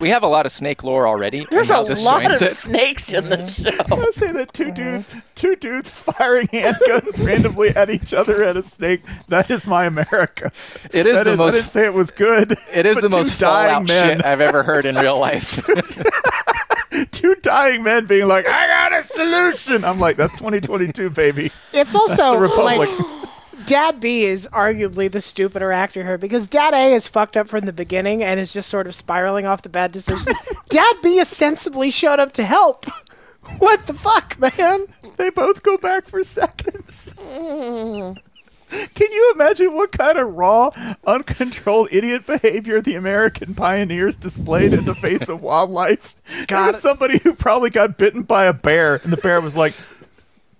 We 0.00 0.08
have 0.08 0.22
a 0.22 0.26
lot 0.26 0.46
of 0.46 0.52
snake 0.52 0.82
lore 0.82 1.06
already. 1.06 1.46
There's 1.50 1.70
and 1.70 1.86
a 1.86 2.02
lot 2.02 2.24
of 2.24 2.40
it. 2.40 2.52
snakes 2.52 3.12
in 3.12 3.28
the 3.28 3.36
mm-hmm. 3.36 3.94
show. 3.94 4.02
I 4.02 4.10
say 4.12 4.32
that 4.32 4.52
two 4.54 4.72
dudes, 4.72 5.06
two 5.34 5.56
dudes 5.56 5.90
firing 5.90 6.48
handguns 6.48 7.24
randomly 7.24 7.68
at 7.70 7.90
each 7.90 8.14
other 8.14 8.42
at 8.42 8.56
a 8.56 8.62
snake. 8.62 9.02
That 9.28 9.50
is 9.50 9.66
my 9.66 9.84
America. 9.84 10.52
It 10.92 11.06
is 11.06 11.18
That 11.18 11.24
the 11.24 11.32
I 11.32 11.36
most- 11.36 11.54
didn't 11.54 11.70
say 11.70 11.84
it 11.84 11.94
was 11.94 12.10
good. 12.10 12.56
It 12.72 12.86
is 12.86 13.00
the 13.00 13.10
most 13.10 13.38
dying 13.38 13.68
Fallout 13.68 13.88
men, 13.88 14.16
shit 14.16 14.26
I've 14.26 14.40
ever 14.40 14.62
heard 14.62 14.86
in 14.86 14.96
real 14.96 15.18
life. 15.18 15.64
two 17.10 17.34
dying 17.36 17.82
men 17.82 18.06
being 18.06 18.26
like, 18.26 18.46
"I 18.48 18.66
got 18.66 18.92
a 18.92 19.02
solution." 19.02 19.84
I'm 19.84 19.98
like, 19.98 20.16
"That's 20.16 20.32
2022, 20.34 21.10
baby." 21.10 21.50
It's 21.72 21.94
also 21.94 22.32
the 22.32 22.38
Republic. 22.38 22.88
like 22.88 23.19
Dad 23.66 24.00
B 24.00 24.24
is 24.24 24.48
arguably 24.52 25.10
the 25.10 25.20
stupider 25.20 25.72
actor 25.72 26.02
here 26.02 26.18
because 26.18 26.46
Dad 26.46 26.74
A 26.74 26.94
is 26.94 27.06
fucked 27.06 27.36
up 27.36 27.48
from 27.48 27.66
the 27.66 27.72
beginning 27.72 28.22
and 28.22 28.40
is 28.40 28.52
just 28.52 28.68
sort 28.68 28.86
of 28.86 28.94
spiraling 28.94 29.46
off 29.46 29.62
the 29.62 29.68
bad 29.68 29.92
decisions. 29.92 30.36
Dad 30.68 30.96
B 31.02 31.18
is 31.18 31.28
sensibly 31.28 31.90
showed 31.90 32.20
up 32.20 32.32
to 32.34 32.44
help. 32.44 32.86
What 33.58 33.86
the 33.86 33.94
fuck, 33.94 34.38
man? 34.38 34.86
They 35.16 35.30
both 35.30 35.62
go 35.62 35.76
back 35.76 36.06
for 36.06 36.22
seconds. 36.22 37.14
Can 38.94 39.12
you 39.12 39.32
imagine 39.34 39.74
what 39.74 39.90
kind 39.90 40.16
of 40.16 40.34
raw, 40.34 40.70
uncontrolled 41.04 41.88
idiot 41.90 42.26
behavior 42.26 42.80
the 42.80 42.94
American 42.94 43.54
pioneers 43.54 44.14
displayed 44.14 44.72
in 44.72 44.84
the 44.84 44.94
face 44.94 45.28
of 45.28 45.42
wildlife? 45.42 46.14
There 46.48 46.66
was 46.68 46.80
somebody 46.80 47.18
who 47.18 47.34
probably 47.34 47.70
got 47.70 47.98
bitten 47.98 48.22
by 48.22 48.44
a 48.44 48.52
bear, 48.52 49.00
and 49.02 49.12
the 49.12 49.16
bear 49.16 49.40
was 49.40 49.56
like, 49.56 49.74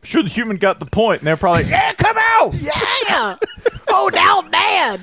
"Sure, 0.03 0.23
the 0.23 0.29
human 0.29 0.57
got 0.57 0.81
the 0.81 0.87
and 1.21 1.27
they're 1.27 1.37
probably, 1.37 1.65
"Yeah, 1.65 1.93
come 1.95 2.17
out!" 2.19 2.55
Yeah. 2.55 3.37
oh, 3.89 4.11
now 4.13 4.43
Dad. 4.43 5.01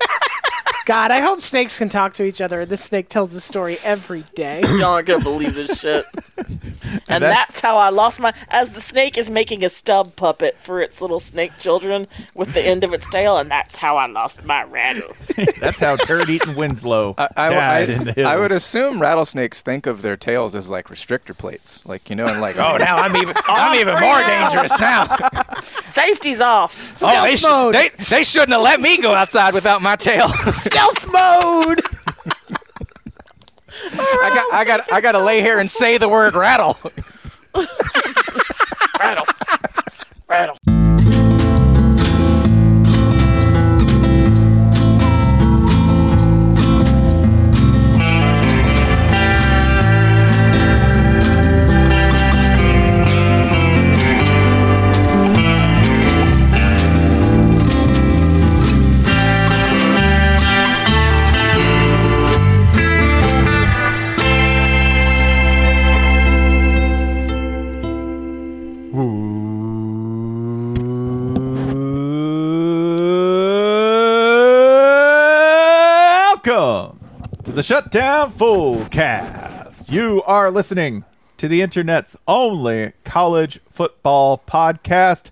God, 0.84 1.10
I 1.10 1.20
hope 1.20 1.40
snakes 1.40 1.78
can 1.78 1.88
talk 1.88 2.14
to 2.14 2.24
each 2.24 2.40
other. 2.40 2.66
This 2.66 2.82
snake 2.82 3.08
tells 3.08 3.32
the 3.32 3.40
story 3.40 3.78
every 3.84 4.24
day. 4.34 4.62
Y'all 4.78 4.94
aren't 4.94 5.06
gonna 5.06 5.22
believe 5.22 5.54
this 5.54 5.80
shit. 5.80 6.04
And 7.08 7.22
that's- 7.22 7.32
that's 7.32 7.60
how 7.60 7.76
I 7.76 7.90
lost 7.90 8.20
my. 8.20 8.32
As 8.48 8.72
the 8.72 8.80
snake 8.80 9.16
is 9.16 9.30
making 9.30 9.64
a 9.64 9.68
stub 9.68 10.16
puppet 10.16 10.56
for 10.58 10.80
its 10.80 11.00
little 11.00 11.20
snake 11.20 11.52
children 11.58 12.06
with 12.34 12.52
the 12.54 12.60
end 12.62 12.84
of 12.84 12.92
its 12.92 13.08
tail, 13.08 13.38
and 13.38 13.50
that's 13.50 13.76
how 13.76 13.96
I 13.96 14.06
lost 14.06 14.44
my 14.44 14.64
rattle. 14.64 15.14
That's 15.60 15.78
how 15.78 15.96
Turd 15.96 16.28
Eaton 16.28 16.54
Winslow 16.54 17.14
I, 17.18 17.28
I, 17.36 17.48
died 17.50 17.90
in 17.90 18.04
the 18.04 18.12
hills. 18.12 18.26
I 18.26 18.36
would 18.36 18.52
assume 18.52 19.00
rattlesnakes 19.00 19.62
think 19.62 19.86
of 19.86 20.02
their 20.02 20.16
tails 20.16 20.54
as 20.54 20.68
like 20.70 20.88
restrictor 20.88 21.36
plates, 21.36 21.84
like 21.86 22.10
you 22.10 22.16
know, 22.16 22.24
and 22.24 22.40
like, 22.40 22.56
oh, 22.56 22.76
now 22.76 22.96
I'm 22.96 23.16
even, 23.16 23.34
I'm 23.46 23.78
even 23.78 23.98
more 24.00 24.20
dangerous 24.20 24.78
now. 24.80 25.06
Safety's 25.84 26.40
off. 26.40 26.94
oh, 27.02 27.22
they, 27.24 27.36
should, 27.36 27.72
they, 27.72 27.90
they 28.10 28.24
shouldn't 28.24 28.52
have 28.52 28.62
let 28.62 28.80
me 28.80 28.98
go 29.00 29.12
outside 29.14 29.54
without 29.54 29.82
my 29.82 29.96
tail. 29.96 30.28
Stealth 30.72 31.12
mode. 31.12 31.82
I 33.94 34.30
got, 34.34 34.54
I 34.54 34.64
got, 34.64 34.92
I 34.92 35.00
got 35.02 35.12
to 35.12 35.18
lay 35.18 35.42
here 35.42 35.58
and 35.58 35.70
say 35.70 35.98
the 35.98 36.08
word 36.08 36.34
rattle. 36.34 36.78
rattle, 38.98 39.26
rattle. 40.26 40.56
The 77.62 77.66
Shutdown 77.66 78.32
Fullcast. 78.32 79.92
You 79.92 80.20
are 80.24 80.50
listening 80.50 81.04
to 81.36 81.46
the 81.46 81.62
internet's 81.62 82.16
only 82.26 82.90
college 83.04 83.60
football 83.70 84.42
podcast. 84.48 85.30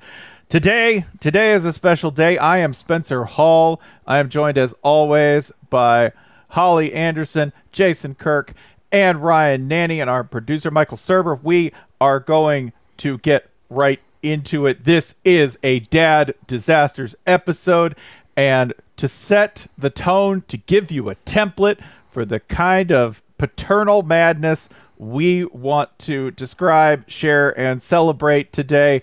Today, 0.48 1.06
today 1.18 1.54
is 1.54 1.64
a 1.64 1.72
special 1.72 2.12
day. 2.12 2.38
I 2.38 2.58
am 2.58 2.72
Spencer 2.72 3.24
Hall. 3.24 3.80
I 4.06 4.18
am 4.18 4.28
joined 4.28 4.58
as 4.58 4.76
always 4.82 5.50
by 5.70 6.12
Holly 6.50 6.92
Anderson, 6.92 7.52
Jason 7.72 8.14
Kirk, 8.14 8.52
and 8.92 9.24
Ryan 9.24 9.68
Nanni, 9.68 10.00
and 10.00 10.08
our 10.08 10.22
producer 10.22 10.70
Michael 10.70 10.98
Server. 10.98 11.34
We 11.34 11.72
are 12.00 12.20
going 12.20 12.72
to 12.98 13.18
get 13.18 13.50
right 13.68 13.98
into 14.22 14.68
it. 14.68 14.84
This 14.84 15.16
is 15.24 15.58
a 15.64 15.80
dad 15.80 16.34
disasters 16.46 17.16
episode, 17.26 17.96
and 18.36 18.72
to 18.98 19.08
set 19.08 19.66
the 19.76 19.90
tone, 19.90 20.44
to 20.46 20.58
give 20.58 20.92
you 20.92 21.10
a 21.10 21.16
template 21.16 21.80
for 22.10 22.24
the 22.24 22.40
kind 22.40 22.92
of 22.92 23.22
paternal 23.38 24.02
madness 24.02 24.68
we 24.98 25.46
want 25.46 25.98
to 26.00 26.30
describe, 26.32 27.08
share, 27.08 27.58
and 27.58 27.80
celebrate 27.80 28.52
today. 28.52 29.02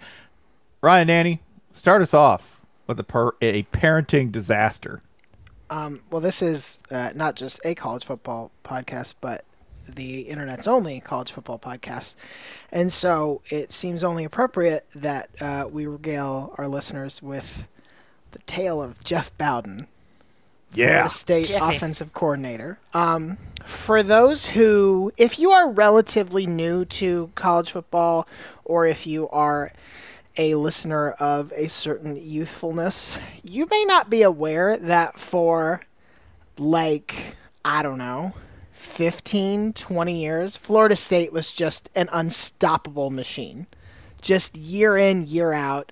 Ryan 0.81 1.07
Nanni, 1.07 1.39
start 1.71 2.01
us 2.01 2.13
off 2.13 2.61
with 2.85 2.99
a, 2.99 3.03
per- 3.03 3.33
a 3.41 3.63
parenting 3.63 4.31
disaster. 4.31 5.01
Um, 5.69 6.03
well, 6.11 6.21
this 6.21 6.41
is 6.41 6.79
uh, 6.91 7.09
not 7.15 7.35
just 7.35 7.59
a 7.65 7.75
college 7.75 8.05
football 8.05 8.51
podcast, 8.63 9.15
but 9.19 9.43
the 9.87 10.21
internet's 10.21 10.67
only 10.67 10.99
college 10.99 11.31
football 11.31 11.59
podcast. 11.59 12.15
And 12.71 12.91
so 12.91 13.41
it 13.49 13.71
seems 13.71 14.03
only 14.03 14.23
appropriate 14.23 14.85
that 14.95 15.29
uh, 15.41 15.67
we 15.69 15.87
regale 15.87 16.53
our 16.57 16.67
listeners 16.67 17.21
with 17.21 17.67
the 18.31 18.39
tale 18.39 18.81
of 18.81 19.03
Jeff 19.03 19.35
Bowden, 19.37 19.87
Florida 20.71 21.09
State 21.09 21.47
Jeffy. 21.47 21.75
offensive 21.75 22.13
coordinator. 22.13 22.79
Um, 22.93 23.37
for 23.65 24.03
those 24.03 24.45
who, 24.45 25.11
if 25.17 25.39
you 25.39 25.51
are 25.51 25.69
relatively 25.69 26.45
new 26.45 26.85
to 26.85 27.31
college 27.35 27.71
football, 27.71 28.27
or 28.63 28.85
if 28.85 29.07
you 29.07 29.29
are 29.29 29.71
a 30.37 30.55
listener 30.55 31.11
of 31.11 31.51
a 31.55 31.67
certain 31.67 32.15
youthfulness, 32.15 33.17
you 33.43 33.67
may 33.69 33.85
not 33.85 34.09
be 34.09 34.21
aware 34.21 34.77
that 34.77 35.15
for 35.15 35.81
like, 36.57 37.35
I 37.65 37.81
don't 37.81 37.97
know, 37.97 38.33
15, 38.71 39.73
20 39.73 40.21
years, 40.21 40.55
Florida 40.55 40.95
State 40.95 41.33
was 41.33 41.51
just 41.51 41.89
an 41.95 42.09
unstoppable 42.11 43.09
machine. 43.09 43.67
Just 44.21 44.55
year 44.55 44.97
in, 44.97 45.25
year 45.25 45.53
out, 45.53 45.91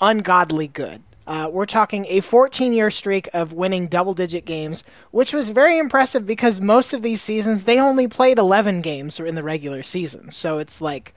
ungodly 0.00 0.68
good. 0.68 1.02
Uh, 1.28 1.46
we're 1.52 1.66
talking 1.66 2.06
a 2.08 2.20
14 2.20 2.72
year 2.72 2.90
streak 2.90 3.28
of 3.34 3.52
winning 3.52 3.86
double 3.86 4.14
digit 4.14 4.46
games, 4.46 4.82
which 5.10 5.34
was 5.34 5.50
very 5.50 5.78
impressive 5.78 6.26
because 6.26 6.58
most 6.58 6.94
of 6.94 7.02
these 7.02 7.20
seasons 7.20 7.64
they 7.64 7.78
only 7.78 8.08
played 8.08 8.38
11 8.38 8.80
games 8.80 9.20
in 9.20 9.34
the 9.34 9.42
regular 9.42 9.82
season. 9.82 10.30
So 10.30 10.56
it's 10.58 10.80
like 10.80 11.14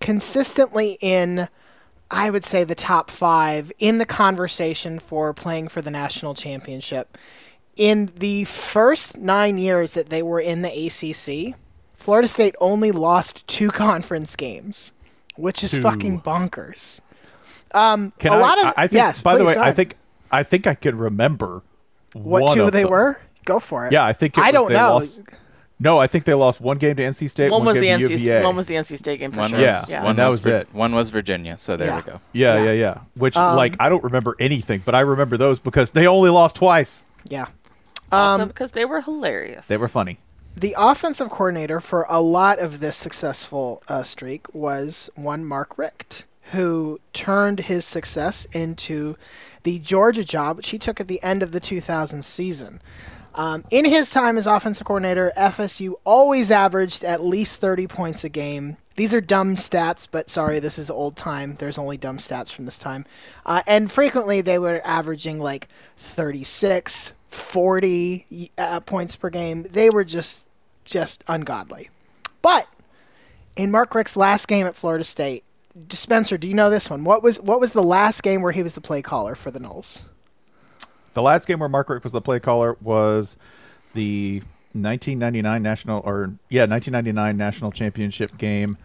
consistently 0.00 0.96
in, 1.00 1.48
I 2.08 2.30
would 2.30 2.44
say, 2.44 2.62
the 2.62 2.76
top 2.76 3.10
five 3.10 3.72
in 3.80 3.98
the 3.98 4.06
conversation 4.06 5.00
for 5.00 5.34
playing 5.34 5.68
for 5.68 5.82
the 5.82 5.90
national 5.90 6.34
championship. 6.34 7.18
In 7.74 8.12
the 8.16 8.44
first 8.44 9.18
nine 9.18 9.58
years 9.58 9.94
that 9.94 10.08
they 10.08 10.22
were 10.22 10.40
in 10.40 10.62
the 10.62 10.70
ACC, 10.86 11.58
Florida 11.94 12.28
State 12.28 12.54
only 12.60 12.92
lost 12.92 13.44
two 13.48 13.70
conference 13.72 14.36
games, 14.36 14.92
which 15.34 15.64
is 15.64 15.72
Two. 15.72 15.82
fucking 15.82 16.20
bonkers. 16.20 17.00
Um, 17.72 18.12
Can 18.18 18.32
a 18.32 18.36
I, 18.36 18.38
lot 18.40 18.58
of 18.58 18.66
I 18.66 18.72
I 18.76 18.86
think, 18.86 18.92
yes. 18.98 19.20
by 19.20 19.34
the 19.34 19.40
please, 19.44 19.48
way, 19.48 19.54
go 19.54 19.60
I 19.60 19.62
ahead. 19.64 19.76
think 19.76 19.96
I 20.30 20.42
think 20.42 20.66
I 20.66 20.74
can 20.74 20.96
remember 20.98 21.62
what 22.14 22.42
one 22.42 22.56
two 22.56 22.64
of 22.64 22.72
they 22.72 22.82
them. 22.82 22.90
were. 22.90 23.18
Go 23.44 23.60
for 23.60 23.86
it. 23.86 23.92
Yeah, 23.92 24.04
I 24.04 24.12
think 24.12 24.36
it 24.36 24.40
I 24.42 24.46
was 24.48 24.52
don't 24.52 24.68
they 24.68 24.74
know. 24.74 24.94
Lost, 24.94 25.20
no, 25.78 25.98
I 25.98 26.06
think 26.06 26.24
they 26.24 26.32
lost 26.34 26.60
one 26.60 26.78
game 26.78 26.96
to 26.96 27.02
NC 27.02 27.28
State. 27.30 27.50
One 27.52 27.64
was 27.64 27.76
the 27.76 27.82
game 27.82 28.00
to 28.00 28.06
NC. 28.06 28.10
UVA. 28.26 28.44
One 28.44 28.56
was 28.56 28.66
the 28.66 28.76
NC 28.76 28.96
State 28.98 29.20
game 29.20 29.30
for 29.30 29.40
One 29.40 29.50
sure. 29.50 29.58
was, 29.60 29.90
Yeah, 29.90 30.00
one 30.00 30.10
and 30.10 30.18
that 30.18 30.24
was, 30.24 30.32
was 30.34 30.40
Vir- 30.40 30.56
it. 30.60 30.68
One 30.74 30.94
was 30.94 31.10
Virginia, 31.10 31.58
so 31.58 31.76
there 31.76 31.88
Yeah. 31.88 31.96
we 31.96 32.02
go. 32.02 32.20
Yeah, 32.32 32.56
Yeah. 32.56 32.64
yeah, 32.64 32.72
yeah. 32.72 32.98
Which 33.14 33.36
Um, 33.36 33.56
like 33.56 33.74
I 33.78 33.88
don't 33.90 34.02
remember 34.02 34.34
anything, 34.40 34.82
but 34.84 34.94
I 34.94 35.00
remember 35.00 35.36
those 35.36 35.60
because 35.60 35.90
they 35.90 36.06
only 36.06 36.30
lost 36.30 36.56
twice. 36.56 37.04
Yeah. 37.28 37.46
Also 38.10 38.42
Um, 38.42 38.48
because 38.48 38.70
they 38.72 38.84
were 38.86 39.02
hilarious. 39.02 39.66
They 39.68 39.76
were 39.76 39.88
funny. 39.88 40.18
The 40.56 40.74
offensive 40.78 41.28
coordinator 41.28 41.80
for 41.80 42.06
a 42.08 42.20
lot 42.22 42.58
of 42.58 42.80
this 42.80 42.96
successful 42.96 43.82
uh, 43.88 44.02
streak 44.02 44.46
was 44.54 45.10
one 45.14 45.44
Mark 45.44 45.76
Richt, 45.76 46.24
who 46.52 47.00
turned 47.12 47.60
his 47.60 47.84
success 47.84 48.44
into 48.52 49.16
the 49.62 49.78
Georgia 49.80 50.24
job, 50.24 50.56
which 50.56 50.68
he 50.68 50.78
took 50.78 51.00
at 51.00 51.08
the 51.08 51.22
end 51.22 51.42
of 51.42 51.52
the 51.52 51.60
2000 51.60 52.24
season. 52.24 52.80
Um, 53.34 53.64
in 53.70 53.84
his 53.84 54.10
time 54.10 54.38
as 54.38 54.46
offensive 54.46 54.86
coordinator, 54.86 55.32
FSU 55.36 55.94
always 56.04 56.50
averaged 56.50 57.04
at 57.04 57.22
least 57.22 57.58
30 57.58 57.86
points 57.86 58.24
a 58.24 58.28
game. 58.28 58.78
These 58.96 59.12
are 59.12 59.20
dumb 59.20 59.56
stats, 59.56 60.08
but 60.10 60.30
sorry, 60.30 60.58
this 60.58 60.78
is 60.78 60.90
old 60.90 61.16
time. 61.16 61.56
There's 61.56 61.76
only 61.76 61.98
dumb 61.98 62.16
stats 62.16 62.50
from 62.50 62.64
this 62.64 62.78
time. 62.78 63.04
Uh, 63.44 63.62
and 63.66 63.92
frequently 63.92 64.40
they 64.40 64.58
were 64.58 64.80
averaging 64.84 65.38
like 65.38 65.68
36, 65.98 67.12
40 67.26 68.50
uh, 68.56 68.80
points 68.80 69.16
per 69.16 69.28
game. 69.28 69.64
They 69.64 69.90
were 69.90 70.04
just 70.04 70.48
just 70.86 71.24
ungodly. 71.28 71.90
But 72.40 72.68
in 73.56 73.70
Mark 73.70 73.94
Richt's 73.94 74.16
last 74.16 74.46
game 74.46 74.66
at 74.66 74.76
Florida 74.76 75.04
State, 75.04 75.44
Spencer, 75.90 76.38
do 76.38 76.48
you 76.48 76.54
know 76.54 76.70
this 76.70 76.88
one? 76.88 77.04
What 77.04 77.22
was 77.22 77.40
what 77.40 77.60
was 77.60 77.72
the 77.72 77.82
last 77.82 78.22
game 78.22 78.42
where 78.42 78.52
he 78.52 78.62
was 78.62 78.74
the 78.74 78.80
play 78.80 79.02
caller 79.02 79.34
for 79.34 79.50
the 79.50 79.58
Noles? 79.58 80.04
The 81.14 81.22
last 81.22 81.46
game 81.46 81.60
where 81.60 81.68
Mark 81.68 81.88
Richt 81.88 82.04
was 82.04 82.12
the 82.12 82.20
play 82.20 82.40
caller 82.40 82.76
was 82.80 83.36
the 83.94 84.40
1999 84.72 85.62
national 85.62 86.02
or 86.04 86.34
yeah 86.50 86.66
1999 86.66 87.36
national 87.36 87.72
championship 87.72 88.36
game 88.36 88.76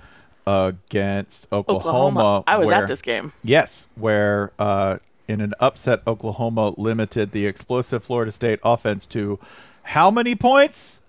against 0.47 1.47
Oklahoma. 1.51 1.79
Oklahoma. 2.19 2.43
I 2.47 2.57
was 2.57 2.67
where- 2.67 2.81
at 2.81 2.87
this 2.87 3.01
game. 3.01 3.33
Yes, 3.43 3.87
where 3.95 4.51
uh, 4.59 4.97
in 5.27 5.41
an 5.41 5.53
upset, 5.59 6.01
Oklahoma 6.07 6.73
limited 6.77 7.31
the 7.31 7.45
explosive 7.45 8.03
Florida 8.03 8.31
State 8.31 8.59
offense 8.63 9.05
to 9.07 9.39
how 9.83 10.11
many 10.11 10.35
points? 10.35 11.01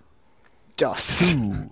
Dos. 0.77 1.31
Two. 1.31 1.69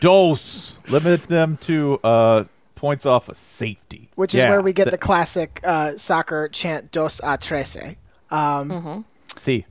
Dos. 0.00 0.78
Limited 0.88 1.22
them 1.28 1.56
to 1.62 1.98
uh, 2.04 2.44
points 2.76 3.04
off 3.04 3.28
of 3.28 3.36
safety. 3.36 4.08
Which 4.14 4.34
is 4.34 4.44
Yeah, 4.44 4.50
where 4.50 4.60
we 4.62 4.72
get 4.72 4.84
th- 4.84 4.92
the 4.92 4.98
classic 4.98 5.60
uh, 5.64 5.96
soccer 5.96 6.48
chant 6.48 6.92
dos 6.92 7.20
a 7.24 7.36
trece. 7.36 7.96
Um, 8.30 9.04
See, 9.36 9.66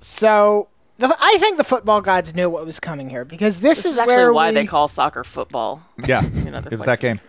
So 0.00 0.68
the, 0.98 1.14
I 1.20 1.38
think 1.38 1.56
the 1.58 1.64
football 1.64 2.00
gods 2.00 2.34
knew 2.34 2.50
what 2.50 2.66
was 2.66 2.80
coming 2.80 3.08
here 3.10 3.24
because 3.24 3.60
this, 3.60 3.78
This 3.78 3.86
is 3.86 3.92
is 3.92 3.98
actually 4.00 4.16
where 4.16 4.32
why 4.32 4.48
we, 4.48 4.54
they 4.54 4.66
call 4.66 4.88
soccer 4.88 5.22
football. 5.22 5.82
yeah, 6.04 6.24
In 6.46 6.54
other 6.54 6.68
it 6.72 6.76
was 6.78 6.86
that 6.86 7.00
game. 7.00 7.20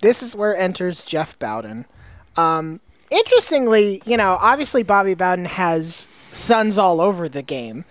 this 0.00 0.22
is 0.22 0.34
where 0.34 0.56
enters 0.56 1.02
Jeff 1.02 1.38
Bowden. 1.38 1.86
Um, 2.36 2.80
interestingly, 3.10 4.02
you 4.06 4.16
know, 4.16 4.36
obviously 4.40 4.82
Bobby 4.82 5.14
Bowden 5.14 5.44
has 5.46 5.94
sons 6.32 6.78
all 6.78 7.00
over 7.00 7.28
the 7.28 7.42
game, 7.42 7.84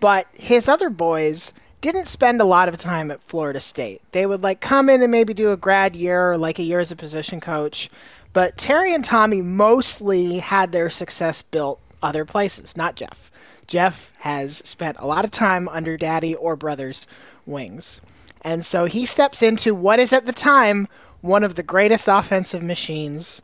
but 0.00 0.26
his 0.34 0.68
other 0.68 0.90
boys 0.90 1.52
didn't 1.82 2.06
spend 2.06 2.40
a 2.40 2.44
lot 2.44 2.68
of 2.68 2.76
time 2.78 3.10
at 3.10 3.22
Florida 3.22 3.60
State. 3.60 4.00
They 4.12 4.24
would 4.24 4.42
like 4.42 4.60
come 4.60 4.88
in 4.88 5.02
and 5.02 5.10
maybe 5.10 5.34
do 5.34 5.52
a 5.52 5.56
grad 5.56 5.94
year 5.94 6.32
or 6.32 6.38
like 6.38 6.58
a 6.58 6.62
year 6.62 6.78
as 6.78 6.92
a 6.92 6.96
position 6.96 7.40
coach. 7.40 7.90
But 8.32 8.56
Terry 8.56 8.94
and 8.94 9.04
Tommy 9.04 9.42
mostly 9.42 10.38
had 10.38 10.72
their 10.72 10.88
success 10.88 11.42
built 11.42 11.80
other 12.02 12.24
places, 12.24 12.76
not 12.76 12.94
Jeff. 12.94 13.30
Jeff 13.66 14.12
has 14.20 14.56
spent 14.58 14.96
a 15.00 15.06
lot 15.06 15.24
of 15.24 15.30
time 15.30 15.68
under 15.68 15.96
daddy 15.96 16.34
or 16.36 16.56
brother's 16.56 17.06
wings. 17.44 18.00
And 18.42 18.64
so 18.64 18.86
he 18.86 19.04
steps 19.04 19.42
into 19.42 19.74
what 19.74 19.98
is 19.98 20.12
at 20.12 20.24
the 20.24 20.32
time 20.32 20.88
one 21.20 21.44
of 21.44 21.56
the 21.56 21.62
greatest 21.62 22.08
offensive 22.08 22.62
machines 22.62 23.42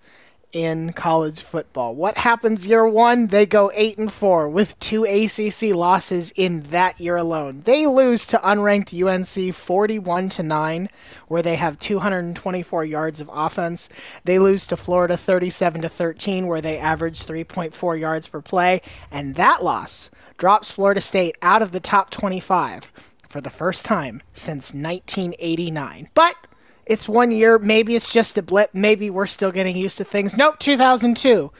in 0.53 0.93
college 0.93 1.43
football. 1.43 1.95
What 1.95 2.19
happens 2.19 2.67
year 2.67 2.87
1? 2.87 3.29
They 3.29 3.47
go 3.47 3.71
8 3.75 3.99
and 3.99 4.13
4 4.13 4.49
with 4.49 4.79
two 4.81 5.05
ACC 5.05 5.75
losses 5.75 6.33
in 6.37 6.63
that 6.71 6.99
year 6.99 7.17
alone. 7.17 7.63
They 7.65 7.87
lose 7.87 8.27
to 8.27 8.39
unranked 8.39 8.93
UNC 8.93 9.55
41 9.55 10.29
to 10.31 10.43
9 10.43 10.89
where 11.29 11.43
they 11.43 11.57
have 11.57 11.79
224 11.79 12.85
yards 12.85 13.21
of 13.21 13.31
offense. 13.33 13.89
They 14.25 14.39
lose 14.39 14.67
to 14.69 14.77
Florida 14.77 15.17
37 15.17 15.83
to 15.83 15.89
13 15.89 16.47
where 16.47 16.61
they 16.61 16.79
average 16.79 17.23
3.4 17.23 18.01
yards 18.01 18.29
per 18.29 18.41
play 18.41 18.81
and 19.11 19.35
that 19.35 19.63
loss 19.63 20.11
drops 20.39 20.71
Florida 20.71 21.01
State 21.01 21.37
out 21.43 21.63
of 21.63 21.73
the 21.73 21.81
top 21.81 22.11
25 22.11 22.91
for 23.29 23.41
the 23.41 23.51
first 23.51 23.85
time 23.85 24.23
since 24.33 24.73
1989. 24.73 26.09
But 26.15 26.37
it's 26.89 27.09
one 27.09 27.31
year. 27.31 27.59
Maybe 27.59 27.95
it's 27.95 28.13
just 28.13 28.39
a 28.39 28.43
blip. 28.43 28.71
Maybe 28.73 29.11
we're 29.11 29.27
still 29.27 29.53
getting 29.53 29.77
used 29.77 29.99
to 29.99 30.05
things. 30.05 30.37
Nope, 30.37 30.59
2002. 30.59 31.53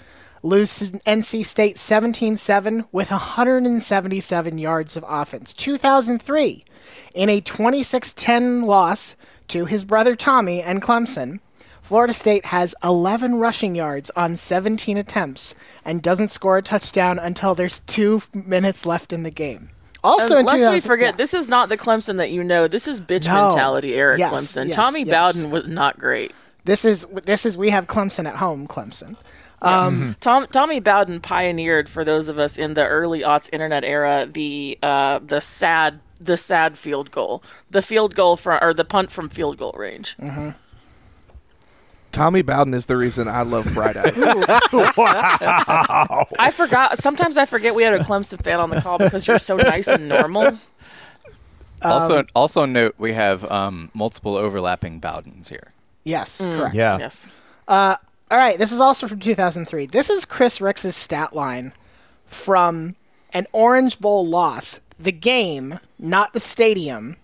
Loses 0.43 0.93
NC 0.93 1.45
State 1.45 1.77
17 1.77 2.37
7 2.37 2.87
with 2.91 3.11
177 3.11 4.59
yards 4.59 4.97
of 4.97 5.05
offense. 5.07 5.53
2003. 5.53 6.65
In 7.15 7.29
a 7.29 7.41
26 7.41 8.13
10 8.15 8.63
loss 8.63 9.17
to 9.49 9.67
his 9.67 9.85
brother 9.85 10.17
Tommy 10.17 10.63
and 10.63 10.81
Clemson, 10.81 11.41
Florida 11.83 12.15
State 12.15 12.47
has 12.47 12.75
11 12.85 13.41
rushing 13.41 13.75
yards 13.75 14.11
on 14.17 14.37
17 14.37 14.97
attempts 14.97 15.55
and 15.85 16.03
doesn't 16.03 16.29
score 16.29 16.59
a 16.59 16.63
touchdown 16.63 17.19
until 17.19 17.55
there's 17.55 17.81
two 17.81 18.23
minutes 18.33 18.87
left 18.87 19.13
in 19.13 19.25
the 19.25 19.31
game. 19.31 19.71
Also, 20.05 20.37
in 20.37 20.47
lest 20.47 20.71
we 20.71 20.81
forget, 20.81 21.15
yeah. 21.15 21.17
this 21.17 21.35
is 21.35 21.49
not 21.49 21.69
the 21.69 21.77
Clemson 21.77 22.17
that 22.19 22.31
you 22.31 22.45
know. 22.45 22.69
This 22.69 22.87
is 22.87 23.01
bitch 23.01 23.27
No. 23.27 23.49
mentality, 23.49 23.95
Eric 23.95 24.19
Yes, 24.19 24.33
Clemson. 24.33 24.67
yes, 24.67 24.77
Tommy 24.77 25.03
yes. 25.03 25.35
Bowden 25.35 25.51
was 25.51 25.69
not 25.69 25.99
great. 25.99 26.33
This 26.65 26.85
is 26.85 27.07
this 27.25 27.45
is 27.47 27.57
we 27.57 27.71
have 27.71 27.87
Clemson 27.87 28.27
at 28.27 28.37
home, 28.37 28.69
Clemson. 28.69 29.17
Um, 29.61 30.15
Tom, 30.21 30.47
Tommy 30.53 30.79
Bowden 30.79 31.21
pioneered 31.21 31.89
for 31.89 32.05
those 32.05 32.29
of 32.29 32.39
us 32.39 32.59
in 32.59 32.75
the 32.75 32.87
early 32.87 33.23
aughts 33.23 33.51
internet 33.53 33.83
era 33.85 34.29
the 34.31 34.79
uh, 34.83 35.19
the 35.19 35.41
sad 35.41 35.99
the 36.21 36.37
sad 36.37 36.79
field 36.79 37.11
goal, 37.11 37.43
the 37.71 37.83
field 37.83 38.15
goal 38.15 38.37
from 38.37 38.59
or 38.63 38.73
the 38.73 38.85
punt 38.85 39.11
from 39.11 39.29
field 39.29 39.59
goal 39.59 39.75
range. 39.77 40.17
Mm-hmm. 40.19 40.51
Tommy 42.13 42.43
Bowden 42.43 42.75
is 42.75 42.87
the 42.87 42.97
reason 42.97 43.29
I 43.29 43.43
love 43.43 43.73
Bright 43.75 43.97
Eyes. 43.97 44.13
I 46.39 46.51
forgot. 46.53 46.99
Sometimes 46.99 47.37
I 47.37 47.47
forget 47.47 47.75
we 47.75 47.83
had 47.83 47.95
a 47.95 48.01
Clemson 48.05 48.43
fan 48.43 48.61
on 48.61 48.71
the 48.71 48.81
call 48.81 48.99
because 48.99 49.27
you're 49.27 49.39
so 49.39 49.57
nice 49.57 49.89
and 49.89 50.09
normal. 50.09 50.59
Also, 51.83 52.19
Um, 52.21 52.27
also 52.35 52.65
note 52.65 52.95
we 52.99 53.13
have 53.13 53.45
um, 53.51 53.91
multiple 53.95 54.37
overlapping 54.37 55.01
Bowdens 55.01 55.49
here. 55.49 55.73
Yes, 56.05 56.41
Mm. 56.45 56.59
correct. 56.59 56.75
Yeah. 56.75 56.99
Yes. 56.99 57.29
Uh, 57.69 57.97
all 58.31 58.39
right, 58.39 58.59
this 58.59 58.73
is 58.73 58.81
also 58.81 59.07
from 59.07 59.21
2003. 59.21 59.87
This 59.87 60.11
is 60.11 60.25
Chris 60.25 60.61
Rix's 60.61 60.97
stat 60.97 61.35
line 61.35 61.73
from 62.27 62.97
an 63.33 63.47
Orange 63.53 64.01
Bowl 64.01 64.27
loss. 64.27 64.81
The 64.99 65.13
game, 65.13 65.79
not 65.99 66.33
the 66.33 66.41
stadium. 66.41 67.17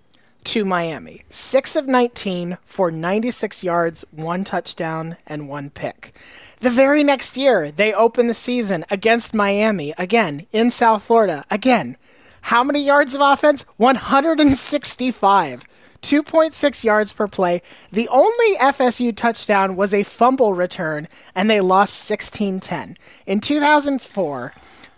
To 0.45 0.65
Miami. 0.65 1.23
6 1.29 1.77
of 1.77 1.87
19 1.87 2.59
for 2.65 2.91
96 2.91 3.65
yards, 3.65 4.05
one 4.11 4.45
touchdown, 4.45 5.17
and 5.27 5.49
one 5.49 5.71
pick. 5.71 6.15
The 6.61 6.71
very 6.71 7.03
next 7.03 7.37
year, 7.37 7.71
they 7.71 7.93
open 7.93 8.27
the 8.27 8.35
season 8.35 8.85
against 8.91 9.35
Miami, 9.35 9.93
again, 9.99 10.47
in 10.53 10.71
South 10.71 11.03
Florida, 11.03 11.45
again. 11.51 11.97
How 12.43 12.63
many 12.63 12.85
yards 12.85 13.15
of 13.15 13.21
offense? 13.21 13.65
165. 13.79 15.65
2.6 16.03 16.85
yards 16.85 17.13
per 17.13 17.27
play. 17.27 17.63
The 17.91 18.09
only 18.09 18.57
FSU 18.57 19.17
touchdown 19.17 19.75
was 19.75 19.95
a 19.95 20.03
fumble 20.03 20.53
return, 20.53 21.09
and 21.35 21.49
they 21.49 21.61
lost 21.61 21.95
16 21.95 22.61
10. 22.61 22.99
In 23.27 23.41
2004, 23.41 24.53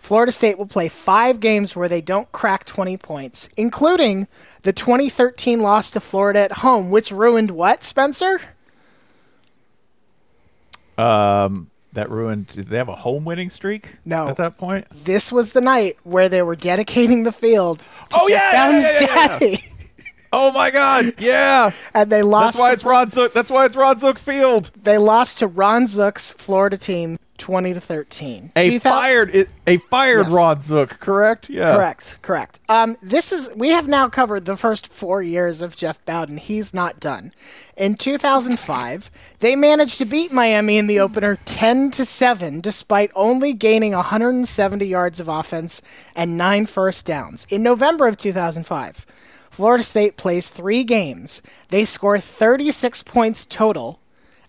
Florida 0.07 0.31
State 0.31 0.57
will 0.57 0.67
play 0.67 0.87
five 0.87 1.41
games 1.41 1.75
where 1.75 1.89
they 1.89 1.99
don't 1.99 2.31
crack 2.31 2.63
20 2.63 2.95
points, 2.95 3.49
including 3.57 4.29
the 4.61 4.71
2013 4.71 5.59
loss 5.59 5.91
to 5.91 5.99
Florida 5.99 6.39
at 6.39 6.53
home, 6.53 6.91
which 6.91 7.11
ruined 7.11 7.51
what, 7.51 7.83
Spencer? 7.83 8.39
Um, 10.97 11.69
that 11.91 12.09
ruined. 12.09 12.47
Did 12.47 12.69
they 12.69 12.77
have 12.77 12.87
a 12.87 12.95
home 12.95 13.25
winning 13.25 13.49
streak? 13.49 13.97
No. 14.05 14.29
At 14.29 14.37
that 14.37 14.57
point. 14.57 14.87
This 15.03 15.29
was 15.29 15.51
the 15.51 15.59
night 15.59 15.97
where 16.03 16.29
they 16.29 16.41
were 16.41 16.55
dedicating 16.55 17.23
the 17.23 17.33
field 17.33 17.79
to 17.79 17.85
Oh, 18.15 18.29
Jeff 18.29 18.53
yeah, 18.53 18.79
yeah, 18.79 18.99
yeah, 19.01 19.39
yeah. 19.41 19.57
Oh 20.31 20.51
my 20.51 20.71
God! 20.71 21.13
Yeah. 21.19 21.71
and 21.93 22.09
they 22.11 22.21
lost. 22.21 22.57
That's 22.57 22.61
why 22.61 22.69
to 22.69 22.73
it's 22.73 22.83
Ron 22.83 23.09
Zook. 23.09 23.33
That's 23.33 23.49
why 23.49 23.65
it's 23.65 23.75
Ron 23.75 23.97
Zook 23.97 24.19
Field. 24.19 24.71
They 24.81 24.97
lost 24.97 25.39
to 25.39 25.47
Ron 25.47 25.83
Zook's 25.83 26.33
Florida 26.33 26.77
team, 26.77 27.17
20 27.37 27.73
to 27.73 27.81
13. 27.81 28.51
A 28.55 28.69
2000 28.71 28.79
fired. 28.79 29.35
It, 29.35 29.49
a 29.65 29.77
fired 29.77 30.27
Yes. 30.27 30.33
Ron 30.33 30.61
Zook. 30.61 30.99
Correct. 30.99 31.49
Yeah. 31.49 31.73
Correct, 31.75 32.17
correct. 32.21 32.59
Um, 32.69 32.97
this 33.01 33.31
is 33.31 33.49
we 33.55 33.69
have 33.69 33.87
now 33.87 34.09
covered 34.09 34.45
the 34.45 34.57
first 34.57 34.87
four 34.87 35.21
years 35.21 35.61
of 35.61 35.75
Jeff 35.75 36.03
Bowden. 36.05 36.37
He's 36.37 36.73
not 36.73 36.99
done. 36.99 37.33
In 37.75 37.95
2005, 37.95 39.11
they 39.39 39.55
managed 39.55 39.97
to 39.99 40.05
beat 40.05 40.31
Miami 40.31 40.77
in 40.77 40.87
the 40.87 40.99
opener 40.99 41.37
10 41.45 41.91
to 41.91 42.05
7, 42.05 42.61
despite 42.61 43.11
only 43.15 43.53
gaining 43.53 43.93
170 43.93 44.85
yards 44.85 45.19
of 45.19 45.27
offense 45.27 45.81
and 46.15 46.37
nine 46.37 46.65
first 46.65 47.05
downs. 47.05 47.45
In 47.49 47.63
November 47.63 48.07
of 48.07 48.17
2005, 48.17 49.05
Florida 49.49 49.83
State 49.83 50.17
plays 50.17 50.49
three 50.49 50.83
games. 50.83 51.41
They 51.69 51.85
score 51.85 52.19
36 52.19 53.03
points 53.03 53.45
total 53.45 53.99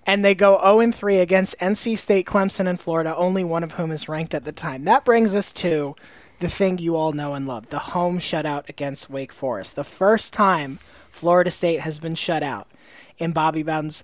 and 0.08 0.24
they 0.24 0.34
go 0.34 0.58
0 0.62 0.80
and 0.80 0.94
3 0.94 1.18
against 1.18 1.58
NC 1.58 1.98
State, 1.98 2.24
Clemson, 2.24 2.66
and 2.66 2.80
Florida, 2.80 3.14
only 3.14 3.44
one 3.44 3.62
of 3.62 3.72
whom 3.72 3.92
is 3.92 4.08
ranked 4.08 4.32
at 4.32 4.46
the 4.46 4.52
time. 4.52 4.84
That 4.84 5.04
brings 5.04 5.34
us 5.34 5.52
to 5.52 5.94
the 6.40 6.48
thing 6.48 6.78
you 6.78 6.96
all 6.96 7.12
know 7.12 7.34
and 7.34 7.46
love 7.46 7.68
the 7.68 7.78
home 7.78 8.18
shutout 8.18 8.70
against 8.70 9.10
Wake 9.10 9.34
Forest. 9.34 9.76
The 9.76 9.84
first 9.84 10.32
time 10.32 10.78
Florida 11.10 11.50
State 11.50 11.80
has 11.80 11.98
been 11.98 12.14
shut 12.14 12.42
out 12.42 12.68
in 13.18 13.32
Bobby 13.32 13.62
Bowden's, 13.62 14.02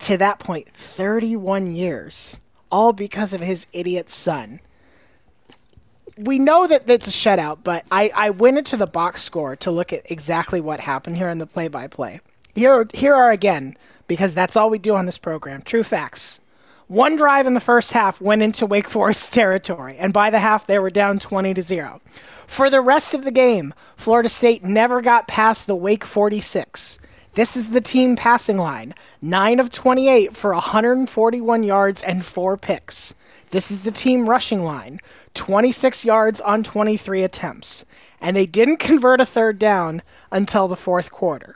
to 0.00 0.16
that 0.16 0.40
point, 0.40 0.68
31 0.68 1.72
years, 1.72 2.40
all 2.72 2.92
because 2.92 3.32
of 3.32 3.40
his 3.40 3.68
idiot 3.72 4.10
son. 4.10 4.60
We 6.18 6.40
know 6.40 6.66
that 6.66 6.90
it's 6.90 7.06
a 7.06 7.12
shutout, 7.12 7.58
but 7.62 7.84
I, 7.92 8.10
I 8.16 8.30
went 8.30 8.58
into 8.58 8.76
the 8.76 8.86
box 8.88 9.22
score 9.22 9.54
to 9.56 9.70
look 9.70 9.92
at 9.92 10.10
exactly 10.10 10.60
what 10.60 10.80
happened 10.80 11.18
here 11.18 11.28
in 11.28 11.38
the 11.38 11.46
play 11.46 11.68
by 11.68 11.86
play. 11.86 12.18
Here, 12.56 12.88
here 12.94 13.14
are 13.14 13.30
again, 13.30 13.76
because 14.06 14.34
that's 14.34 14.56
all 14.56 14.70
we 14.70 14.78
do 14.78 14.94
on 14.94 15.06
this 15.06 15.18
program. 15.18 15.62
True 15.62 15.82
facts. 15.82 16.40
One 16.88 17.16
drive 17.16 17.46
in 17.46 17.54
the 17.54 17.60
first 17.60 17.92
half 17.92 18.20
went 18.20 18.42
into 18.42 18.64
Wake 18.64 18.88
Forest 18.88 19.34
territory, 19.34 19.96
and 19.98 20.12
by 20.12 20.30
the 20.30 20.38
half 20.38 20.66
they 20.66 20.78
were 20.78 20.90
down 20.90 21.18
20 21.18 21.54
to 21.54 21.62
0. 21.62 22.00
For 22.46 22.70
the 22.70 22.80
rest 22.80 23.12
of 23.12 23.24
the 23.24 23.32
game, 23.32 23.74
Florida 23.96 24.28
State 24.28 24.62
never 24.62 25.00
got 25.00 25.26
past 25.26 25.66
the 25.66 25.74
Wake 25.74 26.04
46. 26.04 26.98
This 27.34 27.56
is 27.56 27.70
the 27.70 27.80
team 27.80 28.16
passing 28.16 28.56
line 28.56 28.94
9 29.20 29.60
of 29.60 29.70
28 29.70 30.34
for 30.34 30.54
141 30.54 31.64
yards 31.64 32.02
and 32.02 32.24
4 32.24 32.56
picks. 32.56 33.14
This 33.50 33.70
is 33.70 33.82
the 33.82 33.90
team 33.90 34.28
rushing 34.28 34.64
line 34.64 35.00
26 35.34 36.04
yards 36.04 36.40
on 36.40 36.62
23 36.62 37.22
attempts. 37.22 37.84
And 38.20 38.36
they 38.36 38.46
didn't 38.46 38.78
convert 38.78 39.20
a 39.20 39.26
third 39.26 39.58
down 39.58 40.02
until 40.32 40.66
the 40.66 40.76
fourth 40.76 41.10
quarter. 41.10 41.55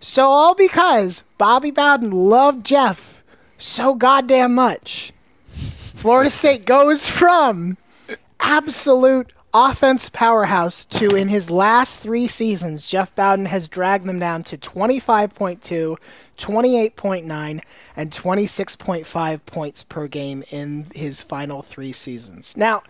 So, 0.00 0.26
all 0.26 0.54
because 0.54 1.24
Bobby 1.38 1.70
Bowden 1.70 2.10
loved 2.10 2.64
Jeff 2.64 3.22
so 3.58 3.94
goddamn 3.94 4.54
much. 4.54 5.12
Florida 5.46 6.30
State 6.30 6.64
goes 6.64 7.08
from 7.08 7.76
absolute 8.38 9.32
offense 9.52 10.08
powerhouse 10.08 10.84
to 10.84 11.14
in 11.14 11.28
his 11.28 11.50
last 11.50 12.00
three 12.00 12.28
seasons, 12.28 12.88
Jeff 12.88 13.14
Bowden 13.14 13.46
has 13.46 13.66
dragged 13.66 14.06
them 14.06 14.18
down 14.18 14.42
to 14.44 14.58
25.2, 14.58 15.96
28.9, 16.36 17.60
and 17.96 18.10
26.5 18.10 19.46
points 19.46 19.82
per 19.82 20.06
game 20.06 20.44
in 20.50 20.86
his 20.94 21.22
final 21.22 21.62
three 21.62 21.92
seasons. 21.92 22.56
Now, 22.56 22.82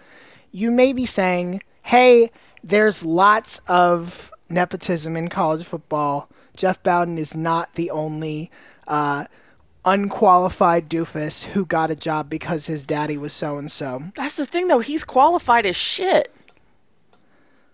you 0.53 0.71
may 0.71 0.93
be 0.93 1.07
saying, 1.07 1.63
hey, 1.83 2.31
there's 2.63 3.05
lots 3.05 3.61
of 3.69 4.33
nepotism 4.51 5.17
in 5.17 5.29
college 5.29 5.65
football. 5.65 6.29
Jeff 6.59 6.83
Bowden 6.83 7.17
is 7.19 7.35
not 7.37 7.75
the 7.77 7.91
only 7.91 8.51
uh, 8.89 9.25
unqualified 9.85 10.91
doofus 10.91 11.45
who 11.45 11.65
got 11.65 11.91
a 11.91 11.97
job 11.97 12.29
because 12.29 12.67
his 12.67 12.85
daddy 12.85 13.17
was 13.17 13.33
so 13.33 13.57
and 13.59 13.71
so. 13.71 14.01
That's 14.17 14.37
the 14.37 14.45
thing, 14.45 14.67
though. 14.69 14.81
He's 14.81 15.05
qualified 15.05 15.65
as 15.65 15.77
shit. 15.77 16.35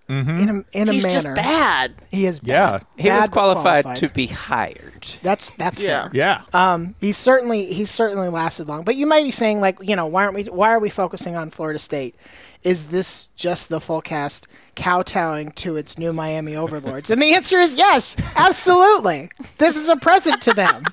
In 0.06 0.28
a 0.74 0.78
in 0.78 0.90
a 0.90 0.92
He's 0.92 1.02
manner, 1.02 1.14
just 1.14 1.34
bad. 1.34 1.94
He 2.10 2.26
is 2.26 2.38
Yeah. 2.44 2.80
He 2.98 3.08
was 3.08 3.20
Bad 3.20 3.30
but 3.30 3.32
qualified, 3.32 3.96
to 3.96 4.10
be 4.10 4.26
hired. 4.26 5.06
That's 5.22 5.48
that's 5.52 5.80
Yeah. 5.80 6.02
fair. 6.02 6.10
Yeah. 6.12 6.42
Um, 6.52 6.94
he's 7.00 7.16
certainly 7.16 7.72
he's 7.72 7.90
certainly 7.90 8.28
lasted 8.28 8.68
long. 8.68 8.84
But 8.84 8.96
you 8.96 9.06
might 9.06 9.24
be 9.24 9.30
saying 9.30 9.62
like, 9.62 9.78
you 9.80 9.96
know, 9.96 10.04
why 10.04 10.24
aren't 10.24 10.34
we 10.34 10.42
why 10.44 10.72
are 10.74 10.78
we 10.78 10.90
focusing 10.90 11.36
on 11.36 11.48
Florida 11.48 11.78
State? 11.78 12.16
Is 12.62 12.86
this 12.86 13.30
just 13.34 13.70
the 13.70 13.80
full 13.80 14.02
cast 14.02 14.46
kowtowing 14.74 15.52
to 15.52 15.76
its 15.76 15.98
new 15.98 16.12
Miami 16.12 16.54
overlords? 16.56 17.10
And 17.10 17.20
the 17.20 17.34
answer 17.34 17.56
is 17.56 17.74
yes, 17.74 18.16
absolutely. 18.36 19.30
This 19.58 19.76
is 19.76 19.88
a 19.88 19.96
present 19.96 20.42
to 20.42 20.54
them. 20.54 20.84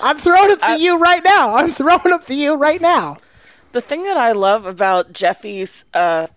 I'm 0.00 0.18
throwing 0.18 0.50
up 0.50 0.60
the 0.60 0.78
U 0.80 0.98
right 0.98 1.22
now. 1.24 1.54
I'm 1.54 1.72
throwing 1.72 2.12
up 2.12 2.26
the 2.26 2.34
U 2.34 2.54
right 2.54 2.80
now. 2.80 3.16
The 3.72 3.80
thing 3.80 4.04
that 4.04 4.16
I 4.16 4.32
love 4.32 4.64
about 4.66 5.12
Jeffy's 5.12 5.84
uh, 5.92 6.28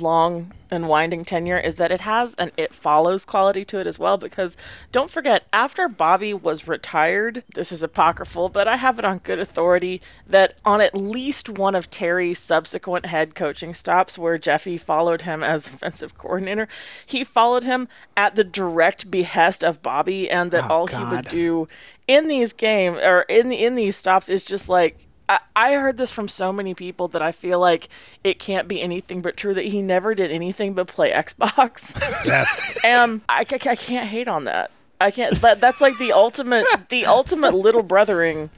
long 0.00 0.52
and 0.70 0.88
winding 0.88 1.22
tenure 1.24 1.58
is 1.58 1.74
that 1.74 1.92
it 1.92 2.00
has 2.00 2.34
an 2.36 2.50
it 2.56 2.72
follows 2.72 3.24
quality 3.24 3.64
to 3.66 3.78
it 3.78 3.86
as 3.86 3.98
well. 3.98 4.16
Because 4.16 4.56
don't 4.90 5.10
forget, 5.10 5.46
after 5.52 5.88
Bobby 5.88 6.32
was 6.32 6.66
retired, 6.66 7.42
this 7.54 7.70
is 7.70 7.82
apocryphal, 7.82 8.48
but 8.48 8.66
I 8.66 8.76
have 8.76 8.98
it 8.98 9.04
on 9.04 9.18
good 9.18 9.38
authority 9.38 10.00
that 10.26 10.56
on 10.64 10.80
at 10.80 10.94
least 10.94 11.48
one 11.48 11.74
of 11.74 11.88
Terry's 11.88 12.38
subsequent 12.38 13.06
head 13.06 13.34
coaching 13.34 13.74
stops 13.74 14.16
where 14.16 14.38
Jeffy 14.38 14.78
followed 14.78 15.22
him 15.22 15.42
as 15.42 15.66
offensive 15.66 16.16
coordinator, 16.16 16.68
he 17.04 17.24
followed 17.24 17.64
him 17.64 17.88
at 18.16 18.34
the 18.34 18.44
direct 18.44 19.10
behest 19.10 19.62
of 19.62 19.82
Bobby, 19.82 20.30
and 20.30 20.50
that 20.50 20.70
oh, 20.70 20.74
all 20.74 20.86
he 20.86 21.04
would 21.04 21.26
do 21.26 21.68
in 22.08 22.28
these 22.28 22.52
games 22.52 22.98
or 22.98 23.22
in 23.22 23.52
in 23.52 23.74
these 23.74 23.96
stops 23.96 24.28
is 24.28 24.44
just 24.44 24.68
like 24.68 25.06
I, 25.32 25.40
I 25.56 25.74
heard 25.74 25.96
this 25.96 26.10
from 26.10 26.28
so 26.28 26.52
many 26.52 26.74
people 26.74 27.08
that 27.08 27.22
I 27.22 27.32
feel 27.32 27.58
like 27.58 27.88
it 28.22 28.38
can't 28.38 28.68
be 28.68 28.80
anything 28.82 29.22
but 29.22 29.36
true 29.36 29.54
that 29.54 29.64
he 29.64 29.80
never 29.82 30.14
did 30.14 30.30
anything 30.30 30.74
but 30.74 30.86
play 30.86 31.10
Xbox. 31.12 31.94
Yes. 32.26 32.78
and 32.84 33.20
I, 33.28 33.44
ca- 33.44 33.70
I 33.70 33.74
can't 33.76 34.08
hate 34.08 34.28
on 34.28 34.44
that. 34.44 34.70
I 35.00 35.10
can't. 35.10 35.40
That, 35.40 35.60
that's 35.60 35.80
like 35.80 35.98
the 35.98 36.12
ultimate, 36.12 36.64
the 36.88 37.06
ultimate 37.06 37.54
little 37.54 37.82
brothering 37.82 38.50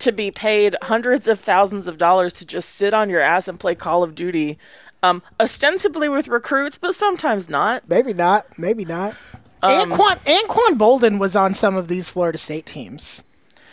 to 0.00 0.12
be 0.12 0.30
paid 0.30 0.76
hundreds 0.82 1.26
of 1.26 1.40
thousands 1.40 1.86
of 1.88 1.96
dollars 1.98 2.32
to 2.34 2.46
just 2.46 2.68
sit 2.70 2.92
on 2.92 3.08
your 3.08 3.20
ass 3.20 3.48
and 3.48 3.58
play 3.58 3.74
Call 3.74 4.02
of 4.02 4.14
Duty, 4.14 4.58
um, 5.02 5.22
ostensibly 5.40 6.08
with 6.08 6.28
recruits, 6.28 6.76
but 6.76 6.94
sometimes 6.94 7.48
not. 7.48 7.88
Maybe 7.88 8.12
not. 8.12 8.58
Maybe 8.58 8.84
not. 8.84 9.14
Um, 9.62 9.90
Anquan 9.90 10.18
Anquan 10.24 10.76
Boldin 10.78 11.18
was 11.18 11.34
on 11.34 11.54
some 11.54 11.76
of 11.76 11.88
these 11.88 12.10
Florida 12.10 12.38
State 12.38 12.66
teams. 12.66 13.24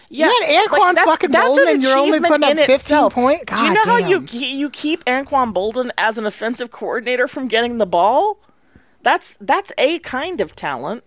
Yeah, 0.09 0.27
You 0.27 0.39
had 0.45 0.67
Anquan 0.69 0.93
that's- 0.93 1.05
fucking 1.05 1.31
that's 1.31 1.47
Boldin 1.47 1.61
an 1.63 1.67
and 1.75 1.83
you're 1.83 1.97
only 1.97 2.09
achievement 2.17 2.31
putting 2.31 2.43
up 2.43 2.51
in 2.51 2.57
15 2.57 2.75
itself. 2.75 3.13
point? 3.13 3.45
Do 3.47 3.63
you 3.63 3.73
know 3.73 3.81
how 3.85 3.97
you 3.97 4.19
you 4.29 4.69
keep 4.69 5.03
Anquan 5.05 5.53
Boldin 5.53 5.89
as 5.97 6.17
an 6.17 6.25
offensive 6.25 6.71
coordinator 6.71 7.27
from 7.27 7.47
getting 7.47 7.77
the 7.79 7.85
ball? 7.87 8.37
That's 9.01 9.37
that's 9.41 9.71
a 9.77 9.99
kind 9.99 10.41
of 10.41 10.55
talent. 10.55 11.03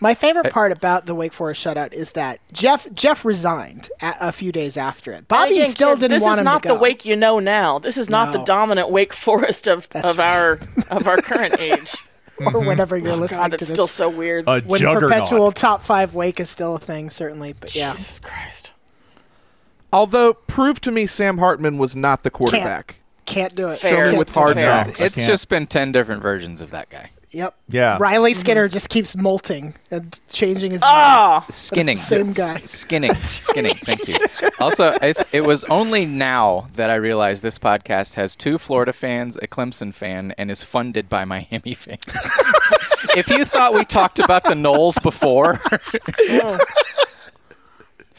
My 0.00 0.14
favorite 0.14 0.52
part 0.52 0.70
about 0.70 1.06
the 1.06 1.14
Wake 1.14 1.32
Forest 1.32 1.64
shutout 1.66 1.92
is 1.92 2.12
that 2.12 2.38
Jeff 2.52 2.86
Jeff 2.94 3.24
resigned 3.24 3.90
a, 4.00 4.14
a 4.28 4.32
few 4.32 4.52
days 4.52 4.76
after 4.76 5.12
it. 5.12 5.26
Bobby 5.26 5.50
And 5.50 5.58
again, 5.58 5.70
still 5.72 5.88
kids, 5.90 6.02
didn't 6.02 6.12
this 6.12 6.22
want 6.22 6.36
is 6.38 6.44
not 6.44 6.62
to 6.62 6.68
go. 6.68 6.74
the 6.76 6.80
Wake 6.80 7.04
you 7.04 7.16
know 7.16 7.40
now. 7.40 7.80
This 7.80 7.96
is 7.98 8.08
not 8.08 8.32
the 8.32 8.44
dominant 8.44 8.90
Wake 8.90 9.12
Forest 9.12 9.66
of 9.66 9.88
That's 9.88 10.08
of 10.12 10.20
our 10.20 10.60
of 10.90 11.08
our 11.08 11.16
current 11.20 11.58
age. 11.60 11.96
Or 12.40 12.52
mm-hmm. 12.52 12.66
whenever 12.66 12.96
you're 12.96 13.12
oh, 13.12 13.16
listening 13.16 13.40
God, 13.40 13.50
to 13.50 13.54
it's 13.56 13.68
this. 13.68 13.70
still 13.70 13.88
so 13.88 14.08
weird. 14.08 14.44
A 14.46 14.60
when 14.60 14.80
juggernaut. 14.80 15.10
perpetual 15.10 15.52
top 15.52 15.82
five 15.82 16.14
Wake 16.14 16.40
is 16.40 16.48
still 16.48 16.76
a 16.76 16.78
thing, 16.78 17.10
certainly. 17.10 17.54
But 17.58 17.74
yeah, 17.74 17.92
Jesus 17.92 18.18
Christ. 18.18 18.72
Although, 19.92 20.34
prove 20.34 20.80
to 20.82 20.90
me 20.90 21.06
Sam 21.06 21.38
Hartman 21.38 21.78
was 21.78 21.96
not 21.96 22.22
the 22.22 22.30
quarterback. 22.30 22.96
can't 23.24 23.54
do 23.54 23.68
it. 23.68 23.78
Fair. 23.78 24.06
Show 24.06 24.12
me 24.12 24.18
with 24.18 24.30
hard 24.30 24.56
knocks. 24.56 25.00
It's 25.00 25.24
just 25.24 25.48
been 25.48 25.66
10 25.66 25.92
different 25.92 26.22
versions 26.22 26.60
of 26.60 26.70
that 26.70 26.90
guy. 26.90 27.10
Yep. 27.30 27.54
Yeah. 27.68 27.98
Riley 28.00 28.32
Skinner 28.32 28.68
just 28.68 28.88
keeps 28.88 29.14
molting 29.14 29.74
and 29.90 30.18
changing 30.30 30.70
his. 30.72 30.82
Ah! 30.84 31.40
name. 31.42 31.50
Skinning. 31.50 31.96
But 31.96 32.00
it's 32.00 32.08
the 32.08 32.32
Same 32.34 32.56
guy. 32.56 32.62
S- 32.62 32.70
skinning. 32.70 33.14
Skinning. 33.22 33.74
Thank 33.76 34.08
you. 34.08 34.16
Also, 34.60 34.96
it's, 35.02 35.22
it 35.32 35.42
was 35.42 35.64
only 35.64 36.06
now 36.06 36.68
that 36.74 36.88
I 36.90 36.94
realized 36.94 37.42
this 37.42 37.58
podcast 37.58 38.14
has 38.14 38.34
two 38.34 38.56
Florida 38.56 38.92
fans, 38.92 39.36
a 39.36 39.46
Clemson 39.46 39.92
fan, 39.92 40.32
and 40.38 40.50
is 40.50 40.62
funded 40.62 41.08
by 41.08 41.24
Miami 41.26 41.74
fans. 41.74 42.00
if 43.16 43.28
you 43.28 43.44
thought 43.44 43.74
we 43.74 43.84
talked 43.84 44.18
about 44.18 44.44
the 44.44 44.54
Noles 44.54 45.00
before, 45.02 45.60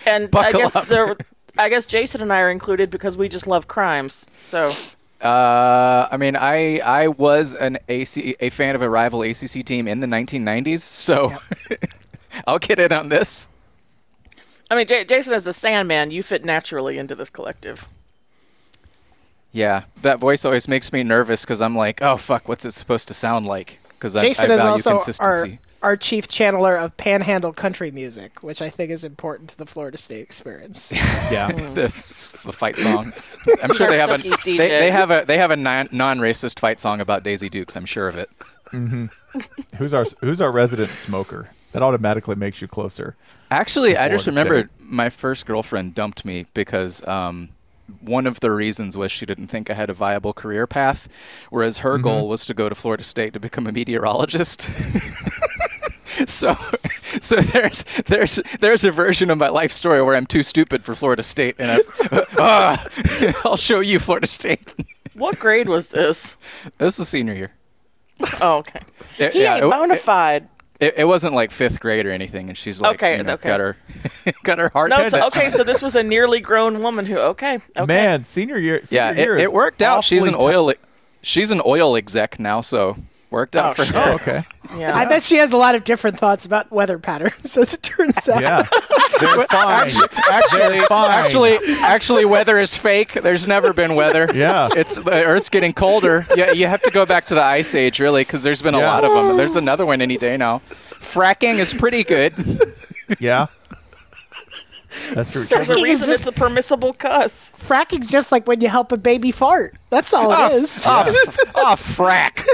And 0.06 0.30
I 0.36 0.52
guess 0.52 0.76
up. 0.76 0.86
there, 0.88 1.18
I 1.58 1.68
guess 1.70 1.86
Jason 1.86 2.22
and 2.22 2.32
I 2.32 2.40
are 2.40 2.50
included 2.50 2.90
because 2.90 3.18
we 3.18 3.28
just 3.28 3.48
love 3.48 3.68
crimes. 3.68 4.26
So 4.42 4.72
uh, 5.22 6.08
I 6.12 6.18
mean, 6.18 6.36
I 6.36 6.80
I 6.80 7.08
was 7.08 7.56
an 7.56 7.78
AC 7.88 8.36
a 8.40 8.50
fan 8.50 8.76
of 8.76 8.82
a 8.82 8.90
rival 8.90 9.22
ACC 9.22 9.66
team 9.66 9.88
in 9.88 10.00
the 10.00 10.08
1990s, 10.08 10.80
so 10.80 11.34
I'll 12.48 12.60
get 12.60 12.80
in 12.80 12.92
on 12.92 13.10
this. 13.10 13.50
I 14.72 14.76
mean, 14.76 14.88
J- 14.88 15.04
Jason 15.04 15.34
as 15.34 15.44
the 15.44 15.54
Sandman, 15.54 16.12
you 16.12 16.24
fit 16.24 16.46
naturally 16.46 16.98
into 16.98 17.16
this 17.16 17.30
collective. 17.30 17.90
Yeah, 19.52 19.84
that 20.04 20.20
voice 20.20 20.46
always 20.46 20.68
makes 20.68 20.94
me 20.94 21.04
nervous 21.04 21.44
because 21.44 21.62
I'm 21.62 21.76
like, 21.76 22.02
oh 22.02 22.18
fuck, 22.18 22.48
what's 22.48 22.66
it 22.66 22.72
supposed 22.72 23.08
to 23.08 23.14
sound 23.14 23.46
like? 23.46 23.80
Because 23.90 24.16
I, 24.16 24.22
I 24.22 24.34
value 24.34 24.62
also 24.62 24.92
our, 24.92 24.98
consistency. 24.98 25.60
Our 25.82 25.96
chief 25.96 26.28
channeler 26.28 26.78
of 26.78 26.96
panhandle 26.98 27.54
country 27.54 27.90
music, 27.92 28.44
which 28.44 28.62
I 28.62 28.70
think 28.70 28.92
is 28.92 29.04
important 29.04 29.50
to 29.52 29.58
the 29.58 29.66
Florida 29.66 29.98
State 29.98 30.22
experience. 30.22 30.92
Yeah. 31.32 31.52
the, 31.52 31.84
the 32.46 32.52
fight 32.54 32.76
song. 32.78 33.14
I'm 33.64 33.74
sure 33.76 33.90
they 33.90 33.98
have 34.00 34.10
a 34.10 34.18
they, 34.18 34.58
they 34.58 34.92
have 34.92 35.12
a 35.12 35.24
they 35.28 35.38
have 35.38 35.52
a 35.52 35.56
non, 35.56 35.88
non-racist 35.92 36.60
fight 36.60 36.80
song 36.80 37.00
about 37.02 37.24
Daisy 37.24 37.50
Dukes. 37.50 37.76
I'm 37.78 37.86
sure 37.86 38.08
of 38.08 38.16
it. 38.18 38.30
Who's 39.78 39.94
our 39.94 40.06
Who's 40.22 40.42
our 40.42 40.52
resident 40.52 40.90
smoker? 40.90 41.50
That 41.72 41.84
automatically 41.84 42.36
makes 42.36 42.62
you 42.62 42.68
closer. 42.68 43.16
Actually, 43.52 43.96
I 43.96 44.10
just 44.10 44.26
remembered 44.26 44.70
State. 44.76 44.88
my 44.90 45.10
first 45.12 45.46
girlfriend 45.46 45.94
dumped 45.94 46.26
me 46.26 46.48
because 46.56 47.08
um, 47.08 47.50
one 48.02 48.26
of 48.26 48.40
the 48.40 48.50
reasons 48.50 48.98
was 48.98 49.12
she 49.12 49.28
didn't 49.28 49.48
think 49.48 49.70
I 49.70 49.76
had 49.76 49.90
a 49.92 49.94
viable 49.94 50.34
career 50.34 50.66
path, 50.66 51.08
whereas 51.52 51.80
her 51.80 51.94
Mm-hmm. 51.94 52.04
goal 52.04 52.28
was 52.28 52.44
to 52.48 52.56
go 52.56 52.70
to 52.70 52.76
Florida 52.76 53.04
State 53.04 53.34
to 53.34 53.40
become 53.40 53.68
a 53.68 53.72
meteorologist. 53.72 54.68
so, 56.28 56.56
so 57.22 57.36
there's 57.38 57.84
there's 58.08 58.40
there's 58.60 58.84
a 58.84 58.92
version 58.92 59.30
of 59.30 59.38
my 59.38 59.50
life 59.50 59.72
story 59.72 60.02
where 60.02 60.16
I'm 60.16 60.26
too 60.26 60.44
stupid 60.44 60.84
for 60.84 60.96
Florida 60.96 61.24
State, 61.24 61.56
and 61.60 61.72
I, 61.72 62.26
ah, 62.38 62.86
I'll 63.46 63.58
show 63.58 63.80
you 63.80 64.00
Florida 64.00 64.28
State. 64.28 64.74
What 65.14 65.40
grade 65.40 65.68
was 65.70 65.90
this? 65.90 66.38
this 66.78 67.00
was 67.00 67.10
senior 67.10 67.34
year. 67.34 67.52
Oh, 68.42 68.58
okay. 68.58 68.82
It- 69.18 69.34
He 69.34 69.42
yeah, 69.44 69.56
ain't 69.56 69.66
it- 69.66 69.70
bona 69.70 69.96
fide. 69.98 70.48
It, 70.80 70.94
it 71.00 71.04
wasn't 71.06 71.34
like 71.34 71.52
fifth 71.52 71.82
grade 71.82 72.06
or 72.06 72.10
anything, 72.12 72.48
and 72.48 72.58
she's 72.58 72.80
like, 72.80 72.96
Okay, 72.96 73.18
you 73.18 73.24
know, 73.24 73.34
okay. 73.34 73.50
got 73.50 73.60
her, 73.60 73.76
got 74.44 74.60
her 74.60 74.70
heart. 74.70 74.90
No, 74.92 75.02
so, 75.02 75.28
okay, 75.28 75.50
so 75.50 75.66
this 75.66 75.82
was 75.82 75.94
a 75.96 76.04
nearly 76.04 76.40
grown 76.40 76.82
woman 76.82 77.06
who. 77.06 77.18
Okay, 77.18 77.56
okay. 77.76 77.86
Man, 77.86 78.24
senior 78.24 78.58
year. 78.58 78.80
yeah, 78.90 79.10
Senior 79.10 79.24
year 79.24 79.38
it 79.38 79.52
worked 79.52 79.82
out. 79.82 80.06
She's 80.06 80.26
an 80.26 80.36
awfully 80.36 80.56
oil, 80.56 80.74
she's 81.22 81.52
an 81.52 81.62
oil 81.66 81.98
exec 81.98 82.40
now, 82.40 82.62
so 82.62 82.96
worked 83.32 83.56
out 83.56 83.72
Oh, 83.72 83.74
for 83.74 83.86
shit. 83.86 83.96
her. 83.96 84.04
Oh, 84.12 84.14
okay. 84.16 84.44
yeah. 84.78 84.96
I 84.98 85.06
bet 85.06 85.24
she 85.24 85.36
has 85.38 85.52
a 85.52 85.58
lot 85.58 85.76
of 85.76 85.84
different 85.84 86.18
thoughts 86.20 86.46
about 86.46 86.72
weather 86.72 86.98
patterns, 87.00 87.56
as 87.58 87.74
it 87.74 87.84
turns 87.84 88.28
out. 88.30 88.42
Yeah. 88.42 88.64
They're 89.20 89.46
fine. 89.48 89.92
Actually, 90.32 90.80
fine. 90.86 91.12
actually, 91.12 91.58
actually, 91.82 92.26
weather 92.26 92.58
is 92.58 92.76
fake. 92.76 93.14
There's 93.14 93.48
never 93.48 93.74
been 93.74 93.96
weather. 93.96 94.28
Yeah. 94.34 94.70
it's 94.76 94.96
the 94.96 95.12
Earth's 95.26 95.50
getting 95.50 95.74
colder. 95.74 96.26
Yeah, 96.36 96.52
you 96.52 96.68
have 96.68 96.82
to 96.84 96.92
go 96.92 97.06
back 97.06 97.26
to 97.28 97.36
the 97.36 97.44
ice 97.44 97.76
age, 97.76 98.00
really, 98.00 98.22
because 98.24 98.44
there's 98.44 98.62
been 98.62 98.76
a 98.76 98.80
Yeah. 98.80 98.92
lot 98.92 99.04
of 99.04 99.12
them. 99.12 99.38
There's 99.38 99.56
another 99.58 99.86
one 99.86 100.02
any 100.02 100.18
day 100.18 100.38
now. 100.38 100.62
Fracking 100.94 101.60
is 101.60 101.74
pretty 101.74 102.04
good. 102.04 102.34
Yeah. 103.20 103.48
That's 105.14 105.32
true. 105.32 105.44
There's 105.46 105.70
a 105.70 105.76
reason 105.76 106.08
just- 106.08 106.28
it's 106.28 106.38
a 106.38 106.40
permissible 106.40 106.94
cuss. 106.94 107.52
Fracking's 107.58 108.08
just 108.08 108.32
like 108.32 108.48
when 108.48 108.62
you 108.62 108.70
help 108.70 108.92
a 108.92 108.98
baby 108.98 109.32
fart. 109.32 109.76
That's 109.90 110.14
all 110.14 110.32
it 110.32 110.54
is. 110.62 110.84
Oh, 110.88 111.02
f- 111.08 111.38
oh, 111.56 111.76
frack. 111.78 112.46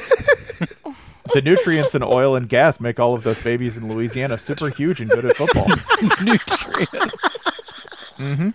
the 1.33 1.41
nutrients 1.41 1.95
in 1.95 2.03
oil 2.03 2.35
and 2.35 2.47
gas 2.47 2.79
make 2.79 2.99
all 2.99 3.13
of 3.13 3.23
those 3.23 3.41
babies 3.43 3.77
in 3.77 3.91
Louisiana 3.93 4.37
super 4.37 4.69
huge 4.69 5.01
and 5.01 5.09
good 5.09 5.25
at 5.25 5.35
football. 5.35 5.67
Nutrients. 6.23 7.61
Mm-hmm. 8.17 8.49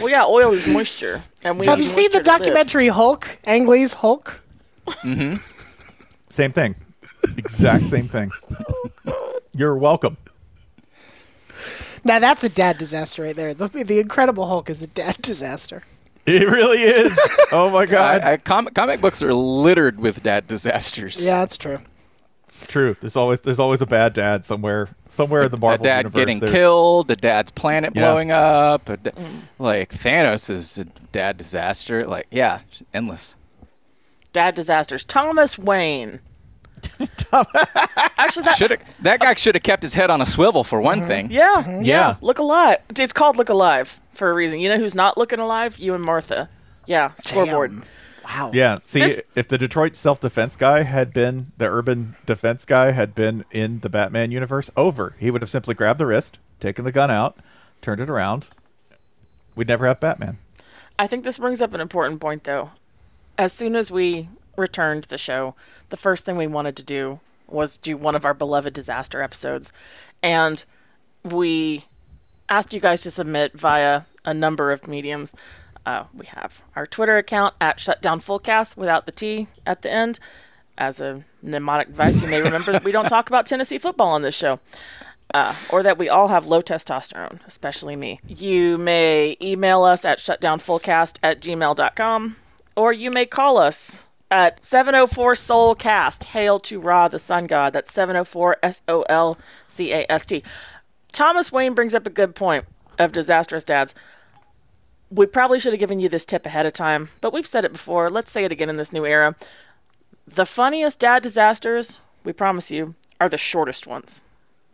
Well, 0.00 0.08
yeah, 0.08 0.24
oil 0.24 0.52
is 0.52 0.66
moisture, 0.66 1.22
and 1.42 1.58
we 1.58 1.66
Have 1.66 1.78
you 1.78 1.86
seen 1.86 2.10
the 2.10 2.18
moisture 2.18 2.24
to 2.24 2.30
live. 2.32 2.40
documentary 2.40 2.88
Hulk? 2.88 3.38
Ang 3.44 3.66
Lee's 3.66 3.92
Hulk? 3.94 4.40
Mm-hmm. 4.86 5.34
Same 6.30 6.52
thing. 6.52 6.74
Exact 7.36 7.84
same 7.84 8.08
thing. 8.08 8.30
You're 9.54 9.76
welcome. 9.76 10.16
Now 12.04 12.18
that's 12.18 12.44
a 12.44 12.48
dad 12.48 12.78
disaster 12.78 13.22
right 13.22 13.34
there. 13.36 13.54
The, 13.54 13.68
the 13.68 13.98
Incredible 14.00 14.46
Hulk 14.46 14.68
is 14.70 14.82
a 14.82 14.86
dad 14.86 15.16
disaster. 15.22 15.82
It 16.26 16.48
really 16.48 16.82
is. 16.82 17.18
Oh 17.52 17.70
my 17.70 17.86
god. 17.86 18.22
I, 18.22 18.32
I, 18.32 18.36
com- 18.38 18.66
comic 18.74 19.00
books 19.00 19.22
are 19.22 19.32
littered 19.32 20.00
with 20.00 20.22
dad 20.24 20.48
disasters. 20.48 21.24
Yeah, 21.24 21.40
that's 21.40 21.56
true. 21.56 21.78
It's 22.46 22.66
true. 22.66 22.96
There's 23.00 23.14
always 23.16 23.40
there's 23.42 23.58
always 23.60 23.80
a 23.80 23.86
bad 23.86 24.12
dad 24.12 24.44
somewhere 24.44 24.88
somewhere 25.08 25.44
in 25.44 25.50
the 25.52 25.56
Marvel 25.56 25.84
a 25.84 25.88
dad 25.88 25.98
universe. 25.98 26.18
getting 26.20 26.38
There's- 26.40 26.52
killed, 26.52 27.10
a 27.10 27.16
dad's 27.16 27.50
planet 27.52 27.92
Yeah. 27.94 28.02
blowing 28.02 28.30
up, 28.32 28.88
a 28.88 28.96
da- 28.96 29.10
mm. 29.12 29.40
like 29.58 29.90
Thanos 29.92 30.50
is 30.50 30.78
a 30.78 30.84
dad 30.84 31.36
disaster. 31.36 32.06
Like, 32.06 32.26
yeah, 32.30 32.60
endless. 32.92 33.36
Dad 34.32 34.54
disasters. 34.56 35.04
Thomas 35.04 35.58
Wayne. 35.58 36.18
Actually, 37.32 38.44
that 38.44 38.56
Should 38.56 38.80
that 39.02 39.20
guy 39.20 39.34
should 39.34 39.54
have 39.54 39.62
kept 39.62 39.82
his 39.82 39.94
head 39.94 40.10
on 40.10 40.20
a 40.20 40.26
swivel 40.26 40.64
for 40.64 40.80
one 40.80 41.00
mm-hmm. 41.00 41.08
thing. 41.08 41.30
yeah, 41.30 41.54
mm-hmm. 41.58 41.82
yeah, 41.82 42.08
Yeah. 42.08 42.16
Look 42.20 42.38
alive. 42.38 42.78
It's 42.96 43.12
called 43.12 43.36
Look 43.36 43.48
Alive 43.48 44.00
for 44.12 44.30
a 44.30 44.34
reason. 44.34 44.60
You 44.60 44.68
know 44.68 44.78
who's 44.78 44.94
not 44.94 45.18
looking 45.18 45.40
alive? 45.40 45.78
You 45.78 45.94
and 45.94 46.04
Martha. 46.04 46.48
Yeah, 46.86 47.12
scoreboard. 47.16 47.72
Damn. 47.72 47.84
Wow. 48.24 48.50
Yeah. 48.54 48.78
See, 48.80 49.00
This- 49.00 49.20
if 49.34 49.48
the 49.48 49.58
Detroit 49.58 49.96
self 49.96 50.20
defense 50.20 50.56
guy 50.56 50.82
had 50.82 51.12
been 51.12 51.52
the 51.58 51.66
urban 51.66 52.16
defense 52.24 52.64
guy 52.64 52.92
had 52.92 53.14
been 53.14 53.44
in 53.50 53.80
the 53.80 53.88
Batman 53.88 54.30
universe, 54.30 54.70
over. 54.76 55.14
He 55.18 55.30
would 55.30 55.42
have 55.42 55.50
simply 55.50 55.74
grabbed 55.74 56.00
the 56.00 56.06
wrist, 56.06 56.38
taken 56.60 56.84
the 56.84 56.92
gun 56.92 57.10
out, 57.10 57.36
turned 57.82 58.00
it 58.00 58.08
around. 58.08 58.48
We'd 59.54 59.68
never 59.68 59.86
have 59.86 60.00
Batman. 60.00 60.38
I 60.98 61.06
think 61.06 61.24
this 61.24 61.38
brings 61.38 61.60
up 61.60 61.74
an 61.74 61.80
important 61.80 62.20
point, 62.20 62.44
though. 62.44 62.70
As 63.36 63.52
soon 63.52 63.74
as 63.76 63.90
we 63.90 64.28
returned 64.56 65.04
the 65.04 65.18
show, 65.18 65.54
the 65.90 65.96
first 65.96 66.24
thing 66.24 66.36
we 66.36 66.46
wanted 66.46 66.76
to 66.76 66.82
do 66.82 67.20
was 67.46 67.76
do 67.76 67.96
one 67.96 68.14
of 68.14 68.24
our 68.24 68.34
beloved 68.34 68.72
disaster 68.72 69.22
episodes. 69.22 69.72
And 70.22 70.64
we 71.22 71.84
asked 72.48 72.72
you 72.72 72.80
guys 72.80 73.00
to 73.02 73.10
submit 73.10 73.52
via 73.52 74.02
a 74.24 74.34
number 74.34 74.72
of 74.72 74.88
mediums. 74.88 75.34
Uh, 75.86 76.04
we 76.14 76.26
have 76.26 76.62
our 76.74 76.86
Twitter 76.86 77.18
account 77.18 77.54
at 77.60 77.78
shutdownfullcast 77.78 78.76
without 78.76 79.06
the 79.06 79.12
T 79.12 79.48
at 79.66 79.82
the 79.82 79.92
end. 79.92 80.18
As 80.76 81.00
a 81.00 81.22
mnemonic 81.40 81.88
device, 81.88 82.20
you 82.20 82.28
may 82.28 82.42
remember 82.42 82.72
that 82.72 82.82
we 82.82 82.90
don't 82.90 83.08
talk 83.08 83.28
about 83.28 83.46
Tennessee 83.46 83.78
football 83.78 84.08
on 84.08 84.22
this 84.22 84.34
show 84.34 84.58
uh, 85.34 85.54
or 85.70 85.82
that 85.82 85.98
we 85.98 86.08
all 86.08 86.28
have 86.28 86.46
low 86.46 86.62
testosterone, 86.62 87.40
especially 87.46 87.96
me. 87.96 88.20
You 88.26 88.78
may 88.78 89.36
email 89.42 89.82
us 89.82 90.04
at 90.04 90.18
shutdownfullcast 90.18 91.18
at 91.22 91.40
gmail.com, 91.40 92.36
or 92.76 92.92
you 92.92 93.10
may 93.10 93.26
call 93.26 93.58
us 93.58 94.03
at 94.30 94.64
704 94.64 95.34
Soulcast. 95.34 96.24
Hail 96.24 96.58
to 96.60 96.80
Ra, 96.80 97.08
the 97.08 97.18
sun 97.18 97.46
god. 97.46 97.72
That's 97.72 97.92
704 97.92 98.56
S 98.62 98.82
O 98.88 99.02
L 99.02 99.38
C 99.68 99.92
A 99.92 100.06
S 100.10 100.26
T. 100.26 100.42
Thomas 101.12 101.52
Wayne 101.52 101.74
brings 101.74 101.94
up 101.94 102.06
a 102.06 102.10
good 102.10 102.34
point 102.34 102.64
of 102.98 103.12
disastrous 103.12 103.64
dads. 103.64 103.94
We 105.10 105.26
probably 105.26 105.60
should 105.60 105.72
have 105.72 105.80
given 105.80 106.00
you 106.00 106.08
this 106.08 106.26
tip 106.26 106.44
ahead 106.44 106.66
of 106.66 106.72
time, 106.72 107.10
but 107.20 107.32
we've 107.32 107.46
said 107.46 107.64
it 107.64 107.72
before. 107.72 108.10
Let's 108.10 108.32
say 108.32 108.44
it 108.44 108.52
again 108.52 108.68
in 108.68 108.76
this 108.76 108.92
new 108.92 109.06
era. 109.06 109.36
The 110.26 110.46
funniest 110.46 110.98
dad 110.98 111.22
disasters, 111.22 112.00
we 112.24 112.32
promise 112.32 112.70
you, 112.70 112.94
are 113.20 113.28
the 113.28 113.36
shortest 113.36 113.86
ones 113.86 114.22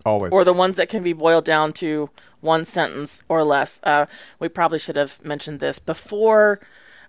Always. 0.06 0.32
or 0.32 0.44
the 0.44 0.54
ones 0.54 0.76
that 0.76 0.88
can 0.88 1.02
be 1.02 1.12
boiled 1.12 1.44
down 1.44 1.72
to 1.74 2.08
one 2.40 2.64
sentence 2.64 3.22
or 3.28 3.44
less. 3.44 3.80
Uh, 3.82 4.06
we 4.38 4.48
probably 4.48 4.78
should 4.78 4.96
have 4.96 5.22
mentioned 5.24 5.60
this 5.60 5.78
before 5.78 6.60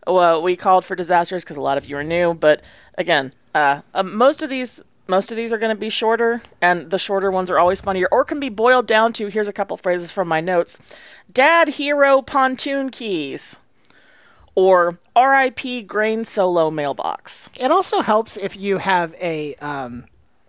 well, 0.07 0.41
we 0.41 0.55
called 0.55 0.85
for 0.85 0.95
disasters 0.95 1.43
because 1.43 1.57
a 1.57 1.61
lot 1.61 1.77
of 1.77 1.87
you 1.87 1.97
are 1.97 2.03
new. 2.03 2.33
But 2.33 2.61
again, 2.97 3.31
uh, 3.53 3.81
uh, 3.93 4.03
most 4.03 4.41
of 4.41 4.49
these 4.49 4.83
most 5.07 5.31
of 5.31 5.37
these 5.37 5.51
are 5.51 5.57
going 5.57 5.75
to 5.75 5.79
be 5.79 5.89
shorter, 5.89 6.41
and 6.61 6.89
the 6.89 6.97
shorter 6.97 7.29
ones 7.29 7.49
are 7.49 7.59
always 7.59 7.81
funnier, 7.81 8.07
or 8.11 8.23
can 8.23 8.39
be 8.39 8.49
boiled 8.49 8.87
down 8.87 9.11
to 9.13 9.27
here's 9.27 9.47
a 9.47 9.53
couple 9.53 9.75
phrases 9.77 10.11
from 10.11 10.27
my 10.27 10.41
notes: 10.41 10.79
"Dad 11.31 11.69
hero 11.69 12.21
pontoon 12.21 12.89
keys," 12.89 13.57
or 14.55 14.99
"R.I.P. 15.15 15.83
grain 15.83 16.25
solo 16.25 16.71
mailbox." 16.71 17.49
It 17.59 17.71
also 17.71 18.01
helps 18.01 18.37
if 18.37 18.55
you 18.55 18.77
have 18.77 19.13
a 19.15 19.55
um, 19.55 20.05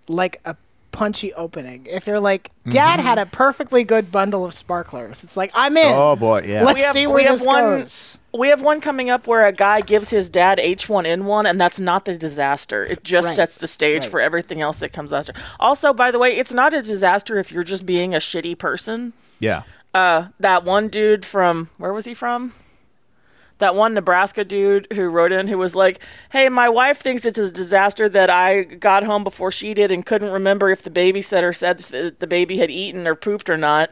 like 0.08 0.40
a 0.44 0.56
punchy 0.92 1.32
opening. 1.34 1.86
If 1.90 2.06
you're 2.06 2.20
like, 2.20 2.50
Dad 2.68 3.00
had 3.00 3.18
a 3.18 3.26
perfectly 3.26 3.82
good 3.82 4.12
bundle 4.12 4.44
of 4.44 4.54
sparklers, 4.54 5.24
it's 5.24 5.36
like 5.36 5.50
I'm 5.54 5.76
in. 5.76 5.92
Oh 5.92 6.14
boy, 6.14 6.42
yeah. 6.46 6.62
Let's 6.64 6.76
We 6.76 6.82
have- 6.82 6.92
see 6.92 7.06
we 7.06 7.14
where 7.14 7.24
have 7.24 7.38
this 7.38 7.46
one- 7.46 7.62
goes. 7.80 8.18
We 8.34 8.48
have 8.48 8.62
one 8.62 8.80
coming 8.80 9.10
up 9.10 9.26
where 9.26 9.46
a 9.46 9.52
guy 9.52 9.80
gives 9.82 10.08
his 10.10 10.30
dad 10.30 10.58
H1N1, 10.58 11.44
and 11.50 11.60
that's 11.60 11.78
not 11.80 12.04
the 12.06 12.16
disaster. 12.16 12.84
It 12.84 13.04
just 13.04 13.26
Right. 13.28 13.36
sets 13.36 13.56
the 13.56 13.66
stage 13.66 14.02
Right. 14.04 14.10
for 14.10 14.20
everything 14.20 14.60
else 14.62 14.78
that 14.78 14.92
comes 14.92 15.12
after. 15.12 15.32
Also, 15.60 15.92
by 15.92 16.10
the 16.10 16.18
way, 16.18 16.36
it's 16.36 16.52
not 16.52 16.72
a 16.72 16.80
disaster 16.80 17.38
if 17.38 17.50
you're 17.52 17.64
just 17.64 17.84
being 17.84 18.14
a 18.14 18.18
shitty 18.18 18.56
person. 18.56 19.12
yeah. 19.40 19.62
Uh, 19.94 20.28
that 20.40 20.64
one 20.64 20.88
dude 20.88 21.22
from 21.22 21.68
where 21.76 21.92
was 21.92 22.06
he 22.06 22.14
from? 22.14 22.54
That 23.62 23.76
one 23.76 23.94
Nebraska 23.94 24.44
dude 24.44 24.88
who 24.92 25.04
wrote 25.08 25.30
in 25.30 25.46
who 25.46 25.56
was 25.56 25.76
like, 25.76 26.00
"Hey, 26.30 26.48
my 26.48 26.68
wife 26.68 26.98
thinks 26.98 27.24
it's 27.24 27.38
a 27.38 27.48
disaster 27.48 28.08
that 28.08 28.28
I 28.28 28.64
got 28.64 29.04
home 29.04 29.22
before 29.22 29.52
she 29.52 29.72
did 29.72 29.92
and 29.92 30.04
couldn't 30.04 30.30
remember 30.30 30.70
if 30.70 30.82
the 30.82 30.90
babysitter 30.90 31.54
said 31.54 31.78
that 31.78 32.18
the 32.18 32.26
baby 32.26 32.56
had 32.58 32.72
eaten 32.72 33.06
or 33.06 33.14
pooped 33.14 33.48
or 33.48 33.56
not." 33.56 33.90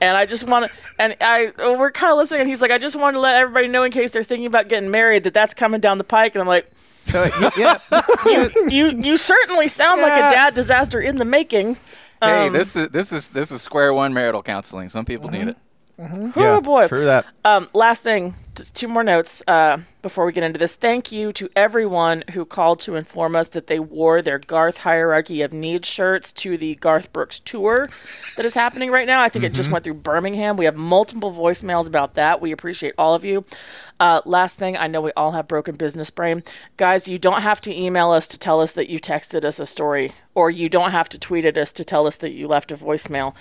And 0.00 0.16
I 0.16 0.24
just 0.24 0.48
want 0.48 0.64
to, 0.64 0.70
and 0.98 1.14
I 1.20 1.52
we're 1.58 1.90
kind 1.92 2.10
of 2.12 2.18
listening, 2.18 2.40
and 2.40 2.48
he's 2.48 2.62
like, 2.62 2.70
"I 2.70 2.78
just 2.78 2.96
want 2.96 3.14
to 3.14 3.20
let 3.20 3.36
everybody 3.36 3.68
know 3.68 3.82
in 3.82 3.92
case 3.92 4.12
they're 4.12 4.22
thinking 4.22 4.48
about 4.48 4.68
getting 4.68 4.90
married 4.90 5.24
that 5.24 5.34
that's 5.34 5.52
coming 5.52 5.80
down 5.82 5.98
the 5.98 6.04
pike." 6.04 6.34
And 6.34 6.40
I'm 6.40 6.48
like, 6.48 6.70
Uh, 7.14 7.50
yeah. 7.56 7.78
"You, 8.24 8.50
you, 8.68 8.86
you 9.02 9.16
certainly 9.18 9.68
sound 9.68 10.00
like 10.00 10.12
a 10.12 10.30
dad 10.34 10.54
disaster 10.54 11.02
in 11.02 11.16
the 11.16 11.26
making." 11.26 11.76
Hey, 12.22 12.46
Um, 12.46 12.52
this 12.54 12.76
is 12.76 12.88
this 12.88 13.12
is 13.12 13.28
this 13.28 13.50
is 13.50 13.60
square 13.60 13.92
one 13.92 14.14
marital 14.14 14.42
counseling. 14.42 14.88
Some 14.88 15.04
people 15.04 15.28
need 15.28 15.48
it. 15.48 15.56
Yeah. 15.98 16.32
Oh 16.36 16.60
boy. 16.60 16.88
True 16.88 17.04
that. 17.04 17.26
Um, 17.44 17.68
last 17.74 18.02
thing, 18.02 18.34
t- 18.54 18.64
two 18.72 18.88
more 18.88 19.04
notes 19.04 19.42
uh, 19.46 19.78
before 20.00 20.24
we 20.24 20.32
get 20.32 20.42
into 20.42 20.58
this. 20.58 20.74
Thank 20.74 21.12
you 21.12 21.32
to 21.34 21.48
everyone 21.54 22.24
who 22.32 22.44
called 22.44 22.80
to 22.80 22.96
inform 22.96 23.36
us 23.36 23.48
that 23.48 23.66
they 23.66 23.78
wore 23.78 24.22
their 24.22 24.38
Garth 24.38 24.78
Hierarchy 24.78 25.42
of 25.42 25.52
Needs 25.52 25.86
shirts 25.88 26.32
to 26.34 26.56
the 26.56 26.74
Garth 26.76 27.12
Brooks 27.12 27.38
tour 27.40 27.88
that 28.36 28.44
is 28.44 28.54
happening 28.54 28.90
right 28.90 29.06
now. 29.06 29.22
I 29.22 29.28
think 29.28 29.44
it 29.44 29.54
just 29.54 29.70
went 29.70 29.84
through 29.84 29.94
Birmingham. 29.94 30.56
We 30.56 30.64
have 30.64 30.76
multiple 30.76 31.32
voicemails 31.32 31.86
about 31.86 32.14
that. 32.14 32.40
We 32.40 32.52
appreciate 32.52 32.94
all 32.98 33.14
of 33.14 33.24
you. 33.24 33.44
Uh, 34.00 34.20
last 34.24 34.58
thing, 34.58 34.76
I 34.76 34.88
know 34.88 35.00
we 35.00 35.12
all 35.12 35.32
have 35.32 35.46
broken 35.46 35.76
business 35.76 36.10
brain. 36.10 36.42
Guys, 36.76 37.06
you 37.06 37.18
don't 37.18 37.42
have 37.42 37.60
to 37.60 37.72
email 37.72 38.10
us 38.10 38.26
to 38.28 38.38
tell 38.38 38.60
us 38.60 38.72
that 38.72 38.88
you 38.88 38.98
texted 38.98 39.44
us 39.44 39.60
a 39.60 39.66
story, 39.66 40.12
or 40.34 40.50
you 40.50 40.68
don't 40.68 40.90
have 40.90 41.08
to 41.10 41.18
tweet 41.18 41.44
at 41.44 41.56
us 41.56 41.72
to 41.74 41.84
tell 41.84 42.06
us 42.08 42.16
that 42.16 42.32
you 42.32 42.48
left 42.48 42.72
a 42.72 42.76
voicemail. 42.76 43.34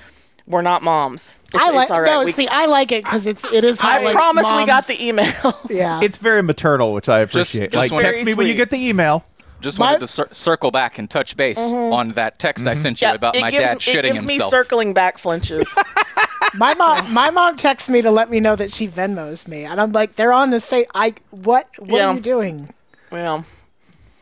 We're 0.47 0.61
not 0.61 0.83
moms. 0.83 1.41
It's, 1.53 1.55
I 1.55 1.69
like 1.69 1.83
it's 1.83 1.91
all 1.91 2.01
right. 2.01 2.07
no. 2.11 2.19
We- 2.25 2.31
see, 2.31 2.47
I 2.47 2.65
like 2.65 2.91
it 2.91 3.03
because 3.03 3.27
it's 3.27 3.45
it 3.45 3.63
is. 3.63 3.79
How, 3.79 3.99
I 3.99 4.03
like, 4.03 4.13
promise 4.15 4.47
we 4.51 4.65
got 4.65 4.67
moms- 4.67 4.87
the 4.87 4.93
emails. 4.95 5.67
Yeah, 5.69 6.01
It's 6.03 6.17
very 6.17 6.41
maternal, 6.43 6.93
which 6.93 7.07
I 7.09 7.19
appreciate. 7.19 7.71
just 7.71 7.75
like, 7.75 7.91
wanted- 7.91 8.11
text 8.11 8.25
me 8.25 8.33
when 8.33 8.47
you 8.47 8.53
Very 8.53 8.57
get 8.65 8.69
the 8.71 8.87
email. 8.87 9.23
Just 9.61 9.77
My- 9.77 9.85
wanted 9.85 9.99
to 9.99 10.07
cir- 10.07 10.27
circle 10.31 10.71
back 10.71 10.97
and 10.97 11.07
touch 11.09 11.37
base 11.37 11.59
mm-hmm. 11.59 11.93
on 11.93 12.11
that 12.13 12.39
text 12.39 12.65
I 12.65 12.71
mm-hmm. 12.71 12.81
sent 12.81 13.01
you 13.01 13.07
Yeah, 13.07 13.13
about 13.13 13.35
it 13.35 13.41
my 13.41 13.51
gives, 13.51 13.85
dad 13.85 14.05
it 14.05 14.13
gives 14.13 14.23
me 14.23 14.33
himself. 14.33 14.49
circling 14.49 14.93
back 14.95 15.19
flinches. 15.19 15.77
my 16.55 16.73
mom. 16.73 17.13
My 17.13 17.29
mom 17.29 17.55
texts 17.55 17.89
me 17.89 18.01
to 18.01 18.09
let 18.09 18.29
me 18.31 18.39
know 18.39 18.55
that 18.55 18.71
she 18.71 18.87
Venmos 18.87 19.47
me, 19.47 19.65
and 19.65 19.79
I'm 19.79 19.91
like, 19.91 20.15
they're 20.15 20.33
on 20.33 20.49
the 20.49 20.59
same. 20.59 20.85
I 20.95 21.13
what? 21.29 21.67
What 21.77 21.89
Yeah. 21.97 22.07
are 22.09 22.15
you 22.15 22.19
doing? 22.21 22.73
well, 23.11 23.45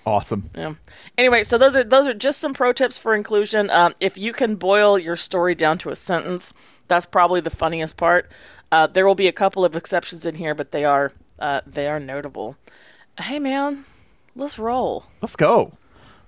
Awesome. 0.05 0.49
yeah. 0.55 0.73
Anyway, 1.17 1.43
so 1.43 1.57
those 1.57 1.75
are 1.75 1.83
those 1.83 2.07
are 2.07 2.13
just 2.13 2.39
some 2.39 2.53
pro 2.53 2.73
tips 2.73 2.97
for 2.97 3.13
inclusion. 3.13 3.69
Um, 3.69 3.93
if 3.99 4.17
you 4.17 4.33
can 4.33 4.55
boil 4.55 4.97
your 4.97 5.15
story 5.15 5.53
down 5.55 5.77
to 5.79 5.89
a 5.89 5.95
sentence, 5.95 6.53
that's 6.87 7.05
probably 7.05 7.41
the 7.41 7.49
funniest 7.49 7.97
part. 7.97 8.29
Uh, 8.71 8.87
there 8.87 9.05
will 9.05 9.15
be 9.15 9.27
a 9.27 9.31
couple 9.31 9.65
of 9.65 9.75
exceptions 9.75 10.25
in 10.25 10.35
here, 10.35 10.55
but 10.55 10.71
they 10.71 10.85
are 10.85 11.11
uh, 11.37 11.61
they 11.65 11.87
are 11.87 11.99
notable. 11.99 12.55
Hey 13.19 13.39
man, 13.39 13.85
let's 14.35 14.57
roll. 14.57 15.05
Let's 15.21 15.35
go. 15.35 15.73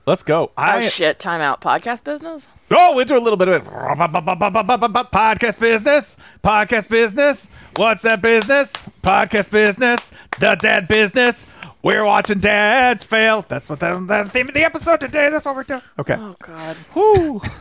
Let's 0.05 0.23
go. 0.23 0.47
Oh 0.47 0.51
I 0.57 0.81
shit! 0.81 1.19
Timeout. 1.19 1.61
Podcast 1.61 2.03
business. 2.03 2.55
Oh, 2.71 2.97
into 2.97 3.15
a 3.15 3.19
little 3.19 3.37
bit 3.37 3.47
of 3.47 3.63
it. 3.63 3.69
Podcast 3.71 5.59
business. 5.59 6.17
Podcast 6.43 6.89
business. 6.89 7.47
What's 7.75 8.01
that 8.01 8.21
business? 8.21 8.73
Podcast 9.03 9.51
business. 9.51 10.11
The 10.39 10.55
dad 10.55 10.87
business. 10.87 11.45
We're 11.83 12.05
watching 12.05 12.39
dads 12.39 13.03
fail. 13.03 13.43
That's 13.47 13.67
what 13.69 13.79
the, 13.79 13.99
the 13.99 14.29
theme 14.29 14.47
of 14.47 14.53
the 14.53 14.63
episode 14.63 14.99
today. 15.01 15.29
That's 15.29 15.45
what 15.45 15.55
we're 15.55 15.63
doing. 15.63 15.81
Okay. 15.99 16.15
Oh 16.17 16.35
god. 16.41 16.75
Whew. 16.93 17.41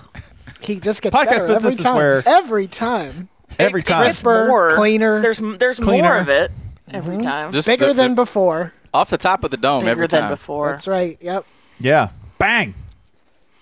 He 0.62 0.78
just 0.78 1.00
gets 1.00 1.16
Podcast 1.16 1.26
better 1.26 1.52
every 1.52 1.72
is 1.72 1.83
time. 1.83 1.96
where- 1.96 2.22
Every 2.26 2.66
time, 2.66 3.30
Every 3.59 3.83
time. 3.83 4.04
It's 4.04 4.16
Crisper, 4.22 4.46
more 4.46 4.74
cleaner. 4.76 5.22
There's 5.22 5.38
there's 5.38 5.80
more 5.80 6.18
of 6.18 6.28
it 6.28 6.52
every 6.90 7.14
mm-hmm. 7.14 7.22
time. 7.22 7.52
Just 7.52 7.66
bigger 7.66 7.88
the- 7.88 7.94
than 7.94 8.11
the- 8.11 8.16
before. 8.16 8.74
off 8.92 9.09
the 9.09 9.16
top 9.16 9.42
of 9.42 9.50
the 9.50 9.56
dome 9.56 9.80
Bigger 9.80 9.90
every 9.92 10.06
than 10.09 10.22
time. 10.22 10.30
before. 10.30 10.72
That's 10.72 10.87
right. 10.87 11.16
Yep. 11.22 11.46
Yeah. 11.80 12.11
Bang. 12.37 12.74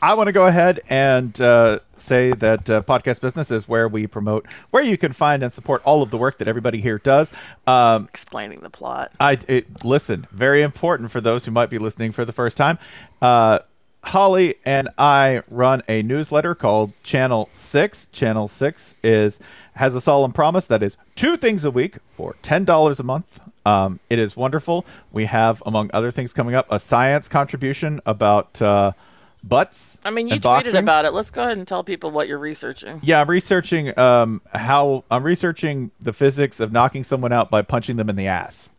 I 0.01 0.15
want 0.15 0.29
to 0.29 0.33
go 0.33 0.47
ahead 0.47 0.81
and 0.89 1.39
uh, 1.41 1.81
say 1.97 2.33
that 2.33 2.71
uh, 2.71 2.83
podcast 2.83 3.21
business 3.21 3.51
is 3.51 3.69
where 3.69 3.89
we 3.89 4.07
promote, 4.07 4.47
where 4.71 4.83
you 4.83 4.97
can 4.97 5.13
find 5.13 5.43
and 5.43 5.53
support 5.53 5.83
all 5.85 6.03
of 6.03 6.11
the 6.11 6.17
work 6.17 6.39
that 6.39 6.47
everybody 6.47 6.81
here 6.81 6.99
does. 6.99 7.33
Um, 7.67 8.05
Explaining 8.05 8.61
the 8.61 8.71
plot. 8.71 9.13
I 9.19 9.39
it, 9.49 9.85
listen. 9.85 10.29
Very 10.31 10.63
important 10.63 11.11
for 11.11 11.21
those 11.21 11.47
who 11.47 11.51
might 11.51 11.69
be 11.69 11.79
listening 11.79 12.13
for 12.13 12.25
the 12.25 12.33
first 12.33 12.57
time. 12.57 12.79
Uh, 13.21 13.59
Holly 14.05 14.55
and 14.65 14.89
I 14.97 15.43
run 15.51 15.83
a 15.89 16.03
newsletter 16.03 16.55
called 16.55 16.93
Channel 17.03 17.49
Six. 17.53 18.07
Channel 18.13 18.47
Six 18.47 18.95
is 19.03 19.41
has 19.75 19.97
a 19.97 20.01
solemn 20.01 20.33
promise 20.33 20.67
that 20.69 20.83
is 20.83 20.97
two 21.17 21.37
things 21.37 21.65
a 21.65 21.71
week 21.73 21.97
for 22.17 22.37
ten 22.43 22.65
dollars 22.65 23.01
a 23.01 23.03
month. 23.03 23.41
Um, 23.67 23.99
it 24.09 24.21
is 24.21 24.37
wonderful. 24.37 24.87
We 25.13 25.25
have, 25.25 25.61
among 25.67 25.91
other 25.93 26.13
things, 26.13 26.33
coming 26.33 26.55
up 26.55 26.71
a 26.71 26.79
science 26.79 27.29
contribution 27.29 28.01
about 28.07 28.63
uh, 28.63 28.93
butts. 29.42 29.98
I 30.05 30.11
mean, 30.11 30.29
you 30.29 30.37
tweeted 30.37 30.42
boxing. 30.42 30.77
about 30.77 31.05
it. 31.05 31.12
Let's 31.12 31.31
go 31.31 31.42
ahead 31.42 31.59
and 31.59 31.66
tell 31.66 31.85
people 31.85 32.11
what 32.11 32.29
you're 32.29 32.38
researching. 32.38 33.01
Yeah, 33.03 33.20
I'm 33.20 33.31
researching 33.31 33.98
um, 33.98 34.42
how 34.55 35.05
I'm 35.11 35.22
researching 35.22 35.90
the 36.01 36.12
physics 36.12 36.61
of 36.61 36.72
knocking 36.72 37.05
someone 37.05 37.33
out 37.33 37.51
by 37.51 37.62
punching 37.62 37.96
them 37.96 38.09
in 38.11 38.16
the 38.16 38.27
ass. 38.27 38.70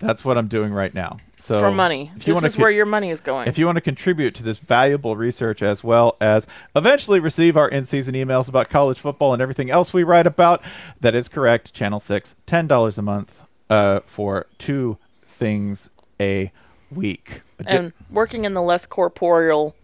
That's 0.00 0.24
what 0.24 0.38
I'm 0.38 0.46
doing 0.46 0.72
right 0.72 0.94
now. 0.94 1.16
So 1.34 1.58
For 1.58 1.72
money. 1.72 2.12
if 2.14 2.28
you 2.28 2.34
This 2.34 2.44
is 2.44 2.54
co- 2.54 2.62
where 2.62 2.70
your 2.70 2.86
money 2.86 3.10
is 3.10 3.20
going. 3.20 3.48
If 3.48 3.58
you 3.58 3.66
want 3.66 3.76
to 3.76 3.80
contribute 3.80 4.36
to 4.36 4.44
this 4.44 4.58
valuable 4.58 5.16
research 5.16 5.60
as 5.60 5.82
well 5.82 6.16
as 6.20 6.46
eventually 6.76 7.18
receive 7.18 7.56
our 7.56 7.68
in-season 7.68 8.14
emails 8.14 8.48
about 8.48 8.68
college 8.68 9.00
football 9.00 9.32
and 9.32 9.42
everything 9.42 9.72
else 9.72 9.92
we 9.92 10.04
write 10.04 10.26
about, 10.28 10.62
that 11.00 11.16
is 11.16 11.26
correct. 11.26 11.74
Channel 11.74 11.98
Six, 11.98 12.36
ten 12.46 12.68
dollars 12.68 12.96
a 12.96 13.02
month 13.02 13.42
uh, 13.68 13.98
for 14.06 14.46
two 14.58 14.98
things 15.26 15.90
a 16.20 16.52
week. 16.92 17.42
And 17.66 17.92
working 18.08 18.44
in 18.44 18.54
the 18.54 18.62
less 18.62 18.86
corporeal 18.86 19.74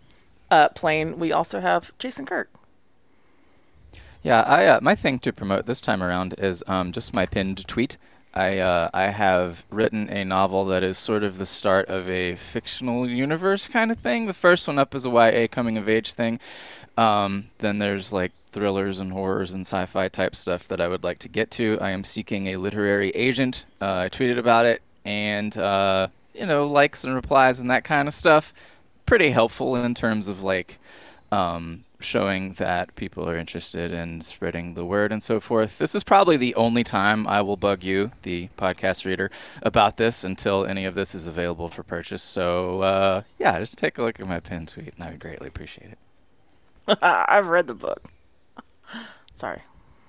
uh, 0.50 0.68
plane, 0.70 1.18
we 1.18 1.32
also 1.32 1.60
have 1.60 1.96
Jason 1.98 2.26
Kirk. 2.26 2.48
Yeah, 4.22 4.40
I 4.40 4.66
uh, 4.66 4.80
my 4.80 4.94
thing 4.94 5.18
to 5.20 5.32
promote 5.32 5.66
this 5.66 5.82
time 5.82 6.02
around 6.02 6.34
is 6.38 6.64
um, 6.66 6.92
just 6.92 7.12
my 7.12 7.26
pinned 7.26 7.66
tweet. 7.68 7.98
I 8.32 8.58
uh, 8.58 8.88
I 8.94 9.04
have 9.08 9.64
written 9.70 10.08
a 10.08 10.24
novel 10.24 10.64
that 10.66 10.82
is 10.82 10.96
sort 10.96 11.22
of 11.22 11.36
the 11.36 11.46
start 11.46 11.88
of 11.88 12.08
a 12.08 12.34
fictional 12.34 13.08
universe 13.08 13.68
kind 13.68 13.92
of 13.92 13.98
thing. 13.98 14.26
The 14.26 14.32
first 14.32 14.66
one 14.66 14.78
up 14.78 14.94
is 14.94 15.04
a 15.04 15.10
YA 15.10 15.46
coming 15.50 15.76
of 15.76 15.88
age 15.88 16.14
thing. 16.14 16.40
Um, 16.96 17.48
then 17.58 17.78
there's 17.78 18.12
like 18.12 18.32
thrillers 18.46 18.98
and 18.98 19.12
horrors 19.12 19.52
and 19.52 19.62
sci-fi 19.62 20.08
type 20.08 20.34
stuff 20.34 20.66
that 20.68 20.80
I 20.80 20.88
would 20.88 21.04
like 21.04 21.18
to 21.20 21.28
get 21.28 21.50
to. 21.52 21.78
I 21.80 21.90
am 21.90 22.02
seeking 22.02 22.46
a 22.46 22.56
literary 22.56 23.10
agent. 23.10 23.64
Uh, 23.80 24.06
I 24.06 24.08
tweeted 24.08 24.38
about 24.38 24.64
it, 24.64 24.80
and 25.04 25.56
uh, 25.56 26.08
you 26.34 26.46
know, 26.46 26.66
likes 26.66 27.04
and 27.04 27.14
replies 27.14 27.60
and 27.60 27.70
that 27.70 27.84
kind 27.84 28.08
of 28.08 28.14
stuff. 28.14 28.54
Pretty 29.06 29.30
helpful 29.30 29.76
in 29.76 29.94
terms 29.94 30.28
of 30.28 30.42
like 30.42 30.78
um, 31.30 31.84
showing 32.00 32.54
that 32.54 32.94
people 32.94 33.28
are 33.28 33.36
interested 33.36 33.90
in 33.92 34.20
spreading 34.22 34.74
the 34.74 34.84
word 34.84 35.12
and 35.12 35.22
so 35.22 35.40
forth. 35.40 35.78
This 35.78 35.94
is 35.94 36.02
probably 36.04 36.36
the 36.36 36.54
only 36.54 36.84
time 36.84 37.26
I 37.26 37.42
will 37.42 37.56
bug 37.56 37.84
you, 37.84 38.12
the 38.22 38.48
podcast 38.56 39.04
reader, 39.04 39.30
about 39.62 39.96
this 39.98 40.24
until 40.24 40.64
any 40.64 40.84
of 40.86 40.94
this 40.94 41.14
is 41.14 41.26
available 41.26 41.68
for 41.68 41.82
purchase. 41.82 42.22
So, 42.22 42.80
uh, 42.82 43.22
yeah, 43.38 43.58
just 43.58 43.76
take 43.78 43.98
a 43.98 44.02
look 44.02 44.20
at 44.20 44.26
my 44.26 44.40
pin 44.40 44.64
tweet, 44.66 44.94
and 44.94 45.04
I 45.04 45.10
would 45.10 45.20
greatly 45.20 45.48
appreciate 45.48 45.90
it. 45.92 45.98
I've 47.02 47.46
read 47.48 47.66
the 47.66 47.74
book. 47.74 48.02
Sorry. 49.34 49.60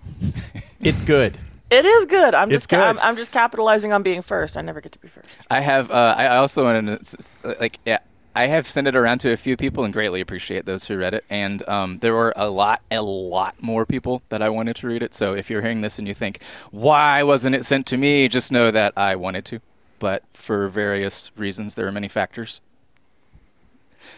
it's 0.81 1.01
good. 1.01 1.38
It 1.71 1.84
is 1.86 2.05
good. 2.05 2.36
I'm 2.36 2.49
It's 2.51 2.63
just 2.63 2.69
ca- 2.69 2.89
I'm. 2.89 2.99
I'm 2.99 3.15
just 3.15 3.31
capitalizing 3.31 3.91
on 3.91 4.03
being 4.03 4.21
first. 4.21 4.55
I 4.55 4.62
never 4.62 4.79
get 4.81 4.91
to 4.91 4.99
be 4.99 5.08
first. 5.08 5.27
I 5.49 5.62
have. 5.62 5.89
Uh, 5.89 6.13
I 6.15 6.36
also 6.38 6.63
wanted 6.63 6.86
to, 6.86 6.99
s- 7.01 7.15
s- 7.43 7.55
like, 7.60 7.79
yeah. 7.86 7.97
I 8.36 8.48
have 8.48 8.67
sent 8.67 8.86
it 8.88 8.95
around 8.98 9.19
to 9.19 9.32
a 9.32 9.38
few 9.38 9.56
people 9.56 9.86
and 9.86 9.93
greatly 9.93 10.19
appreciate 10.19 10.65
those 10.65 10.86
who 10.86 10.98
read 10.98 11.13
it. 11.13 11.24
And 11.30 11.67
um, 11.69 12.00
there 12.00 12.13
were 12.13 12.34
a 12.36 12.50
lot, 12.50 12.82
a 12.91 13.02
lot 13.02 13.56
more 13.62 13.86
people 13.86 14.21
that 14.28 14.41
I 14.41 14.50
wanted 14.50 14.76
to 14.78 14.88
read 14.88 15.02
it. 15.02 15.13
So 15.13 15.34
if 15.34 15.50
you're 15.50 15.62
hearing 15.62 15.80
this 15.80 15.98
and 16.00 16.08
you 16.08 16.13
think, 16.13 16.43
why 16.69 17.24
wasn't 17.24 17.56
it 17.56 17.63
sent 17.63 17.86
to 17.88 17.98
me? 17.98 18.28
Just 18.28 18.52
know 18.52 18.71
that 18.71 18.91
I 18.98 19.15
wanted 19.15 19.45
to. 19.45 19.62
But 20.00 20.24
for 20.34 20.67
various 20.67 21.32
reasons, 21.38 21.76
there 21.76 21.88
are 21.88 21.91
many 21.93 22.10
factors. 22.10 22.60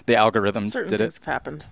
The 0.08 0.15
algorithm 0.15 0.67
Certain 0.67 0.89
did 0.89 0.99
things 0.99 1.17
it. 1.17 1.25
have 1.25 1.34
happened. 1.34 1.65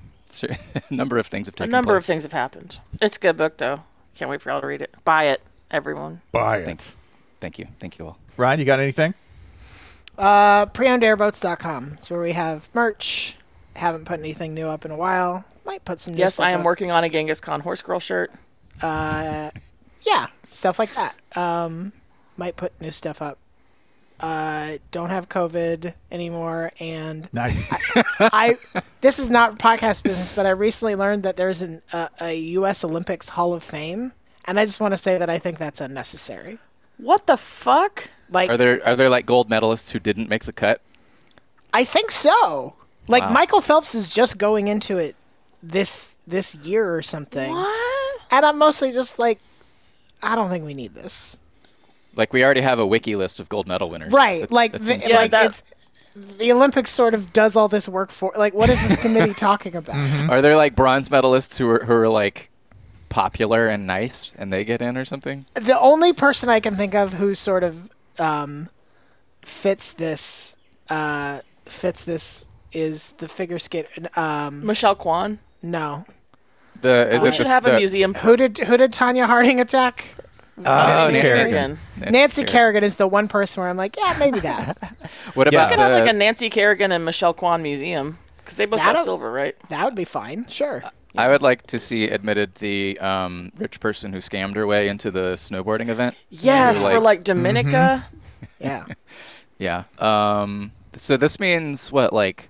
A 0.44 0.94
number 0.94 1.18
of 1.18 1.28
things 1.28 1.48
have 1.48 1.56
taken 1.56 1.64
A 1.64 1.68
taken 1.68 1.72
number 1.72 1.96
of 1.96 2.06
things 2.06 2.24
have 2.24 2.34
happened. 2.34 2.80
It's 3.02 3.18
a 3.18 3.20
good 3.20 3.38
book 3.38 3.58
though. 3.58 3.84
Can't 4.16 4.30
wait 4.30 4.42
for 4.42 4.50
y'all 4.50 4.62
to 4.62 4.68
read 4.68 4.82
it. 4.82 4.94
Buy 5.06 5.26
it, 5.26 5.42
everyone. 5.72 6.22
Buy 6.32 6.60
it. 6.60 6.66
Thanks. 6.66 6.96
Thank 7.40 7.58
you. 7.58 7.68
Thank 7.80 7.98
you 7.98 8.06
all. 8.08 8.18
Ryan, 8.38 8.60
you 8.60 8.66
got 8.66 8.80
anything? 8.80 9.14
Uh, 10.18 10.66
preownedairboats.com. 10.68 11.92
It's 11.94 12.10
where 12.10 12.22
we 12.22 12.32
have 12.34 12.70
merch. 12.74 13.36
Haven't 13.76 14.06
put 14.06 14.20
anything 14.20 14.54
new 14.54 14.68
up 14.68 14.86
in 14.86 14.92
a 14.92 14.98
while. 14.98 15.44
Might 15.66 15.84
put 15.84 16.00
some. 16.00 16.14
new 16.14 16.20
Yes, 16.20 16.36
stuff 16.36 16.46
I 16.46 16.52
am 16.52 16.60
up. 16.60 16.66
working 16.66 16.92
on 16.92 17.04
a 17.04 17.10
Genghis 17.10 17.42
Khan 17.42 17.60
horse 17.62 17.82
girl 17.82 18.00
shirt. 18.00 18.32
Uh, 18.82 19.50
yeah, 20.02 20.28
stuff 20.44 20.80
like 20.80 20.94
that. 20.94 21.16
Um, 21.38 21.92
might 22.38 22.56
put 22.56 22.80
new 22.80 22.92
stuff 22.92 23.22
up. 23.22 23.38
Uh, 24.20 24.78
don't 24.92 25.10
have 25.10 25.28
COVID 25.28 25.94
anymore, 26.12 26.72
and 26.80 27.28
Nice. 27.34 27.70
I. 28.20 28.58
This 29.02 29.20
is 29.20 29.30
not 29.30 29.60
podcast 29.60 30.04
business, 30.04 30.34
but 30.34 30.46
I 30.46 30.52
recently 30.52 30.96
learned 30.96 31.24
that 31.24 31.36
there's 31.36 31.62
an 31.62 31.82
uh, 31.92 32.08
a 32.22 32.34
U.S. 32.34 32.84
Olympics 32.86 33.28
Hall 33.30 33.54
of 33.54 33.62
Fame, 33.64 34.14
and 34.46 34.58
I 34.60 34.66
just 34.66 34.80
want 34.80 34.94
to 34.94 34.98
say 34.98 35.18
that 35.18 35.30
I 35.30 35.38
think 35.40 35.58
that's 35.58 35.82
unnecessary. 35.82 36.60
What 36.98 37.28
the 37.28 37.36
fuck? 37.36 38.10
Like, 38.30 38.50
Are 38.50 38.58
there 38.58 38.86
are 38.86 38.96
there 38.96 39.10
like 39.10 39.26
gold 39.26 39.50
medalists 39.50 39.92
who 39.92 40.00
didn't 40.00 40.30
make 40.30 40.46
the 40.46 40.54
cut? 40.54 40.82
I 41.74 41.84
think 41.84 42.12
so. 42.12 42.74
Like 43.08 43.24
Wow. 43.24 43.32
Michael 43.32 43.62
Phelps 43.62 43.94
is 43.96 44.12
just 44.12 44.38
going 44.38 44.68
into 44.68 44.98
it 44.98 45.16
this 45.62 46.14
this 46.28 46.56
year 46.56 46.96
or 46.96 47.02
something. 47.02 47.52
What? 47.52 48.22
And 48.32 48.46
I'm 48.46 48.58
mostly 48.58 48.92
just 48.92 49.20
like, 49.20 49.40
I 50.24 50.36
don't 50.36 50.50
think 50.50 50.66
we 50.66 50.74
need 50.74 50.96
this. 50.96 51.38
Like 52.16 52.34
we 52.34 52.44
already 52.44 52.62
have 52.62 52.80
a 52.80 52.88
wiki 52.88 53.16
list 53.16 53.40
of 53.40 53.50
gold 53.50 53.68
medal 53.68 53.90
winners. 53.90 54.12
Right. 54.12 54.42
That- 54.42 54.52
like 54.52 54.72
that 54.72 54.80
the, 54.80 54.86
seems 54.86 55.08
like 55.10 55.32
fine. 55.32 55.46
it's 55.48 55.64
the 56.16 56.52
Olympics 56.52 56.92
sort 56.92 57.14
of 57.14 57.34
does 57.34 57.56
all 57.58 57.68
this 57.68 57.90
work 57.90 58.10
for 58.10 58.32
like 58.38 58.54
what 58.54 58.70
is 58.70 58.88
this 58.88 59.00
committee 59.02 59.34
talking 59.38 59.76
about? 59.76 59.96
Mm-hmm. 59.96 60.30
Are 60.30 60.42
there 60.42 60.56
like 60.56 60.76
bronze 60.76 61.10
medalists 61.10 61.58
who 61.60 61.70
are 61.70 61.84
who 61.86 61.94
are 61.94 62.10
like 62.10 62.50
popular 63.10 63.68
and 63.68 63.86
nice 63.86 64.34
and 64.38 64.52
they 64.52 64.64
get 64.64 64.82
in 64.82 64.98
or 64.98 65.06
something? 65.06 65.46
The 65.56 65.78
only 65.80 66.14
person 66.14 66.50
I 66.50 66.60
can 66.60 66.76
think 66.76 66.96
of 66.96 67.14
who's 67.14 67.38
sort 67.38 67.64
of 67.64 67.90
um, 68.20 68.70
fits 69.42 69.94
this 69.94 70.56
uh, 70.90 71.40
fits 71.66 72.04
this 72.04 72.48
is 72.72 73.12
the 73.12 73.28
figure 73.28 73.60
skate. 73.60 73.88
Um, 74.18 74.66
Michelle 74.66 74.96
Kwan. 74.96 75.40
no. 75.62 76.06
The 76.82 77.10
is 77.14 77.24
we 77.24 77.30
it 77.30 77.36
should 77.36 77.46
the, 77.46 77.50
have 77.50 77.64
the, 77.64 77.76
a 77.76 77.78
museum. 77.78 78.14
Who 78.16 78.36
did 78.36 78.58
who 78.58 78.76
did 78.76 78.92
Tonya 78.92 79.26
Harding 79.26 79.62
attack? 79.62 80.06
Oh, 80.58 80.64
Nancy 80.64 81.18
Nancy 81.18 81.22
Kerrigan. 81.22 81.80
Nancy 81.98 82.12
Nancy 82.12 82.42
Kerrigan. 82.42 82.52
Kerrigan 82.52 82.84
is 82.84 82.96
the 82.98 83.08
one 83.08 83.28
person 83.28 83.62
where 83.62 83.70
I'm 83.70 83.78
like, 83.78 83.98
yeah, 83.98 84.16
maybe 84.20 84.40
that. 84.42 84.78
What 85.34 85.48
about 85.48 85.70
We 85.70 85.76
could 85.76 85.82
have 85.82 85.92
like 85.94 86.10
a 86.10 86.14
Nancy 86.14 86.50
Kerrigan 86.50 86.92
and 86.92 87.04
Michelle 87.04 87.34
Kwan 87.34 87.62
museum 87.62 88.20
because 88.38 88.58
they 88.58 88.66
both 88.66 88.80
got 88.80 89.04
silver, 89.04 89.32
right? 89.32 89.56
that 89.70 89.84
would 89.84 89.96
be 89.96 90.06
fine. 90.06 90.48
Sure. 90.48 90.84
I 91.18 91.28
would 91.30 91.42
like 91.42 91.66
to 91.68 91.80
see 91.80 92.06
admitted 92.10 92.56
the 92.56 93.00
um, 93.00 93.52
rich 93.58 93.80
person 93.80 94.12
who 94.14 94.20
scammed 94.20 94.56
her 94.56 94.66
way 94.68 94.88
into 94.88 95.12
the 95.12 95.34
snowboarding 95.36 95.90
event. 95.90 96.16
Yes, 96.30 96.82
Who, 96.82 96.90
for 96.90 97.00
like 97.00 97.24
Dominica. 97.24 98.06
Yeah. 98.60 98.86
Yeah. 99.58 99.86
Um, 100.00 100.74
so 100.96 101.16
this 101.16 101.40
means 101.40 101.90
what, 101.90 102.12
like 102.12 102.50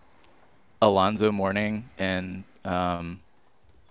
Alonzo 0.81 1.31
Mourning 1.31 1.87
and 1.99 2.45
um, 2.63 3.19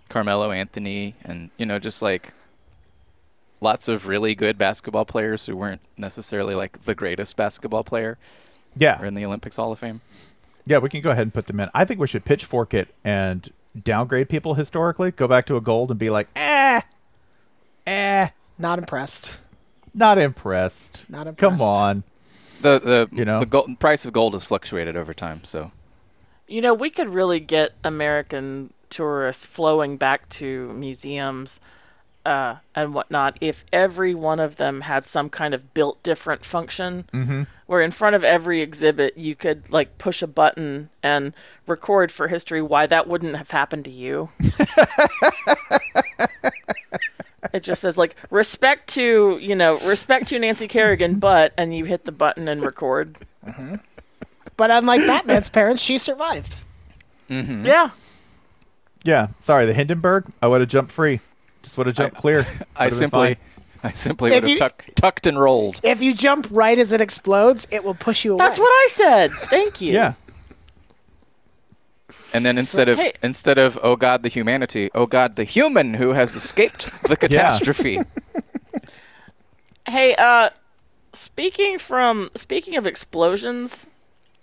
Carmelo 0.09 0.51
Anthony, 0.51 1.15
and 1.25 1.51
you 1.57 1.65
know, 1.65 1.79
just 1.79 2.03
like 2.03 2.33
lots 3.61 3.87
of 3.87 4.09
really 4.09 4.35
good 4.35 4.59
basketball 4.59 5.05
players 5.05 5.47
who 5.47 5.57
weren't 5.57 5.81
necessarily 5.97 6.57
like 6.57 6.83
the 6.83 6.95
greatest 6.97 7.37
basketball 7.37 7.85
player 7.85 8.11
are 8.11 8.19
Yeah. 8.77 9.03
in 9.05 9.15
the 9.15 9.25
Olympics 9.25 9.55
Hall 9.57 9.71
of 9.71 9.79
Fame. 9.79 10.01
Yeah, 10.67 10.79
we 10.79 10.89
can 10.89 11.01
go 11.01 11.11
ahead 11.11 11.23
and 11.23 11.33
put 11.33 11.47
them 11.47 11.61
in. 11.61 11.69
I 11.73 11.85
think 11.85 12.01
we 12.01 12.07
should 12.09 12.25
pitchfork 12.25 12.75
it 12.75 12.89
and 13.05 13.49
downgrade 13.83 14.29
people 14.29 14.55
historically. 14.55 15.11
Go 15.11 15.27
back 15.29 15.47
to 15.47 15.57
a 15.57 15.61
gold 15.61 15.91
and 15.91 15.99
be 15.99 16.11
like, 16.11 16.29
eh, 16.37 16.81
eh, 17.87 18.29
Not 18.59 18.79
impressed. 18.79 19.41
not 19.93 20.19
impressed. 20.19 21.07
Not 21.09 21.27
impressed. 21.27 21.59
Come 21.59 21.61
on. 21.61 22.03
The 22.63 22.79
the 22.79 23.09
You 23.13 23.25
know? 23.25 23.39
the 23.39 23.47
gold, 23.47 23.79
price 23.79 24.05
of 24.07 24.13
gold 24.13 24.33
has 24.33 24.45
fluctuated 24.45 24.97
over 24.97 25.13
time, 25.15 25.45
so 25.45 25.71
You 26.49 26.61
know, 26.61 26.75
we 26.75 26.91
could 26.91 27.09
really 27.11 27.41
get 27.41 27.73
American 27.85 28.73
tourists 28.91 29.45
flowing 29.45 29.97
back 29.97 30.29
to 30.31 30.73
museums 30.75 31.61
uh, 32.25 32.57
and 32.75 32.95
whatnot 32.95 33.37
if 33.41 33.65
every 33.73 34.15
one 34.15 34.41
of 34.41 34.57
them 34.57 34.83
had 34.83 35.05
some 35.05 35.29
kind 35.29 35.55
of 35.55 35.75
built 35.75 36.03
different 36.03 36.45
function. 36.45 37.05
Mm-hmm. 37.13 37.43
Where 37.67 37.81
in 37.81 37.93
front 37.93 38.15
of 38.15 38.23
every 38.23 38.61
exhibit, 38.61 39.17
you 39.17 39.35
could 39.35 39.71
like 39.71 39.97
push 39.97 40.21
a 40.21 40.27
button 40.27 40.91
and 41.03 41.33
record 41.67 42.13
for 42.13 42.29
history 42.29 42.61
why 42.61 42.87
that 42.87 43.09
wouldn't 43.09 43.37
have 43.37 43.51
happened 43.53 43.87
to 43.87 43.91
you. 43.91 44.29
it 47.53 47.63
just 47.63 47.81
says 47.81 47.97
like 47.97 48.17
respect 48.31 48.89
to 48.89 49.39
you 49.41 49.55
know 49.55 49.79
respect 49.79 50.29
to 50.29 50.39
Nancy 50.39 50.69
Kerrigan, 50.69 51.19
but 51.21 51.55
and 51.57 51.75
you 51.75 51.87
hit 51.87 52.05
the 52.05 52.13
button 52.13 52.49
and 52.49 52.63
record. 52.63 53.17
But 54.57 54.71
unlike 54.71 55.01
Batman's 55.07 55.49
parents, 55.49 55.83
she 55.83 55.99
survived. 55.99 56.61
Yeah. 57.29 57.91
Yeah. 59.05 59.29
Sorry, 59.41 59.67
the 59.67 59.75
Hindenburg. 59.75 60.27
I 60.43 60.49
would 60.49 60.61
have 60.61 60.71
jumped 60.71 60.93
free. 60.93 61.21
Just 61.65 61.79
would 61.79 61.87
have 61.87 61.97
jumped 61.97 62.17
clear. 62.17 62.47
I 62.77 62.85
Would've 62.85 62.99
simply. 62.99 63.39
I 63.83 63.91
simply 63.91 64.31
would 64.31 64.45
have 64.45 64.59
tuck, 64.59 64.85
tucked 64.95 65.27
and 65.27 65.39
rolled. 65.39 65.81
If 65.83 66.03
you 66.03 66.15
jump 66.15 66.47
right 66.51 66.79
as 66.79 66.93
it 66.93 67.03
explodes, 67.03 67.67
it 67.71 67.85
will 67.85 67.95
push 67.95 68.25
you 68.25 68.33
away. 68.33 68.39
That's 68.39 68.59
what 68.59 68.71
I 68.71 68.87
said. 68.89 69.31
Thank 69.33 69.83
you. 69.83 69.93
Yeah. 69.93 70.15
And 72.33 72.47
then 72.47 72.57
instead 72.57 72.89
of 72.89 72.99
hey- 72.99 73.13
instead 73.23 73.59
of 73.59 73.79
oh 73.83 73.97
god 73.97 74.23
the 74.23 74.29
humanity, 74.29 74.91
oh 74.95 75.07
god 75.07 75.37
the 75.37 75.45
human 75.45 75.95
who 75.95 76.11
has 76.11 76.35
escaped 76.35 76.91
the 77.03 77.17
catastrophe. 77.17 78.01
Hey, 79.87 80.15
uh, 80.17 80.51
speaking 81.13 81.79
from 81.79 82.31
speaking 82.35 82.77
of 82.77 82.87
explosions, 82.87 83.89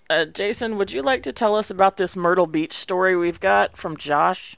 uh, 0.09 0.25
Jason, 0.25 0.77
would 0.77 0.91
you 0.91 1.01
like 1.01 1.23
to 1.23 1.31
tell 1.31 1.55
us 1.55 1.69
about 1.69 1.97
this 1.97 2.15
Myrtle 2.15 2.47
Beach 2.47 2.73
story 2.73 3.15
we've 3.15 3.39
got 3.39 3.75
from 3.75 3.97
Josh? 3.97 4.55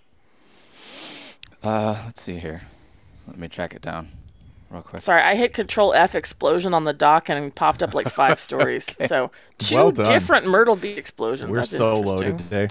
Uh, 1.63 2.01
let's 2.05 2.21
see 2.21 2.39
here. 2.39 2.61
Let 3.27 3.37
me 3.37 3.47
track 3.47 3.73
it 3.73 3.81
down 3.81 4.09
real 4.69 4.81
quick. 4.81 5.01
Sorry, 5.01 5.21
I 5.21 5.35
hit 5.35 5.53
Control 5.53 5.93
F 5.93 6.13
explosion 6.13 6.73
on 6.73 6.83
the 6.83 6.93
doc 6.93 7.29
and 7.29 7.53
popped 7.55 7.81
up 7.81 7.93
like 7.93 8.09
five 8.09 8.39
stories. 8.39 8.85
So 9.07 9.31
two 9.57 9.75
Well 9.75 9.91
different 9.91 10.47
Myrtle 10.47 10.75
Beach 10.75 10.97
explosions. 10.97 11.51
We're 11.51 11.61
That's 11.61 11.71
so 11.71 11.95
loaded 11.95 12.39
today. 12.39 12.67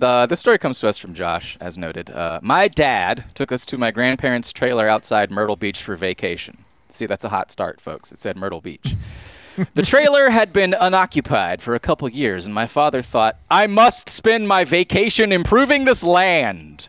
Uh, 0.00 0.24
this 0.24 0.40
story 0.40 0.58
comes 0.58 0.80
to 0.80 0.88
us 0.88 0.96
from 0.96 1.12
Josh, 1.12 1.58
as 1.60 1.76
noted. 1.76 2.08
Uh, 2.08 2.40
my 2.42 2.68
dad 2.68 3.26
took 3.34 3.52
us 3.52 3.66
to 3.66 3.76
my 3.76 3.90
grandparents' 3.90 4.50
trailer 4.50 4.88
outside 4.88 5.30
Myrtle 5.30 5.56
Beach 5.56 5.82
for 5.82 5.94
vacation. 5.94 6.64
See, 6.88 7.04
that's 7.04 7.24
a 7.24 7.28
hot 7.28 7.50
start, 7.50 7.82
folks. 7.82 8.10
It 8.10 8.18
said 8.18 8.36
Myrtle 8.38 8.62
Beach. 8.62 8.94
the 9.74 9.82
trailer 9.82 10.30
had 10.30 10.54
been 10.54 10.74
unoccupied 10.78 11.60
for 11.60 11.74
a 11.74 11.78
couple 11.78 12.08
years, 12.08 12.46
and 12.46 12.54
my 12.54 12.66
father 12.66 13.02
thought, 13.02 13.36
I 13.50 13.66
must 13.66 14.08
spend 14.08 14.48
my 14.48 14.64
vacation 14.64 15.32
improving 15.32 15.84
this 15.84 16.02
land. 16.02 16.88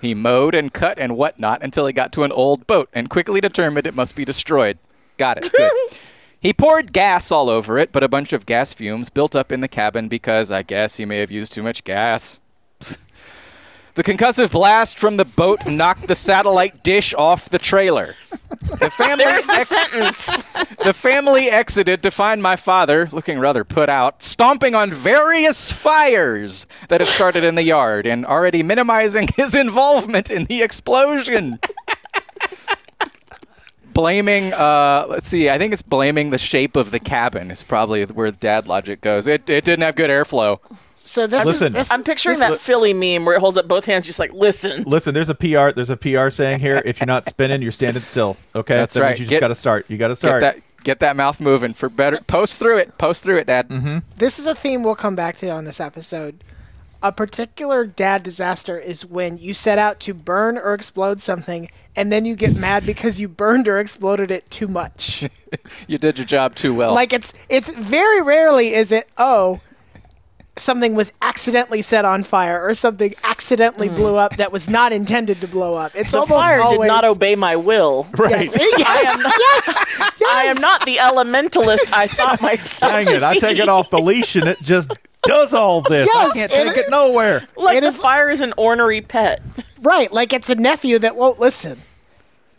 He 0.00 0.14
mowed 0.14 0.54
and 0.54 0.72
cut 0.72 0.98
and 0.98 1.16
whatnot 1.16 1.62
until 1.62 1.86
he 1.86 1.92
got 1.92 2.12
to 2.12 2.24
an 2.24 2.32
old 2.32 2.66
boat 2.66 2.88
and 2.92 3.10
quickly 3.10 3.40
determined 3.40 3.86
it 3.86 3.94
must 3.94 4.14
be 4.14 4.24
destroyed. 4.24 4.78
Got 5.16 5.38
it. 5.38 5.52
Good. 5.52 5.72
He 6.38 6.52
poured 6.52 6.92
gas 6.92 7.32
all 7.32 7.50
over 7.50 7.76
it, 7.76 7.90
but 7.90 8.04
a 8.04 8.08
bunch 8.08 8.32
of 8.32 8.46
gas 8.46 8.72
fumes 8.72 9.10
built 9.10 9.34
up 9.34 9.50
in 9.50 9.60
the 9.60 9.68
cabin 9.68 10.06
because 10.06 10.52
I 10.52 10.62
guess 10.62 10.96
he 10.96 11.04
may 11.04 11.18
have 11.18 11.32
used 11.32 11.52
too 11.52 11.62
much 11.62 11.82
gas. 11.82 12.38
The 13.96 14.04
concussive 14.04 14.50
blast 14.52 14.98
from 14.98 15.16
the 15.16 15.24
boat 15.24 15.64
knocked 15.66 16.06
the 16.06 16.14
satellite 16.14 16.82
dish 16.84 17.14
off 17.14 17.48
the 17.48 17.58
trailer. 17.58 18.14
The 18.78 18.90
family, 18.90 19.24
There's 19.24 19.46
the 19.46 19.52
ex- 19.54 19.68
sentence. 19.68 20.36
the 20.84 20.92
family 20.92 21.48
exited 21.48 22.02
to 22.02 22.10
find 22.10 22.42
my 22.42 22.56
father, 22.56 23.08
looking 23.10 23.38
rather 23.38 23.64
put 23.64 23.88
out, 23.88 24.22
stomping 24.22 24.74
on 24.74 24.90
various 24.90 25.72
fires 25.72 26.66
that 26.88 27.00
had 27.00 27.08
started 27.08 27.42
in 27.42 27.54
the 27.54 27.62
yard 27.62 28.06
and 28.06 28.26
already 28.26 28.62
minimizing 28.62 29.28
his 29.34 29.54
involvement 29.54 30.30
in 30.30 30.44
the 30.44 30.62
explosion. 30.62 31.58
blaming, 33.94 34.52
uh, 34.52 35.06
let's 35.08 35.26
see, 35.26 35.48
I 35.48 35.56
think 35.56 35.72
it's 35.72 35.80
blaming 35.80 36.28
the 36.28 36.38
shape 36.38 36.76
of 36.76 36.90
the 36.90 37.00
cabin 37.00 37.50
is 37.50 37.62
probably 37.62 38.04
where 38.04 38.30
dad 38.30 38.68
logic 38.68 39.00
goes. 39.00 39.26
It, 39.26 39.48
it 39.48 39.64
didn't 39.64 39.84
have 39.84 39.96
good 39.96 40.10
airflow. 40.10 40.60
So 41.06 41.26
this 41.26 41.44
Listen. 41.44 41.68
is 41.68 41.72
this, 41.74 41.90
I'm 41.92 42.02
picturing 42.02 42.32
this 42.34 42.40
that 42.40 42.52
is- 42.52 42.66
Philly 42.66 42.92
meme 42.92 43.24
where 43.24 43.36
it 43.36 43.40
holds 43.40 43.56
up 43.56 43.68
both 43.68 43.84
hands, 43.84 44.06
just 44.06 44.18
like 44.18 44.32
listen. 44.32 44.82
Listen, 44.84 45.14
there's 45.14 45.28
a 45.30 45.34
PR. 45.34 45.70
There's 45.70 45.90
a 45.90 45.96
PR 45.96 46.30
saying 46.30 46.58
here: 46.60 46.82
if 46.84 47.00
you're 47.00 47.06
not 47.06 47.26
spinning, 47.26 47.62
you're 47.62 47.72
standing 47.72 48.02
still. 48.02 48.36
Okay, 48.54 48.74
That's 48.76 48.94
that 48.94 49.00
right. 49.00 49.18
You 49.18 49.26
just 49.26 49.40
got 49.40 49.48
to 49.48 49.54
start. 49.54 49.86
You 49.88 49.96
got 49.98 50.08
to 50.08 50.14
Get 50.14 50.18
start. 50.18 50.40
that, 50.40 50.58
get 50.82 50.98
that 51.00 51.16
mouth 51.16 51.40
moving 51.40 51.72
for 51.74 51.88
better. 51.88 52.18
Post 52.26 52.58
through 52.58 52.78
it. 52.78 52.98
Post 52.98 53.22
through 53.22 53.38
it, 53.38 53.46
dad. 53.46 53.68
Mm-hmm. 53.68 53.98
This 54.16 54.38
is 54.38 54.46
a 54.46 54.54
theme 54.54 54.82
we'll 54.82 54.94
come 54.96 55.14
back 55.16 55.36
to 55.36 55.48
on 55.50 55.64
this 55.64 55.80
episode. 55.80 56.42
A 57.02 57.12
particular 57.12 57.84
dad 57.84 58.22
disaster 58.24 58.76
is 58.78 59.04
when 59.06 59.38
you 59.38 59.52
set 59.54 59.78
out 59.78 60.00
to 60.00 60.14
burn 60.14 60.56
or 60.58 60.72
explode 60.74 61.20
something, 61.20 61.68
and 61.94 62.10
then 62.10 62.24
you 62.24 62.34
get 62.34 62.56
mad 62.56 62.84
because 62.86 63.20
you 63.20 63.28
burned 63.28 63.68
or 63.68 63.78
exploded 63.78 64.30
it 64.32 64.50
too 64.50 64.66
much. 64.66 65.28
You 65.88 65.98
did 65.98 66.18
your 66.18 66.26
job 66.26 66.54
too 66.54 66.74
well. 66.74 66.92
like 66.94 67.12
it's 67.12 67.32
it's 67.48 67.68
very 67.70 68.20
rarely 68.20 68.74
is 68.74 68.92
it 68.92 69.08
oh 69.18 69.60
something 70.56 70.94
was 70.94 71.12
accidentally 71.22 71.82
set 71.82 72.04
on 72.04 72.24
fire 72.24 72.62
or 72.62 72.74
something 72.74 73.14
accidentally 73.24 73.88
hmm. 73.88 73.94
blew 73.94 74.16
up 74.16 74.36
that 74.36 74.50
was 74.52 74.68
not 74.68 74.92
intended 74.92 75.40
to 75.40 75.48
blow 75.48 75.74
up. 75.74 75.92
It's 75.94 76.12
The 76.12 76.18
almost 76.18 76.32
fire 76.32 76.60
always, 76.62 76.80
did 76.80 76.86
not 76.86 77.04
obey 77.04 77.36
my 77.36 77.56
will. 77.56 78.06
Yes, 78.26 78.54
yes, 78.56 78.74
yes, 78.78 79.84
I 80.26 80.44
am 80.48 80.60
not 80.60 80.84
the 80.84 80.96
elementalist 80.96 81.92
I 81.92 82.06
thought 82.06 82.42
myself. 82.42 82.92
Dang 82.92 83.06
it! 83.08 83.22
I 83.22 83.34
take 83.38 83.58
it 83.58 83.68
off 83.68 83.90
the 83.90 84.00
leash 84.00 84.36
and 84.36 84.46
it 84.48 84.60
just 84.62 84.92
does 85.22 85.54
all 85.54 85.80
this? 85.82 86.08
Yes, 86.12 86.30
I 86.30 86.34
can't 86.34 86.50
take 86.50 86.76
it 86.76 86.90
nowhere. 86.90 87.46
Like 87.56 87.78
It 87.78 87.80
the 87.82 87.88
is- 87.88 88.00
fire 88.00 88.28
is 88.30 88.40
an 88.40 88.52
ornery 88.56 89.00
pet. 89.00 89.42
Right, 89.82 90.12
like 90.12 90.32
it's 90.32 90.50
a 90.50 90.54
nephew 90.54 90.98
that 91.00 91.16
won't 91.16 91.38
listen. 91.38 91.78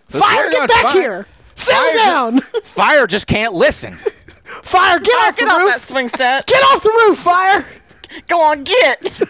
Fire, 0.08 0.50
get 0.50 0.70
back 0.70 0.84
fire. 0.86 0.94
here! 0.94 1.28
Settle 1.56 1.94
down! 1.96 2.42
Fire 2.64 3.08
just 3.08 3.28
can't 3.28 3.54
listen. 3.54 3.96
Fire, 4.64 5.00
get 5.00 5.14
off 5.20 5.36
Get 5.36 5.48
the 5.48 5.54
off 5.54 5.62
roof! 5.62 5.74
that 5.74 5.82
swing 5.82 6.10
set. 6.10 6.46
Get 6.46 6.64
off 6.64 6.82
the 6.82 6.90
roof, 6.90 7.18
fire! 7.18 7.66
Go 8.28 8.42
on, 8.42 8.64
get. 8.64 9.22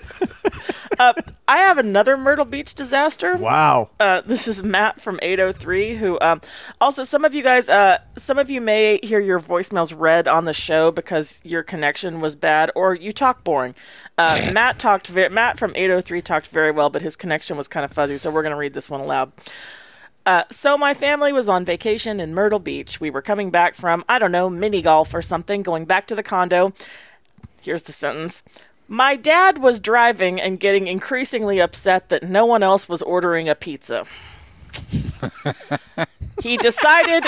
uh, 1.00 1.14
I 1.48 1.58
have 1.58 1.78
another 1.78 2.18
Myrtle 2.18 2.46
Beach 2.46 2.76
disaster. 2.76 3.38
Wow. 3.38 3.90
Uh, 4.00 4.22
this 4.26 4.48
is 4.48 4.64
Matt 4.64 5.00
from 5.02 5.20
803, 5.22 5.96
who 5.96 6.20
um, 6.20 6.42
also 6.82 7.04
some 7.04 7.24
of 7.26 7.34
you 7.34 7.44
guys, 7.44 7.70
uh, 7.70 8.00
some 8.16 8.38
of 8.38 8.50
you 8.50 8.62
may 8.62 9.00
hear 9.04 9.20
your 9.20 9.40
voicemails 9.40 9.94
read 9.98 10.28
on 10.28 10.46
the 10.46 10.54
show 10.54 10.92
because 10.92 11.42
your 11.44 11.64
connection 11.64 12.20
was 12.20 12.36
bad 12.36 12.72
or 12.76 12.94
you 12.94 13.12
talk 13.12 13.44
boring. 13.44 13.76
Uh, 14.18 14.50
Matt 14.54 14.80
talked, 14.80 15.08
ve- 15.08 15.30
Matt 15.30 15.58
from 15.58 15.76
803 15.76 16.22
talked 16.22 16.48
very 16.48 16.72
well, 16.72 16.90
but 16.90 17.02
his 17.02 17.16
connection 17.16 17.58
was 17.58 17.68
kind 17.68 17.86
of 17.86 17.92
fuzzy, 17.92 18.18
so 18.18 18.32
we're 18.32 18.44
going 18.44 18.52
to 18.52 18.58
read 18.58 18.74
this 18.74 18.90
one 18.90 19.02
aloud. 19.02 19.32
Uh, 20.26 20.44
so 20.52 20.78
my 20.78 20.94
family 20.94 21.32
was 21.32 21.48
on 21.48 21.64
vacation 21.64 22.20
in 22.20 22.34
Myrtle 22.34 22.60
Beach. 22.60 23.00
We 23.00 23.10
were 23.10 23.22
coming 23.22 23.50
back 23.50 23.76
from, 23.76 24.04
I 24.10 24.20
don't 24.20 24.34
know, 24.34 24.50
mini 24.50 24.82
golf 24.82 25.14
or 25.14 25.22
something, 25.22 25.64
going 25.64 25.86
back 25.86 26.06
to 26.08 26.16
the 26.16 26.24
condo. 26.24 26.74
Here's 27.62 27.84
the 27.84 27.92
sentence. 27.92 28.44
My 28.88 29.16
dad 29.16 29.58
was 29.58 29.80
driving 29.80 30.40
and 30.40 30.60
getting 30.60 30.88
increasingly 30.88 31.60
upset 31.60 32.10
that 32.10 32.24
no 32.24 32.46
one 32.46 32.64
else 32.64 32.88
was 32.88 33.02
ordering 33.02 33.50
a 33.50 33.56
pizza. 33.56 34.06
he 36.42 36.58
decided 36.58 37.26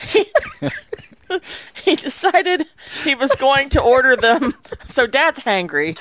he, 0.00 0.26
he 1.84 1.94
decided 1.94 2.66
he 3.04 3.14
was 3.14 3.32
going 3.36 3.68
to 3.70 3.80
order 3.80 4.16
them. 4.16 4.54
So 4.86 5.06
dad's 5.06 5.40
hangry. 5.40 5.96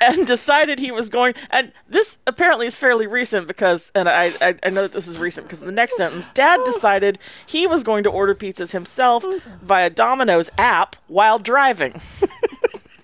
And 0.00 0.26
decided 0.26 0.78
he 0.78 0.90
was 0.90 1.08
going 1.10 1.34
and 1.50 1.72
this 1.88 2.18
apparently 2.26 2.66
is 2.66 2.76
fairly 2.76 3.06
recent 3.06 3.46
because 3.46 3.90
and 3.94 4.08
I, 4.08 4.30
I 4.40 4.54
i 4.62 4.70
know 4.70 4.82
that 4.82 4.92
this 4.92 5.06
is 5.06 5.18
recent 5.18 5.46
because 5.46 5.60
in 5.60 5.66
the 5.66 5.72
next 5.72 5.96
sentence 5.96 6.28
dad 6.28 6.60
decided 6.64 7.18
he 7.46 7.66
was 7.66 7.84
going 7.84 8.04
to 8.04 8.10
order 8.10 8.34
pizzas 8.34 8.72
himself 8.72 9.24
via 9.62 9.90
domino's 9.90 10.50
app 10.58 10.96
while 11.06 11.38
driving 11.38 12.00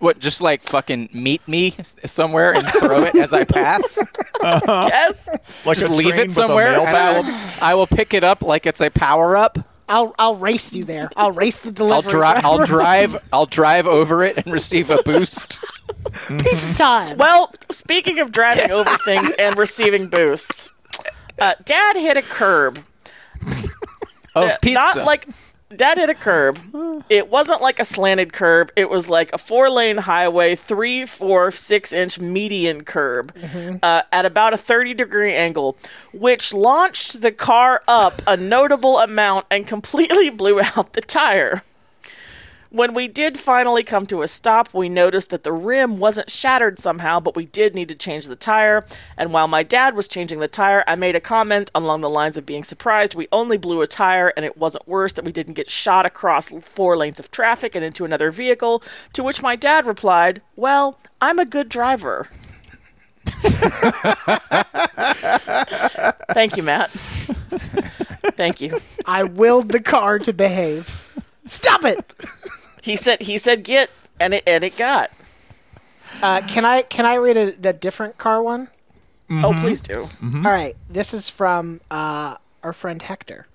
What? 0.04 0.18
Just 0.18 0.42
like 0.42 0.62
fucking 0.64 1.08
meet 1.14 1.48
me 1.48 1.74
somewhere 2.04 2.52
and 2.52 2.66
throw 2.68 3.04
it 3.04 3.14
as 3.14 3.32
I 3.32 3.44
pass. 3.44 3.98
yes 4.42 5.30
Like 5.64 5.78
just 5.78 5.88
leave 5.88 6.18
it 6.18 6.30
somewhere, 6.30 6.78
and 6.78 6.88
I 6.94 7.18
will, 7.18 7.24
I 7.62 7.74
will 7.74 7.86
pick 7.86 8.12
it 8.12 8.22
up 8.22 8.42
like 8.42 8.66
it's 8.66 8.82
a 8.82 8.90
power 8.90 9.34
up. 9.34 9.56
I'll 9.88 10.14
I'll 10.18 10.36
race 10.36 10.74
you 10.74 10.84
there. 10.84 11.10
I'll 11.16 11.32
race 11.32 11.60
the 11.60 11.72
delivery. 11.72 11.94
I'll 11.96 12.02
delivery. 12.02 12.36
drive. 12.36 12.44
I'll 12.44 12.64
drive. 12.64 13.16
I'll 13.32 13.46
drive 13.46 13.86
over 13.86 14.24
it 14.24 14.36
and 14.38 14.52
receive 14.52 14.90
a 14.90 15.02
boost. 15.02 15.62
Pizza 16.28 16.74
time. 16.74 17.16
well 17.16 17.52
speaking 17.70 18.18
of 18.20 18.30
driving 18.30 18.70
over 18.70 18.90
things 19.04 19.34
and 19.38 19.56
receiving 19.56 20.06
boosts 20.08 20.70
uh, 21.40 21.54
dad 21.64 21.96
hit 21.96 22.16
a 22.16 22.22
curb 22.22 22.78
Of 24.34 24.60
pizza. 24.60 24.74
Not 24.74 24.96
like 25.06 25.26
dad 25.74 25.98
hit 25.98 26.08
a 26.10 26.14
curb. 26.14 26.58
It 27.10 27.28
wasn't 27.30 27.60
like 27.60 27.78
a 27.78 27.84
slanted 27.84 28.32
curb. 28.32 28.70
It 28.76 28.88
was 28.88 29.10
like 29.10 29.32
a 29.32 29.38
four 29.38 29.68
lane 29.68 29.98
highway, 29.98 30.54
three, 30.56 31.04
four, 31.06 31.50
six 31.50 31.92
inch 31.92 32.18
median 32.18 32.84
curb 32.84 33.32
uh, 33.82 34.02
at 34.10 34.24
about 34.24 34.54
a 34.54 34.56
30 34.56 34.94
degree 34.94 35.34
angle, 35.34 35.76
which 36.12 36.54
launched 36.54 37.20
the 37.20 37.32
car 37.32 37.82
up 37.86 38.22
a 38.26 38.36
notable 38.36 38.98
amount 38.98 39.46
and 39.50 39.66
completely 39.66 40.30
blew 40.30 40.60
out 40.76 40.94
the 40.94 41.00
tire. 41.02 41.62
When 42.74 42.92
we 42.92 43.06
did 43.06 43.38
finally 43.38 43.84
come 43.84 44.04
to 44.06 44.22
a 44.22 44.26
stop, 44.26 44.74
we 44.74 44.88
noticed 44.88 45.30
that 45.30 45.44
the 45.44 45.52
rim 45.52 46.00
wasn't 46.00 46.28
shattered 46.28 46.80
somehow, 46.80 47.20
but 47.20 47.36
we 47.36 47.46
did 47.46 47.72
need 47.72 47.88
to 47.90 47.94
change 47.94 48.26
the 48.26 48.34
tire. 48.34 48.84
And 49.16 49.32
while 49.32 49.46
my 49.46 49.62
dad 49.62 49.94
was 49.94 50.08
changing 50.08 50.40
the 50.40 50.48
tire, 50.48 50.82
I 50.88 50.96
made 50.96 51.14
a 51.14 51.20
comment 51.20 51.70
along 51.72 52.00
the 52.00 52.10
lines 52.10 52.36
of 52.36 52.44
being 52.44 52.64
surprised 52.64 53.14
we 53.14 53.28
only 53.30 53.56
blew 53.58 53.80
a 53.80 53.86
tire 53.86 54.32
and 54.36 54.44
it 54.44 54.56
wasn't 54.56 54.88
worse 54.88 55.12
that 55.12 55.24
we 55.24 55.30
didn't 55.30 55.54
get 55.54 55.70
shot 55.70 56.04
across 56.04 56.48
four 56.48 56.96
lanes 56.96 57.20
of 57.20 57.30
traffic 57.30 57.76
and 57.76 57.84
into 57.84 58.04
another 58.04 58.32
vehicle. 58.32 58.82
To 59.12 59.22
which 59.22 59.40
my 59.40 59.54
dad 59.54 59.86
replied, 59.86 60.42
Well, 60.56 60.98
I'm 61.20 61.38
a 61.38 61.44
good 61.44 61.68
driver. 61.68 62.26
Thank 66.34 66.56
you, 66.56 66.64
Matt. 66.64 66.90
Thank 66.90 68.60
you. 68.60 68.80
I 69.06 69.22
willed 69.22 69.68
the 69.68 69.78
car 69.78 70.18
to 70.18 70.32
behave. 70.32 71.08
Stop 71.44 71.84
it. 71.84 72.04
He 72.84 72.96
said 72.96 73.22
he 73.22 73.38
said 73.38 73.62
get 73.64 73.88
and 74.20 74.34
it 74.34 74.42
and 74.46 74.62
it 74.62 74.76
got. 74.76 75.10
Uh, 76.20 76.42
can 76.46 76.66
I 76.66 76.82
can 76.82 77.06
I 77.06 77.14
read 77.14 77.38
a, 77.38 77.70
a 77.70 77.72
different 77.72 78.18
car 78.18 78.42
one? 78.42 78.68
Oh, 79.30 79.54
please 79.58 79.80
do. 79.80 80.06
All 80.46 80.52
right, 80.52 80.76
this 80.90 81.14
is 81.14 81.30
from 81.30 81.80
uh, 81.90 82.36
our 82.62 82.74
friend 82.74 83.00
Hector. 83.00 83.46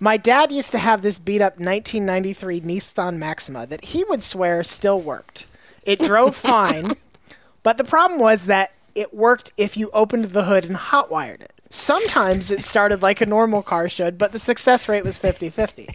My 0.00 0.16
dad 0.16 0.50
used 0.50 0.70
to 0.70 0.78
have 0.78 1.02
this 1.02 1.18
beat 1.18 1.42
up 1.42 1.60
1993 1.60 2.62
Nissan 2.62 3.18
Maxima 3.18 3.66
that 3.66 3.84
he 3.84 4.04
would 4.04 4.22
swear 4.22 4.64
still 4.64 4.98
worked. 4.98 5.44
It 5.84 6.00
drove 6.00 6.34
fine, 6.54 6.94
but 7.62 7.76
the 7.76 7.84
problem 7.84 8.20
was 8.20 8.46
that 8.46 8.72
it 8.94 9.12
worked 9.12 9.52
if 9.58 9.76
you 9.76 9.90
opened 9.92 10.24
the 10.24 10.44
hood 10.44 10.64
and 10.64 10.76
hotwired 10.76 11.42
it. 11.42 11.52
Sometimes 11.68 12.50
it 12.50 12.62
started 12.62 13.02
like 13.02 13.20
a 13.20 13.26
normal 13.26 13.62
car 13.62 13.88
should, 13.90 14.16
but 14.16 14.32
the 14.32 14.38
success 14.38 14.88
rate 14.88 15.04
was 15.04 15.18
50 15.18 15.50
50. 15.50 15.90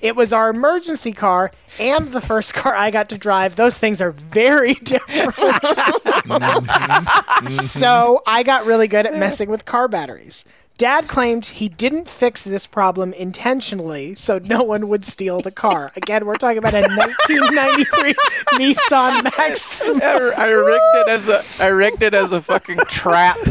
It 0.00 0.16
was 0.16 0.32
our 0.32 0.50
emergency 0.50 1.12
car 1.12 1.52
and 1.78 2.08
the 2.08 2.20
first 2.20 2.54
car 2.54 2.74
I 2.74 2.90
got 2.90 3.08
to 3.10 3.18
drive. 3.18 3.56
Those 3.56 3.78
things 3.78 4.00
are 4.00 4.10
very 4.12 4.74
different. 4.82 5.30
Mm-hmm. 6.30 7.48
so 7.48 8.22
I 8.26 8.42
got 8.42 8.66
really 8.66 8.88
good 8.88 9.06
at 9.06 9.16
messing 9.18 9.50
with 9.50 9.64
car 9.64 9.88
batteries. 9.88 10.44
Dad 10.80 11.08
claimed 11.08 11.44
he 11.44 11.68
didn't 11.68 12.08
fix 12.08 12.42
this 12.42 12.66
problem 12.66 13.12
intentionally 13.12 14.14
so 14.14 14.38
no 14.38 14.62
one 14.62 14.88
would 14.88 15.04
steal 15.04 15.42
the 15.42 15.50
car. 15.50 15.92
Again, 15.94 16.24
we're 16.24 16.36
talking 16.36 16.56
about 16.56 16.72
a 16.72 16.80
1993 16.96 18.14
Nissan 18.54 19.24
Maxima. 19.24 20.00
I, 20.02 20.32
I 20.38 20.48
rigged 20.48 20.80
it 20.94 21.08
as 21.08 21.28
a 21.28 21.44
I 21.62 21.66
rigged 21.66 22.02
it 22.02 22.14
as 22.14 22.32
a 22.32 22.40
fucking 22.40 22.78
trap. 22.88 23.36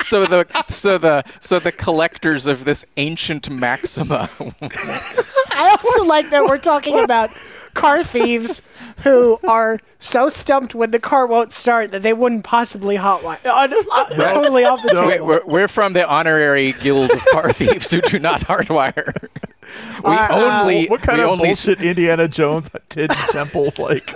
so 0.00 0.24
the 0.24 0.46
so 0.68 0.98
the 0.98 1.24
so 1.40 1.58
the 1.58 1.72
collectors 1.72 2.46
of 2.46 2.64
this 2.64 2.86
ancient 2.96 3.50
Maxima. 3.50 4.30
I 5.50 5.76
also 5.82 6.04
like 6.04 6.30
that 6.30 6.44
we're 6.44 6.58
talking 6.58 7.00
about 7.00 7.30
car 7.78 8.02
thieves 8.04 8.60
who 9.04 9.38
are 9.46 9.78
so 10.00 10.28
stumped 10.28 10.74
when 10.74 10.90
the 10.90 10.98
car 10.98 11.26
won't 11.26 11.52
start 11.52 11.90
that 11.92 12.02
they 12.02 12.12
wouldn't 12.12 12.44
possibly 12.44 12.96
hotwire. 12.96 13.44
Uh, 13.44 13.68
uh, 13.92 14.32
Totally 14.32 14.64
off 14.64 14.82
the 14.82 15.00
We, 15.04 15.12
table. 15.12 15.26
we're, 15.26 15.44
we're 15.46 15.68
from 15.68 15.92
the 15.92 16.06
honorary 16.08 16.72
guild 16.72 17.10
of 17.10 17.24
car 17.26 17.52
thieves 17.58 17.90
who 17.90 18.00
do 18.00 18.18
not 18.18 18.40
hardwire. 18.42 19.12
We 20.02 20.14
Uh, 20.14 20.28
uh, 20.30 20.60
only 20.62 20.86
what 20.86 21.02
kind 21.02 21.18
we 21.18 21.24
of 21.24 21.30
only 21.30 21.48
bullshit 21.48 21.82
Indiana 21.82 22.26
Jones 22.26 22.70
did 22.88 23.10
temple 23.30 23.72
like? 23.78 24.12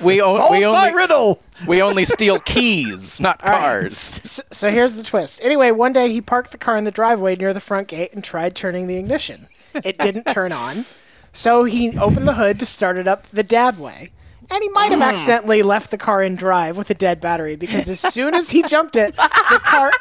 we, 0.00 0.20
o- 0.22 0.36
Solve 0.36 0.50
we 0.52 0.60
my 0.60 0.64
only 0.88 0.94
riddle. 0.94 1.42
we 1.66 1.82
only 1.82 2.04
steal 2.04 2.38
keys, 2.40 3.20
not 3.20 3.42
right. 3.42 3.60
cars. 3.60 3.98
So, 3.98 4.42
so 4.50 4.70
here's 4.70 4.94
the 4.94 5.02
twist. 5.02 5.42
Anyway, 5.44 5.70
one 5.70 5.92
day 5.92 6.10
he 6.10 6.20
parked 6.20 6.52
the 6.52 6.58
car 6.58 6.76
in 6.78 6.84
the 6.84 6.90
driveway 6.90 7.36
near 7.36 7.52
the 7.52 7.60
front 7.60 7.88
gate 7.88 8.12
and 8.14 8.24
tried 8.24 8.54
turning 8.56 8.86
the 8.86 8.96
ignition. 8.96 9.48
It 9.74 9.98
didn't 9.98 10.24
turn 10.24 10.50
on. 10.52 10.84
So 11.32 11.64
he 11.64 11.96
opened 11.98 12.26
the 12.26 12.34
hood 12.34 12.58
to 12.60 12.66
start 12.66 12.96
it 12.96 13.06
up 13.08 13.26
the 13.28 13.42
dad 13.42 13.78
way. 13.78 14.10
And 14.50 14.62
he 14.62 14.68
might 14.70 14.90
have 14.90 15.00
mm. 15.00 15.04
accidentally 15.04 15.62
left 15.62 15.90
the 15.90 15.98
car 15.98 16.22
in 16.22 16.34
drive 16.34 16.76
with 16.76 16.90
a 16.90 16.94
dead 16.94 17.20
battery 17.20 17.54
because 17.54 17.88
as 17.88 18.00
soon 18.00 18.34
as 18.34 18.50
he 18.50 18.62
jumped 18.64 18.96
it, 18.96 19.14
the 19.14 19.60
car 19.62 19.92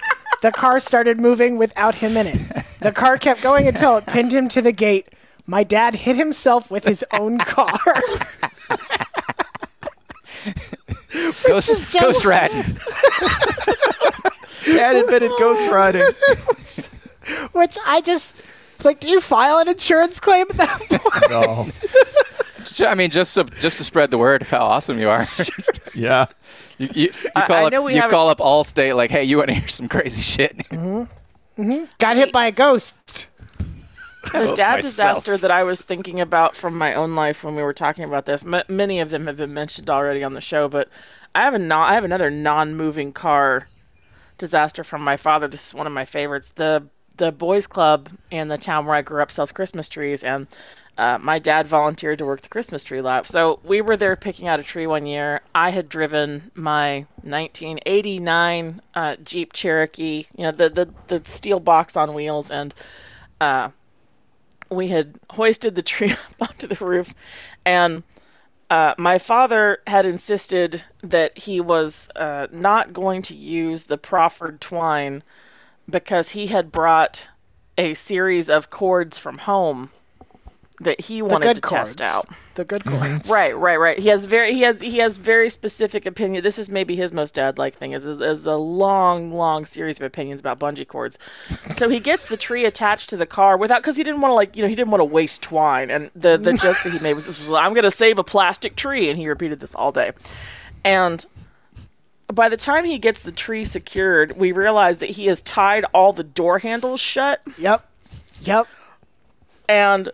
the 0.41 0.51
car 0.51 0.79
started 0.79 1.19
moving 1.19 1.57
without 1.57 1.95
him 1.95 2.15
in 2.17 2.27
it. 2.27 2.65
The 2.79 2.91
car 2.91 3.17
kept 3.17 3.43
going 3.43 3.67
until 3.67 3.97
it 3.97 4.07
pinned 4.07 4.33
him 4.33 4.47
to 4.49 4.61
the 4.61 4.71
gate. 4.71 5.09
My 5.45 5.63
dad 5.63 5.95
hit 5.95 6.15
himself 6.15 6.71
with 6.71 6.85
his 6.85 7.03
own 7.13 7.39
car. 7.39 7.77
Ghost, 11.47 11.69
is 11.69 11.87
so- 11.87 11.99
ghost 11.99 12.25
riding. 12.25 12.63
Dad 14.65 14.95
invented 14.95 15.31
ghost 15.39 15.71
riding. 15.71 16.03
Which 17.51 17.77
I 17.85 18.01
just 18.01 18.35
like 18.84 18.99
do 18.99 19.09
you 19.09 19.21
file 19.21 19.59
an 19.59 19.67
insurance 19.67 20.19
claim 20.19 20.45
at 20.49 20.57
that 20.57 20.80
point? 20.89 21.30
No. 21.30 21.67
I 22.88 22.95
mean, 22.95 23.09
just 23.09 23.34
so, 23.34 23.43
just 23.43 23.77
to 23.80 23.84
spread 23.84 24.11
the 24.11 24.17
word 24.17 24.41
of 24.41 24.49
how 24.49 24.59
awesome 24.59 24.99
you 24.99 25.09
are. 25.09 25.23
Yeah. 25.95 26.27
You, 26.77 26.88
you, 26.93 27.03
you 27.03 27.32
call 27.34 27.51
I 27.51 27.63
up 27.63 27.71
know 27.71 27.82
we 27.82 27.95
you 27.95 28.01
call 28.03 28.30
up 28.30 28.38
Allstate 28.38 28.95
like, 28.95 29.09
hey, 29.09 29.23
you 29.23 29.38
want 29.38 29.49
to 29.49 29.55
hear 29.55 29.67
some 29.67 29.88
crazy 29.89 30.21
shit? 30.21 30.55
Mm-hmm. 30.69 31.61
Mm-hmm. 31.61 31.86
Got 31.97 32.15
hit 32.15 32.32
by 32.32 32.45
a 32.45 32.51
ghost. 32.51 33.30
the 34.32 34.53
dad 34.55 34.75
myself. 34.75 34.82
disaster 34.82 35.36
that 35.38 35.51
I 35.51 35.63
was 35.63 35.82
thinking 35.82 36.21
about 36.21 36.55
from 36.55 36.77
my 36.77 36.93
own 36.93 37.15
life 37.15 37.43
when 37.43 37.55
we 37.55 37.63
were 37.63 37.73
talking 37.73 38.03
about 38.05 38.25
this. 38.25 38.45
M- 38.45 38.63
many 38.69 38.99
of 39.01 39.09
them 39.09 39.25
have 39.27 39.36
been 39.38 39.53
mentioned 39.53 39.89
already 39.89 40.23
on 40.23 40.34
the 40.34 40.41
show, 40.41 40.69
but 40.69 40.88
I 41.36 41.41
have 41.41 41.53
a 41.53 41.59
non- 41.59 41.89
I 41.89 41.95
have 41.95 42.03
another 42.05 42.30
non-moving 42.30 43.11
car 43.11 43.67
disaster 44.38 44.84
from 44.86 45.01
my 45.03 45.17
father. 45.17 45.47
This 45.49 45.67
is 45.67 45.73
one 45.73 45.88
of 45.88 45.91
my 45.91 46.05
favorites. 46.05 46.51
the 46.51 46.88
the 47.20 47.32
boys 47.32 47.67
club 47.67 48.09
in 48.32 48.47
the 48.47 48.57
town 48.57 48.86
where 48.86 48.95
I 48.95 49.01
grew 49.01 49.22
up 49.22 49.30
sells 49.30 49.51
Christmas 49.51 49.88
trees, 49.88 50.24
and 50.24 50.47
uh, 50.97 51.17
my 51.20 51.38
dad 51.38 51.67
volunteered 51.67 52.17
to 52.20 52.26
work 52.26 52.41
the 52.41 52.49
Christmas 52.49 52.84
tree 52.84 53.01
lot. 53.01 53.28
So 53.28 53.59
we 53.63 53.82
were 53.82 53.95
there 53.95 54.15
picking 54.15 54.47
out 54.47 54.59
a 54.59 54.63
tree 54.63 54.88
one 54.88 55.05
year. 55.05 55.41
I 55.53 55.70
had 55.70 55.88
driven 55.88 56.51
my 56.55 57.05
1989 57.22 58.82
uh, 58.95 59.17
Jeep 59.24 59.53
Cherokee, 59.53 60.26
you 60.36 60.43
know, 60.43 60.51
the, 60.51 60.70
the, 60.70 60.89
the 61.07 61.22
steel 61.30 61.59
box 61.59 61.95
on 61.95 62.13
wheels, 62.13 62.49
and 62.49 62.74
uh, 63.39 63.70
we 64.70 64.88
had 64.88 65.20
hoisted 65.32 65.76
the 65.76 65.82
tree 65.93 66.11
up 66.11 66.49
onto 66.49 66.67
the 66.67 66.84
roof. 66.84 67.13
And 67.65 68.03
uh, 68.70 68.93
my 68.97 69.17
father 69.17 69.80
had 69.88 70.05
insisted 70.05 70.86
that 71.01 71.38
he 71.39 71.59
was 71.59 72.09
uh, 72.15 72.47
not 72.51 72.93
going 72.93 73.22
to 73.24 73.34
use 73.34 73.86
the 73.86 73.97
proffered 73.97 74.61
twine 74.61 75.24
because 75.89 76.31
he 76.31 76.47
had 76.47 76.71
brought 76.71 77.27
a 77.77 77.93
series 77.93 78.49
of 78.49 78.69
cords 78.69 79.17
from 79.17 79.39
home 79.39 79.91
that 80.81 81.01
he 81.01 81.21
wanted 81.21 81.55
to 81.55 81.61
cords. 81.61 81.95
test 81.95 82.01
out. 82.01 82.27
The 82.55 82.65
good 82.65 82.83
mm-hmm. 82.83 82.99
cords. 82.99 83.29
Right, 83.29 83.55
right, 83.55 83.77
right. 83.77 83.99
He 83.99 84.09
has 84.09 84.25
very 84.25 84.53
he 84.53 84.61
has 84.61 84.81
he 84.81 84.97
has 84.99 85.17
very 85.17 85.49
specific 85.49 86.05
opinion. 86.05 86.43
This 86.43 86.57
is 86.57 86.69
maybe 86.69 86.95
his 86.95 87.11
most 87.11 87.35
dad 87.35 87.57
like 87.57 87.73
thing 87.73 87.91
is, 87.91 88.05
is 88.05 88.19
is 88.19 88.45
a 88.45 88.55
long, 88.55 89.33
long 89.33 89.65
series 89.65 89.99
of 89.99 90.05
opinions 90.05 90.39
about 90.39 90.59
bungee 90.59 90.87
cords. 90.87 91.17
So 91.71 91.89
he 91.89 91.99
gets 91.99 92.29
the 92.29 92.37
tree 92.37 92.65
attached 92.65 93.09
to 93.09 93.17
the 93.17 93.25
car 93.25 93.57
without 93.57 93.81
because 93.81 93.97
he 93.97 94.03
didn't 94.03 94.21
want 94.21 94.31
to 94.31 94.35
like 94.35 94.55
you 94.55 94.61
know 94.61 94.69
he 94.69 94.75
didn't 94.75 94.91
want 94.91 95.01
to 95.01 95.05
waste 95.05 95.41
twine. 95.41 95.89
And 95.89 96.11
the 96.15 96.37
the 96.37 96.53
joke 96.61 96.77
that 96.83 96.93
he 96.93 96.99
made 96.99 97.13
was 97.13 97.25
this 97.25 97.37
was 97.39 97.51
I'm 97.51 97.73
gonna 97.73 97.91
save 97.91 98.19
a 98.19 98.23
plastic 98.23 98.75
tree, 98.75 99.09
and 99.09 99.17
he 99.17 99.27
repeated 99.27 99.59
this 99.59 99.75
all 99.75 99.91
day. 99.91 100.11
And 100.83 101.25
by 102.34 102.49
the 102.49 102.57
time 102.57 102.86
he 102.86 102.99
gets 102.99 103.23
the 103.23 103.32
tree 103.32 103.65
secured, 103.65 104.38
we 104.38 104.51
realize 104.51 104.99
that 104.99 105.11
he 105.11 105.25
has 105.27 105.41
tied 105.41 105.86
all 105.93 106.13
the 106.13 106.23
door 106.23 106.59
handles 106.59 106.99
shut. 106.99 107.41
Yep. 107.57 107.86
Yep. 108.41 108.67
And 109.67 110.09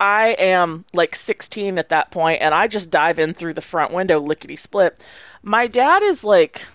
I 0.00 0.28
am 0.38 0.84
like 0.92 1.14
16 1.14 1.78
at 1.78 1.88
that 1.88 2.10
point, 2.10 2.42
and 2.42 2.54
I 2.54 2.66
just 2.66 2.90
dive 2.90 3.18
in 3.18 3.32
through 3.32 3.54
the 3.54 3.60
front 3.60 3.92
window, 3.92 4.20
lickety 4.20 4.56
split. 4.56 5.02
My 5.42 5.66
dad 5.66 6.02
is 6.02 6.24
like, 6.24 6.66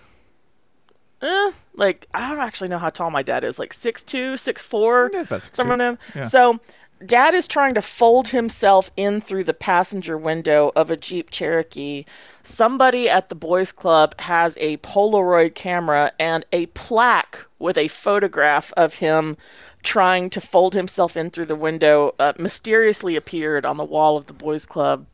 eh, 1.22 1.52
like 1.74 2.08
I 2.12 2.28
don't 2.28 2.40
actually 2.40 2.68
know 2.68 2.78
how 2.78 2.90
tall 2.90 3.10
my 3.10 3.22
dad 3.22 3.44
is, 3.44 3.58
like 3.58 3.72
6'2", 3.72 4.34
6'4", 4.34 5.54
somewhere 5.54 5.90
in. 5.90 5.98
Yeah. 6.14 6.22
So, 6.24 6.60
dad 7.04 7.34
is 7.34 7.46
trying 7.46 7.74
to 7.74 7.82
fold 7.82 8.28
himself 8.28 8.90
in 8.96 9.20
through 9.20 9.44
the 9.44 9.54
passenger 9.54 10.16
window 10.16 10.72
of 10.76 10.90
a 10.90 10.96
Jeep 10.96 11.30
Cherokee. 11.30 12.04
Somebody 12.42 13.08
at 13.08 13.28
the 13.28 13.34
boys' 13.34 13.72
club 13.72 14.18
has 14.20 14.56
a 14.60 14.78
Polaroid 14.78 15.54
camera 15.54 16.12
and 16.18 16.44
a 16.52 16.66
plaque 16.66 17.46
with 17.58 17.76
a 17.76 17.88
photograph 17.88 18.72
of 18.76 18.96
him 18.96 19.36
trying 19.82 20.28
to 20.30 20.40
fold 20.40 20.74
himself 20.74 21.16
in 21.16 21.30
through 21.30 21.46
the 21.46 21.56
window 21.56 22.14
uh, 22.18 22.32
mysteriously 22.38 23.16
appeared 23.16 23.64
on 23.64 23.76
the 23.76 23.84
wall 23.84 24.16
of 24.16 24.26
the 24.26 24.32
boys' 24.32 24.66
club 24.66 25.06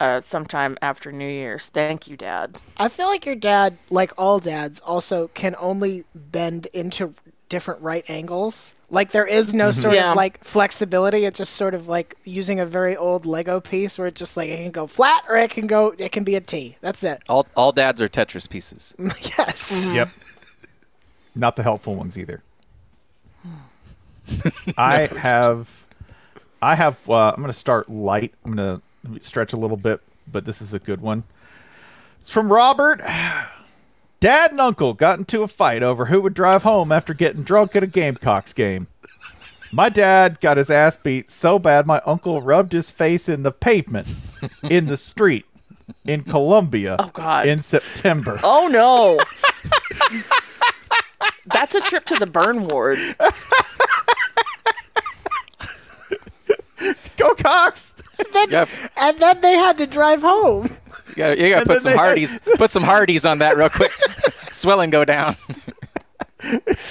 uh, 0.00 0.18
sometime 0.20 0.76
after 0.82 1.12
New 1.12 1.28
Year's. 1.28 1.68
Thank 1.68 2.08
you, 2.08 2.16
Dad. 2.16 2.56
I 2.76 2.88
feel 2.88 3.06
like 3.06 3.26
your 3.26 3.36
dad, 3.36 3.76
like 3.90 4.12
all 4.18 4.40
dads, 4.40 4.80
also 4.80 5.28
can 5.28 5.54
only 5.58 6.04
bend 6.14 6.66
into 6.72 7.14
different 7.48 7.82
right 7.82 8.08
angles. 8.08 8.74
Like 8.90 9.12
there 9.12 9.26
is 9.26 9.54
no 9.54 9.70
sort 9.70 9.94
Yeah. 9.94 10.10
of 10.10 10.16
like 10.16 10.42
flexibility. 10.42 11.24
It's 11.24 11.38
just 11.38 11.54
sort 11.54 11.74
of 11.74 11.86
like 11.88 12.16
using 12.24 12.58
a 12.60 12.66
very 12.66 12.96
old 12.96 13.24
Lego 13.24 13.60
piece 13.60 13.98
where 13.98 14.08
it's 14.08 14.18
just 14.18 14.36
like 14.36 14.48
it 14.48 14.56
can 14.56 14.72
go 14.72 14.86
flat 14.88 15.22
or 15.28 15.36
it 15.36 15.50
can 15.50 15.66
go 15.68 15.94
it 15.96 16.10
can 16.12 16.24
be 16.24 16.34
a 16.34 16.40
T. 16.40 16.76
That's 16.80 17.04
it. 17.04 17.22
All 17.28 17.46
all 17.56 17.70
dads 17.72 18.02
are 18.02 18.08
Tetris 18.08 18.48
pieces. 18.50 18.92
yes. 19.38 19.88
Yep. 19.92 20.08
Not 21.36 21.54
the 21.56 21.62
helpful 21.62 21.94
ones 21.94 22.18
either. 22.18 22.42
I 24.76 25.06
have, 25.06 25.84
I 26.62 26.74
have. 26.74 26.98
Uh, 27.08 27.30
I'm 27.30 27.36
going 27.36 27.46
to 27.48 27.52
start 27.52 27.88
light. 27.88 28.32
I'm 28.44 28.54
going 28.54 28.80
to 29.06 29.22
stretch 29.24 29.52
a 29.52 29.56
little 29.56 29.76
bit, 29.76 30.00
but 30.30 30.44
this 30.44 30.60
is 30.62 30.72
a 30.72 30.78
good 30.78 31.00
one. 31.00 31.24
It's 32.20 32.30
from 32.30 32.52
Robert. 32.52 33.00
Dad 34.20 34.50
and 34.50 34.60
uncle 34.60 34.92
got 34.92 35.18
into 35.18 35.42
a 35.42 35.48
fight 35.48 35.82
over 35.82 36.06
who 36.06 36.20
would 36.20 36.34
drive 36.34 36.62
home 36.62 36.92
after 36.92 37.14
getting 37.14 37.42
drunk 37.42 37.74
at 37.74 37.82
a 37.82 37.86
Gamecocks 37.86 38.52
game. 38.52 38.86
My 39.72 39.88
dad 39.88 40.40
got 40.40 40.56
his 40.58 40.68
ass 40.70 40.96
beat 40.96 41.30
so 41.30 41.58
bad 41.58 41.86
my 41.86 42.00
uncle 42.04 42.42
rubbed 42.42 42.72
his 42.72 42.90
face 42.90 43.28
in 43.28 43.44
the 43.44 43.52
pavement 43.52 44.08
in 44.62 44.86
the 44.86 44.96
street 44.96 45.46
in 46.04 46.22
Columbia 46.24 46.96
Oh, 46.98 47.10
God. 47.14 47.46
in 47.46 47.62
September. 47.62 48.38
Oh 48.42 48.68
no. 48.68 49.18
That's 51.46 51.74
a 51.74 51.80
trip 51.80 52.04
to 52.06 52.16
the 52.16 52.26
burn 52.26 52.66
ward. 52.66 52.98
Go 57.16 57.34
Cocks! 57.34 57.94
Yep. 58.48 58.68
And 58.96 59.18
then 59.18 59.40
they 59.40 59.54
had 59.54 59.78
to 59.78 59.86
drive 59.86 60.20
home. 60.22 60.66
You 61.20 61.26
gotta, 61.36 61.40
you 61.42 61.50
gotta 61.50 61.66
put 61.66 61.82
some 61.82 61.92
they 61.92 61.98
had- 61.98 62.04
Hardee's, 62.06 62.38
put 62.56 62.70
some 62.70 62.82
Hardee's 62.82 63.26
on 63.26 63.38
that 63.38 63.56
real 63.58 63.68
quick. 63.68 63.92
Swelling 64.50 64.88
go 64.90 65.04
down. 65.04 65.36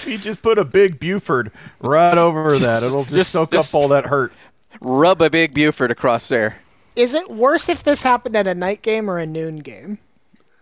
You 0.05 0.19
just 0.19 0.43
put 0.43 0.59
a 0.59 0.63
big 0.63 0.99
Buford 0.99 1.51
right 1.80 2.15
over 2.15 2.51
that. 2.59 2.84
It'll 2.84 3.01
just, 3.03 3.15
just- 3.15 3.32
soak 3.32 3.49
just- 3.51 3.73
up 3.73 3.80
all 3.82 3.88
that 3.88 4.05
hurt. 4.05 4.32
Rub 4.80 5.23
a 5.23 5.30
big 5.32 5.55
Buford 5.55 5.89
across 5.89 6.27
there. 6.30 6.59
Is 6.95 7.15
it 7.15 7.32
worse 7.32 7.67
if 7.67 7.84
this 7.84 8.03
happened 8.03 8.36
at 8.36 8.45
a 8.45 8.53
night 8.53 8.84
game 8.84 9.09
or 9.09 9.17
a 9.17 9.25
noon 9.25 9.57
game? 9.57 9.97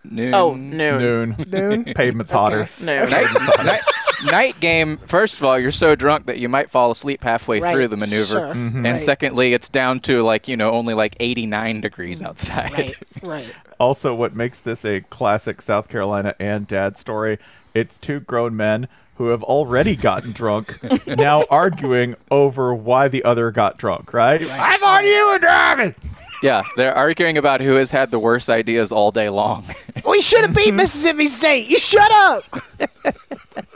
Noon. 0.04 0.32
Oh, 0.34 0.54
noon. 0.54 0.98
Noon. 0.98 1.36
Noon? 1.48 1.84
Pavement's 1.94 2.30
hotter. 2.32 2.70
Noon. 2.80 3.10
Night, 3.10 3.26
night, 3.62 3.80
night 4.24 4.58
game. 4.60 4.98
First 4.98 5.36
of 5.36 5.44
all, 5.44 5.58
you're 5.58 5.72
so 5.72 5.94
drunk 5.94 6.26
that 6.26 6.38
you 6.38 6.48
might 6.48 6.70
fall 6.70 6.90
asleep 6.90 7.22
halfway 7.22 7.60
Right, 7.60 7.74
through 7.74 7.88
the 7.88 7.96
maneuver, 7.96 8.24
sure, 8.24 8.46
mm-hmm. 8.54 8.84
and 8.84 8.94
right. 8.94 9.02
secondly, 9.02 9.52
it's 9.52 9.68
down 9.68 10.00
to 10.00 10.22
like 10.22 10.48
you 10.48 10.56
know 10.56 10.72
only 10.72 10.94
like 10.94 11.16
89 11.20 11.80
degrees 11.80 12.22
outside. 12.22 12.72
Right. 12.72 12.94
Right. 13.22 13.52
Also, 13.80 14.14
what 14.14 14.34
makes 14.34 14.58
this 14.58 14.84
a 14.84 15.00
classic 15.02 15.62
South 15.62 15.88
Carolina 15.88 16.34
and 16.40 16.66
dad 16.66 16.98
story, 16.98 17.38
it's 17.74 17.98
two 17.98 18.20
grown 18.20 18.56
men 18.56 18.88
who 19.16 19.28
have 19.28 19.42
already 19.42 19.96
gotten 19.96 20.32
drunk, 20.32 20.78
now 21.06 21.44
arguing 21.50 22.14
over 22.30 22.74
why 22.74 23.08
the 23.08 23.24
other 23.24 23.50
got 23.50 23.76
drunk, 23.76 24.12
right? 24.12 24.40
I 24.42 24.76
thought 24.78 25.04
you 25.04 25.28
were 25.28 25.38
driving! 25.38 25.94
Yeah, 26.42 26.62
they're 26.76 26.94
arguing 26.94 27.36
about 27.36 27.60
who 27.60 27.74
has 27.74 27.90
had 27.90 28.10
the 28.10 28.18
worst 28.18 28.48
ideas 28.48 28.92
all 28.92 29.10
day 29.10 29.28
long. 29.28 29.64
We 30.08 30.22
should 30.22 30.42
have 30.42 30.54
beat 30.54 30.72
Mississippi 30.74 31.26
State. 31.26 31.68
You 31.68 31.78
shut 31.78 32.10
up. 32.12 32.44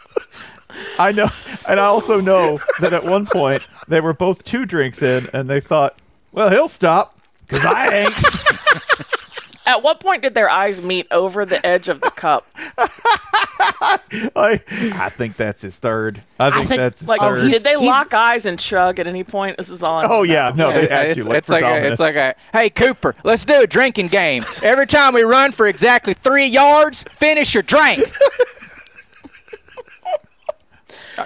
I 0.99 1.13
know, 1.13 1.29
and 1.69 1.81
I 1.81 1.85
also 1.85 2.21
know 2.21 2.61
that 2.81 2.93
at 2.93 3.05
one 3.05 3.27
point 3.27 3.67
they 3.89 4.01
were 4.01 4.15
both 4.15 4.45
two 4.45 4.67
drinks 4.67 5.03
in, 5.03 5.27
and 5.33 5.49
they 5.49 5.61
thought, 5.61 5.97
well, 6.33 6.51
he'll 6.51 6.69
stop, 6.69 7.19
because 7.47 7.65
I 7.65 7.89
ain't. 8.05 8.15
At 9.65 9.83
what 9.85 10.01
point 10.01 10.23
did 10.23 10.35
their 10.35 10.51
eyes 10.51 10.83
meet 10.83 11.07
over 11.13 11.47
the 11.47 11.65
edge 11.65 11.89
of 11.89 12.01
the 12.01 12.11
cup? 12.11 12.47
I, 14.35 14.61
I 14.95 15.09
think 15.09 15.37
that's 15.37 15.61
his 15.61 15.77
third. 15.77 16.23
I 16.41 16.51
think, 16.51 16.69
think- 16.69 16.81
that's 16.81 17.01
his 17.01 17.09
Like, 17.09 17.21
third. 17.21 17.49
did 17.49 17.63
they 17.63 17.77
lock 17.77 18.13
eyes 18.13 18.45
and 18.45 18.59
chug 18.59 18.99
at 18.99 19.07
any 19.07 19.23
point? 19.23 19.57
This 19.57 19.71
is 19.71 19.83
all. 19.85 20.01
I 20.01 20.07
oh, 20.09 20.25
yeah. 20.25 20.51
know. 20.51 20.71
No, 20.71 20.73
they 20.73 20.89
had 20.89 21.07
it's 21.11 21.23
to. 21.23 21.29
Like, 21.29 21.39
it's 21.39 21.49
like 21.49 21.63
a, 21.63 21.67
predominance. 21.67 21.93
it's 21.93 22.01
like 22.01 22.17
a 22.17 22.35
hey 22.53 22.71
Cooper, 22.71 23.15
let's 23.23 23.45
do 23.45 23.63
a 23.63 23.67
drinking 23.67 24.09
game. 24.09 24.45
Every 24.63 24.87
time 24.87 25.15
we 25.15 25.23
run 25.23 25.53
for 25.53 25.69
exactly 25.69 26.15
three 26.15 26.47
yards, 26.47 27.05
finish 27.13 27.55
your 27.55 27.63
drink. 27.63 28.01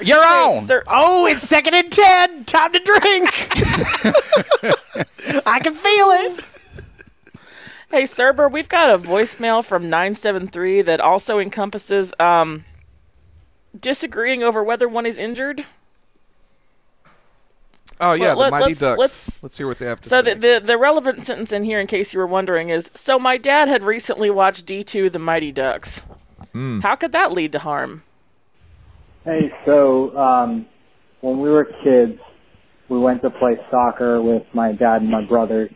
You're 0.03 0.24
on. 0.24 0.59
Sir, 0.59 0.82
Oh, 0.89 1.26
it's 1.26 1.43
second 1.43 1.74
and 1.74 1.91
ten. 1.93 2.45
Time 2.45 2.72
to 2.72 2.78
drink. 2.80 3.30
I 5.47 5.59
can 5.61 5.74
feel 5.74 6.11
it. 6.11 6.45
Hey, 7.91 8.03
Cerber, 8.03 8.51
we've 8.51 8.68
got 8.68 8.91
a 8.91 8.99
voicemail 8.99 9.64
from 9.64 9.84
973 9.89 10.82
that 10.82 11.01
also 11.01 11.39
encompasses 11.39 12.12
um, 12.18 12.64
disagreeing 13.78 14.43
over 14.43 14.62
whether 14.62 14.89
one 14.89 15.07
is 15.07 15.18
injured. 15.20 15.64
Oh 18.01 18.12
yeah, 18.12 18.34
Let- 18.34 18.47
the 18.47 18.51
Mighty 18.51 18.64
let's- 18.66 18.80
Ducks. 18.80 18.99
let's- 18.99 19.43
Let's, 19.43 19.57
hear 19.59 19.66
what 19.68 19.78
they 19.78 19.87
have 19.87 20.01
to 20.03 20.09
So 20.09 20.22
say. 20.22 20.34
the, 20.34 20.41
the 20.41 20.61
the 20.66 20.78
relevant 20.78 21.22
sentence 21.22 21.53
in 21.53 21.64
here, 21.64 21.80
in 21.80 21.87
case 21.87 22.12
you 22.12 22.18
were 22.20 22.26
wondering, 22.26 22.68
is 22.70 22.91
so 22.95 23.18
my 23.18 23.39
dad 23.39 23.68
had 23.68 23.82
recently 23.82 24.28
watched 24.30 24.66
D2 24.66 25.11
The 25.12 25.18
Mighty 25.18 25.53
Ducks. 25.53 26.05
How 26.82 26.97
could 26.97 27.12
that 27.12 27.32
lead 27.32 27.53
to 27.53 27.59
harm? 27.61 28.03
Hey, 29.27 29.51
so 29.64 30.16
um, 30.16 30.66
when 31.20 31.41
we 31.41 31.51
were 31.51 31.64
kids, 31.83 32.20
we 32.89 32.97
went 32.97 33.22
to 33.22 33.31
play 33.31 33.57
soccer 33.72 34.22
with 34.22 34.45
my 34.55 34.70
dad 34.70 35.03
and 35.03 35.11
my 35.11 35.24
brother, 35.24 35.68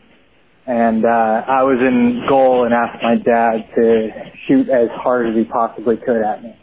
and 0.67 1.03
uh, 1.03 1.43
I 1.49 1.61
was 1.63 1.77
in 1.81 2.23
goal 2.29 2.63
and 2.63 2.73
asked 2.73 3.03
my 3.03 3.15
dad 3.15 3.67
to 3.75 4.09
shoot 4.47 4.69
as 4.69 4.87
hard 4.93 5.27
as 5.27 5.35
he 5.35 5.43
possibly 5.43 5.97
could 5.97 6.23
at 6.23 6.41
me. 6.41 6.55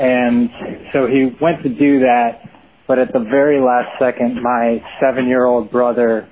And 0.00 0.50
so 0.92 1.06
he 1.06 1.30
went 1.40 1.62
to 1.62 1.68
do 1.68 2.00
that, 2.00 2.42
but 2.88 2.98
at 2.98 3.12
the 3.12 3.20
very 3.20 3.60
last 3.60 3.96
second, 4.00 4.42
my 4.42 4.82
seven-year-old 5.00 5.70
brother 5.70 6.28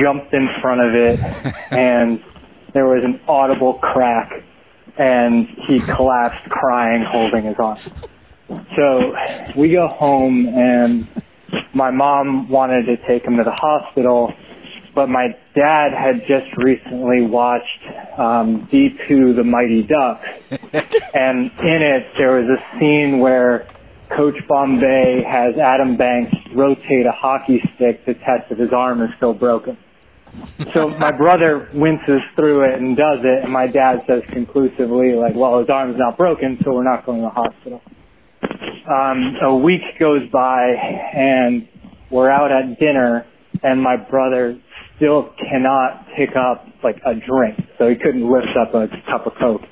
jumped 0.00 0.32
in 0.32 0.48
front 0.62 0.80
of 0.80 0.94
it, 0.94 1.20
and 1.70 2.18
there 2.72 2.86
was 2.86 3.04
an 3.04 3.20
audible 3.28 3.74
crack, 3.74 4.42
and 4.96 5.46
he 5.68 5.80
collapsed 5.80 6.48
crying, 6.48 7.04
holding 7.04 7.44
his 7.44 7.56
arm. 7.58 7.76
So 8.76 9.14
we 9.56 9.70
go 9.70 9.88
home 9.88 10.46
and 10.46 11.06
my 11.74 11.90
mom 11.90 12.48
wanted 12.48 12.86
to 12.86 12.96
take 13.06 13.24
him 13.24 13.36
to 13.36 13.44
the 13.44 13.52
hospital, 13.52 14.32
but 14.94 15.08
my 15.08 15.34
dad 15.54 15.92
had 15.92 16.26
just 16.26 16.56
recently 16.56 17.22
watched 17.22 17.84
um, 18.18 18.66
D2 18.68 19.36
The 19.36 19.44
Mighty 19.44 19.82
Ducks. 19.82 20.28
and 21.14 21.50
in 21.60 21.82
it, 21.82 22.12
there 22.16 22.40
was 22.40 22.48
a 22.48 22.78
scene 22.78 23.18
where 23.18 23.66
Coach 24.10 24.36
Bombay 24.46 25.24
has 25.26 25.56
Adam 25.56 25.96
Banks 25.96 26.36
rotate 26.54 27.06
a 27.06 27.12
hockey 27.12 27.62
stick 27.74 28.04
to 28.04 28.14
test 28.14 28.50
if 28.50 28.58
his 28.58 28.72
arm 28.72 29.00
is 29.00 29.10
still 29.16 29.32
broken. 29.32 29.76
So 30.72 30.88
my 30.88 31.12
brother 31.12 31.68
winces 31.72 32.22
through 32.34 32.64
it 32.70 32.78
and 32.78 32.96
does 32.96 33.20
it, 33.22 33.44
and 33.44 33.52
my 33.52 33.66
dad 33.66 34.02
says 34.06 34.22
conclusively, 34.28 35.12
like, 35.12 35.34
well, 35.34 35.58
his 35.58 35.68
arm's 35.68 35.98
not 35.98 36.16
broken, 36.16 36.58
so 36.64 36.72
we're 36.72 36.84
not 36.84 37.04
going 37.04 37.20
to 37.20 37.24
the 37.24 37.30
hospital. 37.30 37.82
Um, 38.88 39.36
a 39.40 39.54
week 39.56 39.82
goes 40.00 40.28
by, 40.32 40.74
and 41.14 41.68
we're 42.10 42.30
out 42.30 42.50
at 42.50 42.80
dinner, 42.80 43.24
and 43.62 43.80
my 43.80 43.96
brother 43.96 44.60
still 44.96 45.30
cannot 45.38 46.06
pick 46.16 46.30
up, 46.34 46.66
like, 46.82 46.96
a 47.06 47.14
drink. 47.14 47.60
So 47.78 47.88
he 47.88 47.94
couldn't 47.94 48.28
lift 48.28 48.48
up 48.60 48.74
a 48.74 48.88
cup 49.08 49.26
of 49.26 49.34
Coke. 49.38 49.62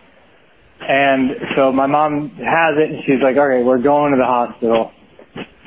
And 0.81 1.31
so 1.57 1.73
my 1.73 1.87
mom 1.87 2.31
has 2.31 2.77
it, 2.79 2.91
and 2.91 3.03
she's 3.05 3.21
like, 3.23 3.37
okay, 3.37 3.65
we're 3.65 3.83
going 3.83 4.13
to 4.13 4.19
the 4.19 4.25
hospital. 4.25 4.93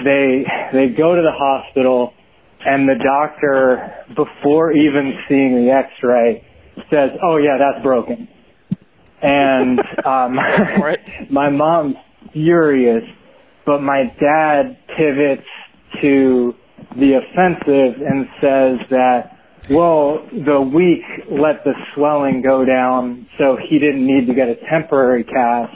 They, 0.03 0.45
they 0.71 0.87
go 0.97 1.15
to 1.15 1.21
the 1.21 1.33
hospital, 1.33 2.13
and 2.65 2.87
the 2.87 2.95
doctor, 2.95 4.05
before 4.15 4.71
even 4.71 5.13
seeing 5.27 5.65
the 5.65 5.71
x-ray, 5.71 6.47
says, 6.89 7.11
oh 7.21 7.37
yeah, 7.37 7.57
that's 7.57 7.83
broken. 7.83 8.29
And, 9.21 9.79
um, 10.05 10.39
my 11.29 11.49
mom's 11.49 11.97
furious, 12.31 13.03
but 13.65 13.81
my 13.81 14.03
dad 14.19 14.77
pivots 14.95 15.47
to 16.01 16.55
the 16.97 17.13
offensive 17.13 18.01
and 18.01 18.27
says 18.41 18.79
that, 18.89 19.39
well, 19.69 20.27
the 20.31 20.59
week 20.59 21.03
let 21.29 21.63
the 21.63 21.73
swelling 21.93 22.41
go 22.41 22.65
down, 22.65 23.27
so 23.37 23.55
he 23.57 23.79
didn't 23.79 24.05
need 24.05 24.27
to 24.27 24.33
get 24.33 24.49
a 24.49 24.55
temporary 24.69 25.23
cast, 25.23 25.75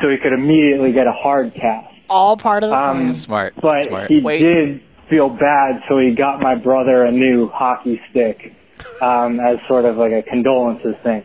so 0.00 0.08
he 0.08 0.16
could 0.16 0.32
immediately 0.32 0.92
get 0.92 1.06
a 1.06 1.12
hard 1.12 1.54
cast. 1.54 1.94
All 2.08 2.36
part 2.36 2.62
of 2.64 2.70
the 2.70 2.76
Um, 2.76 2.96
plan. 2.96 3.12
Smart. 3.14 3.54
But 3.60 3.88
Smart. 3.88 4.08
he 4.10 4.20
did 4.20 4.80
feel 5.10 5.28
bad, 5.28 5.82
so 5.88 5.98
he 5.98 6.14
got 6.14 6.40
my 6.40 6.54
brother 6.54 7.04
a 7.04 7.12
new 7.12 7.48
hockey 7.48 8.00
stick 8.10 8.54
um, 9.02 9.38
as 9.40 9.58
sort 9.68 9.84
of 9.84 9.96
like 9.98 10.12
a 10.12 10.22
condolences 10.22 10.96
thing. 11.02 11.22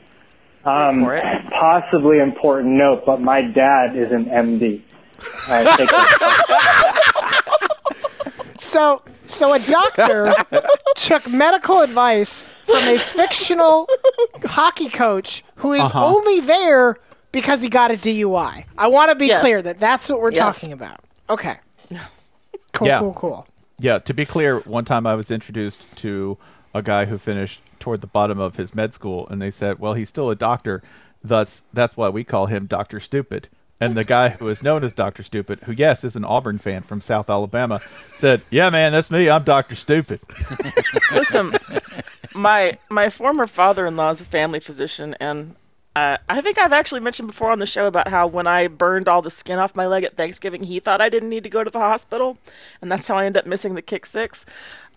Um, 0.66 1.06
possibly 1.52 2.20
important 2.20 2.74
note, 2.76 3.04
but 3.06 3.22
my 3.22 3.42
dad 3.42 3.96
is 3.98 4.12
an 4.12 4.26
MD. 4.26 4.82
All 5.50 5.64
right. 5.64 5.90
So, 8.60 9.02
so 9.26 9.54
a 9.54 9.60
doctor 9.60 10.34
took 10.96 11.30
medical 11.30 11.82
advice 11.82 12.44
from 12.64 12.88
a 12.88 12.98
fictional 12.98 13.88
hockey 14.46 14.88
coach 14.90 15.44
who 15.58 15.74
is 15.74 15.82
Uh-huh. 15.82 16.06
only 16.06 16.40
there 16.40 16.96
because 17.34 17.62
he 17.62 17.68
got 17.68 17.92
a 17.92 17.96
DUI. 17.96 18.64
I 18.78 18.88
want 18.88 19.10
to 19.10 19.16
be 19.16 19.28
Yes. 19.28 19.42
clear 19.42 19.62
that 19.62 19.80
that's 19.82 20.08
what 20.10 20.22
we're 20.22 20.32
Yes. 20.32 20.62
talking 20.62 20.72
about. 20.72 21.02
Okay. 21.30 21.58
Cool, 22.72 22.88
Yeah. 22.88 23.00
cool, 23.00 23.14
cool. 23.14 23.48
Yeah, 23.80 24.00
to 24.00 24.14
be 24.14 24.26
clear, 24.26 24.60
one 24.60 24.86
time 24.86 25.06
I 25.06 25.16
was 25.16 25.30
introduced 25.30 25.98
to 25.98 26.38
a 26.74 26.82
guy 26.82 27.06
who 27.06 27.18
finished 27.18 27.62
toward 27.80 28.00
the 28.02 28.08
bottom 28.08 28.40
of 28.40 28.56
his 28.56 28.74
med 28.74 28.94
school, 28.94 29.28
and 29.30 29.42
they 29.42 29.52
said, 29.52 29.78
"Well, 29.80 29.94
he's 29.94 30.08
still 30.10 30.30
a 30.30 30.36
doctor, 30.36 30.82
thus 31.24 31.64
that's 31.74 31.98
why 31.98 32.08
we 32.10 32.24
call 32.24 32.46
him 32.46 32.66
Doctor 32.66 33.00
Stupid." 33.02 33.50
And 33.84 33.96
the 33.96 34.06
guy 34.06 34.30
who 34.30 34.48
is 34.48 34.64
known 34.64 34.84
as 34.86 34.94
Doctor 34.94 35.24
Stupid, 35.24 35.60
who 35.64 35.74
yes 35.74 36.06
is 36.06 36.16
an 36.16 36.24
Auburn 36.24 36.58
fan 36.58 36.84
from 36.84 37.02
South 37.02 37.30
Alabama, 37.30 37.82
said, 38.16 38.42
"Yeah, 38.50 38.70
man, 38.70 38.94
that's 38.94 39.12
me. 39.12 39.30
I'm 39.30 39.44
Doctor 39.44 39.76
Stupid." 39.76 40.22
Listen, 41.12 41.52
my 42.34 42.78
my 42.90 43.10
former 43.10 43.46
father-in-law 43.46 44.12
is 44.12 44.22
a 44.22 44.26
family 44.26 44.62
physician, 44.62 45.18
and 45.20 45.56
uh, 45.96 46.18
I 46.28 46.42
think 46.42 46.58
I've 46.58 46.74
actually 46.74 47.02
mentioned 47.02 47.28
before 47.28 47.52
on 47.52 47.60
the 47.60 47.68
show 47.68 47.86
about 47.86 48.08
how 48.08 48.26
when 48.26 48.48
I 48.48 48.68
burned 48.68 49.08
all 49.08 49.22
the 49.22 49.30
skin 49.30 49.60
off 49.60 49.76
my 49.76 49.86
leg 49.86 50.04
at 50.04 50.18
Thanksgiving, 50.18 50.64
he 50.64 50.80
thought 50.80 51.02
I 51.02 51.10
didn't 51.10 51.30
need 51.30 51.44
to 51.44 51.52
go 51.52 51.64
to 51.64 51.70
the 51.70 51.80
hospital, 51.80 52.40
and 52.82 52.92
that's 52.92 53.08
how 53.08 53.18
I 53.18 53.26
ended 53.26 53.44
up 53.44 53.48
missing 53.48 53.76
the 53.76 53.82
kick 53.84 54.08
six. 54.08 54.44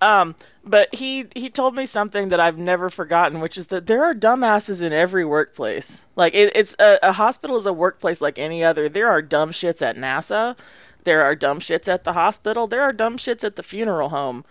Um, 0.01 0.35
but 0.65 0.95
he 0.95 1.27
he 1.35 1.51
told 1.51 1.75
me 1.75 1.85
something 1.85 2.29
that 2.29 2.41
I've 2.41 2.57
never 2.57 2.89
forgotten, 2.89 3.41
which 3.41 3.59
is 3.59 3.67
that 3.67 3.87
there 3.87 4.05
are 4.05 4.15
dumbasses 4.15 4.83
in 4.83 4.95
every 4.95 5.25
workplace. 5.25 6.07
Like 6.17 6.35
it, 6.35 6.53
it's 6.55 6.75
a, 6.79 6.99
a 7.03 7.13
hospital 7.13 7.57
is 7.57 7.67
a 7.67 7.73
workplace 7.75 8.23
like 8.23 8.39
any 8.39 8.65
other. 8.65 8.89
There 8.89 9.11
are 9.11 9.21
dumb 9.21 9.51
shits 9.51 9.83
at 9.83 9.97
NASA. 9.97 10.59
There 11.05 11.23
are 11.23 11.35
dumb 11.35 11.61
shits 11.61 11.93
at 11.93 12.05
the 12.05 12.15
hospital. 12.15 12.67
There 12.67 12.83
are 12.83 12.93
dumb 12.93 13.19
shits 13.19 13.45
at 13.45 13.57
the 13.57 13.63
funeral 13.63 14.09
home. 14.09 14.45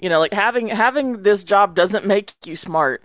You 0.00 0.08
know, 0.08 0.18
like 0.18 0.32
having 0.32 0.68
having 0.68 1.22
this 1.22 1.44
job 1.44 1.76
doesn't 1.76 2.04
make 2.06 2.32
you 2.44 2.56
smart. 2.56 3.04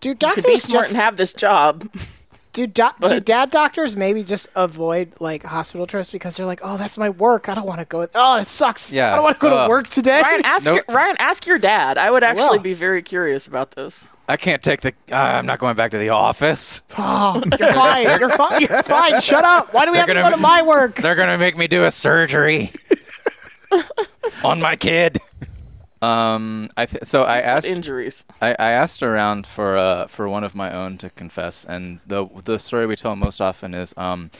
Do 0.00 0.10
You 0.10 0.14
could 0.14 0.44
be 0.44 0.56
smart 0.56 0.84
just 0.84 0.94
and 0.94 1.02
have 1.02 1.16
this 1.16 1.32
job. 1.32 1.88
do, 2.66 2.92
do, 3.00 3.08
do 3.08 3.20
dad 3.20 3.50
doctors 3.50 3.96
maybe 3.96 4.24
just 4.24 4.48
avoid 4.56 5.12
like 5.20 5.44
hospital 5.44 5.86
trips 5.86 6.10
because 6.10 6.36
they're 6.36 6.46
like, 6.46 6.60
oh, 6.62 6.76
that's 6.76 6.98
my 6.98 7.10
work. 7.10 7.48
I 7.48 7.54
don't 7.54 7.66
want 7.66 7.80
to 7.80 7.84
go. 7.84 8.06
Oh, 8.14 8.36
it 8.38 8.48
sucks. 8.48 8.92
Yeah, 8.92 9.12
I 9.12 9.16
don't 9.16 9.24
want 9.24 9.36
to 9.36 9.40
go 9.40 9.56
ugh. 9.56 9.66
to 9.66 9.70
work 9.70 9.88
today. 9.88 10.20
Ryan, 10.22 10.40
ask 10.44 10.66
Nope. 10.66 10.84
your, 10.88 10.96
Ryan, 10.96 11.16
ask 11.18 11.46
your 11.46 11.58
dad. 11.58 11.98
I 11.98 12.10
would 12.10 12.22
actually 12.24 12.58
will. 12.58 12.64
be 12.64 12.74
very 12.74 13.02
curious 13.02 13.46
about 13.46 13.72
this. 13.72 14.16
I 14.28 14.36
can't 14.36 14.62
take 14.62 14.80
the. 14.80 14.92
Uh, 15.10 15.16
I'm 15.16 15.46
not 15.46 15.58
going 15.58 15.76
back 15.76 15.92
to 15.92 15.98
the 15.98 16.10
office. 16.10 16.82
Oh, 17.00 17.40
you're 17.58 17.72
fine. 17.72 18.18
You're 18.18 18.28
fine. 18.28 18.60
You're 18.60 18.82
fine. 18.82 19.20
Shut 19.20 19.44
up. 19.44 19.72
Why 19.72 19.84
do 19.84 19.92
we 19.92 19.98
They're 19.98 20.00
have 20.06 20.08
to 20.08 20.14
gonna 20.14 20.30
go 20.30 20.36
to 20.36 20.42
my 20.42 20.62
work? 20.62 20.96
They're 20.96 21.14
gonna 21.14 21.38
make 21.38 21.56
me 21.56 21.68
do 21.68 21.84
a 21.84 21.90
surgery 21.90 22.72
on 24.44 24.60
my 24.60 24.74
kid. 24.76 25.20
Um, 26.00 26.68
I 26.76 26.86
th- 26.86 27.04
so 27.04 27.22
I 27.22 27.38
asked 27.38 27.66
injuries. 27.66 28.24
I, 28.40 28.50
I 28.58 28.70
asked 28.70 29.02
around 29.02 29.46
for 29.46 29.76
uh 29.76 30.06
for 30.06 30.28
one 30.28 30.44
of 30.44 30.54
my 30.54 30.72
own 30.72 30.98
to 30.98 31.10
confess, 31.10 31.64
and 31.64 32.00
the 32.06 32.26
the 32.44 32.58
story 32.58 32.86
we 32.86 32.96
tell 32.96 33.16
most 33.16 33.40
often 33.40 33.74
is 33.74 33.94
um. 33.96 34.30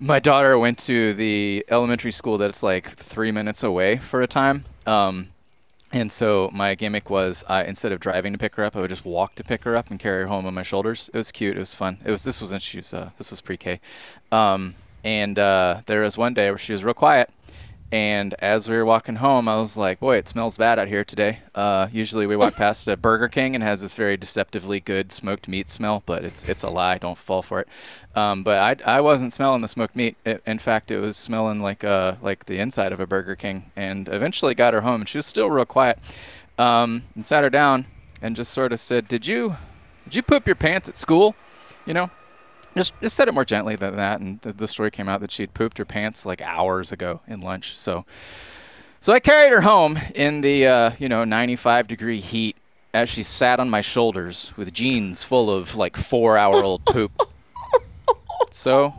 My 0.00 0.20
daughter 0.20 0.56
went 0.56 0.78
to 0.86 1.12
the 1.12 1.64
elementary 1.68 2.12
school 2.12 2.38
that's 2.38 2.62
like 2.62 2.88
three 2.90 3.32
minutes 3.32 3.64
away 3.64 3.96
for 3.96 4.22
a 4.22 4.28
time. 4.28 4.64
Um, 4.86 5.30
and 5.92 6.12
so 6.12 6.50
my 6.52 6.76
gimmick 6.76 7.10
was 7.10 7.44
I, 7.48 7.64
instead 7.64 7.90
of 7.90 7.98
driving 7.98 8.32
to 8.32 8.38
pick 8.38 8.54
her 8.54 8.64
up, 8.64 8.76
I 8.76 8.80
would 8.80 8.90
just 8.90 9.04
walk 9.04 9.34
to 9.36 9.42
pick 9.44 9.64
her 9.64 9.76
up 9.76 9.90
and 9.90 9.98
carry 9.98 10.22
her 10.22 10.28
home 10.28 10.46
on 10.46 10.54
my 10.54 10.62
shoulders. 10.62 11.10
It 11.12 11.16
was 11.16 11.32
cute. 11.32 11.56
It 11.56 11.58
was 11.60 11.74
fun. 11.74 11.98
It 12.04 12.12
was 12.12 12.22
this 12.22 12.40
was 12.40 12.52
when 12.52 12.60
she 12.60 12.76
was 12.76 12.94
uh, 12.94 13.10
this 13.18 13.30
was 13.30 13.40
pre-K, 13.40 13.80
um, 14.30 14.76
and 15.02 15.36
uh, 15.36 15.80
there 15.86 16.02
was 16.02 16.16
one 16.16 16.32
day 16.32 16.48
where 16.50 16.58
she 16.58 16.72
was 16.72 16.84
real 16.84 16.94
quiet. 16.94 17.30
And 17.90 18.34
as 18.40 18.68
we 18.68 18.76
were 18.76 18.84
walking 18.84 19.16
home, 19.16 19.48
I 19.48 19.56
was 19.56 19.78
like, 19.78 19.98
"Boy, 19.98 20.16
it 20.16 20.28
smells 20.28 20.58
bad 20.58 20.78
out 20.78 20.88
here 20.88 21.04
today." 21.04 21.38
Uh, 21.54 21.88
usually, 21.90 22.26
we 22.26 22.36
walk 22.36 22.54
past 22.56 22.86
a 22.86 22.98
Burger 22.98 23.28
King 23.28 23.54
and 23.54 23.64
has 23.64 23.80
this 23.80 23.94
very 23.94 24.18
deceptively 24.18 24.78
good 24.78 25.10
smoked 25.10 25.48
meat 25.48 25.70
smell, 25.70 26.02
but 26.04 26.22
it's 26.22 26.46
it's 26.46 26.62
a 26.62 26.68
lie. 26.68 26.98
Don't 26.98 27.16
fall 27.16 27.40
for 27.40 27.60
it. 27.60 27.68
Um, 28.14 28.42
but 28.42 28.82
I, 28.86 28.98
I 28.98 29.00
wasn't 29.00 29.32
smelling 29.32 29.62
the 29.62 29.68
smoked 29.68 29.96
meat. 29.96 30.16
It, 30.26 30.42
in 30.46 30.58
fact, 30.58 30.90
it 30.90 31.00
was 31.00 31.16
smelling 31.16 31.60
like 31.62 31.82
uh 31.82 32.16
like 32.20 32.44
the 32.44 32.58
inside 32.58 32.92
of 32.92 33.00
a 33.00 33.06
Burger 33.06 33.36
King. 33.36 33.70
And 33.74 34.06
eventually, 34.08 34.54
got 34.54 34.74
her 34.74 34.82
home, 34.82 35.00
and 35.02 35.08
she 35.08 35.16
was 35.16 35.26
still 35.26 35.50
real 35.50 35.64
quiet. 35.64 35.98
Um, 36.58 37.04
and 37.14 37.26
sat 37.26 37.42
her 37.42 37.50
down 37.50 37.86
and 38.20 38.36
just 38.36 38.52
sort 38.52 38.72
of 38.72 38.80
said, 38.80 39.08
"Did 39.08 39.26
you 39.26 39.56
did 40.04 40.16
you 40.16 40.22
poop 40.22 40.46
your 40.46 40.56
pants 40.56 40.90
at 40.90 40.96
school?" 40.96 41.34
You 41.86 41.94
know, 41.94 42.10
just 42.78 42.94
just 43.00 43.16
said 43.16 43.28
it 43.28 43.34
more 43.34 43.44
gently 43.44 43.76
than 43.76 43.96
that, 43.96 44.20
and 44.20 44.40
the, 44.40 44.52
the 44.52 44.68
story 44.68 44.90
came 44.90 45.08
out 45.08 45.20
that 45.20 45.30
she'd 45.30 45.52
pooped 45.54 45.78
her 45.78 45.84
pants 45.84 46.24
like 46.24 46.40
hours 46.40 46.92
ago 46.92 47.20
in 47.28 47.40
lunch. 47.40 47.76
So, 47.76 48.06
so 49.00 49.12
I 49.12 49.20
carried 49.20 49.50
her 49.50 49.60
home 49.60 49.98
in 50.14 50.40
the 50.40 50.66
uh, 50.66 50.90
you 50.98 51.08
know 51.08 51.24
95 51.24 51.86
degree 51.86 52.20
heat 52.20 52.56
as 52.94 53.08
she 53.08 53.22
sat 53.22 53.60
on 53.60 53.68
my 53.68 53.82
shoulders 53.82 54.52
with 54.56 54.72
jeans 54.72 55.22
full 55.22 55.50
of 55.50 55.76
like 55.76 55.96
four 55.96 56.38
hour 56.38 56.62
old 56.62 56.84
poop. 56.86 57.12
So, 58.50 58.94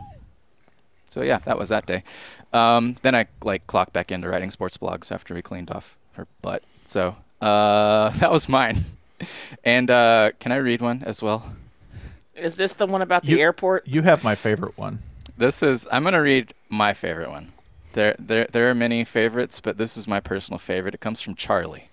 so 1.06 1.22
yeah, 1.22 1.38
that 1.38 1.58
was 1.58 1.70
that 1.70 1.86
day. 1.86 2.04
Um, 2.52 2.96
then 3.02 3.14
I 3.14 3.26
like 3.42 3.66
clocked 3.66 3.92
back 3.92 4.12
into 4.12 4.28
writing 4.28 4.50
sports 4.50 4.76
blogs 4.76 5.12
after 5.12 5.34
we 5.34 5.42
cleaned 5.42 5.70
off 5.70 5.96
her 6.12 6.26
butt. 6.42 6.62
So 6.86 7.16
uh, 7.40 8.10
that 8.18 8.30
was 8.30 8.48
mine. 8.48 8.84
And 9.64 9.90
uh, 9.90 10.30
can 10.38 10.52
I 10.52 10.56
read 10.56 10.80
one 10.80 11.02
as 11.04 11.22
well? 11.22 11.44
Is 12.40 12.56
this 12.56 12.72
the 12.74 12.86
one 12.86 13.02
about 13.02 13.24
the 13.24 13.32
You- 13.32 13.38
airport? 13.38 13.86
You 13.86 14.02
have 14.02 14.24
my 14.24 14.34
favorite 14.34 14.76
one. 14.78 15.00
This 15.36 15.62
is 15.62 15.86
I'm 15.92 16.04
gonna 16.04 16.20
read 16.22 16.52
my 16.68 16.92
favorite 16.92 17.30
one. 17.30 17.52
There 17.92 18.14
there 18.18 18.46
there 18.50 18.70
are 18.70 18.74
many 18.74 19.04
favorites, 19.04 19.60
but 19.60 19.78
this 19.78 19.96
is 19.96 20.06
my 20.06 20.20
personal 20.20 20.58
favorite. 20.58 20.94
It 20.94 21.00
comes 21.00 21.20
from 21.20 21.34
Charlie. 21.34 21.88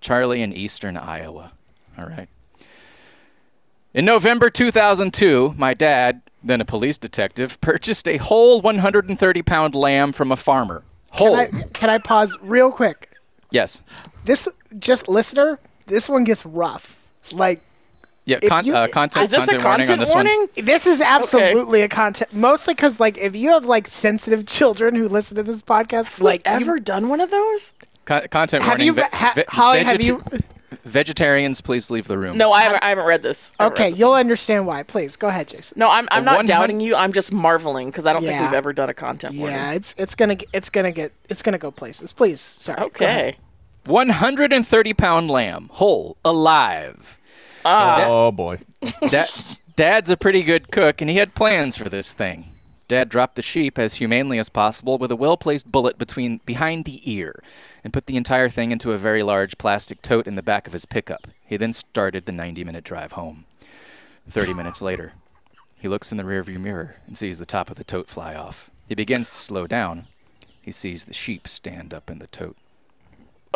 Charlie 0.00 0.42
in 0.42 0.52
eastern 0.52 0.96
Iowa. 0.96 1.52
All 1.98 2.06
right. 2.06 2.28
In 3.94 4.04
November 4.06 4.48
2002, 4.50 5.54
my 5.56 5.74
dad, 5.74 6.22
then 6.42 6.60
a 6.60 6.64
police 6.64 6.96
detective, 6.98 7.60
purchased 7.60 8.08
a 8.08 8.16
whole 8.16 8.60
130 8.60 9.42
pound 9.42 9.74
lamb 9.74 10.12
from 10.12 10.32
a 10.32 10.36
farmer. 10.36 10.82
Whole. 11.10 11.36
Can 11.36 11.54
I, 11.56 11.62
can 11.74 11.90
I 11.90 11.98
pause 11.98 12.36
real 12.42 12.70
quick? 12.70 13.08
yes. 13.50 13.82
This 14.24 14.48
just 14.78 15.08
listener, 15.08 15.58
this 15.86 16.08
one 16.08 16.22
gets 16.24 16.46
rough. 16.46 17.08
Like 17.32 17.60
Yeah, 18.24 18.38
con- 18.40 18.64
you- 18.64 18.74
uh, 18.76 18.86
content. 18.88 19.24
Is 19.24 19.30
this 19.30 19.48
a 19.48 19.58
content 19.58 19.64
warning 19.64 19.90
on 19.90 19.98
this 19.98 20.14
one. 20.14 20.26
warning? 20.26 20.48
This 20.64 20.86
is 20.86 21.00
absolutely 21.00 21.82
a 21.82 21.88
content, 21.88 22.32
mostly 22.32 22.74
because 22.74 23.00
like 23.00 23.18
if 23.18 23.34
you 23.34 23.50
have 23.50 23.64
like 23.64 23.88
sensitive 23.88 24.46
children 24.58 24.94
who 24.94 25.08
listen 25.08 25.36
to 25.36 25.42
this 25.42 25.60
podcast, 25.62 26.20
like 26.20 26.46
Like 26.46 26.60
you- 26.60 26.66
ever 26.66 26.78
done 26.80 27.08
one 27.08 27.20
of 27.20 27.30
those? 27.30 27.74
Con- 28.04 28.26
content 28.30 28.62
have 28.62 28.72
warning. 28.72 28.86
you 28.86 28.92
ve- 28.94 29.02
ha- 29.12 29.32
ve- 29.34 29.44
Holly? 29.48 29.82
Have 29.84 30.02
you? 30.02 30.22
Vegetarians, 30.84 31.60
please 31.60 31.90
leave 31.90 32.08
the 32.08 32.16
room. 32.18 32.36
No, 32.36 32.50
I 32.50 32.62
haven't. 32.62 32.82
I 32.82 32.88
haven't 32.88 33.04
read 33.04 33.22
this. 33.22 33.52
Haven't 33.60 33.74
Okay, 33.74 33.84
read 33.84 33.92
this 33.92 34.00
you'll 34.00 34.10
one. 34.10 34.20
understand 34.20 34.66
why. 34.66 34.82
Please 34.82 35.16
go 35.16 35.28
ahead, 35.28 35.46
Jason. 35.48 35.78
No, 35.78 35.90
I'm. 35.90 36.08
I'm 36.10 36.22
A 36.22 36.24
not 36.24 36.36
100 36.38 36.48
doubting 36.48 36.80
you. 36.80 36.96
I'm 36.96 37.12
just 37.12 37.32
marveling 37.32 37.88
because 37.90 38.06
I 38.06 38.12
don't 38.12 38.22
think 38.24 38.40
we've 38.40 38.52
ever 38.54 38.72
done 38.72 38.88
a 38.88 38.94
content 38.94 39.36
warning. 39.36 39.54
Yeah, 39.56 39.72
it's 39.72 39.94
it's 39.98 40.14
gonna 40.14 40.36
g- 40.36 40.46
it's 40.52 40.70
gonna 40.70 40.90
get 40.90 41.12
it's 41.28 41.42
gonna 41.42 41.58
go 41.58 41.70
places. 41.70 42.12
Please, 42.12 42.40
sorry. 42.40 42.80
Okay. 42.82 43.36
130 43.86 44.94
pound 44.94 45.30
lamb, 45.30 45.68
whole, 45.72 46.16
alive. 46.24 47.18
Ah. 47.64 48.04
Oh 48.06 48.32
boy. 48.32 48.58
Da- 49.08 49.24
Dad's 49.76 50.10
a 50.10 50.16
pretty 50.16 50.42
good 50.42 50.70
cook, 50.70 51.00
and 51.00 51.08
he 51.10 51.16
had 51.16 51.34
plans 51.34 51.76
for 51.76 51.88
this 51.88 52.12
thing. 52.12 52.48
Dad 52.88 53.08
dropped 53.08 53.36
the 53.36 53.42
sheep 53.42 53.78
as 53.78 53.94
humanely 53.94 54.38
as 54.38 54.48
possible 54.50 54.98
with 54.98 55.10
a 55.10 55.16
well-placed 55.16 55.70
bullet 55.72 55.96
between 55.96 56.40
behind 56.44 56.84
the 56.84 57.00
ear, 57.10 57.42
and 57.82 57.92
put 57.92 58.06
the 58.06 58.16
entire 58.16 58.48
thing 58.50 58.70
into 58.70 58.92
a 58.92 58.98
very 58.98 59.22
large 59.22 59.56
plastic 59.56 60.02
tote 60.02 60.26
in 60.26 60.34
the 60.34 60.42
back 60.42 60.66
of 60.66 60.72
his 60.74 60.84
pickup. 60.84 61.26
He 61.44 61.56
then 61.56 61.72
started 61.72 62.26
the 62.26 62.32
90-minute 62.32 62.84
drive 62.84 63.12
home. 63.12 63.44
Thirty 64.28 64.52
minutes 64.52 64.82
later, 64.82 65.14
he 65.78 65.88
looks 65.88 66.12
in 66.12 66.18
the 66.18 66.24
rearview 66.24 66.58
mirror 66.60 66.96
and 67.06 67.16
sees 67.16 67.38
the 67.38 67.46
top 67.46 67.70
of 67.70 67.76
the 67.76 67.84
tote 67.84 68.08
fly 68.08 68.34
off. 68.34 68.70
He 68.88 68.94
begins 68.94 69.28
to 69.30 69.34
slow 69.36 69.66
down. 69.66 70.06
He 70.60 70.70
sees 70.70 71.06
the 71.06 71.14
sheep 71.14 71.48
stand 71.48 71.92
up 71.94 72.10
in 72.10 72.18
the 72.18 72.26
tote. 72.28 72.56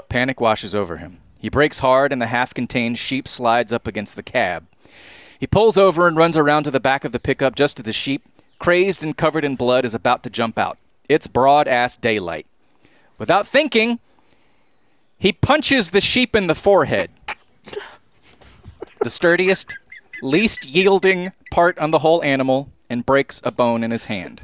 Panic 0.09 0.41
washes 0.41 0.75
over 0.75 0.97
him. 0.97 1.19
He 1.47 1.51
brakes 1.51 1.79
hard, 1.79 2.13
and 2.13 2.21
the 2.21 2.27
half 2.27 2.53
contained 2.53 2.99
sheep 2.99 3.29
slides 3.29 3.73
up 3.73 3.87
against 3.87 4.17
the 4.17 4.25
cab. 4.25 4.67
He 5.39 5.47
pulls 5.47 5.79
over 5.79 6.09
and 6.09 6.17
runs 6.17 6.37
around 6.37 6.65
to 6.65 6.73
the 6.73 6.81
back 6.81 7.05
of 7.05 7.13
the 7.13 7.21
pickup 7.21 7.55
just 7.55 7.79
as 7.79 7.87
the 7.87 7.93
sheep, 7.93 8.25
crazed 8.59 9.05
and 9.05 9.17
covered 9.17 9.45
in 9.45 9.55
blood, 9.55 9.85
is 9.85 9.95
about 9.95 10.25
to 10.25 10.29
jump 10.29 10.59
out. 10.59 10.77
It's 11.09 11.29
broad 11.29 11.69
ass 11.69 11.97
daylight. 11.97 12.47
Without 13.17 13.47
thinking, 13.47 14.01
he 15.21 15.33
punches 15.33 15.93
the 15.93 16.01
sheep 16.01 16.35
in 16.35 16.49
the 16.49 16.55
forehead. 16.57 17.13
the 19.01 19.09
sturdiest, 19.09 19.77
least 20.23 20.65
yielding 20.65 21.31
part 21.53 21.79
on 21.79 21.93
the 21.93 22.01
whole 22.01 22.25
animal, 22.25 22.73
and 22.91 23.07
breaks 23.07 23.41
a 23.45 23.53
bone 23.53 23.85
in 23.85 23.93
his 23.93 24.07
hand. 24.07 24.43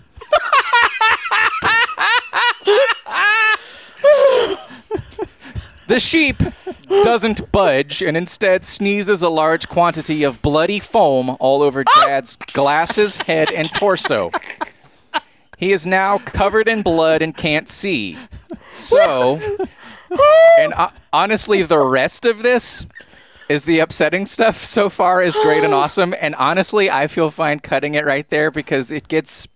The 5.89 5.99
sheep 5.99 6.37
doesn't 7.05 7.51
budge 7.53 8.03
and 8.03 8.17
instead 8.17 8.65
sneezes 8.65 9.23
a 9.23 9.29
large 9.29 9.69
quantity 9.69 10.23
of 10.23 10.43
bloody 10.43 10.81
foam 10.81 11.37
all 11.41 11.63
over 11.63 11.85
Dad's 11.85 12.37
glasses, 12.37 13.21
head, 13.23 13.53
and 13.53 13.73
torso. 13.75 14.31
He 15.59 15.73
is 15.73 15.87
now 15.87 16.19
covered 16.19 16.69
in 16.69 16.83
blood 16.83 17.23
and 17.23 17.37
can't 17.37 17.69
see. 17.69 18.17
So, 18.73 19.39
and 20.59 20.73
uh, 20.75 20.91
honestly, 21.13 21.63
the 21.63 21.79
rest 21.79 22.27
of 22.27 22.43
this 22.43 22.85
is 23.49 23.65
the 23.65 23.79
upsetting 23.81 24.27
stuff 24.27 24.57
so 24.57 24.89
far 24.89 25.23
is 25.23 25.39
great 25.39 25.63
and 25.63 25.75
awesome. 25.83 26.15
And 26.21 26.35
honestly, 26.35 26.91
I 26.91 27.07
feel 27.07 27.31
fine 27.31 27.61
cutting 27.61 27.95
it 27.95 28.05
right 28.05 28.29
there 28.29 28.51
because 28.51 28.91
it 28.91 29.09
gets. 29.09 29.47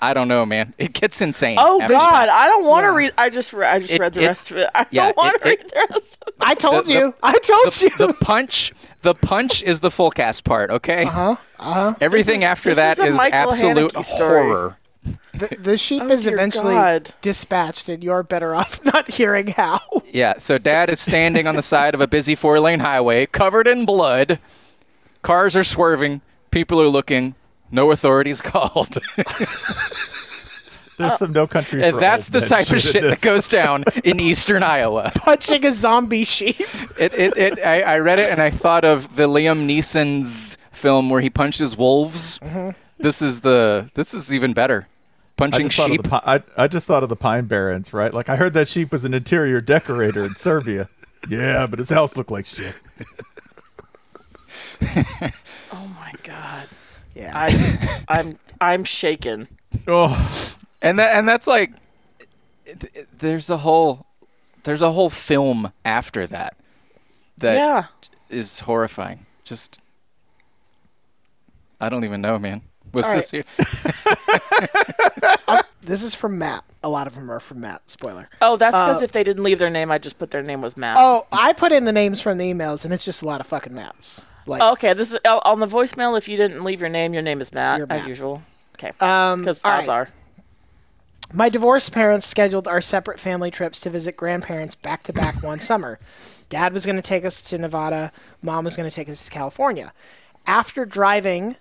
Uh, 0.00 0.06
I 0.06 0.14
don't 0.14 0.28
know, 0.28 0.44
man. 0.46 0.74
It 0.78 0.92
gets 0.92 1.20
insane. 1.20 1.58
Oh 1.60 1.78
God, 1.80 1.88
that. 1.90 2.28
I 2.28 2.46
don't 2.48 2.64
want 2.64 2.84
to 2.84 2.92
read. 2.92 3.12
I 3.18 3.30
just. 3.30 3.52
Re- 3.52 3.66
I 3.66 3.78
just 3.80 3.92
It- 3.92 4.00
read 4.00 4.14
the 4.14 4.22
it- 4.22 4.26
rest 4.26 4.50
of 4.50 4.56
it. 4.58 4.70
I 4.74 4.86
yeah, 4.90 5.06
don't 5.06 5.16
want 5.16 5.42
to 5.42 5.48
read 5.48 5.60
the 5.60 5.86
rest. 5.90 6.22
Of 6.22 6.28
it. 6.28 6.34
I 6.40 6.54
told 6.54 6.86
The- 6.86 6.92
you. 6.92 7.14
I 7.22 7.32
told 7.38 7.66
the, 7.72 7.90
you. 7.98 8.06
the 8.06 8.14
punch 8.14 8.72
the 9.02 9.14
punch 9.14 9.62
is 9.62 9.80
the 9.80 9.90
full 9.90 10.10
cast 10.10 10.44
part 10.44 10.70
okay 10.70 11.04
uh-huh 11.04 11.34
uh-huh 11.58 11.94
everything 12.02 12.40
is- 12.40 12.44
after 12.44 12.74
that 12.74 12.98
is 12.98 12.98
a 12.98 13.06
is 13.08 13.18
absolute 13.32 13.92
Haneke 13.94 14.18
horror 14.18 14.76
the, 15.32 15.56
the 15.58 15.78
sheep 15.78 16.02
Oh, 16.04 16.10
is 16.10 16.26
eventually 16.26 16.74
God. 16.74 17.14
dispatched, 17.22 17.88
and 17.88 18.04
you're 18.04 18.22
better 18.22 18.54
off 18.54 18.84
not 18.84 19.08
hearing 19.10 19.46
how. 19.46 19.80
yeah 20.12 20.34
so 20.36 20.58
dad 20.58 20.90
is 20.90 21.00
standing 21.00 21.46
on 21.46 21.56
the 21.56 21.62
side 21.62 21.94
of 21.94 22.02
a 22.02 22.06
busy 22.06 22.34
four 22.34 22.60
lane 22.60 22.80
highway 22.80 23.24
covered 23.24 23.66
in 23.66 23.86
blood 23.86 24.38
cars 25.22 25.56
are 25.56 25.64
swerving 25.64 26.20
people 26.50 26.78
are 26.78 26.88
looking 26.88 27.34
no 27.70 27.90
authorities 27.90 28.40
called 28.42 28.98
There's 30.98 31.16
some 31.18 31.32
no 31.32 31.46
country. 31.46 31.82
and 31.82 31.94
for 31.94 32.00
that's 32.00 32.26
Old 32.28 32.34
the 32.34 32.40
Men 32.40 32.48
type 32.48 32.66
of 32.66 32.72
in 32.74 32.78
shit 32.80 33.02
that 33.02 33.08
this. 33.10 33.20
goes 33.20 33.48
down 33.48 33.84
in 34.04 34.20
eastern 34.20 34.62
iowa 34.62 35.10
Punching 35.14 35.64
a 35.64 35.72
zombie 35.72 36.24
sheep. 36.24 36.60
it, 36.98 37.14
it, 37.14 37.36
it 37.38 37.58
I, 37.60 37.80
I 37.82 37.98
read 38.00 38.20
it 38.20 38.30
and 38.30 38.40
i 38.42 38.50
thought 38.50 38.84
of 38.84 39.16
the 39.16 39.26
liam 39.26 39.66
neeson's 39.66 40.58
film 40.72 41.08
where 41.08 41.22
he 41.22 41.30
punches 41.30 41.74
wolves 41.76 42.38
mm-hmm. 42.40 42.70
this 42.98 43.22
is 43.22 43.40
the 43.40 43.90
this 43.94 44.12
is 44.12 44.34
even 44.34 44.52
better 44.52 44.86
I 44.88 45.48
punching 45.48 45.68
just, 45.68 45.78
thought 45.78 45.86
of 45.88 45.92
sheep 45.94 46.02
the, 46.02 46.08
pi- 46.10 46.22
I, 46.56 46.64
I 46.64 46.68
just 46.68 46.86
thought 46.86 47.02
of 47.02 47.08
the 47.08 47.16
Pine 47.16 47.46
Barrens, 47.46 47.94
right? 47.94 48.12
Like 48.12 48.28
I 48.28 48.36
heard 48.36 48.52
that 48.52 48.68
sheep 48.68 48.92
was 48.92 49.06
an 49.06 49.14
interior 49.14 49.62
decorator 49.62 50.22
in 50.22 50.34
Serbia. 50.34 50.88
Yeah, 51.30 51.66
but 51.66 51.78
his 51.78 51.88
house 51.90 52.16
looked 52.16 52.30
like 52.30 52.44
shit. 52.46 52.74
Oh 55.72 55.86
my 55.98 56.12
God. 56.22 56.66
Yeah. 57.14 57.32
I, 57.34 58.04
I'm. 58.08 58.38
I'm 58.60 58.84
shaken. 58.84 59.48
Oh, 59.88 60.54
and 60.82 60.98
that 60.98 61.16
and 61.16 61.28
that's 61.28 61.46
like 61.46 61.72
th- 62.66 63.06
there's 63.18 63.50
a 63.50 63.58
whole 63.58 64.06
there's 64.64 64.82
a 64.82 64.92
whole 64.92 65.10
film 65.10 65.72
after 65.84 66.26
that 66.26 66.56
that 67.38 68.08
is 68.28 68.60
yeah. 68.60 68.64
horrifying 68.66 69.24
just 69.44 69.80
i 71.80 71.88
don't 71.88 72.04
even 72.04 72.20
know 72.20 72.38
man 72.38 72.60
was 72.92 73.06
All 73.06 73.14
this 73.14 73.32
right. 73.32 73.46
here 73.56 73.64
This 75.82 76.04
is 76.04 76.14
from 76.14 76.38
Matt. 76.38 76.64
A 76.82 76.88
lot 76.88 77.06
of 77.06 77.14
them 77.14 77.30
are 77.30 77.40
from 77.40 77.60
Matt. 77.60 77.88
Spoiler. 77.88 78.28
Oh, 78.42 78.56
that's 78.56 78.76
because 78.76 79.00
Uh, 79.00 79.04
if 79.04 79.12
they 79.12 79.24
didn't 79.24 79.42
leave 79.42 79.58
their 79.58 79.70
name, 79.70 79.90
I 79.90 79.98
just 79.98 80.18
put 80.18 80.30
their 80.30 80.42
name 80.42 80.60
was 80.60 80.76
Matt. 80.76 80.96
Oh, 81.00 81.26
I 81.32 81.52
put 81.52 81.72
in 81.72 81.84
the 81.84 81.92
names 81.92 82.20
from 82.20 82.38
the 82.38 82.44
emails, 82.44 82.84
and 82.84 82.92
it's 82.92 83.04
just 83.04 83.22
a 83.22 83.26
lot 83.26 83.40
of 83.40 83.46
fucking 83.46 83.74
Matts. 83.74 84.26
Like, 84.46 84.62
okay. 84.74 84.92
This 84.94 85.12
is 85.12 85.18
uh, 85.24 85.40
on 85.44 85.60
the 85.60 85.66
voicemail. 85.66 86.16
If 86.18 86.28
you 86.28 86.36
didn't 86.36 86.64
leave 86.64 86.80
your 86.80 86.88
name, 86.90 87.12
your 87.14 87.22
name 87.22 87.40
is 87.40 87.52
Matt, 87.52 87.78
You're 87.78 87.86
as 87.90 88.06
usual. 88.06 88.42
Okay. 88.74 88.92
um, 89.00 89.40
Because 89.40 89.64
all 89.64 89.72
odds 89.72 89.88
right. 89.88 89.94
are. 89.94 90.08
My 91.32 91.48
divorced 91.48 91.92
parents 91.92 92.26
scheduled 92.26 92.66
our 92.66 92.80
separate 92.80 93.20
family 93.20 93.50
trips 93.50 93.80
to 93.82 93.90
visit 93.90 94.16
grandparents 94.16 94.74
back 94.74 95.04
to 95.04 95.12
back 95.12 95.42
one 95.42 95.60
summer. 95.70 95.98
Dad 96.48 96.72
was 96.72 96.84
going 96.84 96.96
to 96.96 97.02
take 97.02 97.24
us 97.24 97.42
to 97.42 97.58
Nevada, 97.58 98.10
mom 98.42 98.64
was 98.64 98.76
going 98.76 98.88
to 98.88 98.94
take 98.94 99.08
us 99.08 99.24
to 99.26 99.30
California. 99.30 99.92
After 100.46 100.84
driving 100.84 101.56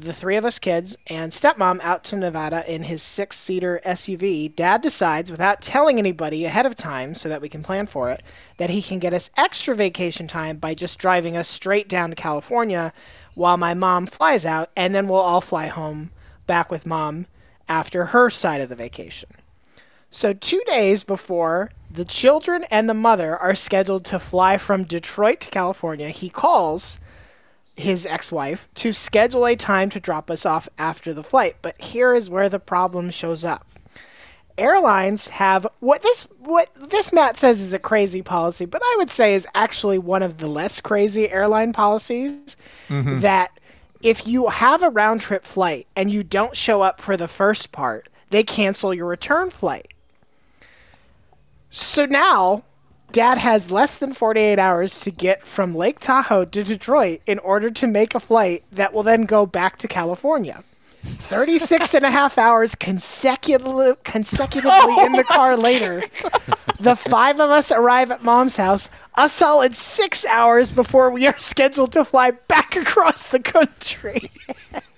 the 0.00 0.12
three 0.12 0.36
of 0.36 0.44
us 0.44 0.58
kids 0.58 0.96
and 1.08 1.32
stepmom 1.32 1.80
out 1.82 2.04
to 2.04 2.16
Nevada 2.16 2.64
in 2.72 2.84
his 2.84 3.02
six 3.02 3.36
seater 3.36 3.80
SUV, 3.84 4.54
dad 4.54 4.80
decides, 4.80 5.30
without 5.30 5.60
telling 5.60 5.98
anybody 5.98 6.44
ahead 6.44 6.66
of 6.66 6.76
time 6.76 7.14
so 7.14 7.28
that 7.28 7.40
we 7.40 7.48
can 7.48 7.64
plan 7.64 7.86
for 7.86 8.10
it, 8.10 8.22
that 8.58 8.70
he 8.70 8.80
can 8.80 9.00
get 9.00 9.12
us 9.12 9.30
extra 9.36 9.74
vacation 9.74 10.28
time 10.28 10.56
by 10.56 10.72
just 10.72 10.98
driving 10.98 11.36
us 11.36 11.48
straight 11.48 11.88
down 11.88 12.10
to 12.10 12.16
California 12.16 12.92
while 13.34 13.56
my 13.56 13.74
mom 13.74 14.06
flies 14.06 14.46
out, 14.46 14.70
and 14.76 14.94
then 14.94 15.08
we'll 15.08 15.20
all 15.20 15.40
fly 15.40 15.66
home 15.66 16.10
back 16.46 16.70
with 16.70 16.86
mom 16.86 17.26
after 17.68 18.06
her 18.06 18.30
side 18.30 18.60
of 18.60 18.68
the 18.68 18.76
vacation. 18.76 19.30
So, 20.10 20.32
two 20.32 20.62
days 20.66 21.02
before 21.02 21.70
the 21.90 22.04
children 22.04 22.64
and 22.70 22.88
the 22.88 22.94
mother 22.94 23.36
are 23.36 23.54
scheduled 23.54 24.04
to 24.06 24.18
fly 24.18 24.58
from 24.58 24.84
Detroit 24.84 25.40
to 25.40 25.50
California, 25.50 26.08
he 26.08 26.30
calls 26.30 26.98
his 27.78 28.04
ex 28.04 28.32
wife 28.32 28.68
to 28.74 28.92
schedule 28.92 29.46
a 29.46 29.54
time 29.54 29.88
to 29.90 30.00
drop 30.00 30.30
us 30.30 30.44
off 30.44 30.68
after 30.78 31.14
the 31.14 31.22
flight. 31.22 31.56
But 31.62 31.80
here 31.80 32.12
is 32.12 32.28
where 32.28 32.48
the 32.48 32.58
problem 32.58 33.10
shows 33.10 33.44
up. 33.44 33.64
Airlines 34.58 35.28
have 35.28 35.66
what 35.78 36.02
this 36.02 36.24
what 36.40 36.74
this 36.74 37.12
Matt 37.12 37.36
says 37.36 37.60
is 37.60 37.72
a 37.72 37.78
crazy 37.78 38.20
policy, 38.20 38.64
but 38.64 38.82
I 38.84 38.94
would 38.98 39.10
say 39.10 39.34
is 39.34 39.46
actually 39.54 39.98
one 39.98 40.24
of 40.24 40.38
the 40.38 40.48
less 40.48 40.80
crazy 40.80 41.30
airline 41.30 41.72
policies 41.72 42.56
mm-hmm. 42.88 43.20
that 43.20 43.56
if 44.02 44.26
you 44.26 44.48
have 44.48 44.82
a 44.82 44.90
round 44.90 45.20
trip 45.20 45.44
flight 45.44 45.86
and 45.94 46.10
you 46.10 46.24
don't 46.24 46.56
show 46.56 46.82
up 46.82 47.00
for 47.00 47.16
the 47.16 47.28
first 47.28 47.70
part, 47.70 48.08
they 48.30 48.42
cancel 48.42 48.92
your 48.92 49.06
return 49.06 49.50
flight. 49.50 49.86
So 51.70 52.06
now, 52.06 52.64
Dad 53.12 53.38
has 53.38 53.70
less 53.70 53.96
than 53.96 54.12
48 54.12 54.58
hours 54.58 55.00
to 55.00 55.10
get 55.10 55.42
from 55.42 55.74
Lake 55.74 55.98
Tahoe 55.98 56.44
to 56.46 56.62
Detroit 56.62 57.20
in 57.26 57.38
order 57.38 57.70
to 57.70 57.86
make 57.86 58.14
a 58.14 58.20
flight 58.20 58.64
that 58.72 58.92
will 58.92 59.02
then 59.02 59.24
go 59.24 59.46
back 59.46 59.78
to 59.78 59.88
California. 59.88 60.62
36 61.02 61.94
and 61.94 62.04
a 62.04 62.10
half 62.10 62.36
hours 62.36 62.74
consecutively, 62.74 63.92
consecutively 64.04 65.04
in 65.04 65.12
the 65.12 65.24
car 65.24 65.52
oh 65.54 65.56
later. 65.56 66.02
The 66.80 66.96
five 66.96 67.40
of 67.40 67.50
us 67.50 67.72
arrive 67.72 68.10
at 68.10 68.22
mom's 68.22 68.56
house 68.56 68.88
a 69.16 69.28
solid 69.28 69.74
six 69.74 70.24
hours 70.26 70.70
before 70.70 71.10
we 71.10 71.26
are 71.26 71.38
scheduled 71.38 71.92
to 71.92 72.04
fly 72.04 72.32
back 72.32 72.76
across 72.76 73.24
the 73.24 73.40
country. 73.40 74.30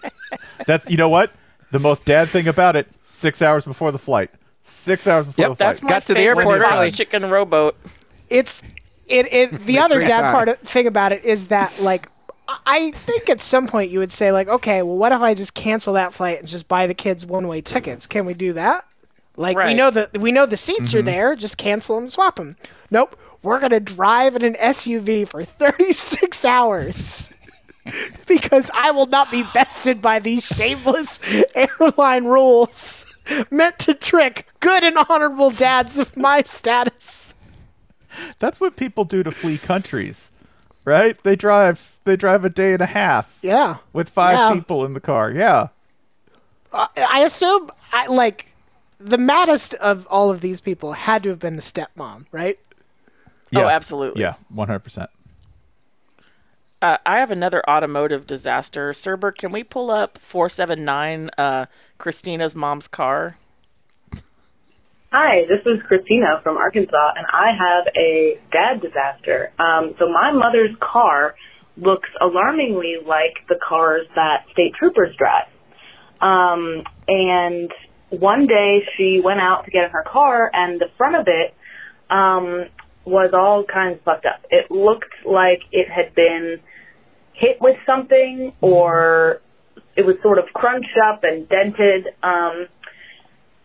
that's 0.67 0.91
you 0.91 0.97
know 0.97 1.09
what? 1.09 1.33
The 1.71 1.79
most 1.79 2.05
dad 2.05 2.29
thing 2.29 2.49
about 2.49 2.77
it: 2.77 2.89
six 3.05 3.41
hours 3.41 3.65
before 3.65 3.93
the 3.93 3.99
flight. 3.99 4.31
Six 4.63 5.07
hours 5.07 5.27
before 5.27 5.43
Yep, 5.43 5.51
the 5.51 5.57
flight. 5.57 5.69
That's 5.69 5.83
my 5.83 5.89
Got 5.89 6.03
to 6.03 6.09
the 6.09 6.15
favorite 6.15 6.49
airport 6.49 6.73
early. 6.73 6.91
chicken 6.91 7.31
rowboat. 7.31 7.77
It's 8.31 8.63
it, 9.07 9.33
it 9.33 9.51
the 9.67 9.79
other 9.79 9.97
great 9.97 10.09
dad 10.09 10.33
part 10.33 10.49
of, 10.49 10.59
thing 10.61 10.87
about 10.87 11.13
it 11.13 11.25
is 11.25 11.49
that 11.49 11.81
like 11.81 12.09
I- 12.49 12.59
I 12.67 12.91
think 12.93 13.29
at 13.29 13.41
some 13.41 13.67
point 13.69 13.91
you 13.91 13.99
would 13.99 14.13
say 14.13 14.33
like, 14.33 14.49
okay, 14.49 14.83
well, 14.83 14.97
what 14.97 15.13
if 15.13 15.21
I 15.21 15.35
just 15.35 15.55
cancel 15.55 15.95
that 15.95 16.13
flight 16.13 16.41
and 16.41 16.49
just 16.49 16.69
buy 16.69 16.87
the 16.87 16.95
kids 16.95 17.25
one 17.27 17.47
way 17.47 17.61
tickets? 17.61 18.07
Can 18.07 18.27
we 18.27 18.35
do 18.35 18.53
that? 18.55 18.85
Like 19.37 19.57
we 19.57 19.75
know 19.75 19.91
that 19.91 20.19
we 20.19 20.33
know 20.33 20.47
the 20.47 20.57
seats 20.57 20.95
are 20.95 20.99
mm-hmm. 20.99 21.07
there, 21.07 21.37
just 21.37 21.57
cancel 21.57 21.97
them, 21.97 22.09
swap 22.09 22.37
them. 22.37 22.57
Nope, 22.91 23.19
we're 23.43 23.61
gonna 23.61 23.81
drive 23.81 24.37
in 24.37 24.45
an 24.45 24.55
SUV 24.55 25.27
for 25.27 25.45
36 25.45 26.45
hours. 26.45 27.33
because 28.27 28.71
I 28.75 28.91
will 28.91 29.07
not 29.07 29.31
be 29.31 29.43
bested 29.55 30.03
by 30.03 30.19
these 30.19 30.45
shameless 30.45 31.21
airline 31.55 32.25
rules 32.25 33.15
meant 33.51 33.79
to 33.81 33.95
trick 33.95 34.49
good 34.61 34.85
and 34.85 34.99
honorable 35.09 35.51
dads 35.51 35.99
of 35.99 36.17
my 36.17 36.43
status. 36.43 37.35
That's 38.39 38.61
what 38.61 38.77
people 38.77 39.05
do 39.05 39.23
to 39.23 39.31
flee 39.31 39.59
countries, 39.59 40.31
right? 40.85 41.21
They 41.23 41.37
drive 41.37 41.99
they 42.05 42.17
drive 42.17 42.45
a 42.45 42.51
day 42.51 42.73
and 42.73 42.83
a 42.83 42.87
half 42.87 43.37
Yeah. 43.43 43.77
with 43.93 44.09
five 44.09 44.37
Yeah. 44.39 44.55
people 44.55 44.85
in 44.85 44.95
the 44.95 45.01
car. 45.01 45.31
Yeah. 45.31 45.69
I 46.73 46.87
I 46.97 47.21
assume 47.21 47.71
I 47.93 48.07
like 48.07 48.53
the 48.99 49.19
maddest 49.19 49.75
of 49.75 50.07
all 50.09 50.31
of 50.31 50.41
these 50.41 50.61
people 50.61 50.93
had 50.93 51.23
to 51.25 51.29
have 51.31 51.39
been 51.39 51.57
the 51.57 51.63
stepmom, 51.63 52.27
right? 52.33 52.59
Oh, 53.55 53.67
absolutely. 53.67 54.23
Yeah, 54.23 54.35
one 54.49 54.69
hundred 54.69 54.81
percent. 54.85 55.11
Uh, 56.83 56.97
I 57.05 57.19
have 57.19 57.31
another 57.31 57.69
automotive 57.69 58.27
disaster. 58.27 58.91
Cerber, 58.93 59.37
can 59.37 59.53
we 59.53 59.63
pull 59.63 59.91
up 59.91 60.17
479 60.17 61.29
uh, 61.37 61.67
Christina's 61.99 62.55
mom's 62.55 62.89
car? 62.89 63.37
Hi, 65.13 65.41
this 65.49 65.59
is 65.67 65.83
Christina 65.89 66.41
from 66.45 66.57
Arkansas, 66.57 67.13
and 67.17 67.27
I 67.33 67.51
have 67.51 67.93
a 67.97 68.39
dad 68.53 68.81
disaster. 68.81 69.51
Um, 69.59 69.97
so 69.99 70.07
my 70.09 70.31
mother's 70.31 70.71
car 70.79 71.35
looks 71.77 72.09
alarmingly 72.21 72.95
like 73.05 73.35
the 73.49 73.57
cars 73.69 74.07
that 74.15 74.45
state 74.53 74.73
troopers 74.79 75.13
drive. 75.19 75.49
Um, 76.21 76.85
and 77.09 77.73
one 78.11 78.47
day 78.47 78.83
she 78.97 79.21
went 79.21 79.41
out 79.41 79.65
to 79.65 79.73
get 79.73 79.87
in 79.87 79.91
her 79.91 80.05
car, 80.05 80.49
and 80.55 80.81
the 80.81 80.87
front 80.97 81.17
of 81.17 81.27
it 81.27 81.55
um, 82.09 82.67
was 83.05 83.33
all 83.35 83.65
kinds 83.65 83.99
of 83.99 84.05
fucked 84.05 84.27
up. 84.27 84.47
It 84.49 84.71
looked 84.71 85.13
like 85.27 85.63
it 85.73 85.89
had 85.91 86.15
been 86.15 86.61
hit 87.33 87.57
with 87.61 87.79
something, 87.85 88.53
or 88.61 89.43
it 89.97 90.07
was 90.07 90.15
sort 90.23 90.39
of 90.39 90.45
crunched 90.55 90.97
up 91.05 91.25
and 91.25 91.49
dented. 91.49 92.07
Um, 92.23 92.69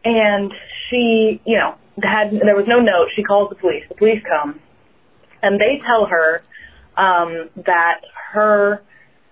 and 0.05 0.53
she, 0.89 1.41
you 1.45 1.57
know, 1.57 1.75
had 2.01 2.31
there 2.31 2.55
was 2.55 2.67
no 2.67 2.79
note. 2.79 3.09
She 3.15 3.23
calls 3.23 3.49
the 3.49 3.55
police. 3.55 3.83
The 3.89 3.95
police 3.95 4.21
come, 4.27 4.59
and 5.41 5.59
they 5.59 5.81
tell 5.85 6.05
her 6.05 6.41
um, 6.95 7.49
that 7.65 8.01
her 8.31 8.81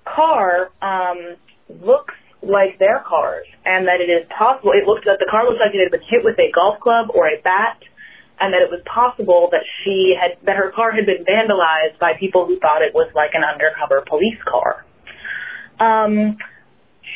car 0.05 0.71
um, 0.82 1.36
looks 1.69 2.15
like 2.41 2.80
their 2.80 3.03
cars, 3.07 3.45
and 3.63 3.88
that 3.88 4.01
it 4.01 4.09
is 4.11 4.28
possible. 4.36 4.71
It 4.71 4.86
looks 4.86 5.05
that 5.05 5.19
the 5.19 5.28
car 5.30 5.45
looks 5.45 5.59
like 5.63 5.74
it 5.74 5.80
had 5.80 5.91
been 5.91 6.07
hit 6.09 6.26
with 6.26 6.38
a 6.39 6.51
golf 6.51 6.80
club 6.80 7.09
or 7.13 7.28
a 7.28 7.39
bat, 7.41 7.78
and 8.41 8.53
that 8.53 8.61
it 8.61 8.71
was 8.71 8.82
possible 8.86 9.49
that 9.51 9.63
she 9.84 10.15
had 10.19 10.38
that 10.43 10.57
her 10.57 10.71
car 10.71 10.91
had 10.91 11.05
been 11.05 11.24
vandalized 11.24 11.99
by 11.99 12.13
people 12.19 12.45
who 12.45 12.57
thought 12.59 12.82
it 12.82 12.93
was 12.93 13.11
like 13.13 13.32
an 13.34 13.43
undercover 13.43 14.03
police 14.07 14.41
car. 14.43 14.84
Um, 15.80 16.38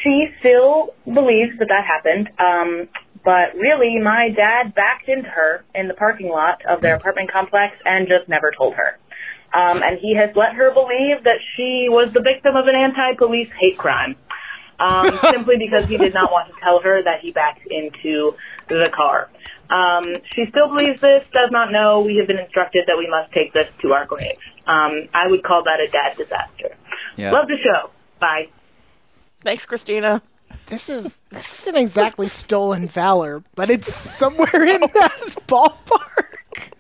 she 0.04 0.28
still 0.40 0.94
believes 1.06 1.58
that 1.60 1.70
that 1.70 1.86
happened. 1.86 2.30
Um, 2.38 2.90
but 3.28 3.56
really, 3.56 4.00
my 4.00 4.30
dad 4.30 4.74
backed 4.74 5.10
into 5.10 5.28
her 5.28 5.62
in 5.76 5.90
the 5.90 5.94
parking 5.94 6.30
lot 6.30 6.66
of 6.66 6.80
their 6.80 6.96
apartment 6.96 7.30
complex 7.30 7.76
and 7.86 8.08
just 8.08 8.30
never 8.30 8.54
told 8.58 8.76
her. 8.76 8.98
Um, 9.54 9.84
and 9.84 10.00
he 10.00 10.16
has 10.16 10.34
let 10.38 10.54
her 10.54 10.72
believe 10.72 11.26
that 11.26 11.40
she 11.54 11.88
was 11.90 12.14
the 12.14 12.22
victim 12.22 12.56
of 12.56 12.68
an 12.68 12.76
anti-police 12.76 13.50
hate 13.60 13.78
crime. 13.78 14.16
Um, 14.80 15.20
simply 15.30 15.58
because 15.58 15.90
he 15.90 15.98
did 15.98 16.14
not 16.14 16.32
want 16.32 16.48
to 16.48 16.58
tell 16.62 16.80
her 16.80 17.04
that 17.04 17.20
he 17.20 17.34
backed 17.34 17.68
into 17.68 18.34
the 18.70 18.90
car. 18.96 19.30
Um, 19.70 20.06
she 20.34 20.46
still 20.50 20.70
believes 20.70 21.02
this, 21.02 21.28
does 21.34 21.52
not 21.52 21.70
know. 21.70 22.00
We 22.00 22.16
have 22.20 22.28
been 22.28 22.40
instructed 22.40 22.86
that 22.88 22.98
we 22.98 23.10
must 23.10 23.34
take 23.34 23.52
this 23.52 23.68
to 23.82 23.92
our 23.92 24.06
graves. 24.06 24.40
Um, 24.68 25.10
I 25.14 25.28
would 25.28 25.44
call 25.44 25.64
that 25.64 25.82
a 25.82 25.90
dad 25.92 26.16
disaster. 26.16 26.78
Yeah. 27.18 27.34
Love 27.34 27.50
the 27.50 27.58
show. 27.62 27.90
Bye. 28.22 28.48
Thanks, 29.42 29.66
Christina. 29.66 30.22
This 30.68 30.90
is 30.90 31.20
this 31.30 31.62
isn't 31.62 31.78
exactly 31.78 32.28
stolen 32.28 32.88
valor, 32.88 33.42
but 33.56 33.70
it's 33.70 33.94
somewhere 33.94 34.64
in 34.68 34.82
that 34.82 35.36
ballpark. 35.48 36.72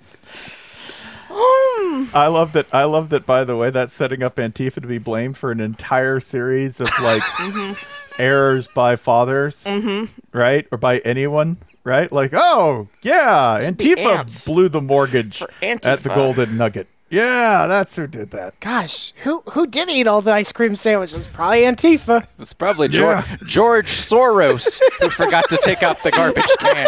Hmm. 1.29 2.05
I 2.15 2.27
love 2.27 2.53
that. 2.53 2.73
I 2.73 2.83
love 2.85 3.09
that. 3.09 3.25
By 3.25 3.43
the 3.43 3.55
way, 3.55 3.69
that's 3.69 3.93
setting 3.93 4.23
up 4.23 4.35
Antifa 4.37 4.81
to 4.81 4.87
be 4.87 4.97
blamed 4.97 5.37
for 5.37 5.51
an 5.51 5.59
entire 5.59 6.19
series 6.19 6.79
of 6.79 6.89
like 7.01 7.21
errors 8.19 8.67
by 8.67 8.95
fathers, 8.95 9.63
Mhm. 9.63 10.09
right, 10.33 10.67
or 10.71 10.77
by 10.77 10.97
anyone, 10.99 11.57
right? 11.83 12.11
Like, 12.11 12.33
oh 12.33 12.87
yeah, 13.03 13.63
Should 13.63 13.77
Antifa 13.77 14.45
blew 14.47 14.69
the 14.69 14.81
mortgage 14.81 15.43
at 15.61 15.81
the 16.03 16.09
Golden 16.09 16.57
Nugget. 16.57 16.87
Yeah, 17.09 17.67
that's 17.67 17.95
who 17.95 18.05
did 18.05 18.31
that. 18.31 18.59
Gosh, 18.59 19.13
who 19.23 19.41
who 19.51 19.65
did 19.65 19.89
eat 19.89 20.07
all 20.07 20.21
the 20.21 20.31
ice 20.33 20.51
cream 20.51 20.75
sandwiches? 20.75 21.25
Probably 21.27 21.61
Antifa. 21.61 22.27
It's 22.37 22.51
probably 22.53 22.89
George, 22.89 23.25
Yeah. 23.29 23.37
George 23.45 23.87
Soros 23.87 24.81
who 24.99 25.09
forgot 25.09 25.47
to 25.49 25.57
take 25.63 25.83
out 25.83 26.03
the 26.03 26.11
garbage 26.11 26.43
can. 26.59 26.87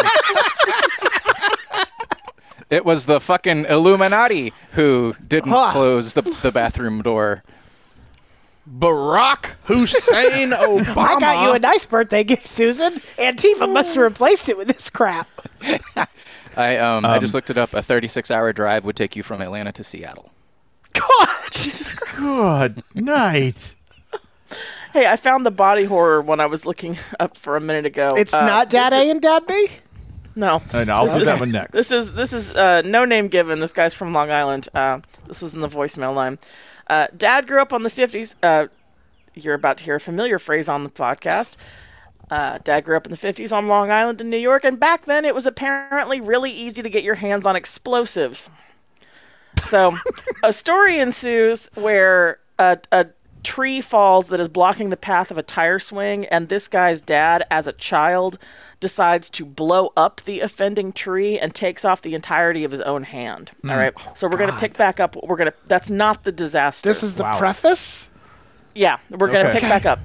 It 2.70 2.86
was 2.86 3.06
the 3.08 3.20
fucking 3.20 3.66
Illuminati 3.66 4.54
who 4.74 5.16
didn't 5.28 5.52
Huh. 5.52 5.72
close 5.72 6.14
the, 6.14 6.22
the 6.44 6.52
bathroom 6.52 7.02
door. 7.02 7.42
Barack 8.70 9.46
Hussein 9.64 10.52
Obama. 10.52 10.98
I 10.98 11.20
got 11.20 11.44
you 11.48 11.54
a 11.54 11.60
nice 11.60 11.88
birthday 11.88 12.24
gift, 12.24 12.48
Susan. 12.48 12.94
Antifa 13.18 13.72
must 13.72 13.96
have 13.96 14.04
replaced 14.04 14.50
it 14.50 14.58
with 14.58 14.68
this 14.68 14.90
crap. 14.92 15.28
I 16.58 16.78
um, 16.78 17.06
I 17.06 17.16
Um, 17.16 17.22
just 17.22 17.34
looked 17.34 17.50
it 17.50 17.58
up. 17.58 17.74
A 17.74 17.82
36 17.82 18.32
hour 18.32 18.52
drive 18.54 18.86
would 18.86 18.96
take 18.96 19.16
you 19.16 19.24
from 19.24 19.42
Atlanta 19.42 19.72
to 19.74 19.84
Seattle. 19.84 20.32
God, 20.94 21.28
Jesus 21.52 21.94
Christ. 21.94 22.76
Good 22.76 22.84
night. 23.06 23.76
Hey, 24.92 25.06
I 25.06 25.18
found 25.18 25.46
the 25.46 25.52
body 25.52 25.84
horror 25.84 26.20
when 26.20 26.40
I 26.40 26.48
was 26.48 26.66
looking 26.66 26.98
up 27.20 27.38
for 27.38 27.56
a 27.56 27.62
minute 27.62 27.86
ago. 27.86 28.10
It's 28.18 28.34
Uh, 28.34 28.44
not 28.44 28.72
Dad 28.72 28.92
this 28.92 28.98
A 29.00 29.04
is- 29.04 29.12
and 29.12 29.22
Dad 29.22 29.46
B. 29.46 29.68
No. 30.36 30.64
I 30.74 30.84
know. 30.84 30.94
I'll 30.96 31.06
This 31.06 31.16
do 31.18 31.22
is- 31.22 31.28
that 31.28 31.40
one 31.40 31.52
next. 31.52 31.74
This 31.74 31.92
is 31.92 32.14
this 32.14 32.34
is 32.34 32.50
uh, 32.56 32.82
no 32.84 33.06
name 33.06 33.28
given. 33.28 33.60
This 33.60 33.72
guy's 33.72 33.94
from 33.94 34.14
Long 34.14 34.32
Island. 34.32 34.68
Uh, 34.74 35.02
this 35.28 35.44
was 35.44 35.54
in 35.54 35.60
the 35.60 35.68
voicemail 35.68 36.16
line. 36.16 36.40
Uh, 36.88 37.06
Dad 37.16 37.46
grew 37.46 37.62
up 37.62 37.72
on 37.72 37.84
the 37.84 37.92
fifties. 37.92 38.36
Uh, 38.42 38.66
you're 39.36 39.54
about 39.54 39.78
to 39.78 39.84
hear 39.84 39.94
a 39.96 40.00
familiar 40.00 40.40
phrase 40.40 40.68
on 40.68 40.84
the 40.84 40.90
podcast. 40.90 41.56
Uh, 42.30 42.60
Dad 42.64 42.82
grew 42.86 42.96
up 42.96 43.06
in 43.08 43.12
the 43.12 43.18
50s 43.18 43.52
on 43.52 43.68
Long 43.68 43.90
Island 43.92 44.22
in 44.22 44.30
New 44.30 44.38
York, 44.38 44.64
and 44.64 44.80
back 44.80 45.06
then 45.06 45.26
it 45.26 45.34
was 45.34 45.48
apparently 45.48 46.22
really 46.22 46.52
easy 46.52 46.82
to 46.84 46.90
get 46.90 47.04
your 47.04 47.16
hands 47.16 47.46
on 47.46 47.56
explosives. 47.56 48.50
So, 49.64 49.98
a 50.44 50.54
story 50.54 51.00
ensues 51.00 51.70
where 51.76 52.38
a, 52.60 52.78
a 52.92 53.08
tree 53.44 53.82
falls 53.82 54.28
that 54.28 54.40
is 54.40 54.48
blocking 54.50 54.90
the 54.90 54.98
path 54.98 55.32
of 55.32 55.38
a 55.38 55.44
tire 55.44 55.80
swing, 55.80 56.26
and 56.28 56.50
this 56.50 56.68
guy's 56.68 57.02
dad, 57.02 57.44
as 57.50 57.66
a 57.68 57.74
child, 57.74 58.38
decides 58.80 59.30
to 59.32 59.44
blow 59.46 59.92
up 59.98 60.22
the 60.26 60.40
offending 60.40 60.94
tree 60.94 61.38
and 61.40 61.54
takes 61.56 61.84
off 61.84 62.02
the 62.02 62.14
entirety 62.16 62.64
of 62.64 62.72
his 62.72 62.82
own 62.82 63.04
hand. 63.04 63.50
Hmm. 63.62 63.72
All 63.72 63.78
right. 63.78 63.94
So 64.14 64.28
we're 64.28 64.38
gonna 64.38 64.58
pick 64.60 64.78
back 64.78 65.00
up. 65.00 65.16
We're 65.24 65.36
gonna. 65.36 65.54
That's 65.66 65.90
not 65.90 66.24
the 66.26 66.32
disaster. 66.32 66.88
This 66.88 67.02
is 67.02 67.16
the 67.16 67.24
preface. 67.38 68.10
Yeah, 68.76 68.98
we're 69.10 69.30
going 69.30 69.44
to 69.46 69.50
Okay. 69.50 69.60
pick 69.60 69.68
back 69.70 69.86
up. 69.88 70.00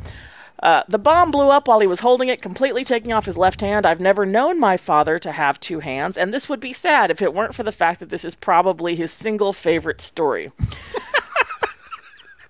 Uh, 0.62 0.82
the 0.88 0.98
bomb 0.98 1.30
blew 1.30 1.50
up 1.50 1.68
while 1.68 1.80
he 1.80 1.86
was 1.86 2.00
holding 2.00 2.28
it, 2.28 2.40
completely 2.40 2.84
taking 2.84 3.12
off 3.12 3.26
his 3.26 3.36
left 3.36 3.60
hand. 3.60 3.84
I've 3.84 4.00
never 4.00 4.24
known 4.24 4.58
my 4.58 4.76
father 4.76 5.18
to 5.18 5.32
have 5.32 5.60
two 5.60 5.80
hands, 5.80 6.16
and 6.16 6.32
this 6.32 6.48
would 6.48 6.60
be 6.60 6.72
sad 6.72 7.10
if 7.10 7.20
it 7.20 7.34
weren't 7.34 7.54
for 7.54 7.62
the 7.62 7.72
fact 7.72 8.00
that 8.00 8.10
this 8.10 8.24
is 8.24 8.34
probably 8.34 8.94
his 8.94 9.12
single 9.12 9.52
favorite 9.52 10.00
story. 10.00 10.50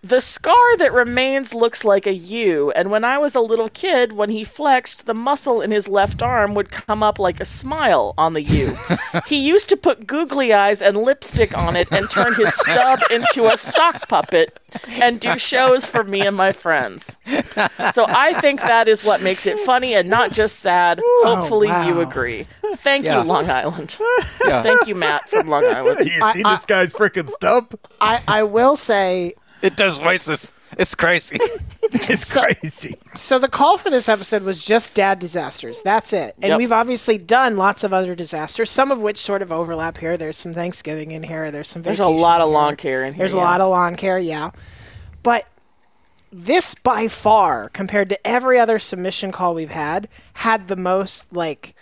The 0.05 0.21
scar 0.21 0.77
that 0.77 0.93
remains 0.93 1.55
looks 1.55 1.83
like 1.83 2.07
a 2.07 2.13
U, 2.13 2.71
and 2.73 2.91
when 2.91 3.05
I 3.05 3.17
was 3.17 3.35
a 3.35 3.41
little 3.41 3.71
kid, 3.71 4.13
when 4.13 4.29
he 4.29 4.45
flexed, 4.45 5.07
the 5.07 5.15
muscle 5.15 5.63
in 5.63 5.71
his 5.71 5.89
left 5.89 6.23
arm 6.23 6.55
would 6.55 6.71
come 6.71 7.03
up 7.03 7.19
like 7.19 7.41
a 7.41 7.45
smile 7.47 8.13
on 8.19 8.35
the 8.35 8.43
U. 8.43 8.77
he 9.27 9.39
used 9.39 9.71
to 9.71 9.79
put 9.79 10.07
googly 10.07 10.53
eyes 10.53 10.83
and 10.83 10.99
lipstick 10.99 11.57
on 11.57 11.75
it 11.75 11.91
and 11.91 12.11
turn 12.11 12.35
his 12.35 12.53
stub 12.55 12.99
into 13.11 13.47
a 13.47 13.57
sock 13.57 14.07
puppet 14.07 14.61
and 15.01 15.21
do 15.21 15.39
shows 15.39 15.87
for 15.87 16.05
me 16.05 16.21
and 16.27 16.37
my 16.37 16.53
friends. 16.53 17.17
So 17.93 18.05
I 18.07 18.35
think 18.43 18.61
that 18.61 18.89
is 18.89 19.05
what 19.05 19.23
makes 19.23 19.47
it 19.47 19.59
funny 19.61 19.95
and 19.95 20.11
not 20.11 20.33
just 20.33 20.59
sad. 20.61 21.01
Oh, 21.03 21.37
Hopefully 21.37 21.69
you 21.69 21.95
wow. 21.97 22.01
agree. 22.01 22.47
Thank 22.77 23.07
Yeah. 23.07 23.23
you, 23.23 23.25
Long 23.29 23.49
Island. 23.49 23.99
Yeah. 24.47 24.63
Thank 24.63 24.87
you, 24.87 24.95
Matt 24.95 25.31
from 25.31 25.49
Long 25.49 25.65
Island. 25.65 26.01
You 26.11 26.21
I- 26.23 26.33
see 26.35 26.43
I- 26.45 26.55
this 26.55 26.67
guy's 26.67 26.93
freaking 26.93 27.29
stump? 27.31 27.81
I, 28.03 28.21
I 28.29 28.43
will 28.43 28.77
say 28.77 29.33
It 29.65 29.77
does 29.77 29.99
voices. 29.99 30.53
It's 30.79 30.95
crazy. 30.95 31.39
It's 31.97 32.33
crazy. 32.37 32.97
So 33.15 33.39
the 33.39 33.47
call 33.49 33.79
for 33.79 33.89
this 33.89 34.09
episode 34.09 34.43
was 34.43 34.65
just 34.65 34.95
dad 34.95 35.19
disasters. 35.21 35.81
That's 35.83 36.13
it. 36.13 36.35
And 36.43 36.51
Yep. 36.51 36.59
we've 36.59 36.73
obviously 36.73 37.19
done 37.19 37.57
lots 37.57 37.85
of 37.85 37.93
other 37.93 38.15
disasters, 38.17 38.69
some 38.71 38.91
of 38.91 39.01
which 39.01 39.17
sort 39.19 39.43
of 39.43 39.53
overlap 39.53 39.99
here. 39.99 40.17
There's 40.17 40.37
some 40.37 40.55
Thanksgiving 40.55 41.13
in 41.13 41.23
here. 41.23 41.51
There's 41.53 41.69
some. 41.69 41.83
There's 41.83 42.01
a 42.01 42.05
vacation 42.05 42.21
lot 42.21 42.41
of 42.41 42.51
lawn 42.51 42.77
care 42.77 43.05
in 43.05 43.15
here. 43.15 43.19
There's 43.19 43.33
a 43.33 43.37
lot 43.37 43.61
of 43.61 43.71
lawn 43.71 43.95
care, 43.97 44.19
yeah. 44.19 44.51
But 45.23 45.47
this 46.33 46.75
by 46.75 47.07
far, 47.07 47.69
compared 47.69 48.09
to 48.09 48.27
every 48.27 48.59
other 48.59 48.79
submission 48.81 49.31
call 49.31 49.55
we've 49.55 49.71
had, 49.71 50.09
had 50.35 50.67
the 50.69 50.77
most 50.77 51.33
like 51.33 51.77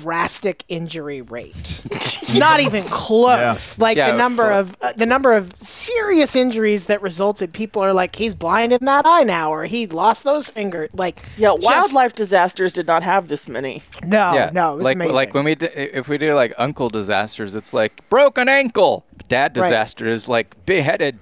drastic 0.00 0.64
injury 0.68 1.20
rate. 1.22 1.82
Not 2.38 2.60
even 2.60 2.82
close. 2.84 3.78
Like 3.78 3.96
Yeah, 3.96 4.12
the 4.12 4.16
number 4.18 4.44
well- 4.44 4.60
of 4.60 4.76
uh, 4.80 4.92
the 4.94 5.06
number 5.06 5.32
of 5.32 5.54
serious 5.56 6.34
injuries 6.36 6.86
that 6.86 7.02
resulted. 7.02 7.52
People 7.52 7.82
are 7.82 7.92
like, 7.92 8.16
he's 8.16 8.34
blind 8.34 8.72
in 8.72 8.84
that 8.86 9.04
eye 9.06 9.22
now, 9.22 9.50
or 9.52 9.64
he 9.64 9.86
lost 9.86 10.24
those 10.24 10.48
fingers. 10.48 10.88
Like, 10.94 11.20
Yeah, 11.36 11.54
just- 11.54 11.62
wildlife 11.64 12.14
disasters 12.14 12.72
did 12.72 12.86
not 12.86 13.02
have 13.02 13.28
this 13.28 13.48
many. 13.48 13.82
No, 14.02 14.32
yeah, 14.34 14.50
no, 14.52 14.74
it 14.74 14.76
was 14.76 14.84
like 14.84 14.94
amazing. 14.96 15.14
like 15.14 15.34
when 15.34 15.44
we 15.44 15.54
do, 15.54 15.68
if 15.74 16.08
we 16.08 16.16
do 16.18 16.34
like 16.34 16.54
uncle 16.58 16.88
disasters, 16.88 17.54
it's 17.54 17.74
like 17.74 18.08
broken 18.08 18.48
ankle. 18.48 19.04
Dad 19.28 19.56
Right. 19.56 19.64
disaster 19.64 20.06
is 20.06 20.28
like 20.28 20.64
beheaded. 20.66 21.18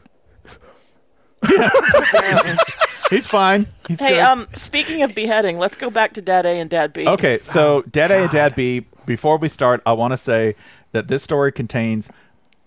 He's 3.10 3.26
fine. 3.26 3.66
He's 3.88 3.98
Hey, 3.98 4.10
good. 4.10 4.20
um, 4.20 4.46
speaking 4.54 5.02
of 5.02 5.14
beheading, 5.14 5.58
let's 5.58 5.76
go 5.76 5.90
back 5.90 6.12
to 6.14 6.22
Dad 6.22 6.46
A 6.46 6.50
and 6.60 6.70
Dad 6.70 6.92
B. 6.92 7.06
Okay, 7.06 7.38
so 7.42 7.82
Dad 7.90 8.10
A 8.10 8.22
and 8.22 8.30
Dad 8.30 8.54
B, 8.54 8.86
before 9.04 9.36
we 9.36 9.48
start, 9.48 9.82
I 9.84 9.92
want 9.92 10.12
to 10.12 10.16
say 10.16 10.54
that 10.92 11.08
this 11.08 11.22
story 11.22 11.50
contains, 11.52 12.08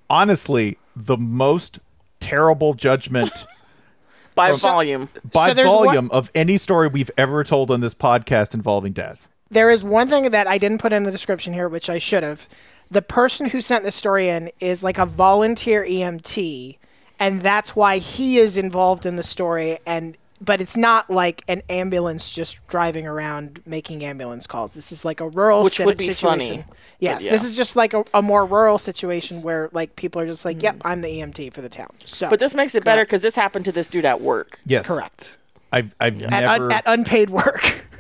honestly, 0.10 0.78
the 0.96 1.18
most 1.18 1.80
terrible 2.20 2.74
judgment 2.74 3.46
by 4.36 4.52
from- 4.52 4.60
volume. 4.60 5.10
by 5.32 5.48
So 5.50 5.54
there's 5.54 5.68
one- 5.70 5.86
volume 5.86 6.12
of 6.12 6.30
any 6.36 6.58
story 6.58 6.88
we've 6.88 7.12
ever 7.18 7.44
told 7.44 7.72
on 7.72 7.80
this 7.82 7.94
podcast 7.96 8.54
involving 8.54 8.94
dads. 8.94 9.30
There 9.50 9.70
is 9.70 9.84
one 9.84 10.08
thing 10.10 10.32
that 10.32 10.48
I 10.48 10.58
didn't 10.58 10.80
put 10.80 10.94
in 10.94 11.04
the 11.04 11.12
description 11.12 11.54
here, 11.54 11.70
which 11.70 11.90
I 11.90 12.00
should 12.00 12.24
have. 12.24 12.48
The 12.90 13.02
person 13.04 13.50
who 13.50 13.62
sent 13.62 13.84
this 13.84 13.96
story 13.96 14.28
in 14.30 14.52
is 14.60 14.84
like 14.84 14.98
a 14.98 15.06
volunteer 15.06 15.84
EMT, 15.86 16.78
and 17.20 17.42
that's 17.42 17.76
why 17.76 18.00
he 18.00 18.38
is 18.38 18.58
involved 18.58 19.06
in 19.06 19.16
the 19.16 19.24
story. 19.24 19.78
And 19.86 20.18
but 20.42 20.60
it's 20.62 20.76
not 20.76 21.10
like 21.10 21.44
an 21.48 21.62
ambulance 21.70 22.32
just 22.34 22.66
driving 22.68 23.08
around 23.08 23.62
making 23.66 24.04
ambulance 24.04 24.46
calls. 24.48 24.74
This 24.74 24.92
is 24.92 25.06
like 25.06 25.20
a 25.20 25.30
rural 25.30 25.64
Which 25.64 25.78
sit- 25.78 25.86
would 25.86 25.98
be 25.98 26.12
situation. 26.12 26.64
funny, 26.64 26.66
Yes, 27.00 27.24
but 27.24 27.32
this 27.32 27.44
is 27.44 27.56
just 27.56 27.76
like 27.76 27.94
a, 27.94 28.04
a 28.14 28.22
more 28.22 28.46
rural 28.46 28.78
situation 28.78 29.42
where 29.42 29.70
like 29.74 29.96
people 29.96 30.22
are 30.22 30.26
just 30.26 30.46
like, 30.46 30.62
"Yep, 30.62 30.78
mm. 30.78 30.82
I'm 30.86 31.02
the 31.02 31.08
EMT 31.10 31.54
for 31.54 31.62
the 31.62 31.70
town." 31.70 31.90
So, 32.06 32.30
But 32.30 32.40
this 32.40 32.56
makes 32.56 32.76
it 32.76 32.84
better 32.84 33.04
because 33.04 33.22
this 33.22 33.36
happened 33.36 33.66
to 33.66 33.72
this 33.72 33.88
dude 33.88 34.06
at 34.06 34.22
work. 34.22 34.60
Yes. 34.66 34.86
correct 34.86 35.38
I've, 35.72 35.94
I've 36.00 36.22
at, 36.22 36.30
never. 36.30 36.66
un- 36.66 36.72
at 36.72 36.84
unpaid 36.86 37.30
work. 37.30 37.88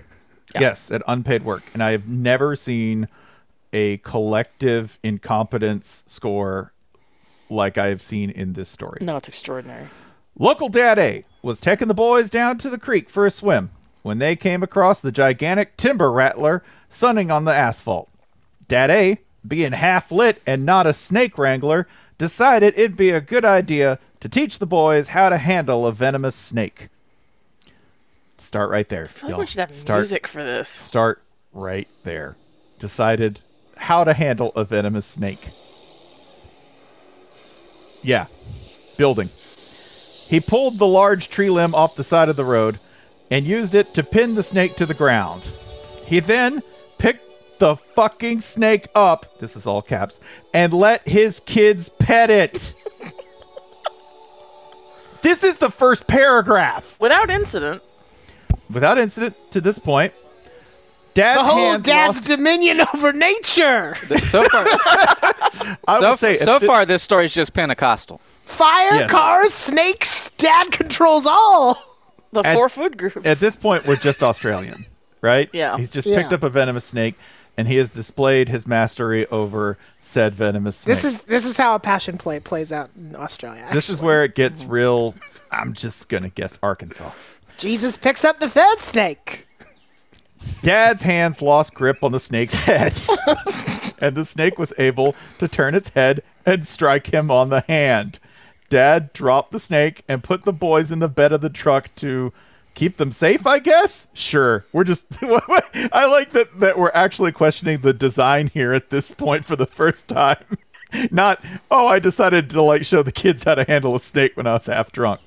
Yes, 0.59 0.91
at 0.91 1.01
unpaid 1.07 1.43
work. 1.43 1.63
And 1.73 1.81
I 1.81 1.93
have 1.93 2.07
never 2.07 2.55
seen 2.55 3.07
a 3.71 3.97
collective 3.97 4.99
incompetence 5.01 6.03
score 6.05 6.71
like 7.49 7.79
I 7.79 7.87
have 7.87 8.03
seen 8.03 8.29
in 8.29 8.53
this 8.53 8.69
story. 8.69 8.99
No, 9.01 9.17
it's 9.17 9.27
extraordinary. 9.27 9.87
Local 10.37 10.69
Dad 10.69 10.97
A 10.97 11.25
was 11.41 11.59
taking 11.59 11.87
the 11.87 11.93
boys 11.93 12.29
down 12.29 12.57
to 12.59 12.69
the 12.69 12.79
creek 12.79 13.09
for 13.09 13.25
a 13.25 13.31
swim 13.31 13.69
when 14.01 14.17
they 14.17 14.35
came 14.35 14.63
across 14.63 14.99
the 14.99 15.11
gigantic 15.11 15.77
timber 15.77 16.11
rattler 16.11 16.63
sunning 16.89 17.29
on 17.29 17.45
the 17.45 17.53
asphalt. 17.53 18.09
Dad 18.67 18.89
A, 18.89 19.19
being 19.47 19.73
half 19.73 20.11
lit 20.11 20.41
and 20.47 20.65
not 20.65 20.87
a 20.87 20.93
snake 20.93 21.37
wrangler, 21.37 21.87
decided 22.17 22.73
it'd 22.75 22.97
be 22.97 23.11
a 23.11 23.21
good 23.21 23.45
idea 23.45 23.99
to 24.21 24.29
teach 24.29 24.57
the 24.57 24.65
boys 24.65 25.09
how 25.09 25.29
to 25.29 25.37
handle 25.37 25.85
a 25.85 25.91
venomous 25.91 26.35
snake. 26.35 26.89
Start 28.37 28.69
right 28.69 28.89
there. 28.89 29.05
I 29.05 29.07
feel 29.07 29.29
like 29.31 29.39
we 29.39 29.45
should 29.45 29.59
have 29.59 29.71
Start, 29.71 29.99
music 29.99 30.27
for 30.27 30.43
this. 30.43 30.67
Start 30.67 31.21
right 31.53 31.87
there. 32.03 32.35
Decided 32.79 33.41
how 33.77 34.03
to 34.03 34.13
handle 34.13 34.51
a 34.55 34.65
venomous 34.65 35.05
snake. 35.05 35.49
Yeah. 38.01 38.25
Building. 38.97 39.29
He 40.33 40.39
pulled 40.39 40.79
the 40.79 40.87
large 40.87 41.29
tree 41.29 41.51
limb 41.51 41.75
off 41.75 41.93
the 41.93 42.03
side 42.03 42.27
of 42.27 42.35
the 42.35 42.43
road 42.43 42.79
and 43.29 43.45
used 43.45 43.75
it 43.75 43.93
to 43.93 44.01
pin 44.01 44.33
the 44.33 44.41
snake 44.41 44.75
to 44.77 44.87
the 44.87 44.95
ground. 44.95 45.51
He 46.07 46.19
then 46.19 46.63
picked 46.97 47.59
the 47.59 47.75
fucking 47.75 48.41
snake 48.41 48.87
up, 48.95 49.37
this 49.37 49.55
is 49.55 49.67
all 49.67 49.83
caps, 49.83 50.19
and 50.51 50.73
let 50.73 51.07
his 51.07 51.39
kids 51.39 51.87
pet 51.87 52.31
it. 52.31 52.73
this 55.21 55.43
is 55.43 55.57
the 55.57 55.69
first 55.69 56.07
paragraph. 56.07 56.99
Without 56.99 57.29
incident. 57.29 57.83
Without 58.71 58.97
incident 58.97 59.35
to 59.51 59.61
this 59.61 59.77
point, 59.77 60.15
Dad's 61.13 61.39
The 61.39 61.43
whole 61.45 61.55
hands 61.71 61.85
dad's 61.85 62.17
lost- 62.19 62.25
dominion 62.25 62.81
over 62.93 63.13
nature. 63.13 63.95
So 64.23 64.43
far, 64.45 64.65
I 65.87 65.97
so, 65.99 66.15
say 66.15 66.35
so 66.35 66.55
at 66.55 66.61
thi- 66.61 66.67
far 66.67 66.85
this 66.85 67.03
story 67.03 67.25
is 67.25 67.33
just 67.33 67.53
Pentecostal. 67.53 68.19
Fire, 68.45 68.95
Yes. 68.95 69.11
cars, 69.11 69.53
snakes, 69.53 70.31
dad 70.31 70.71
controls 70.71 71.25
all. 71.27 71.77
The 72.31 72.41
At- 72.41 72.55
four 72.55 72.67
food 72.69 72.97
groups. 72.97 73.25
At 73.25 73.37
this 73.37 73.55
point, 73.55 73.85
we're 73.85 73.95
just 73.95 74.23
Australian, 74.23 74.85
right? 75.21 75.49
Yeah. 75.53 75.77
He's 75.77 75.89
just 75.89 76.07
Yeah. 76.07 76.19
picked 76.21 76.33
up 76.33 76.43
a 76.43 76.49
venomous 76.49 76.83
snake, 76.85 77.15
and 77.57 77.67
he 77.67 77.77
has 77.77 77.91
displayed 77.91 78.49
his 78.49 78.65
mastery 78.65 79.27
over 79.27 79.77
said 80.01 80.33
venomous 80.33 80.77
snake. 80.77 80.95
This 80.95 81.03
is 81.03 81.21
this 81.23 81.45
is 81.45 81.57
how 81.57 81.75
a 81.75 81.79
passion 81.79 82.17
play 82.17 82.39
plays 82.39 82.71
out 82.71 82.89
in 82.97 83.15
Australia. 83.15 83.65
this 83.71 83.89
is 83.89 84.01
where 84.01 84.23
it 84.23 84.33
gets 84.35 84.63
real. 84.65 85.13
I'm 85.51 85.73
just 85.73 86.09
gonna 86.09 86.29
guess 86.29 86.57
Arkansas. 86.63 87.11
Jesus 87.59 87.95
picks 87.97 88.25
up 88.25 88.39
the 88.39 88.49
third 88.49 88.79
snake. 88.81 89.47
Dad's 90.61 91.01
hands 91.03 91.41
lost 91.41 91.73
grip 91.73 92.03
on 92.03 92.11
the 92.11 92.19
snake's 92.19 92.55
head, 92.55 93.01
and 93.99 94.15
the 94.15 94.25
snake 94.25 94.57
was 94.57 94.73
able 94.77 95.15
to 95.39 95.47
turn 95.47 95.75
its 95.75 95.89
head 95.89 96.23
and 96.45 96.67
strike 96.67 97.13
him 97.13 97.29
on 97.29 97.49
the 97.49 97.61
hand. 97.61 98.19
Dad 98.69 99.13
dropped 99.13 99.51
the 99.51 99.59
snake 99.59 100.03
and 100.07 100.23
put 100.23 100.45
the 100.45 100.53
boys 100.53 100.91
in 100.91 100.99
the 100.99 101.09
bed 101.09 101.31
of 101.31 101.41
the 101.41 101.49
truck 101.49 101.93
to 101.97 102.33
keep 102.73 102.97
them 102.97 103.11
safe, 103.11 103.45
I 103.45 103.59
guess? 103.59 104.07
Sure. 104.13 104.65
We're 104.71 104.83
just 104.83 105.05
I 105.21 106.05
like 106.05 106.31
that 106.31 106.59
that 106.59 106.77
we're 106.77 106.91
actually 106.93 107.31
questioning 107.31 107.81
the 107.81 107.93
design 107.93 108.47
here 108.53 108.73
at 108.73 108.89
this 108.89 109.11
point 109.11 109.45
for 109.45 109.55
the 109.55 109.65
first 109.65 110.07
time. 110.07 110.43
Not, 111.11 111.43
oh, 111.71 111.87
I 111.87 111.99
decided 111.99 112.49
to 112.51 112.61
like 112.61 112.85
show 112.85 113.03
the 113.03 113.11
kids 113.11 113.43
how 113.43 113.55
to 113.55 113.63
handle 113.63 113.95
a 113.95 113.99
snake 113.99 114.37
when 114.37 114.47
I 114.47 114.53
was 114.53 114.67
half 114.67 114.91
drunk. 114.91 115.21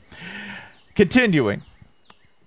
Continuing. 0.94 1.62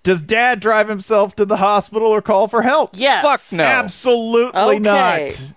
Does 0.03 0.21
dad 0.21 0.59
drive 0.59 0.87
himself 0.89 1.35
to 1.35 1.45
the 1.45 1.57
hospital 1.57 2.07
or 2.07 2.21
call 2.21 2.47
for 2.47 2.61
help? 2.61 2.91
Yes. 2.93 3.23
Fuck 3.51 3.57
no. 3.57 3.63
Absolutely 3.63 4.61
Okay. 4.61 4.79
not. 4.79 5.53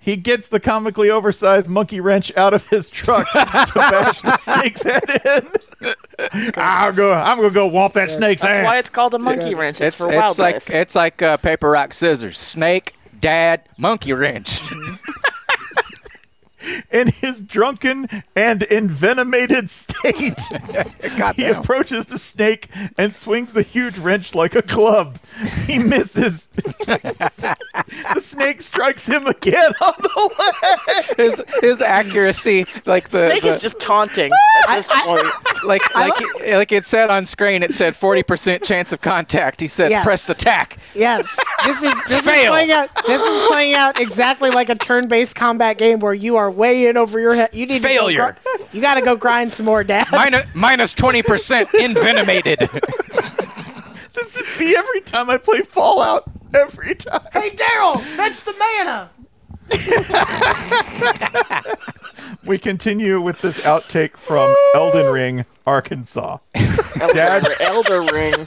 He 0.00 0.16
gets 0.16 0.48
the 0.48 0.60
comically 0.60 1.10
oversized 1.10 1.66
monkey 1.66 2.00
wrench 2.00 2.34
out 2.36 2.54
of 2.54 2.66
his 2.68 2.88
truck 2.88 3.30
to 3.32 3.72
bash 3.74 4.22
the 4.22 4.36
snake's 4.38 4.82
head 4.82 5.02
in. 5.24 6.50
I'll 6.56 6.92
go. 6.92 7.12
I'm 7.12 7.36
gonna 7.38 7.50
go 7.50 7.68
whomp 7.70 7.92
that 7.94 8.10
snake's 8.10 8.40
That's 8.42 8.58
ass. 8.58 8.64
why 8.64 8.78
it's 8.78 8.88
called 8.90 9.14
a 9.14 9.18
monkey 9.18 9.54
wrench. 9.54 9.80
It's, 9.82 9.96
It's 9.96 9.98
for 9.98 10.08
it's 10.12 10.16
wildlife. 10.16 10.68
like 10.70 10.74
it's 10.76 10.94
like 10.94 11.20
uh, 11.20 11.36
paper 11.38 11.70
rock 11.70 11.92
scissors. 11.92 12.38
Snake, 12.38 12.94
dad, 13.20 13.62
monkey 13.76 14.12
wrench. 14.14 14.60
in 16.90 17.08
his 17.08 17.42
drunken 17.42 18.08
and 18.34 18.62
envenomated 18.64 19.70
state. 19.70 20.38
he 21.36 21.44
approaches 21.44 22.06
the 22.06 22.18
snake 22.18 22.68
and 22.96 23.14
swings 23.14 23.52
the 23.52 23.62
huge 23.62 23.98
wrench 23.98 24.34
like 24.34 24.54
a 24.54 24.62
club. 24.62 25.18
He 25.66 25.78
misses. 25.78 26.46
the 26.86 28.20
snake 28.20 28.62
strikes 28.62 29.06
him 29.06 29.26
again 29.26 29.72
on 29.80 29.94
the 29.98 30.30
leg. 30.38 31.16
his 31.16 31.42
his 31.60 31.80
accuracy, 31.80 32.64
like 32.86 33.08
the 33.08 33.20
Snake 33.20 33.42
the- 33.42 33.48
is 33.48 33.60
just 33.60 33.80
taunting 33.80 34.32
ah! 34.32 34.72
at 34.72 34.76
this 34.76 34.88
point. 34.88 35.64
like 35.64 35.94
like 35.94 36.12
it, 36.42 36.56
like 36.56 36.72
it 36.72 36.84
said 36.84 37.10
on 37.10 37.24
screen. 37.24 37.62
It 37.62 37.72
said 37.72 37.94
forty 37.96 38.22
percent 38.22 38.62
chance 38.64 38.92
of 38.92 39.00
contact. 39.00 39.60
He 39.60 39.68
said 39.68 39.90
Yes. 39.90 40.04
press 40.04 40.28
attack. 40.28 40.76
Yes, 40.94 41.38
this 41.64 41.82
is 41.82 41.94
this 42.04 42.26
is 42.26 42.30
Fail. 42.32 42.52
playing 42.52 42.70
out. 42.72 42.88
This 43.06 43.22
is 43.22 43.46
playing 43.48 43.74
out 43.74 44.00
exactly 44.00 44.50
like 44.50 44.68
a 44.68 44.74
turn-based 44.74 45.34
combat 45.36 45.78
game 45.78 45.98
where 46.00 46.14
you 46.14 46.36
are 46.36 46.50
way 46.50 46.77
in 46.86 46.96
over 46.96 47.18
your 47.20 47.34
head. 47.34 47.54
You 47.54 47.66
need 47.66 47.82
Failure. 47.82 48.32
To 48.32 48.40
go 48.42 48.56
gr- 48.58 48.64
you 48.76 48.80
got 48.80 48.94
to 48.94 49.00
go 49.02 49.16
grind 49.16 49.52
some 49.52 49.66
more, 49.66 49.82
Dad. 49.84 50.06
Minus 50.12 50.46
minus 50.54 50.92
twenty 50.94 51.22
percent 51.22 51.68
envenomated. 51.80 52.58
This 54.14 54.36
is 54.36 54.60
me 54.60 54.74
every 54.76 55.00
time 55.02 55.30
I 55.30 55.38
play 55.38 55.60
Fallout. 55.60 56.24
Every 56.54 56.94
time. 56.94 57.20
hey, 57.32 57.50
Daryl, 57.50 58.00
fetch 58.00 58.42
the 58.42 58.54
mana. 58.58 59.10
We 62.46 62.58
continue 62.58 63.20
with 63.20 63.40
this 63.42 63.60
outtake 63.60 64.16
from 64.16 64.54
Elden 64.74 65.12
Ring, 65.12 65.44
Arkansas. 65.66 66.38
Dad, 66.54 67.44
Elder, 67.60 68.00
Elder 68.00 68.12
Ring. 68.12 68.46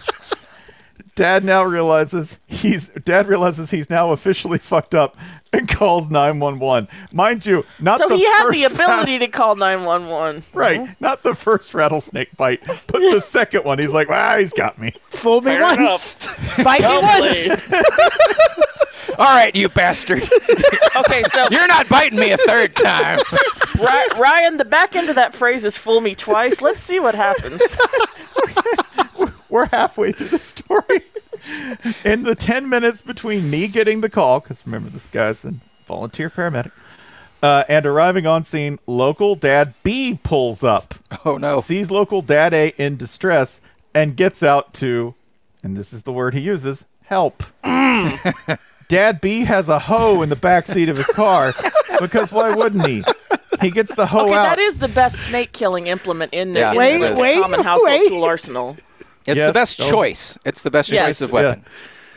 Dad 1.16 1.44
now 1.44 1.64
realizes 1.64 2.40
he's 2.48 2.90
Dad 3.04 3.28
realizes 3.28 3.70
he's 3.72 3.90
now 3.90 4.12
officially 4.12 4.58
fucked 4.60 4.96
up 4.96 5.18
and 5.54 5.68
calls 5.68 6.10
911. 6.10 6.88
Mind 7.14 7.46
you, 7.46 7.66
not 7.80 7.98
so 7.98 8.08
the 8.08 8.16
he 8.16 8.24
had 8.24 8.44
first 8.44 8.58
the 8.58 8.64
ability 8.64 9.20
to 9.20 9.28
call 9.28 9.56
911. 9.56 10.44
Right, 10.54 10.96
not 11.02 11.24
the 11.24 11.36
first 11.36 11.74
rattlesnake 11.74 12.36
bite, 12.38 12.64
but 12.66 12.88
the 13.00 13.20
second 13.24 13.66
one. 13.66 13.78
He's 13.80 13.92
like, 13.92 14.10
"Ah, 14.10 14.38
he's 14.38 14.54
got 14.54 14.80
me." 14.80 14.94
Fool 15.10 15.42
me 15.42 15.52
Fair 15.52 15.62
once, 15.76 16.28
bite 16.64 16.82
me 16.82 16.88
once. 17.20 19.10
All 19.20 19.26
right, 19.36 19.54
you 19.54 19.68
bastard. 19.68 20.24
Okay, 20.96 21.24
so 21.24 21.46
You're 21.52 21.68
not 21.68 21.90
biting 21.90 22.18
me 22.20 22.32
a 22.32 22.38
third 22.38 22.76
time. 22.76 23.20
Ry- 23.78 24.08
Ryan, 24.18 24.56
the 24.58 24.66
back 24.66 24.96
end 24.96 25.10
of 25.10 25.16
that 25.16 25.36
phrase 25.36 25.66
is 25.66 25.78
"fool 25.78 26.00
me 26.00 26.16
twice." 26.16 26.62
Let's 26.62 26.82
see 26.82 27.00
what 27.02 27.14
happens. 27.16 27.62
We're 29.52 29.66
halfway 29.68 30.12
through 30.14 30.30
the 30.30 30.40
story. 30.40 31.02
In 32.06 32.24
the 32.24 32.36
10 32.36 32.70
minutes 32.70 33.02
between 33.02 33.50
me 33.50 33.68
getting 33.68 34.02
the 34.02 34.10
call, 34.10 34.40
because 34.40 34.62
remember, 34.66 34.90
this 34.90 35.10
guy's 35.10 35.44
a 35.46 35.54
volunteer 35.86 36.30
paramedic, 36.30 36.72
uh, 37.44 37.64
and 37.68 37.86
arriving 37.86 38.26
on 38.26 38.44
scene, 38.44 38.80
local 38.88 39.36
dad 39.36 39.74
B 39.84 40.18
pulls 40.24 40.64
up. 40.64 40.96
Oh, 41.26 41.38
no. 41.38 41.60
Sees 41.62 41.92
local 41.92 42.22
dad 42.22 42.54
A 42.54 42.70
in 42.78 42.96
distress 42.96 43.60
and 43.94 44.16
gets 44.16 44.42
out 44.42 44.74
to, 44.76 45.16
and 45.62 45.76
this 45.76 45.92
is 45.92 46.04
the 46.04 46.14
word 46.14 46.34
he 46.34 46.40
uses, 46.42 46.86
help. 47.04 47.44
dad 48.88 49.20
B 49.22 49.42
has 49.46 49.68
a 49.70 49.80
hoe 49.80 50.22
in 50.22 50.30
the 50.30 50.36
back 50.36 50.68
seat 50.68 50.88
of 50.90 50.98
his 50.98 51.08
car 51.08 51.54
because 52.00 52.32
why 52.32 52.54
wouldn't 52.56 52.86
he? 52.88 53.04
He 53.60 53.70
gets 53.70 53.94
the 53.96 54.06
hoe 54.06 54.26
Okay, 54.28 54.34
out. 54.34 54.44
that 54.44 54.60
is 54.60 54.80
the 54.80 54.88
best 54.88 55.18
snake 55.24 55.52
killing 55.52 55.88
implement 55.88 56.34
in 56.34 56.54
the, 56.54 56.60
Yeah. 56.62 56.72
in 56.72 56.78
Wait, 56.78 56.98
the 57.00 57.20
wait, 57.22 57.42
common 57.42 57.62
household 57.62 57.90
wait. 58.00 58.08
tool 58.08 58.24
arsenal. 58.24 58.78
It's 59.26 59.38
Yes. 59.38 59.48
the 59.48 59.54
best 59.54 59.82
Oh. 59.82 59.90
choice. 59.90 60.38
It's 60.46 60.64
the 60.64 60.72
best 60.72 60.90
Yes. 60.90 61.06
choice 61.06 61.22
of 61.22 61.30
Yeah. 61.30 61.42
weapon. 61.42 61.64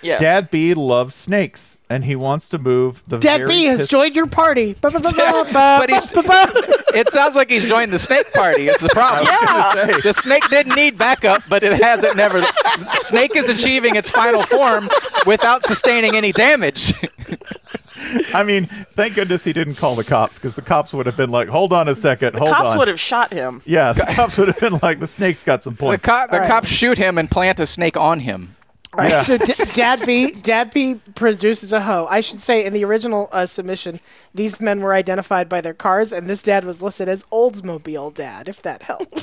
Yes. 0.02 0.20
Dad 0.20 0.50
B 0.50 0.74
loves 0.74 1.14
snakes 1.14 1.73
and 1.91 2.05
he 2.05 2.16
wants 2.16 2.49
to 2.51 2.59
move 2.59 3.03
the 3.07 3.18
Dad 3.18 3.39
very 3.39 3.49
B 3.49 3.64
has 3.64 3.80
pis- 3.82 3.89
joined 3.89 4.16
your 4.16 4.26
party. 4.26 4.74
But 4.80 4.93
he's- 4.93 6.12
ba- 6.12 6.22
ba- 6.22 6.74
It 6.95 7.09
sounds 7.09 7.35
like 7.35 7.51
he's 7.51 7.64
joined 7.68 7.93
the 7.93 7.99
snake 7.99 8.32
party. 8.32 8.68
Is 8.68 8.78
the 8.78 8.89
problem? 8.91 9.26
say. 9.74 10.01
The 10.01 10.12
snake 10.12 10.49
didn't 10.49 10.76
need 10.76 10.97
backup, 10.97 11.43
but 11.49 11.64
it 11.64 11.82
hasn't 11.82 12.16
never. 12.16 12.39
The 12.41 12.97
snake 12.99 13.35
is 13.35 13.49
achieving 13.49 13.97
its 13.97 14.09
final 14.09 14.43
form 14.43 14.89
without 15.26 15.64
sustaining 15.64 16.14
any 16.14 16.30
damage. 16.30 16.93
I 18.35 18.45
mean, 18.45 18.64
thank 18.66 19.14
goodness 19.16 19.43
he 19.45 19.53
didn't 19.53 19.74
call 19.74 19.97
the 19.97 20.05
cops 20.05 20.35
because 20.37 20.55
the 20.55 20.62
cops 20.62 20.93
would 20.93 21.07
have 21.07 21.16
been 21.16 21.30
like, 21.30 21.49
"Hold 21.49 21.72
on 21.72 21.89
a 21.89 21.95
second, 21.97 22.37
hold 22.37 22.51
Cops 22.51 22.61
on." 22.61 22.66
Cops 22.66 22.78
would 22.78 22.89
have 22.89 23.01
shot 23.01 23.32
him. 23.32 23.61
yeah, 23.64 23.93
the 23.93 24.05
cops 24.05 24.37
would 24.39 24.49
have 24.49 24.61
been 24.61 24.78
like, 24.82 25.01
"The 25.01 25.07
snake's 25.09 25.43
got 25.43 25.62
some 25.64 25.74
The, 25.74 25.78
points." 25.78 26.05
co- 26.05 26.26
the 26.30 26.47
cops 26.47 26.68
shoot 26.68 26.97
him 26.99 27.18
and 27.18 27.30
plant 27.30 27.59
a 27.61 27.66
snake 27.66 27.97
on 27.97 28.20
him. 28.20 28.55
Right, 28.97 29.11
Yeah. 29.11 29.22
so 29.22 29.38
D- 29.38 29.53
Dad 29.74 30.03
B, 30.07 30.30
Dad 30.32 30.72
B 30.72 31.01
produces 31.14 31.72
a 31.72 31.80
hoe. 31.80 32.07
I 32.09 32.20
should 32.20 32.40
say 32.40 32.64
in 32.64 32.72
the 32.72 32.84
original 32.84 33.28
uh, 33.32 33.47
submission, 33.47 33.99
these 34.34 34.61
men 34.61 34.80
were 34.80 34.95
identified 34.95 35.49
by 35.49 35.61
their 35.61 35.74
cars, 35.74 36.12
and 36.12 36.28
this 36.28 36.42
dad 36.42 36.64
was 36.64 36.80
listed 36.80 37.09
as 37.09 37.24
Oldsmobile 37.32 38.14
Dad. 38.14 38.49
If 38.49 38.62
that 38.62 38.82
helps. 38.84 39.22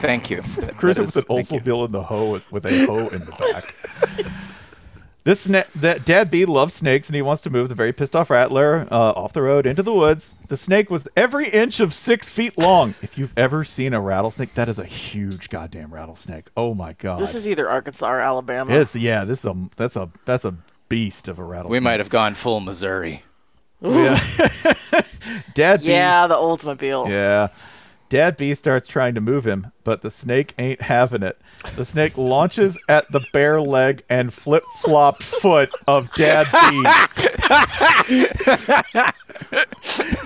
Thank 0.00 0.30
you. 0.30 0.40
That- 0.40 0.76
Cruising 0.76 1.04
that 1.06 1.16
with 1.16 1.28
an 1.30 1.38
is- 1.38 1.48
thank 1.48 1.52
you. 1.52 1.60
Oldsmobile 1.60 1.86
in 1.86 1.92
the 1.92 2.02
hoe 2.02 2.30
with, 2.32 2.50
with 2.52 2.64
a 2.66 2.86
hoe 2.86 3.08
in 3.08 3.24
the 3.24 3.32
back. 3.52 3.74
This 5.30 5.46
sna- 5.46 5.72
that 5.74 6.04
Dad 6.04 6.28
B 6.28 6.44
loves 6.44 6.74
snakes 6.74 7.08
and 7.08 7.14
he 7.14 7.22
wants 7.22 7.40
to 7.42 7.50
move 7.50 7.68
the 7.68 7.76
very 7.76 7.92
pissed 7.92 8.16
off 8.16 8.30
rattler 8.30 8.88
uh, 8.90 9.12
off 9.12 9.32
the 9.32 9.42
road 9.42 9.64
into 9.64 9.80
the 9.80 9.92
woods. 9.92 10.34
The 10.48 10.56
snake 10.56 10.90
was 10.90 11.06
every 11.16 11.48
inch 11.48 11.78
of 11.78 11.94
six 11.94 12.28
feet 12.28 12.58
long. 12.58 12.96
If 13.00 13.16
you've 13.16 13.32
ever 13.38 13.62
seen 13.62 13.94
a 13.94 14.00
rattlesnake, 14.00 14.54
that 14.54 14.68
is 14.68 14.80
a 14.80 14.84
huge 14.84 15.48
goddamn 15.48 15.94
rattlesnake. 15.94 16.46
Oh 16.56 16.74
my 16.74 16.94
god! 16.94 17.20
This 17.20 17.36
is 17.36 17.46
either 17.46 17.70
Arkansas 17.70 18.10
or 18.10 18.18
Alabama. 18.18 18.74
It's, 18.74 18.96
yeah, 18.96 19.24
this 19.24 19.38
is 19.38 19.44
a 19.44 19.68
that's 19.76 19.94
a 19.94 20.10
that's 20.24 20.44
a 20.44 20.56
beast 20.88 21.28
of 21.28 21.38
a 21.38 21.44
rattlesnake. 21.44 21.70
We 21.70 21.78
might 21.78 22.00
have 22.00 22.10
gone 22.10 22.34
full 22.34 22.58
Missouri. 22.58 23.22
Yeah. 23.80 24.18
Dad 25.54 25.80
B. 25.82 25.90
yeah, 25.90 26.26
the 26.26 26.34
Oldsmobile. 26.34 27.08
Yeah. 27.08 27.50
Dad 28.10 28.36
B 28.36 28.54
starts 28.54 28.88
trying 28.88 29.14
to 29.14 29.20
move 29.20 29.46
him, 29.46 29.68
but 29.84 30.02
the 30.02 30.10
snake 30.10 30.52
ain't 30.58 30.82
having 30.82 31.22
it. 31.22 31.40
The 31.76 31.84
snake 31.84 32.18
launches 32.18 32.76
at 32.88 33.10
the 33.12 33.20
bare 33.32 33.60
leg 33.60 34.02
and 34.10 34.34
flip 34.34 34.64
flop 34.78 35.22
foot 35.22 35.70
of 35.86 36.12
Dad 36.14 36.46
B. 36.52 36.84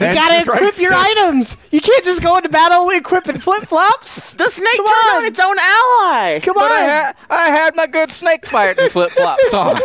You 0.00 0.12
gotta 0.12 0.42
equip 0.42 0.78
your 0.78 0.92
items. 0.92 1.56
You 1.70 1.80
can't 1.80 2.04
just 2.04 2.22
go 2.22 2.36
into 2.36 2.48
battle 2.48 2.88
equipping 2.90 3.38
flip 3.38 3.64
flops. 3.64 4.34
The 4.34 4.48
snake 4.48 4.76
Come 4.76 4.86
turned 4.86 5.10
on. 5.10 5.16
on 5.16 5.24
its 5.26 5.40
own 5.40 5.56
ally. 5.58 6.40
Come 6.40 6.54
But 6.54 6.70
I, 6.70 6.82
on. 6.82 6.88
ha- 6.88 7.12
I 7.30 7.48
had 7.50 7.76
my 7.76 7.86
good 7.86 8.10
snake 8.10 8.44
fighting 8.46 8.88
flip 8.88 9.10
flops 9.12 9.54
on. 9.54 9.76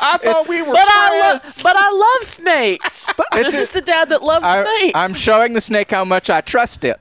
I 0.00 0.18
thought 0.18 0.48
we 0.48 0.62
were 0.62 0.72
But 0.72 0.86
I 0.88 1.20
love, 1.20 1.40
friends. 1.42 1.62
but 1.62 1.76
I 1.76 1.90
love 1.90 2.22
snakes. 2.24 3.06
this 3.32 3.58
is 3.58 3.70
the 3.70 3.80
dad 3.80 4.08
that 4.10 4.22
loves 4.22 4.44
I, 4.46 4.64
snakes. 4.64 4.92
I'm 4.98 5.14
showing 5.14 5.52
the 5.54 5.60
snake 5.60 5.90
how 5.90 6.04
much 6.04 6.30
I 6.30 6.40
trust 6.40 6.84
it. 6.84 7.00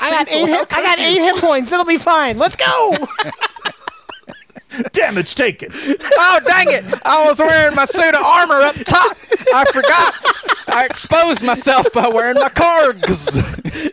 I 0.00 0.10
got 0.10 0.30
eight. 0.30 0.48
Hit, 0.48 0.72
I 0.72 0.82
got 0.82 0.98
eight 1.00 1.18
hit 1.18 1.36
points. 1.36 1.70
It'll 1.72 1.84
be 1.84 1.98
fine. 1.98 2.38
Let's 2.38 2.56
go. 2.56 2.96
Damage 4.92 5.34
taken. 5.34 5.68
Oh 5.72 6.40
dang 6.46 6.70
it! 6.70 6.84
I 7.04 7.26
was 7.26 7.38
wearing 7.40 7.76
my 7.76 7.84
suit 7.84 8.14
of 8.14 8.22
armor 8.22 8.62
up 8.62 8.74
top. 8.76 9.18
I 9.54 9.66
forgot. 9.70 10.14
I 10.68 10.86
exposed 10.86 11.44
myself 11.44 11.92
by 11.92 12.08
wearing 12.08 12.36
my 12.40 12.48
cargs. 12.48 13.38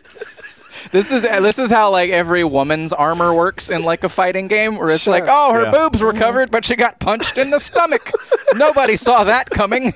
This 0.92 1.12
is 1.12 1.22
this 1.22 1.58
is 1.58 1.70
how 1.70 1.90
like 1.90 2.10
every 2.10 2.44
woman's 2.44 2.92
armor 2.92 3.34
works 3.34 3.70
in 3.70 3.82
like 3.82 4.04
a 4.04 4.08
fighting 4.08 4.48
game, 4.48 4.76
where 4.76 4.90
it's 4.90 5.06
like, 5.06 5.24
oh, 5.26 5.52
her 5.52 5.64
Yeah. 5.64 5.70
boobs 5.70 6.02
were 6.02 6.12
covered, 6.12 6.50
but 6.50 6.64
she 6.64 6.76
got 6.76 6.98
punched 7.00 7.38
in 7.38 7.50
the 7.50 7.60
stomach. 7.60 8.10
Nobody 8.54 8.96
saw 8.96 9.24
that 9.24 9.50
coming. 9.50 9.92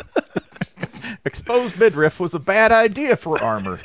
Exposed 1.25 1.79
midriff 1.79 2.21
was 2.21 2.35
a 2.35 2.39
bad 2.39 2.71
idea 2.73 3.17
for 3.17 3.43
armor. 3.43 3.79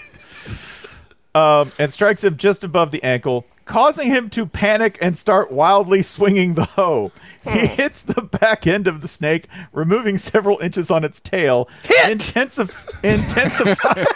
Um, 1.35 1.71
and 1.77 1.93
strikes 1.93 2.23
him 2.23 2.37
just 2.37 2.63
above 2.63 2.91
the 2.91 3.01
ankle, 3.03 3.45
causing 3.65 4.07
him 4.07 4.29
to 4.31 4.45
panic 4.45 4.97
and 5.01 5.17
start 5.17 5.51
wildly 5.51 6.01
swinging 6.01 6.55
the 6.55 6.65
hoe. 6.65 7.11
He 7.49 7.67
hmm. 7.67 7.73
hits 7.75 8.01
the 8.01 8.21
back 8.21 8.67
end 8.67 8.87
of 8.87 9.01
the 9.01 9.07
snake, 9.07 9.47
removing 9.71 10.17
several 10.17 10.59
inches 10.59 10.89
on 10.91 11.03
its 11.03 11.19
tail. 11.21 11.69
Hit! 11.83 12.17
Intensif- 12.17 12.89
intensify- 13.03 14.05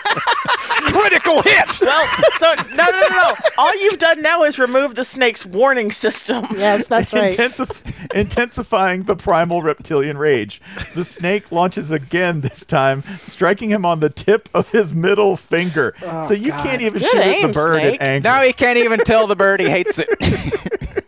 Critical 0.86 1.42
hit. 1.42 1.80
well, 1.82 2.08
so 2.34 2.54
no, 2.54 2.84
no, 2.90 3.00
no, 3.00 3.08
no. 3.10 3.34
All 3.58 3.76
you've 3.82 4.00
done 4.00 4.22
now 4.22 4.44
is 4.44 4.60
remove 4.60 4.96
the 4.96 5.04
snake's 5.04 5.46
warning 5.46 5.92
system. 5.92 6.46
yes, 6.52 6.88
that's 6.88 7.14
right. 7.14 7.38
intensif- 7.38 8.16
intensifying 8.16 9.04
the 9.04 9.16
primal 9.16 9.62
reptilian 9.62 10.18
rage. 10.18 10.62
The 10.94 11.06
snake 11.06 11.52
launches 11.52 11.92
again 11.92 12.42
this 12.42 12.66
time, 12.66 13.02
striking 13.02 13.70
him 13.70 13.86
on 13.86 14.00
the 14.02 14.10
tip 14.10 14.50
of 14.54 14.72
his 14.72 14.94
middle 14.94 15.38
finger. 15.38 15.96
Oh, 16.04 16.28
so 16.28 16.34
you 16.34 16.52
can't 16.52 16.82
even 16.82 17.00
Good 17.00 17.10
shoot 17.10 17.22
at 17.22 17.28
aim, 17.28 17.48
the 17.48 17.54
bird 17.54 17.80
Snake. 17.82 17.96
in 17.96 18.02
anger. 18.02 18.30
Now 18.30 18.42
he 18.44 18.54
can't 18.54 18.78
even 18.78 19.00
tell 19.00 19.28
the 19.28 19.36
bird 19.36 19.62
he 19.62 19.70
hates 19.70 20.00
it. 20.00 20.10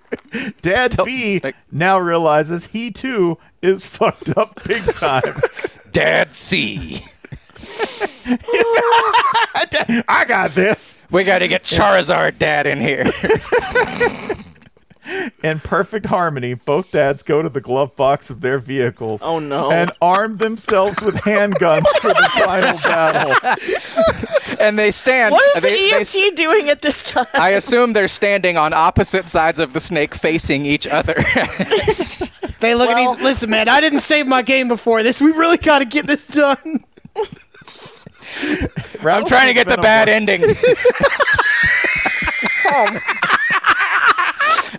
Dad 0.62 0.96
B 1.04 1.42
now 1.72 2.00
realizes 2.00 2.68
he 2.68 2.92
too 2.92 3.38
is 3.62 3.86
fucked 3.88 4.36
up 4.38 4.62
big 4.64 4.84
time. 4.84 5.22
Dad 5.92 6.34
C. 6.34 7.06
I 10.08 10.26
got 10.28 10.52
this. 10.52 10.98
We 11.10 11.24
got 11.24 11.40
to 11.40 11.48
get 11.48 11.64
Charizard 11.64 12.38
Dad 12.38 12.68
in 12.68 12.80
here. 12.80 13.06
In 15.44 15.60
perfect 15.60 16.08
harmony, 16.08 16.54
both 16.56 16.92
dads 16.92 17.22
go 17.24 17.42
to 17.42 17.50
the 17.50 17.62
glove 17.62 17.96
box 17.96 18.30
of 18.30 18.42
their 18.42 18.58
vehicles. 18.60 19.22
Oh, 19.24 19.40
no. 19.40 19.72
And 19.72 19.92
arm 20.02 20.38
themselves 20.38 21.00
with 21.02 21.16
handguns 21.16 21.86
for 22.02 22.10
the 22.10 22.30
final 22.34 22.76
battle. 22.84 24.58
and 24.60 24.80
they 24.80 24.90
stand. 24.92 25.34
What 25.34 25.44
is 25.50 25.54
the 25.56 25.62
they- 25.62 25.90
they- 25.92 26.02
EMT 26.02 26.36
doing 26.36 26.70
at 26.70 26.82
this 26.82 27.04
time? 27.04 27.28
I 27.36 27.52
assume 27.52 27.94
they're 27.94 28.08
standing 28.08 28.58
on 28.58 28.74
opposite 28.74 29.28
sides 29.28 29.60
of 29.60 29.74
the 29.74 29.80
snake 29.80 30.16
facing 30.16 30.66
each 30.66 30.88
other. 30.88 31.16
They 32.62 32.74
look 32.74 32.88
Well- 32.88 33.12
at 33.14 33.18
each. 33.18 33.24
Listen, 33.24 33.50
man, 33.50 33.68
I 33.68 33.82
didn't 33.82 34.00
save 34.00 34.28
my 34.28 34.42
game 34.42 34.70
before 34.70 35.04
this. 35.04 35.20
We 35.22 35.32
really 35.32 35.58
got 35.58 35.80
to 35.80 35.86
get 35.86 36.08
this 36.08 36.26
done. 36.26 36.84
I'm 39.04 39.26
trying 39.26 39.50
to 39.50 39.54
get 39.54 39.68
the 39.68 39.78
bad 39.82 40.08
ending. 40.10 40.42
Oh, 42.68 43.00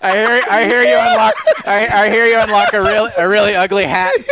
I 0.06 0.16
hear 0.16 0.42
I 0.50 0.64
hear 0.64 0.82
you 0.82 0.96
unlock 0.98 1.34
I, 1.66 1.86
I 2.04 2.10
hear 2.10 2.26
you 2.26 2.38
unlock 2.40 2.72
a 2.72 2.80
real 2.82 3.08
a 3.16 3.28
really 3.28 3.54
ugly 3.54 3.84
hat. 3.84 4.12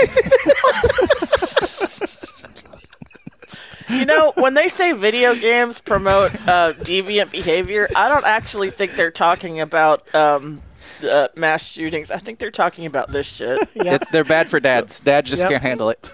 You 3.91 4.07
know, 4.07 4.33
when 4.37 4.55
they 4.55 4.69
say 4.69 4.93
video 4.93 5.35
games 5.35 5.79
promote 5.79 6.35
uh, 6.49 6.73
deviant 6.73 7.31
behavior, 7.31 7.87
I 7.95 8.09
don't 8.09 8.25
actually 8.25 8.71
think 8.71 8.93
they're 8.97 9.11
talking 9.11 9.61
about 9.61 10.13
um, 10.15 10.63
uh, 11.09 11.29
mass 11.37 11.65
shootings. 11.71 12.11
I 12.11 12.17
think 12.17 12.39
they're 12.39 12.51
talking 12.51 12.87
about 12.87 13.11
this 13.11 13.27
shit. 13.27 13.69
It's, 13.75 14.07
they're 14.11 14.25
bad 14.25 14.49
for 14.49 14.59
dads. 14.59 15.01
Dads 15.01 15.29
just 15.29 15.43
Yep. 15.43 15.51
can't 15.51 15.63
handle 15.63 15.91
it. 15.91 16.11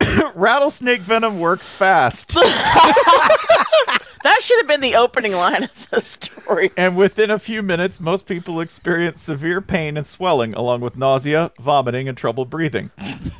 Rattlesnake 0.34 1.02
venom 1.02 1.38
works 1.38 1.68
fast. 1.68 2.34
That 4.22 4.42
should 4.42 4.58
have 4.58 4.66
been 4.66 4.82
the 4.82 4.96
opening 4.96 5.32
line 5.32 5.62
of 5.62 5.90
the 5.90 6.00
story. 6.00 6.70
And 6.76 6.96
within 6.96 7.30
a 7.30 7.38
few 7.38 7.62
minutes, 7.62 8.00
most 8.00 8.26
people 8.26 8.60
experience 8.60 9.22
severe 9.22 9.60
pain 9.60 9.96
and 9.96 10.06
swelling, 10.06 10.52
along 10.54 10.82
with 10.82 10.96
nausea, 10.96 11.52
vomiting, 11.58 12.08
and 12.08 12.18
trouble 12.18 12.44
breathing. 12.44 12.90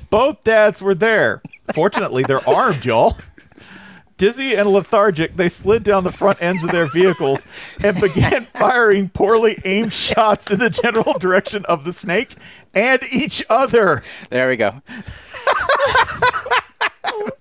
Both 0.09 0.43
dads 0.43 0.81
were 0.81 0.95
there. 0.95 1.43
Fortunately, 1.75 2.23
they're 2.23 2.47
armed, 2.49 2.85
y'all. 2.85 3.19
Dizzy 4.17 4.55
and 4.55 4.71
lethargic, 4.71 5.37
they 5.37 5.49
slid 5.49 5.83
down 5.83 6.05
the 6.05 6.13
front 6.13 6.43
ends 6.43 6.63
of 6.63 6.71
their 6.71 6.85
vehicles 6.87 7.47
and 7.83 7.99
began 7.99 8.43
firing 8.55 9.09
poorly 9.09 9.59
aimed 9.65 9.95
shots 9.95 10.51
in 10.51 10.59
the 10.59 10.69
general 10.69 11.19
direction 11.19 11.65
of 11.67 11.85
the 11.85 11.93
snake 11.93 12.37
and 12.75 13.03
each 13.11 13.43
other. 13.49 14.03
There 14.29 14.49
we 14.49 14.57
go. 14.57 14.83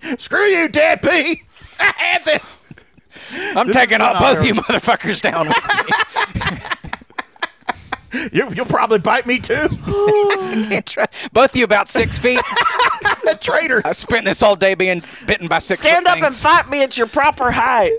Screw 0.17 0.45
you, 0.45 0.69
Dad 0.69 1.01
P. 1.01 1.43
I 1.81 1.93
had 1.97 2.23
this. 2.25 2.58
I'm 3.33 3.67
This 3.67 3.75
taking 3.75 4.01
is 4.01 4.07
all 4.07 4.13
both 4.19 4.37
honor. 4.39 4.45
you 4.47 4.53
motherfuckers 4.55 5.21
down 5.21 5.47
with 5.49 6.51
me. 6.51 6.57
You, 8.33 8.51
you'll 8.53 8.65
probably 8.65 8.97
bite 8.97 9.27
me 9.27 9.37
too. 9.39 9.67
Try- 10.85 11.05
both 11.31 11.51
of 11.51 11.55
you 11.55 11.63
about 11.63 11.87
six 11.89 12.17
feet. 12.17 12.39
Traitors. 13.39 13.83
I 13.85 13.91
spent 13.91 14.25
this 14.25 14.41
whole 14.41 14.55
day 14.55 14.73
being 14.73 15.03
bitten 15.27 15.47
by 15.47 15.59
six 15.59 15.79
Stand 15.79 16.05
foot 16.05 16.07
up 16.07 16.15
and 16.15 16.23
things. 16.25 16.41
fight 16.41 16.67
me 16.71 16.81
at 16.81 16.97
your 16.97 17.05
proper 17.05 17.51
height. 17.51 17.91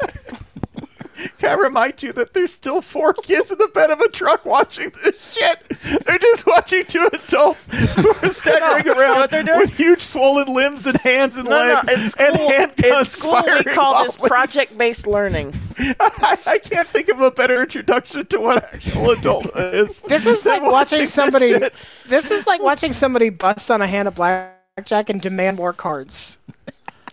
Can 1.38 1.50
I 1.50 1.54
remind 1.54 2.02
you 2.02 2.12
that 2.12 2.32
there's 2.34 2.52
still 2.52 2.80
four 2.80 3.12
kids 3.12 3.50
in 3.50 3.58
the 3.58 3.68
bed 3.68 3.90
of 3.90 4.00
a 4.00 4.08
truck 4.08 4.44
watching 4.44 4.90
this 5.04 5.32
shit? 5.34 6.04
They're 6.06 6.18
just 6.18 6.46
watching 6.46 6.84
two 6.86 7.08
adults 7.12 7.68
who 7.96 8.08
are 8.22 8.28
staggering 8.32 8.86
No, 8.86 9.00
around 9.00 9.20
what 9.20 9.30
they're 9.30 9.42
doing- 9.42 9.60
with 9.60 9.74
huge 9.76 10.00
swollen 10.02 10.52
limbs 10.52 10.86
and 10.86 10.96
hands 10.98 11.36
and 11.36 11.48
No, 11.48 11.56
no, 11.56 11.80
legs 11.86 11.88
in 11.88 12.00
and 12.00 12.10
school, 12.10 12.48
handguns 12.50 12.98
in 13.00 13.04
school 13.04 13.32
we 13.32 13.42
firing 13.42 13.64
call 13.74 14.02
this 14.04 14.16
project-based 14.16 15.06
learning. 15.06 15.52
I, 15.78 16.36
I 16.46 16.58
can't 16.58 16.88
think 16.88 17.08
of 17.08 17.20
a 17.20 17.30
better 17.30 17.62
introduction 17.62 18.26
to 18.26 18.38
what 18.40 18.64
actual 18.72 19.10
adult 19.10 19.46
is. 19.56 20.02
This 20.02 20.26
is 20.26 20.42
than 20.42 20.62
like 20.62 20.72
watching 20.72 21.00
this 21.00 21.12
somebody. 21.12 21.50
shit. 21.50 21.74
This 22.06 22.30
is 22.30 22.46
like 22.46 22.60
watching 22.62 22.92
somebody 22.92 23.30
bust 23.30 23.70
on 23.70 23.80
a 23.82 23.86
hand 23.86 24.08
of 24.08 24.14
blackjack 24.14 25.08
and 25.10 25.20
demand 25.20 25.56
more 25.56 25.72
cards. 25.72 26.38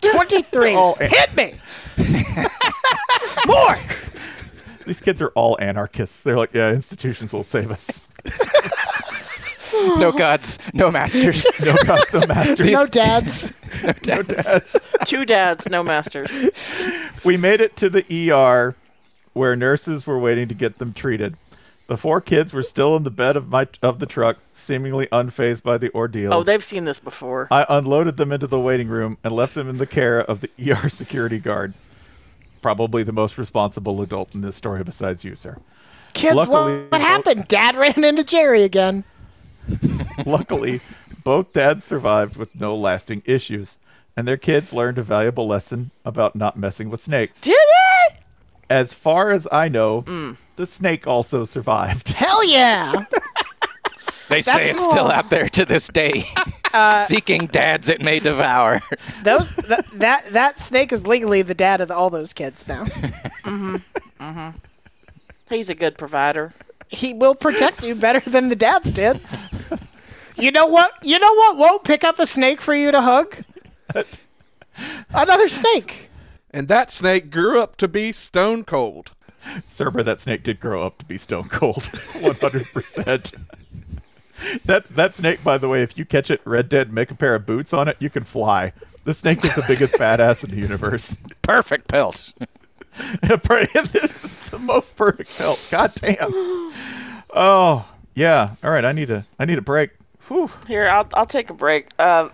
Twenty-three. 0.00 0.74
Oh, 0.76 0.94
Hit 1.00 1.36
me. 1.36 1.54
More. 3.46 3.76
These 4.86 5.00
kids 5.00 5.20
are 5.20 5.28
all 5.28 5.56
anarchists. 5.60 6.22
They're 6.22 6.36
like, 6.36 6.54
yeah, 6.54 6.70
institutions 6.70 7.32
will 7.32 7.44
save 7.44 7.70
us. 7.70 8.00
No 9.98 10.12
gods, 10.12 10.58
no 10.72 10.90
masters. 10.90 11.46
No 11.64 11.76
gods, 11.84 12.12
no 12.14 12.26
masters. 12.26 12.72
No 12.72 12.86
dads. 12.86 13.52
no 13.84 13.88
No 14.06 14.22
dads. 14.22 14.72
dads. 14.72 14.76
Two 15.04 15.24
dads, 15.24 15.68
no 15.68 15.84
masters. 15.84 16.32
We 17.24 17.36
made 17.36 17.60
it 17.60 17.76
to 17.76 17.90
the 17.90 18.32
ER 18.32 18.74
where 19.34 19.54
nurses 19.56 20.06
were 20.06 20.18
waiting 20.18 20.48
to 20.48 20.54
get 20.54 20.78
them 20.78 20.92
treated. 20.92 21.36
The 21.88 21.96
four 21.96 22.20
kids 22.20 22.52
were 22.52 22.62
still 22.62 22.96
in 22.96 23.04
the 23.04 23.10
bed 23.10 23.34
of 23.34 23.48
my 23.48 23.66
of 23.82 23.98
the 23.98 24.04
truck, 24.04 24.36
seemingly 24.52 25.06
unfazed 25.06 25.62
by 25.62 25.78
the 25.78 25.90
ordeal. 25.94 26.34
Oh, 26.34 26.42
they've 26.42 26.62
seen 26.62 26.84
this 26.84 26.98
before. 26.98 27.48
I 27.50 27.64
unloaded 27.66 28.18
them 28.18 28.30
into 28.30 28.46
the 28.46 28.60
waiting 28.60 28.88
room 28.88 29.16
and 29.24 29.32
left 29.32 29.54
them 29.54 29.70
in 29.70 29.78
the 29.78 29.86
care 29.86 30.20
of 30.20 30.42
the 30.42 30.50
ER 30.70 30.90
security 30.90 31.38
guard. 31.38 31.72
Probably 32.60 33.02
the 33.02 33.12
most 33.12 33.38
responsible 33.38 34.02
adult 34.02 34.34
in 34.34 34.42
this 34.42 34.54
story 34.54 34.84
besides 34.84 35.24
you, 35.24 35.34
sir. 35.34 35.56
Kids, 36.12 36.34
Luckily, 36.34 36.82
what, 36.82 36.92
what 36.92 37.00
happened? 37.00 37.48
Dad 37.48 37.74
ran 37.74 38.04
into 38.04 38.22
Jerry 38.22 38.64
again. 38.64 39.04
Luckily, 40.26 40.80
both 41.24 41.54
dads 41.54 41.86
survived 41.86 42.36
with 42.36 42.54
no 42.54 42.76
lasting 42.76 43.22
issues, 43.24 43.78
and 44.14 44.28
their 44.28 44.36
kids 44.36 44.74
learned 44.74 44.98
a 44.98 45.02
valuable 45.02 45.46
lesson 45.46 45.90
about 46.04 46.36
not 46.36 46.58
messing 46.58 46.90
with 46.90 47.00
snakes. 47.00 47.40
Did 47.40 47.56
they? 47.56 47.97
As 48.70 48.92
far 48.92 49.30
as 49.30 49.48
I 49.50 49.68
know, 49.68 50.02
Mm. 50.02 50.36
the 50.56 50.66
snake 50.66 51.06
also 51.06 51.44
survived. 51.44 52.08
Hell 52.12 52.44
yeah! 52.48 53.04
They 54.28 54.42
say 54.42 54.52
That's- 54.52 54.70
it's 54.72 54.84
still 54.84 55.10
out 55.10 55.30
there 55.30 55.48
to 55.48 55.64
this 55.64 55.88
day, 55.88 56.24
Uh, 56.74 56.92
seeking 57.06 57.46
dads 57.46 57.88
it 57.88 58.02
may 58.02 58.18
devour. 58.18 58.80
Those 59.24 59.50
that 59.56 59.86
that, 59.94 60.32
that 60.32 60.58
snake 60.58 60.92
is 60.92 61.06
legally 61.06 61.40
the 61.40 61.54
dad 61.54 61.80
of 61.80 61.88
the, 61.88 61.94
all 61.94 62.10
those 62.10 62.34
kids 62.34 62.68
now. 62.68 62.84
Mm-hmm. 62.84 63.76
Mm-hmm. 64.20 64.48
He's 65.48 65.70
a 65.70 65.74
good 65.74 65.96
provider. 65.96 66.52
He 66.90 67.14
will 67.14 67.34
protect 67.34 67.82
you 67.82 67.94
better 67.94 68.20
than 68.20 68.50
the 68.50 68.56
dads 68.56 68.92
did. 68.92 69.18
You 70.36 70.50
know 70.50 70.66
what? 70.66 70.92
You 71.02 71.18
know 71.18 71.32
what 71.34 71.56
won't 71.56 71.84
pick 71.84 72.04
up 72.04 72.18
a 72.18 72.26
snake 72.26 72.60
for 72.60 72.74
you 72.74 72.90
to 72.92 73.00
hug? 73.00 73.34
Another 75.14 75.48
snake. 75.48 76.07
And 76.58 76.66
that 76.66 76.90
snake 76.90 77.30
grew 77.30 77.62
up 77.62 77.76
to 77.76 77.86
be 77.86 78.10
stone 78.10 78.64
cold. 78.64 79.12
Cerber, 79.68 80.04
that 80.04 80.18
snake 80.18 80.42
did 80.42 80.58
grow 80.58 80.82
up 80.82 80.98
to 80.98 81.04
be 81.04 81.16
stone 81.16 81.46
cold. 81.46 81.82
100%. 82.14 83.44
That's 84.64 84.90
that 84.90 85.14
snake, 85.14 85.44
by 85.44 85.56
the 85.56 85.68
way, 85.68 85.84
if 85.84 85.96
you 85.96 86.04
catch 86.04 86.32
it 86.32 86.40
Red 86.44 86.68
Dead 86.68 86.92
make 86.92 87.12
a 87.12 87.14
pair 87.14 87.36
of 87.36 87.46
boots 87.46 87.72
on 87.72 87.86
it, 87.86 87.96
you 88.00 88.10
can 88.10 88.24
fly. 88.24 88.72
The 89.04 89.14
snake 89.14 89.44
is 89.44 89.54
the 89.54 89.62
biggest 89.68 89.94
badass 90.00 90.42
in 90.42 90.50
the 90.50 90.56
universe. 90.56 91.16
Perfect 91.42 91.86
pelt. 91.86 92.32
this 93.22 94.24
is 94.24 94.50
the 94.50 94.58
most 94.58 94.96
perfect 94.96 95.38
pelt. 95.38 95.64
God 95.70 95.92
damn. 95.94 96.32
Oh, 97.36 97.88
yeah. 98.16 98.56
All 98.64 98.72
right, 98.72 98.84
I 98.84 98.90
need 98.90 99.12
a 99.12 99.24
I 99.38 99.44
need 99.44 99.58
a 99.58 99.62
break. 99.62 99.90
Whew. 100.26 100.50
Here, 100.66 100.88
I'll 100.88 101.06
I'll 101.14 101.24
take 101.24 101.50
a 101.50 101.54
break. 101.54 101.86
Um, 102.00 102.32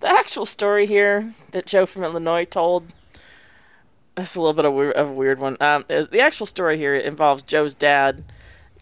the 0.00 0.08
actual 0.08 0.46
story 0.46 0.86
here 0.86 1.34
that 1.52 1.66
Joe 1.66 1.86
from 1.86 2.04
Illinois 2.04 2.44
told. 2.44 2.92
That's 4.14 4.34
a 4.34 4.40
little 4.40 4.54
bit 4.54 4.64
of, 4.64 4.72
weir- 4.72 4.92
of 4.92 5.10
a 5.10 5.12
weird 5.12 5.38
one. 5.38 5.56
Um, 5.60 5.84
the 5.88 6.20
actual 6.20 6.46
story 6.46 6.78
here 6.78 6.94
involves 6.94 7.42
Joe's 7.42 7.74
dad 7.74 8.24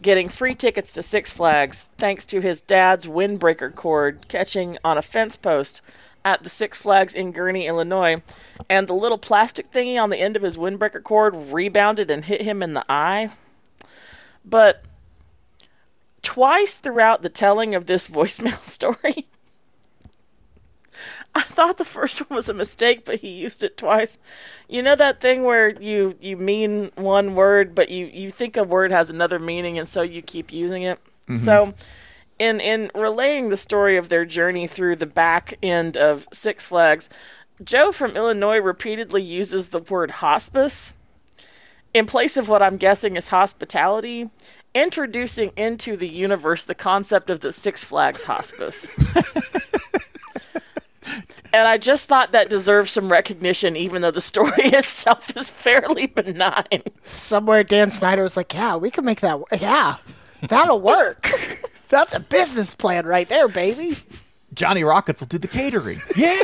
getting 0.01 0.29
free 0.29 0.55
tickets 0.55 0.93
to 0.93 1.01
Six 1.01 1.33
Flags 1.33 1.89
thanks 1.97 2.25
to 2.27 2.41
his 2.41 2.61
dad's 2.61 3.05
windbreaker 3.05 3.73
cord 3.73 4.27
catching 4.27 4.77
on 4.83 4.97
a 4.97 5.01
fence 5.01 5.35
post 5.35 5.81
at 6.23 6.43
the 6.43 6.49
Six 6.49 6.79
Flags 6.79 7.13
in 7.13 7.31
Gurnee, 7.31 7.67
Illinois, 7.67 8.21
and 8.69 8.87
the 8.87 8.93
little 8.93 9.17
plastic 9.17 9.69
thingy 9.71 10.01
on 10.01 10.09
the 10.09 10.19
end 10.19 10.35
of 10.35 10.41
his 10.41 10.57
windbreaker 10.57 11.03
cord 11.03 11.35
rebounded 11.51 12.09
and 12.09 12.25
hit 12.25 12.41
him 12.41 12.63
in 12.63 12.73
the 12.73 12.85
eye. 12.89 13.31
But 14.43 14.83
twice 16.21 16.77
throughout 16.77 17.21
the 17.21 17.29
telling 17.29 17.75
of 17.75 17.85
this 17.85 18.07
voicemail 18.09 18.63
story. 18.63 19.27
I 21.37 21.41
thought 21.41 21.77
the 21.77 21.83
first 21.85 22.19
one 22.29 22.35
was 22.35 22.47
a 22.47 22.53
mistake, 22.53 23.03
but 23.03 23.19
he 23.19 23.29
used 23.29 23.61
it 23.63 23.77
twice. 23.77 24.17
You 24.69 24.81
know 24.81 24.95
that 24.95 25.19
thing 25.19 25.43
where 25.43 25.69
you 25.81 26.15
you 26.21 26.37
mean 26.37 26.91
one 26.95 27.35
word, 27.35 27.75
but 27.75 27.89
you 27.89 28.05
you 28.05 28.29
think 28.29 28.55
a 28.55 28.63
word 28.63 28.91
has 28.91 29.09
another 29.09 29.37
meaning, 29.37 29.77
and 29.77 29.87
so 29.87 30.01
you 30.01 30.21
keep 30.21 30.53
using 30.53 30.83
it. 30.83 30.99
Mhm. 31.27 31.37
So, 31.37 31.73
in 32.39 32.61
in 32.61 32.89
relaying 32.95 33.49
the 33.49 33.57
story 33.57 33.97
of 33.97 34.07
their 34.07 34.23
journey 34.23 34.65
through 34.65 34.95
the 34.95 35.05
back 35.05 35.55
end 35.61 35.97
of 35.97 36.25
Six 36.31 36.67
Flags, 36.67 37.09
Joe 37.63 37.91
from 37.91 38.15
Illinois 38.15 38.59
repeatedly 38.59 39.21
uses 39.21 39.69
the 39.69 39.79
word 39.79 40.11
hospice 40.11 40.93
in 41.93 42.05
place 42.05 42.37
of 42.37 42.47
what 42.49 42.61
I'm 42.61 42.77
guessing 42.77 43.15
is 43.15 43.29
hospitality, 43.29 44.29
introducing 44.73 45.51
into 45.55 45.95
the 45.97 46.09
universe 46.09 46.63
the 46.65 46.75
concept 46.75 47.29
of 47.29 47.39
the 47.41 47.51
Six 47.51 47.83
Flags 47.83 48.23
hospice. 48.23 48.91
and 51.55 51.67
I 51.67 51.77
just 51.77 52.07
thought 52.07 52.31
that 52.33 52.49
deserves 52.49 52.91
some 52.91 53.11
recognition, 53.11 53.75
even 53.75 54.01
though 54.01 54.11
the 54.11 54.21
story 54.21 54.51
itself 54.57 55.35
is 55.35 55.49
fairly 55.49 56.05
benign. 56.07 56.83
Somewhere 57.03 57.63
Dan 57.63 57.89
Snyder 57.89 58.23
was 58.23 58.35
like, 58.37 58.53
"Yeah, 58.53 58.75
we 58.75 58.91
can 58.91 59.05
make 59.05 59.21
that. 59.21 59.39
wo- 59.39 59.45
Yeah, 59.59 59.95
that'll 60.49 60.81
work. 60.81 61.31
That's 61.89 62.13
a 62.13 62.19
business 62.19 62.75
plan 62.75 63.05
right 63.05 63.27
there, 63.29 63.47
baby." 63.47 63.95
Johnny 64.53 64.83
Rockets 64.83 65.19
will 65.21 65.27
do 65.27 65.37
the 65.37 65.47
catering. 65.47 65.99
Yeah. 66.15 66.41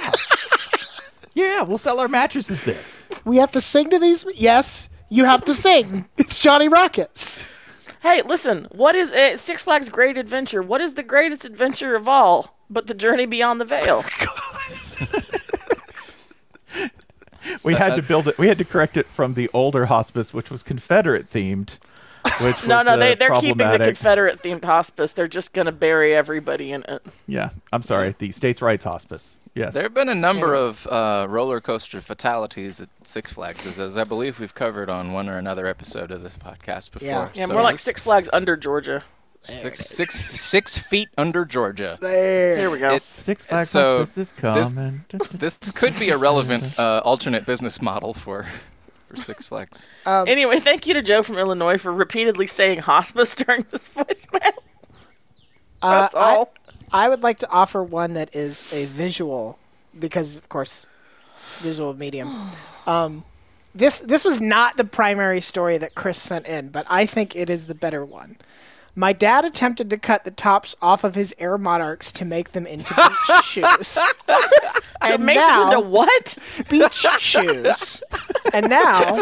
yeah, 1.33 1.61
we'll 1.63 1.77
sell 1.77 1.99
our 1.99 2.07
mattresses 2.09 2.63
there. 2.65 2.81
We 3.25 3.37
have 3.37 3.51
to 3.53 3.61
sing 3.61 3.89
to 3.89 3.99
these. 3.99 4.25
Yes, 4.35 4.89
you 5.09 5.25
have 5.25 5.43
to 5.45 5.53
sing. 5.53 6.07
It's 6.17 6.39
Johnny 6.39 6.67
Rockets. 6.67 7.45
Hey, 8.01 8.21
listen, 8.23 8.67
what 8.71 8.95
is 8.95 9.11
uh, 9.11 9.37
Six 9.37 9.63
Flags 9.63 9.87
Great 9.89 10.17
Adventure? 10.17 10.61
What 10.61 10.81
is 10.81 10.95
the 10.95 11.03
greatest 11.03 11.45
adventure 11.45 11.95
of 11.95 12.07
all 12.07 12.57
but 12.69 12.87
the 12.87 12.93
journey 12.93 13.25
beyond 13.25 13.61
the 13.61 13.65
veil? 13.65 14.03
We 17.63 17.73
had 17.73 17.95
to 17.95 18.01
build 18.01 18.27
it. 18.27 18.37
We 18.37 18.47
had 18.47 18.57
to 18.59 18.65
correct 18.65 18.97
it 18.97 19.07
from 19.07 19.33
the 19.33 19.49
older 19.53 19.87
hospice, 19.87 20.33
which 20.33 20.51
was 20.51 20.61
Confederate 20.63 21.31
themed. 21.31 21.79
Which 22.39 22.67
no, 22.67 22.77
was, 22.77 22.85
no, 22.85 22.93
uh, 22.93 22.97
they, 22.97 23.15
they're 23.15 23.31
keeping 23.39 23.57
the. 23.57 23.79
Confederate 23.79 24.41
themed 24.43 24.63
hospice. 24.63 25.11
They're 25.11 25.27
just 25.27 25.53
going 25.53 25.65
to 25.65 25.71
bury 25.71 26.15
everybody 26.15 26.71
in 26.71 26.83
it. 26.87 27.03
Yeah, 27.27 27.49
I'm 27.73 27.81
sorry. 27.81 28.13
The 28.17 28.31
states' 28.31 28.61
rights 28.61 28.83
hospice. 28.83 29.37
Yes. 29.55 29.73
There 29.73 29.83
have 29.83 29.93
been 29.93 30.07
a 30.07 30.15
number 30.15 30.53
of 30.53 30.85
uh, 30.87 31.25
roller 31.27 31.59
coaster 31.59 31.99
fatalities 31.99 32.79
at 32.79 32.89
Six 33.03 33.33
Flags, 33.33 33.65
as- 33.65 33.79
as 33.79 33.97
I 33.97 34.03
believe 34.05 34.39
we've 34.39 34.55
covered 34.55 34.89
on 34.89 35.11
one 35.11 35.27
or 35.27 35.37
another 35.37 35.65
episode 35.65 36.11
of 36.11 36.23
this 36.23 36.37
podcast 36.37 36.91
before. 36.91 37.07
Yeah, 37.07 37.47
So 37.47 37.51
more 37.51 37.63
like 37.63 37.79
Six 37.79 38.01
Flags 38.01 38.29
under 38.31 38.55
Georgia. 38.55 39.03
Six, 39.49 39.79
six, 39.87 40.39
six 40.39 40.77
feet 40.77 41.09
under 41.17 41.45
Georgia. 41.45 41.97
There. 41.99 42.55
Here 42.57 42.69
we 42.69 42.79
go. 42.79 42.93
It- 42.93 43.01
Six 43.01 43.45
Flags 43.45 43.69
so 43.69 43.99
Hospice 43.99 44.17
is 44.17 44.31
this- 44.31 44.73
coming. 44.73 45.03
This 45.33 45.57
could 45.71 45.97
be 45.99 46.09
a 46.09 46.17
relevant 46.17 46.75
uh, 46.79 47.01
alternate 47.03 47.45
business 47.45 47.81
model 47.81 48.13
for 48.13 48.45
for 49.09 49.17
Six 49.17 49.47
Flags. 49.47 49.87
Um, 50.05 50.27
anyway, 50.27 50.59
thank 50.59 50.85
you 50.87 50.93
to 50.93 51.01
Joe 51.01 51.23
from 51.23 51.37
Illinois 51.37 51.77
for 51.77 51.91
repeatedly 51.91 52.47
saying 52.47 52.79
hospice 52.79 53.35
during 53.43 53.65
this 53.71 53.85
voicemail. 53.87 54.51
Uh, 55.81 56.01
That's 56.01 56.15
all. 56.15 56.53
I, 56.91 57.05
I 57.05 57.09
would 57.09 57.23
like 57.23 57.39
to 57.39 57.49
offer 57.49 57.83
one 57.83 58.13
that 58.13 58.35
is 58.35 58.71
a 58.73 58.85
visual, 58.85 59.57
because 59.97 60.37
of 60.37 60.47
course, 60.49 60.87
visual 61.59 61.93
medium. 61.93 62.29
Um, 62.87 63.23
this 63.75 63.99
this 63.99 64.25
was 64.25 64.41
not 64.41 64.75
the 64.75 64.83
primary 64.83 65.39
story 65.39 65.77
that 65.77 65.93
Chris 65.93 66.19
sent 66.19 66.47
in, 66.47 66.69
but 66.69 66.87
I 66.89 67.05
think 67.05 67.35
it 67.35 67.47
is 67.47 67.67
the 67.67 67.75
better 67.75 68.03
one. 68.03 68.37
My 68.93 69.13
dad 69.13 69.45
attempted 69.45 69.89
to 69.91 69.97
cut 69.97 70.25
the 70.25 70.31
tops 70.31 70.75
off 70.81 71.03
of 71.05 71.15
his 71.15 71.33
Air 71.39 71.57
Monarchs 71.57 72.11
to 72.13 72.25
make 72.25 72.51
them 72.51 72.67
into 72.67 72.93
beach 72.93 73.43
shoes. 73.45 73.97
To 74.27 75.13
And 75.13 75.25
make 75.25 75.37
now- 75.37 75.69
them 75.69 75.77
into 75.79 75.89
what? 75.89 76.37
beach 76.69 77.05
shoes. 77.19 78.03
And 78.53 78.69
now 78.69 79.13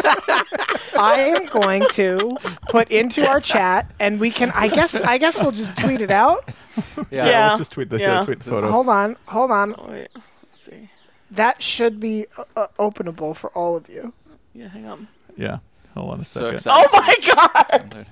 I 0.98 1.14
am 1.36 1.46
going 1.46 1.84
to 1.92 2.36
put 2.68 2.90
into 2.90 3.26
our 3.28 3.40
chat, 3.40 3.90
and 4.00 4.18
we 4.18 4.30
can. 4.32 4.50
I 4.56 4.66
guess. 4.68 5.00
I 5.00 5.18
guess 5.18 5.40
we'll 5.40 5.52
just 5.52 5.76
tweet 5.76 6.00
it 6.00 6.10
out. 6.10 6.48
Yeah, 7.10 7.26
Yeah. 7.26 7.46
let's 7.48 7.58
just 7.58 7.72
tweet 7.72 7.90
the, 7.90 7.98
Yeah. 8.00 8.24
tweet 8.24 8.40
the 8.40 8.50
photo. 8.50 8.68
Hold 8.70 8.88
on. 8.88 9.16
Hold 9.28 9.50
on. 9.52 9.74
Oh, 9.78 9.86
wait. 9.90 10.08
Let's 10.14 10.64
see. 10.64 10.90
That 11.30 11.62
should 11.62 12.00
be 12.00 12.26
uh, 12.36 12.44
uh, 12.56 12.66
openable 12.78 13.36
for 13.36 13.50
all 13.50 13.76
of 13.76 13.88
you. 13.88 14.12
Yeah, 14.52 14.68
hang 14.68 14.86
on. 14.86 15.06
Yeah, 15.36 15.58
hold 15.94 16.10
on 16.10 16.20
a 16.20 16.24
So 16.24 16.40
second. 16.40 16.54
excited. 16.56 16.88
Oh 16.92 17.00
my 17.00 17.14
god! 17.34 18.06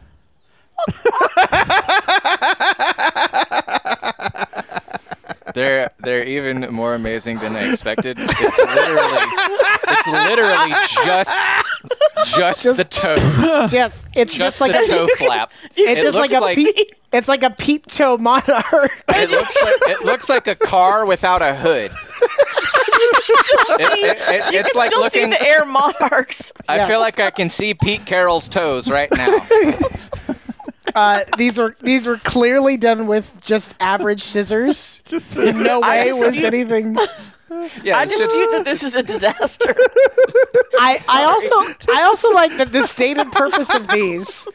They're 5.55 5.91
they're 6.01 6.25
even 6.25 6.73
more 6.73 6.95
amazing 6.95 7.39
than 7.39 7.57
I 7.57 7.71
expected. 7.71 8.19
It's 8.21 8.59
literally 8.59 9.25
it's 9.89 10.07
literally 10.07 10.71
just 11.05 11.41
just, 12.37 12.77
the 12.77 12.85
toes. 12.85 13.19
Yes, 13.73 14.07
it's 14.15 14.35
just, 14.35 14.59
Just 14.59 14.61
like 14.61 14.73
the 14.73 14.81
a. 14.81 14.87
toe 14.87 15.09
flap. 15.17 15.53
It's 15.75 16.01
It 16.01 16.03
just 16.05 16.17
like 16.17 16.33
a 16.33 16.41
like- 16.41 16.55
peep. 16.57 16.77
It's 17.13 17.27
like 17.29 17.43
a 17.43 17.49
peep 17.51 17.87
toe 17.87 18.19
monarch. 18.19 19.03
It 19.09 19.31
looks 19.31 19.57
like 19.63 19.75
it 19.89 20.05
looks 20.05 20.29
like 20.29 20.47
a 20.47 20.55
car 20.55 21.07
without 21.07 21.41
a 21.41 21.55
hood. 21.55 21.91
It- 23.81 23.81
it- 23.81 24.19
it- 24.35 24.53
You 24.53 24.59
it's 24.61 24.73
can 24.73 24.79
like 24.79 24.89
still 24.91 25.01
looking. 25.01 25.33
see 25.33 25.39
the 25.39 25.43
Air 25.49 25.65
Monarchs. 25.65 26.53
I 26.69 26.77
Yes. 26.77 26.91
feel 26.91 27.01
like 27.01 27.19
I 27.19 27.31
can 27.31 27.49
see 27.49 27.73
Pete 27.75 28.05
Carroll's 28.05 28.49
toes 28.51 28.91
right 28.91 29.11
now. 29.17 29.39
Uh, 30.95 31.25
these 31.37 31.59
were 31.59 31.77
these 31.81 32.07
were 32.07 32.17
clearly 32.19 32.77
done 32.77 33.07
with 33.07 33.35
just 33.45 33.75
average 33.81 34.21
scissors. 34.23 35.03
Just 35.07 35.37
In 35.37 35.63
no 35.63 35.81
I 35.83 36.05
way 36.05 36.09
was 36.13 36.21
dispute- 36.21 36.55
anything. 36.55 36.97
Yeah, 37.83 37.97
I 37.99 38.03
it's 38.03 38.13
just- 38.17 38.29
dispute 38.31 38.51
that 38.53 38.65
this 38.67 38.83
is 38.83 38.95
a 38.95 39.03
disaster. 39.03 39.75
I, 40.81 41.01
I 41.09 41.25
also 41.25 41.55
I 41.93 42.03
also 42.03 42.31
like 42.33 42.55
that 42.59 42.73
the 42.73 42.83
stated 42.83 43.33
purpose 43.33 43.75
of 43.75 43.89
these 43.89 44.47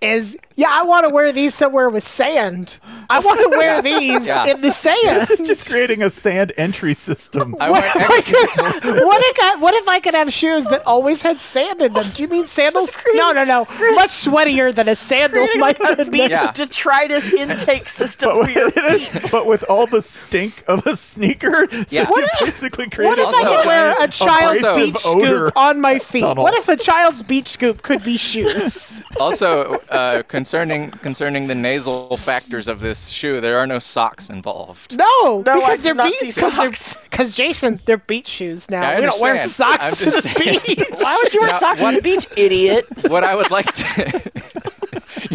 is 0.00 0.36
yeah 0.60 0.68
I 0.70 0.82
want 0.82 1.02
to 1.06 1.10
wear 1.10 1.32
these 1.32 1.54
somewhere 1.54 1.88
with 1.88 2.04
sand. 2.04 2.78
I 3.08 3.18
want 3.20 3.40
to 3.40 3.48
wear 3.60 3.80
these 3.90 4.26
Yeah. 4.28 4.46
in 4.50 4.60
the 4.60 4.70
sand. 4.70 5.14
This 5.22 5.30
is 5.30 5.46
just 5.46 5.68
creating 5.70 6.02
a 6.02 6.10
sand 6.10 6.52
entry 6.56 6.94
system. 6.94 7.56
I 7.60 7.70
What 7.70 7.82
went 7.82 7.96
if, 7.96 8.10
I 8.10 8.18
extra- 8.18 8.80
could, 8.92 9.04
what, 9.10 9.20
if 9.24 9.36
I, 9.42 9.56
what 9.64 9.74
if 9.74 9.88
I 9.88 9.98
could 10.00 10.14
have 10.14 10.32
shoes 10.32 10.64
that 10.66 10.86
always 10.86 11.22
had 11.22 11.40
sand 11.40 11.80
in 11.80 11.92
them? 11.94 12.04
Do 12.14 12.22
you 12.22 12.28
mean 12.28 12.46
sandals? 12.46 12.92
No, 13.14 13.32
no, 13.32 13.44
no. 13.44 13.60
Much 14.00 14.10
sweatier 14.10 14.74
than 14.74 14.88
a 14.88 14.94
sandal. 14.94 15.40
Creating 15.44 15.60
My 15.60 15.74
like 15.80 15.98
a 15.98 16.04
beach 16.04 16.30
Yeah. 16.30 16.52
detritus 16.52 17.32
intake 17.32 17.88
system 17.88 18.30
but, 18.40 18.54
with, 18.54 19.28
but 19.32 19.46
with 19.46 19.64
all 19.68 19.86
the 19.86 20.02
stink 20.02 20.62
of 20.68 20.86
a 20.86 20.94
sneaker, 20.96 21.66
so 21.70 21.84
Yeah. 21.88 22.08
you 22.08 22.26
basically 22.40 22.84
What 22.84 22.94
created 22.94 23.18
if 23.20 23.26
I 23.26 23.28
Also- 23.32 23.56
could 23.56 23.66
wear 23.66 23.94
a 24.04 24.08
child's 24.08 24.60
abrasive 24.60 24.94
beach 24.94 25.02
odor 25.06 25.48
scoop 25.48 25.56
on 25.56 25.80
my 25.80 25.98
feet? 25.98 26.20
tunnel. 26.20 26.44
What 26.44 26.54
if 26.54 26.68
a 26.68 26.76
child's 26.76 27.22
beach 27.22 27.48
scoop 27.48 27.82
could 27.82 28.04
be 28.04 28.16
shoes? 28.16 29.02
also, 29.18 29.80
uh, 29.90 30.22
concerning 30.50 30.90
concerning 30.90 31.46
the 31.46 31.54
nasal 31.54 32.16
factors 32.16 32.66
of 32.66 32.80
this 32.80 33.08
shoe, 33.08 33.40
there 33.40 33.58
are 33.58 33.66
no 33.68 33.78
socks 33.78 34.28
involved. 34.28 34.96
No, 34.98 35.42
No, 35.46 35.60
because 35.60 35.82
do 35.82 35.94
they're 35.94 36.04
beach 36.04 36.14
see 36.16 36.40
because 36.40 36.54
socks. 36.54 36.96
because 37.08 37.32
Jason, 37.40 37.80
they're 37.84 37.98
beach 37.98 38.26
shoes 38.26 38.68
now. 38.68 38.82
I 38.90 38.98
we 38.98 39.06
don't 39.06 39.20
wear 39.20 39.32
understand. 39.34 39.80
Socks 39.82 39.98
to 40.00 40.04
the 40.06 40.22
saying. 40.22 40.58
beach. 40.66 40.84
Why 40.96 41.20
would 41.22 41.32
you 41.34 41.40
wear 41.40 41.50
Now, 41.50 41.58
socks 41.58 41.80
on 41.82 41.94
what- 41.94 42.02
the 42.02 42.02
beach, 42.02 42.26
idiot? 42.36 42.84
What 43.10 43.22
I 43.24 43.34
would 43.36 43.50
like 43.52 43.72
to. 43.72 44.69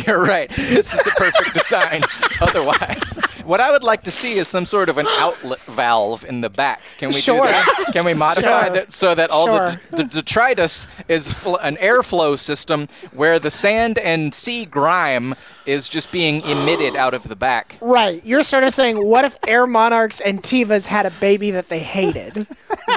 You're 0.08 0.24
right. 0.24 0.50
This 0.50 0.94
is 0.94 1.06
a 1.08 1.12
perfect 1.12 1.54
design. 1.54 2.04
Otherwise, 2.42 3.18
what 3.46 3.60
I 3.62 3.72
would 3.72 3.84
like 3.84 4.04
to 4.04 4.12
see 4.12 4.34
is 4.34 4.48
some 4.48 4.66
sort 4.66 4.90
of 4.90 4.98
an 4.98 5.08
outlet 5.20 5.60
valve 5.62 6.26
in 6.26 6.42
the 6.42 6.50
back. 6.50 6.82
Can 6.98 7.10
we 7.10 7.16
Sure. 7.16 7.42
do 7.46 7.52
that? 7.52 7.86
Can 7.94 8.06
we 8.06 8.14
modify 8.28 8.66
Sure. 8.66 8.74
that 8.76 8.92
so 8.92 9.16
that 9.16 9.30
all 9.30 9.46
Sure. 9.48 9.82
the, 9.92 9.98
the 9.98 10.04
detritus 10.06 10.88
is 11.08 11.32
fl- 11.34 11.56
an 11.58 11.78
airflow 11.78 12.38
system 12.38 12.88
where 13.14 13.40
the 13.40 13.52
sand 13.52 13.98
and 14.00 14.34
sea 14.34 14.66
grime 14.66 15.34
is 15.66 15.88
just 15.90 16.12
being 16.12 16.42
emitted 16.42 16.96
out 16.96 17.14
of 17.14 17.28
the 17.28 17.36
back? 17.36 17.78
Right. 17.82 18.24
You're 18.26 18.44
sort 18.44 18.64
of 18.64 18.72
saying, 18.74 19.04
what 19.06 19.26
if 19.26 19.38
Air 19.48 19.66
Monarchs 19.66 20.22
and 20.22 20.44
Tevas 20.44 20.86
had 20.88 21.06
a 21.06 21.12
baby 21.12 21.52
that 21.52 21.70
they 21.70 21.80
hated? 21.80 22.46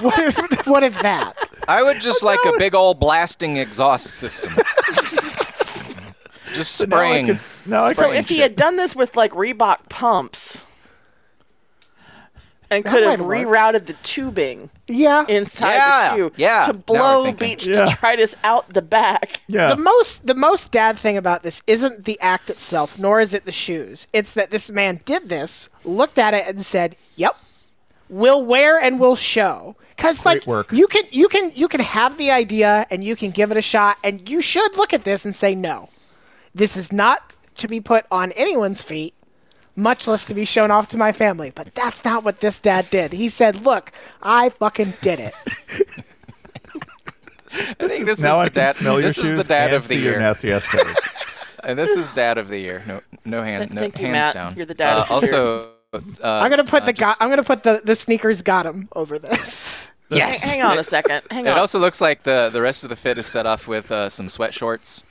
what 0.03 0.19
if 0.19 0.67
what 0.67 0.83
if 0.83 1.01
that? 1.01 1.33
I 1.67 1.83
would 1.83 2.01
just 2.01 2.23
like 2.23 2.41
a 2.47 2.53
big 2.59 2.75
old 2.75 2.99
blasting 3.01 3.57
exhaust 3.59 4.07
system. 4.07 4.53
Just 6.55 6.87
now 6.87 6.97
I 6.97 7.01
spraying. 7.01 7.27
can- 7.27 7.41
now 7.67 7.83
I 7.85 7.93
So 7.93 8.03
spraying 8.03 8.17
if 8.19 8.29
he 8.29 8.39
had 8.39 8.57
done 8.57 8.77
this 8.77 8.95
with 8.97 9.17
like 9.17 9.33
Reebok 9.33 9.89
pumps 9.89 10.65
and 12.71 12.85
That 12.85 12.91
could 12.91 13.03
have 13.05 13.19
might 13.21 13.27
work. 13.27 13.47
rerouted 13.47 13.87
the 13.87 13.95
tubing 14.03 14.69
Yeah. 14.89 15.25
inside 15.27 15.75
Yeah, 15.75 16.09
the 16.11 16.17
shoe 16.17 16.33
yeah. 16.37 16.65
to 16.65 16.73
blow 16.75 17.33
beach 17.33 17.67
Yeah. 17.67 17.87
detritus 17.87 18.37
out 18.45 18.75
the 18.75 18.83
back. 18.83 19.41
Yeah. 19.49 19.69
The 19.75 19.81
most 19.81 20.27
the 20.27 20.35
most 20.35 20.71
dad 20.71 20.99
thing 20.99 21.17
about 21.17 21.43
this 21.43 21.63
isn't 21.67 22.05
the 22.05 22.21
act 22.21 22.51
itself, 22.51 22.99
nor 22.99 23.21
is 23.21 23.33
it 23.33 23.47
the 23.47 23.53
shoes. 23.53 24.07
It's 24.13 24.33
that 24.35 24.51
this 24.51 24.71
man 24.71 25.01
did 25.07 25.31
this, 25.31 25.71
looked 25.85 26.19
at 26.19 26.35
it, 26.35 26.47
and 26.47 26.61
said, 26.61 26.97
"Yep, 27.17 27.37
we'll 28.11 28.45
wear 28.45 28.79
and 28.79 29.01
we'll 29.01 29.17
show." 29.17 29.77
Because 29.97 30.27
like 30.27 30.47
work. 30.47 30.71
you 30.71 30.87
can 30.89 31.05
you 31.11 31.27
can 31.29 31.51
you 31.55 31.69
can 31.69 31.81
have 31.81 32.19
the 32.19 32.31
idea 32.31 32.87
and 32.91 33.03
you 33.03 33.17
can 33.17 33.31
give 33.31 33.51
it 33.51 33.57
a 33.57 33.63
shot, 33.63 33.97
and 34.05 34.29
you 34.29 34.43
should 34.43 34.77
look 34.77 34.93
at 34.93 35.05
this 35.05 35.25
and 35.25 35.35
say, 35.35 35.55
"No, 35.55 35.89
this 36.59 36.77
is 36.77 36.93
not 36.93 37.33
to 37.57 37.67
be 37.69 37.81
put 37.81 38.05
on 38.11 38.33
anyone's 38.33 38.83
feet." 38.83 39.15
Much 39.77 40.09
less 40.09 40.25
to 40.25 40.35
be 40.35 40.45
shown 40.45 40.73
off 40.73 40.89
to 40.89 40.97
my 40.97 41.13
family. 41.13 41.53
But 41.55 41.73
that's 41.73 42.05
not 42.05 42.25
what 42.25 42.41
this 42.41 42.59
dad 42.59 42.91
did. 42.91 43.13
He 43.13 43.29
said, 43.29 43.65
Look, 43.65 43.93
I 44.21 44.49
fucking 44.49 44.95
did 45.01 45.21
it. 45.21 45.35
I 47.81 47.89
think 47.89 48.05
this 48.07 48.21
now 48.21 48.33
is 48.35 48.39
I 48.39 48.45
the 48.45 48.51
can 48.51 48.55
dad. 48.65 48.75
smell 48.77 48.95
your 48.95 49.03
this 49.09 49.15
shoes 49.17 49.31
is 49.31 49.37
the 49.39 49.45
dad 49.45 49.69
and 49.69 49.77
of 49.77 49.89
the 49.89 49.97
year. 49.97 50.19
nasty 50.19 50.53
ass. 50.53 50.65
And 51.65 51.79
this 51.79 51.97
is 51.97 52.13
dad 52.13 52.39
of 52.39 52.49
the 52.49 52.59
year. 52.59 52.83
No, 52.87 53.01
no 53.25 53.43
hand, 53.43 53.73
no 53.73 53.81
Thank 53.81 53.99
you, 53.99 54.07
hands 54.07 54.13
Matt. 54.15 54.35
down. 54.35 54.55
You're 54.57 54.65
the 54.67 54.75
dad 54.75 54.99
Uh, 54.99 55.05
of 55.11 55.21
the 55.23 55.27
year. 55.27 55.37
also, 55.37 55.71
uh, 55.93 55.99
I'm 56.41 56.51
gonna 56.51 56.65
put 56.65 56.83
uh, 56.83 56.87
the 56.87 56.93
go- 56.93 57.15
I'm 57.21 57.29
gonna 57.31 57.43
put 57.43 57.63
the, 57.65 57.81
the 57.85 57.95
sneakers 57.97 58.43
got 58.43 58.65
him 58.67 58.89
over 58.95 59.19
this. 59.19 59.91
Yes. 60.11 60.43
Hang, 60.45 60.61
hang 60.61 60.71
on 60.71 60.79
a 60.79 60.83
second. 60.85 61.23
Hang 61.31 61.47
It 61.47 61.51
on. 61.51 61.59
also 61.59 61.79
looks 61.79 62.01
like 62.01 62.23
the 62.23 62.49
the 62.53 62.63
rest 62.63 62.83
of 62.85 62.91
the 62.91 62.97
fit 62.97 63.19
is 63.19 63.27
set 63.27 63.45
off 63.45 63.69
with 63.69 63.91
uh, 63.93 64.09
some 64.09 64.29
sweat 64.29 64.55
shorts. 64.55 65.03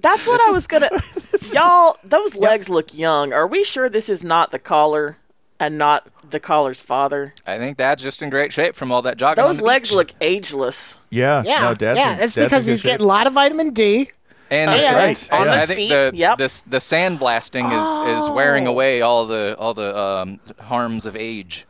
That's 0.00 0.26
what 0.26 0.40
I 0.48 0.52
was 0.52 0.66
gonna. 0.66 0.90
Y'all, 1.52 1.96
those 2.04 2.36
legs 2.36 2.68
look 2.68 2.94
young. 2.96 3.32
Are 3.32 3.46
we 3.46 3.64
sure 3.64 3.88
this 3.88 4.08
is 4.08 4.22
not 4.24 4.50
the 4.52 4.58
collar 4.58 5.16
and 5.60 5.76
not 5.78 6.06
the 6.30 6.38
collar's 6.40 6.80
father? 6.80 7.34
I 7.46 7.58
think 7.58 7.76
dad's 7.78 8.02
just 8.02 8.22
in 8.22 8.30
great 8.30 8.52
shape 8.52 8.74
from 8.76 8.92
all 8.92 9.02
that 9.02 9.16
jogging. 9.16 9.42
on 9.42 9.48
Those 9.48 9.58
the 9.58 9.64
legs 9.64 9.88
beach. 9.90 9.96
look 9.96 10.10
ageless. 10.20 11.00
Yeah. 11.10 11.42
Yeah, 11.44 11.62
No, 11.62 11.74
Dad's 11.74 11.98
yeah. 11.98 12.12
in- 12.12 12.18
That's 12.18 12.34
Dad's 12.34 12.36
in 12.36 12.44
because 12.44 12.64
good 12.66 12.70
he's 12.72 12.80
shape. 12.80 12.86
getting 12.92 13.04
a 13.04 13.08
lot 13.08 13.26
of 13.26 13.32
vitamin 13.32 13.70
D. 13.72 14.10
And 14.50 14.70
Oh, 14.70 14.74
I 14.74 14.76
yeah. 14.80 15.12
think- 15.14 15.32
On 15.32 15.42
and 15.42 15.50
his 15.54 15.62
I 15.62 15.66
think 15.66 15.76
feet, 15.78 15.88
the 15.90 16.10
yep. 16.14 16.38
this 16.38 16.62
the 16.62 16.80
sand 16.80 17.18
blasting 17.18 17.66
is 17.66 17.98
is 18.00 18.30
wearing 18.30 18.66
away 18.66 19.02
all 19.02 19.26
the 19.26 19.56
all 19.58 19.74
the 19.74 19.98
um, 19.98 20.40
harms 20.60 21.06
of 21.06 21.16
age. 21.16 21.66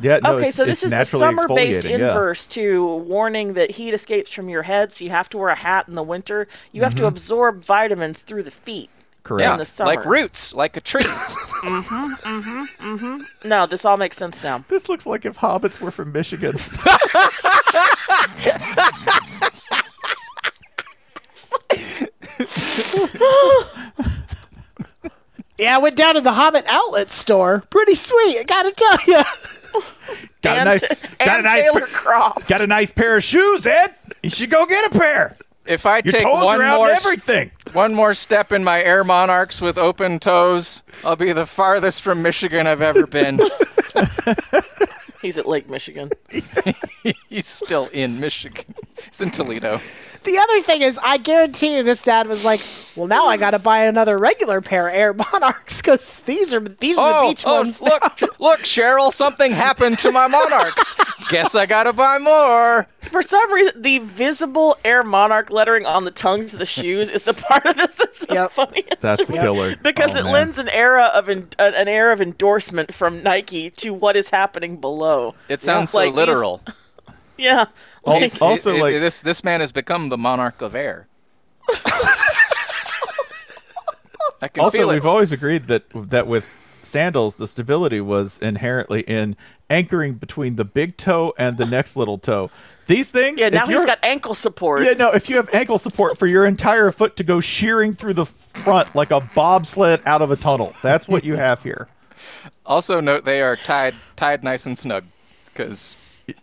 Yeah. 0.00 0.18
No, 0.22 0.30
okay, 0.34 0.48
it's- 0.48 0.54
so 0.56 0.64
this 0.64 0.82
it's 0.82 0.92
is 0.92 1.10
the 1.10 1.18
summer-based 1.18 1.80
exfoliating, 1.80 1.98
yeah. 1.98 2.08
inverse 2.08 2.46
to 2.48 2.84
warning 2.98 3.52
that 3.54 3.72
heat 3.72 3.92
escapes 3.94 4.32
from 4.32 4.48
your 4.48 4.62
head, 4.62 4.92
so 4.92 5.04
you 5.04 5.10
have 5.10 5.28
to 5.30 5.38
wear 5.38 5.48
a 5.50 5.54
hat 5.54 5.86
in 5.88 5.94
the 5.94 6.02
winter. 6.02 6.48
You 6.72 6.82
have 6.82 6.94
to 6.96 7.02
Mhm. 7.04 7.08
absorb 7.08 7.64
vitamins 7.64 8.20
through 8.22 8.42
the 8.44 8.50
feet. 8.50 8.90
Correct. 9.22 9.44
Yeah, 9.46 9.52
In 9.52 9.58
the 9.58 9.64
summer. 9.64 9.86
like 9.94 10.04
roots, 10.04 10.52
like 10.54 10.76
a 10.76 10.80
tree. 10.80 11.04
Mm-hmm. 11.62 12.12
Mm-hmm. 12.14 12.94
Mm-hmm. 12.96 13.48
No, 13.48 13.66
this 13.66 13.84
all 13.84 13.96
makes 13.96 14.16
sense 14.16 14.42
now. 14.42 14.64
This 14.66 14.88
looks 14.88 15.06
like 15.06 15.24
if 15.24 15.38
hobbits 15.38 15.80
were 15.80 15.92
from 15.92 16.10
Michigan. 16.10 16.56
Yeah, 25.58 25.76
I 25.76 25.78
went 25.78 25.96
down 25.96 26.14
to 26.14 26.20
the 26.20 26.32
Hobbit 26.32 26.64
outlet 26.66 27.12
store. 27.12 27.62
Pretty 27.70 27.94
sweet, 27.94 28.38
I 28.38 28.42
gotta 28.44 28.72
tell 28.72 28.98
you. 29.06 29.22
Got 30.42 30.58
a 30.58 30.64
nice, 30.64 30.80
got 31.18 31.40
a 31.40 31.42
nice, 31.42 31.62
Taylor 31.62 31.80
pair- 31.80 31.88
Croft. 31.88 32.48
got 32.48 32.60
a 32.60 32.66
nice 32.66 32.90
pair 32.90 33.16
of 33.16 33.24
shoes, 33.24 33.66
Ed. 33.66 33.94
You 34.22 34.30
should 34.30 34.50
go 34.50 34.66
get 34.66 34.94
a 34.94 34.98
pair. 34.98 35.36
If 35.64 35.86
I 35.86 36.02
Your 36.04 36.12
take 36.12 36.22
toes 36.24 36.42
one 36.44 36.58
more 36.58 36.90
everything. 36.90 37.52
one 37.72 37.94
more 37.94 38.14
step 38.14 38.50
in 38.50 38.64
my 38.64 38.82
Air 38.82 39.04
Monarchs 39.04 39.60
with 39.60 39.78
open 39.78 40.18
toes. 40.18 40.82
I'll 41.04 41.14
be 41.14 41.32
the 41.32 41.46
farthest 41.46 42.02
from 42.02 42.20
Michigan 42.20 42.66
I've 42.66 42.82
ever 42.82 43.06
been. 43.06 43.38
He's 45.22 45.38
at 45.38 45.46
Lake 45.46 45.70
Michigan. 45.70 46.10
He's 47.28 47.46
still 47.46 47.88
in 47.92 48.18
Michigan. 48.18 48.74
He's 49.04 49.20
in 49.20 49.30
Toledo. 49.30 49.80
The 50.24 50.38
other 50.38 50.62
thing 50.62 50.82
is, 50.82 50.98
I 51.02 51.18
guarantee 51.18 51.76
you, 51.76 51.82
this 51.82 52.00
dad 52.02 52.28
was 52.28 52.44
like, 52.44 52.60
"Well, 52.96 53.08
now 53.08 53.26
I 53.26 53.36
got 53.36 53.50
to 53.50 53.58
buy 53.58 53.80
another 53.84 54.16
regular 54.18 54.60
pair 54.60 54.88
of 54.88 54.94
Air 54.94 55.12
Monarchs 55.32 55.82
because 55.82 56.20
these 56.22 56.54
are 56.54 56.60
these 56.60 56.96
are 56.96 57.08
the 57.12 57.18
Oh, 57.26 57.28
beach 57.30 57.42
oh, 57.44 57.56
ones." 57.56 57.80
look, 57.82 58.20
look, 58.40 58.60
Cheryl, 58.60 59.12
something 59.12 59.50
happened 59.50 59.98
to 60.00 60.12
my 60.12 60.28
Monarchs. 60.28 60.94
Guess 61.28 61.54
I 61.56 61.66
gotta 61.66 61.92
buy 61.92 62.18
more. 62.18 62.86
For 63.00 63.20
some 63.20 63.52
reason, 63.52 63.82
the 63.82 63.98
visible 63.98 64.76
Air 64.84 65.02
Monarch 65.02 65.50
lettering 65.50 65.86
on 65.86 66.04
the 66.04 66.10
tongues 66.12 66.52
of 66.54 66.60
the 66.60 66.66
shoes 66.66 67.10
is 67.10 67.24
the 67.24 67.34
part 67.34 67.66
of 67.66 67.76
this 67.76 67.96
that's 67.96 68.24
the 68.24 68.48
funniest. 68.48 69.00
That's 69.00 69.26
to 69.26 69.32
me. 69.32 69.38
killer. 69.38 69.74
Because 69.82 70.14
Oh, 70.14 70.20
it 70.20 70.24
man. 70.24 70.32
lends 70.32 70.58
an 70.58 70.68
era 70.68 71.10
of 71.12 71.28
en- 71.28 71.48
an 71.58 71.74
an 71.74 71.88
air 71.88 72.12
of 72.12 72.20
endorsement 72.20 72.94
from 72.94 73.22
Nike 73.24 73.70
to 73.70 73.92
what 73.92 74.14
is 74.16 74.30
happening 74.30 74.76
below. 74.76 75.34
It 75.48 75.62
sounds 75.62 75.92
Like 75.94 76.10
so 76.10 76.10
these- 76.10 76.16
literal. 76.16 76.60
Yeah. 77.42 77.64
Like- 78.06 78.40
also, 78.40 78.70
It- 78.72 78.76
it- 78.76 78.80
like 78.82 78.94
this, 78.94 79.20
this 79.20 79.42
man 79.44 79.60
has 79.60 79.72
become 79.72 80.08
the 80.08 80.18
monarch 80.18 80.62
of 80.62 80.74
air. 80.74 81.06
I 84.40 84.48
can 84.48 84.62
also, 84.64 84.78
feel 84.78 84.90
it. 84.90 84.94
we've 84.94 85.06
always 85.06 85.30
agreed 85.32 85.66
that 85.68 85.84
that 86.10 86.26
with 86.26 86.46
sandals, 86.82 87.36
the 87.36 87.46
stability 87.46 88.00
was 88.00 88.38
inherently 88.38 89.02
in 89.02 89.36
anchoring 89.70 90.14
between 90.14 90.56
the 90.56 90.64
big 90.64 90.96
toe 90.96 91.32
and 91.38 91.56
the 91.58 91.64
next 91.66 91.96
little 91.96 92.18
toe. 92.18 92.50
These 92.88 93.10
things, 93.10 93.38
yeah, 93.40 93.48
now 93.50 93.60
he's 93.66 93.70
you're- 93.76 93.86
got 93.86 93.98
ankle 94.02 94.34
support. 94.34 94.82
Yeah, 94.82 94.92
no, 94.94 95.10
if 95.12 95.30
you 95.30 95.36
have 95.36 95.48
ankle 95.54 95.78
support 95.78 96.18
for 96.18 96.26
your 96.26 96.44
entire 96.44 96.90
foot 96.90 97.16
to 97.16 97.24
go 97.24 97.40
shearing 97.40 97.94
through 97.94 98.14
the 98.14 98.26
front 98.26 98.94
like 98.96 99.10
a 99.12 99.20
bobsled 99.34 100.02
out 100.04 100.22
of 100.22 100.30
a 100.32 100.36
tunnel, 100.36 100.74
that's 100.82 101.06
what 101.06 101.22
you 101.24 101.36
have 101.36 101.62
here. 101.62 101.86
Also 102.66 103.00
note 103.00 103.24
they 103.24 103.42
are 103.42 103.54
tied 103.56 103.94
tied 104.16 104.42
nice 104.42 104.66
and 104.66 104.76
snug 104.76 105.04
because 105.46 105.94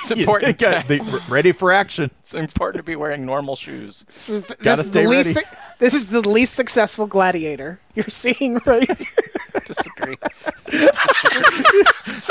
it's 0.00 0.10
important. 0.10 0.60
Yeah, 0.60 0.82
to, 0.82 0.88
they- 0.88 1.00
r- 1.12 1.20
ready 1.28 1.52
for 1.52 1.72
action. 1.72 2.10
it's 2.20 2.34
important 2.34 2.78
to 2.78 2.82
be 2.82 2.96
wearing 2.96 3.24
normal 3.26 3.56
shoes. 3.56 4.04
This 4.14 4.28
is 4.28 4.42
the, 4.44 4.56
this 4.56 4.78
is 4.80 4.92
the 4.92 5.04
least 5.08 5.34
su- 5.34 5.42
this 5.78 5.94
is 5.94 6.08
the 6.08 6.20
least 6.28 6.54
successful 6.54 7.06
gladiator 7.06 7.80
you're 7.94 8.04
seeing 8.08 8.60
right 8.66 8.90
here. 8.98 9.06
Disagree. 9.64 10.16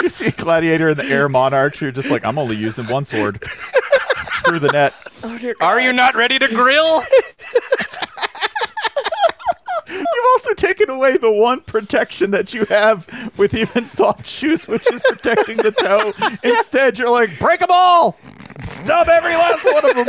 You 0.01 0.09
see 0.09 0.27
a 0.27 0.31
gladiator 0.31 0.89
in 0.89 0.97
the 0.97 1.05
air 1.05 1.29
monarch, 1.29 1.79
you're 1.81 1.91
just 1.91 2.09
like, 2.09 2.25
I'm 2.25 2.37
only 2.39 2.55
using 2.55 2.85
one 2.85 3.05
sword. 3.05 3.43
Screw 4.29 4.59
the 4.59 4.69
net. 4.71 4.93
Oh, 5.23 5.37
dear 5.37 5.53
God. 5.59 5.65
Are 5.65 5.79
you 5.79 5.93
not 5.93 6.15
ready 6.15 6.39
to 6.39 6.47
grill? 6.47 7.01
You've 10.19 10.31
also 10.33 10.53
taken 10.53 10.89
away 10.89 11.15
the 11.15 11.31
one 11.31 11.61
protection 11.61 12.31
that 12.31 12.53
you 12.53 12.65
have 12.65 13.07
with 13.37 13.53
even 13.53 13.85
soft 13.85 14.27
shoes, 14.27 14.67
which 14.67 14.85
is 14.91 15.01
protecting 15.07 15.57
the 15.57 15.71
toe. 15.71 16.11
Instead, 16.43 16.99
you're 16.99 17.09
like, 17.09 17.39
break 17.39 17.61
them 17.61 17.69
all! 17.71 18.17
Stub 18.65 19.07
every 19.07 19.31
last 19.33 19.63
one 19.63 19.89
of 19.89 19.95
them! 19.95 20.07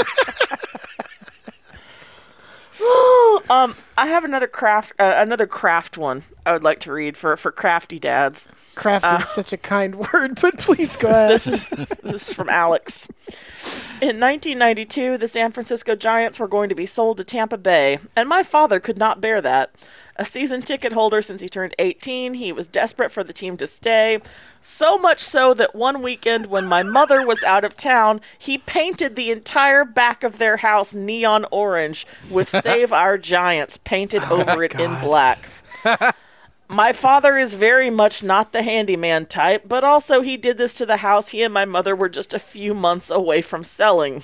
um, 3.51 3.77
I 3.97 4.07
have 4.09 4.25
another 4.25 4.49
craft, 4.49 4.95
uh, 4.99 5.15
another 5.19 5.47
craft 5.47 5.97
one. 5.97 6.25
I 6.45 6.53
would 6.55 6.65
like 6.65 6.81
to 6.81 6.93
read 6.93 7.17
for 7.17 7.37
for 7.37 7.53
crafty 7.53 8.01
dads. 8.01 8.49
Craft 8.75 9.05
Uh, 9.05 9.19
is 9.21 9.29
such 9.35 9.53
a 9.53 9.57
kind 9.59 9.95
word, 9.95 10.41
but 10.41 10.59
please 10.59 10.97
go 10.97 11.09
ahead. 11.09 11.31
This 11.31 11.47
is 11.47 11.69
this 12.03 12.29
is 12.29 12.35
from 12.35 12.49
Alex. 12.49 13.07
In 14.01 14.19
1992, 14.19 15.19
the 15.19 15.29
San 15.29 15.53
Francisco 15.53 15.95
Giants 15.95 16.41
were 16.41 16.49
going 16.49 16.69
to 16.71 16.75
be 16.75 16.87
sold 16.87 17.19
to 17.19 17.25
Tampa 17.25 17.59
Bay, 17.59 17.99
and 18.17 18.29
my 18.29 18.43
father 18.43 18.81
could 18.81 18.99
not 18.99 19.21
bear 19.21 19.41
that. 19.41 19.71
A 20.21 20.25
season 20.27 20.61
ticket 20.61 20.93
holder 20.93 21.23
since 21.23 21.41
he 21.41 21.49
turned 21.49 21.75
18, 21.79 22.35
he 22.35 22.53
was 22.53 22.67
desperate 22.67 23.11
for 23.11 23.25
the 23.25 23.33
team 23.33 23.57
to 23.57 23.67
stay. 23.67 24.21
So 24.61 24.99
much 24.99 25.21
so 25.21 25.55
that 25.55 25.75
one 25.75 26.03
weekend 26.03 26.49
when 26.49 26.67
my 26.67 26.83
mother 26.83 27.27
was 27.27 27.43
out 27.43 27.65
of 27.65 27.75
town, 27.75 28.21
he 28.39 28.59
painted 28.59 29.17
the 29.17 29.31
entire 29.31 29.83
back 29.83 30.23
of 30.23 30.37
their 30.37 30.59
house 30.59 30.93
neon 30.93 31.47
orange 31.51 32.07
with 32.31 32.49
Save 32.63 32.93
Our 32.93 33.17
Giants 33.17 33.79
painted 33.79 34.23
oh 34.29 34.43
over 34.43 34.63
it 34.63 34.79
in 34.79 35.01
black. 35.01 35.49
My 36.69 36.93
father 36.93 37.39
is 37.39 37.55
very 37.55 37.89
much 37.89 38.23
not 38.23 38.53
the 38.53 38.63
handyman 38.63 39.25
type, 39.25 39.65
but 39.67 39.85
also 39.85 40.21
he 40.21 40.37
did 40.37 40.59
this 40.59 40.75
to 40.75 40.87
the 40.87 40.99
house 40.99 41.31
he 41.31 41.43
and 41.43 41.53
my 41.53 41.65
mother 41.65 41.97
were 41.97 42.09
just 42.09 42.33
a 42.33 42.39
few 42.39 42.75
months 42.75 43.11
away 43.11 43.43
from 43.43 43.65
selling. 43.65 44.23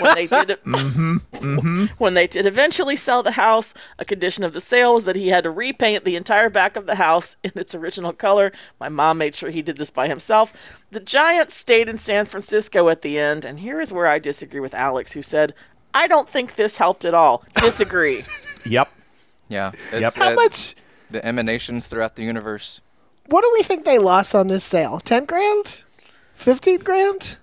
When 0.00 0.14
they 0.14 0.26
did 0.26 0.50
it, 0.50 0.64
Mm-hmm. 0.64 1.86
when 1.98 2.14
they 2.14 2.26
did 2.26 2.46
eventually 2.46 2.96
sell 2.96 3.22
the 3.22 3.32
house, 3.32 3.74
a 3.98 4.04
condition 4.04 4.44
of 4.44 4.52
the 4.52 4.60
sale 4.60 4.94
was 4.94 5.04
that 5.04 5.16
he 5.16 5.28
had 5.28 5.44
to 5.44 5.50
repaint 5.50 6.04
the 6.04 6.16
entire 6.16 6.48
back 6.48 6.76
of 6.76 6.86
the 6.86 6.94
house 6.96 7.36
in 7.42 7.52
its 7.56 7.74
original 7.74 8.12
color. 8.12 8.52
My 8.80 8.88
mom 8.88 9.18
made 9.18 9.34
sure 9.34 9.50
he 9.50 9.62
did 9.62 9.78
this 9.78 9.90
by 9.90 10.08
himself. 10.08 10.52
The 10.90 11.00
Giants 11.00 11.54
stayed 11.54 11.88
in 11.88 11.98
San 11.98 12.24
Francisco 12.26 12.88
at 12.88 13.02
the 13.02 13.18
end, 13.18 13.44
and 13.44 13.60
here 13.60 13.80
is 13.80 13.92
where 13.92 14.06
I 14.06 14.18
disagree 14.18 14.60
with 14.60 14.74
Alex, 14.74 15.12
who 15.12 15.22
said, 15.22 15.54
"I 15.94 16.06
don't 16.06 16.28
think 16.28 16.54
this 16.54 16.76
helped 16.78 17.04
at 17.04 17.14
all." 17.14 17.44
Disagree. 17.56 18.24
Yep. 18.64 18.88
Yeah. 19.48 19.72
Yep. 19.92 20.02
It's, 20.04 20.16
How 20.16 20.30
uh, 20.30 20.34
much? 20.34 20.76
The 21.10 21.26
emanations 21.26 21.88
throughout 21.88 22.14
the 22.14 22.22
universe. 22.22 22.80
What 23.26 23.42
do 23.42 23.50
we 23.52 23.64
think 23.64 23.84
they 23.84 23.98
lost 23.98 24.36
on 24.36 24.46
this 24.46 24.62
sale? 24.62 25.00
Ten 25.00 25.24
grand? 25.24 25.82
Fifteen 26.32 26.78
grand? 26.78 27.38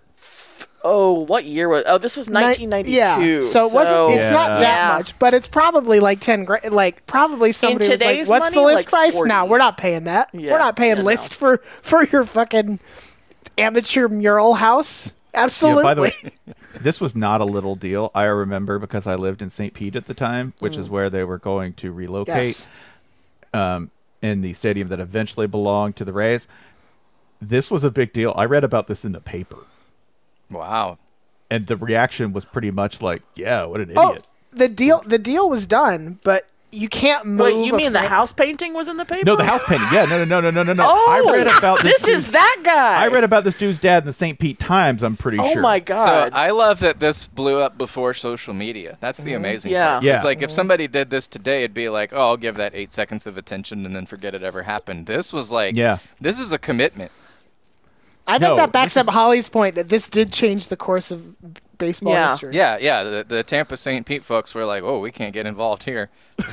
Oh, 0.83 1.11
what 1.25 1.43
year 1.45 1.67
was? 1.67 1.83
Oh, 1.87 1.97
this 1.97 2.15
was 2.15 2.29
1992. 2.29 2.95
Yeah. 2.95 3.41
So 3.41 3.67
it 3.67 3.73
wasn't. 3.73 4.11
It's 4.17 4.29
not 4.31 4.47
that 4.47 4.61
Yeah. 4.91 4.97
much, 4.97 5.17
but 5.19 5.33
it's 5.33 5.47
probably 5.47 5.99
like 5.99 6.21
ten 6.21 6.45
grand. 6.45 6.71
Like 6.73 7.05
probably 7.05 7.51
somebody 7.51 7.83
was 7.89 7.89
like, 7.89 7.99
today's 7.99 8.29
"What's 8.29 8.49
the 8.51 8.55
money, 8.55 8.67
list 8.67 8.77
like 8.85 8.89
price?" 8.89 9.15
40. 9.15 9.27
No, 9.29 9.45
we're 9.45 9.57
not 9.57 9.77
paying 9.77 10.05
that. 10.05 10.29
Yeah, 10.33 10.51
We're 10.53 10.57
not 10.59 10.75
paying 10.77 10.95
yeah, 10.95 11.01
no. 11.01 11.05
list 11.07 11.33
for 11.33 11.57
for 11.57 12.05
your 12.05 12.23
fucking 12.23 12.79
amateur 13.57 14.07
mural 14.07 14.53
house. 14.53 15.11
Absolutely. 15.33 15.81
Yeah, 15.83 15.83
by 15.83 15.93
the 15.95 16.01
way, 16.01 16.11
this 16.81 17.01
was 17.01 17.15
not 17.15 17.41
a 17.41 17.45
little 17.45 17.75
deal. 17.75 18.09
I 18.15 18.23
remember 18.25 18.79
because 18.79 19.05
I 19.05 19.15
lived 19.15 19.41
in 19.41 19.49
St. 19.49 19.73
Pete 19.73 19.95
at 19.97 20.05
the 20.05 20.13
time, 20.13 20.53
which 20.59 20.77
is 20.77 20.87
Mm. 20.87 20.91
where 20.91 21.09
they 21.09 21.23
were 21.23 21.37
going 21.37 21.73
to 21.73 21.91
relocate 21.91 22.35
Yes. 22.45 22.69
um, 23.53 23.91
in 24.21 24.41
the 24.41 24.53
stadium 24.53 24.87
that 24.89 24.99
eventually 24.99 25.45
belonged 25.45 25.97
to 25.97 26.05
the 26.05 26.13
Rays. 26.13 26.47
This 27.41 27.69
was 27.69 27.83
a 27.83 27.91
big 27.91 28.11
deal. 28.11 28.33
I 28.37 28.45
read 28.45 28.63
about 28.63 28.87
this 28.87 29.05
in 29.05 29.11
the 29.11 29.21
paper. 29.21 29.57
Wow. 30.51 30.97
And 31.51 31.67
the 31.67 31.77
reaction 31.77 32.33
was 32.33 32.45
pretty 32.45 32.71
much 32.71 33.01
like, 33.01 33.23
yeah, 33.35 33.65
what 33.65 33.81
an 33.81 33.93
oh, 33.95 34.09
idiot. 34.11 34.27
the 34.51 34.69
deal. 34.69 35.01
The 35.05 35.17
deal 35.17 35.49
was 35.49 35.65
done, 35.65 36.19
but 36.23 36.45
you 36.71 36.87
can't 36.87 37.25
move. 37.25 37.39
Wait, 37.39 37.65
you 37.65 37.73
a 37.73 37.77
mean 37.77 37.93
the 37.93 37.99
house 37.99 38.31
painting 38.31 38.73
was 38.73 38.87
in 38.87 38.97
the 38.97 39.05
paper? 39.05 39.25
No, 39.25 39.35
the 39.35 39.43
house 39.43 39.63
painting. 39.65 39.87
Yeah, 39.91 40.05
no, 40.05 40.23
no, 40.23 40.39
no, 40.39 40.51
no, 40.51 40.63
no, 40.63 40.73
no. 40.73 40.85
Oh, 40.87 41.07
I 41.09 41.33
read 41.33 41.47
about 41.47 41.81
this. 41.81 42.01
this 42.01 42.07
is 42.07 42.31
that 42.31 42.61
guy. 42.63 43.03
I 43.03 43.07
read 43.07 43.23
about 43.23 43.43
this 43.43 43.55
dude's 43.55 43.79
dad 43.79 44.03
in 44.03 44.07
the 44.07 44.13
St. 44.13 44.37
Pete 44.37 44.59
Times. 44.59 45.01
I'm 45.01 45.17
pretty 45.17 45.39
Oh 45.39 45.49
sure. 45.51 45.59
Oh 45.59 45.63
my 45.63 45.79
god. 45.79 46.31
So 46.31 46.35
I 46.35 46.51
love 46.51 46.79
that 46.81 46.99
this 46.99 47.27
blew 47.27 47.59
up 47.59 47.77
before 47.77 48.13
social 48.13 48.53
media. 48.53 48.97
That's 49.01 49.17
the 49.17 49.31
mm-hmm. 49.31 49.37
amazing 49.37 49.71
Yeah. 49.71 49.89
part. 49.93 50.03
Yeah. 50.03 50.15
It's 50.15 50.23
like 50.23 50.41
if 50.43 50.51
somebody 50.51 50.87
did 50.87 51.09
this 51.09 51.27
today, 51.27 51.63
it'd 51.63 51.73
be 51.73 51.89
like, 51.89 52.13
oh, 52.13 52.21
I'll 52.21 52.37
give 52.37 52.57
that 52.57 52.75
eight 52.75 52.93
seconds 52.93 53.25
of 53.25 53.37
attention 53.37 53.85
and 53.85 53.95
then 53.95 54.05
forget 54.05 54.35
it 54.35 54.43
ever 54.43 54.63
happened. 54.63 55.07
This 55.07 55.33
was 55.33 55.51
like, 55.51 55.75
Yeah. 55.75 55.97
this 56.21 56.39
is 56.39 56.51
a 56.51 56.59
commitment. 56.59 57.11
I 58.29 58.33
think 58.39 58.41
No, 58.49 58.55
that 58.57 58.71
backs 58.71 58.93
this 58.93 59.07
up 59.07 59.13
Holly's 59.13 59.49
point 59.49 59.75
that 59.75 59.89
this 59.89 60.07
did 60.09 60.31
change 60.31 60.67
the 60.67 60.77
course 60.77 61.11
of 61.11 61.35
baseball 61.77 62.13
Yeah. 62.13 62.29
history. 62.29 62.55
Yeah, 62.55 62.77
yeah. 62.79 63.03
The, 63.03 63.25
the 63.27 63.43
Tampa 63.43 63.75
St. 63.77 64.05
Pete 64.05 64.23
folks 64.23 64.53
were 64.53 64.65
like, 64.65 64.83
oh, 64.83 64.99
we 64.99 65.11
can't 65.11 65.33
get 65.33 65.45
involved 65.45 65.83
here. 65.83 66.09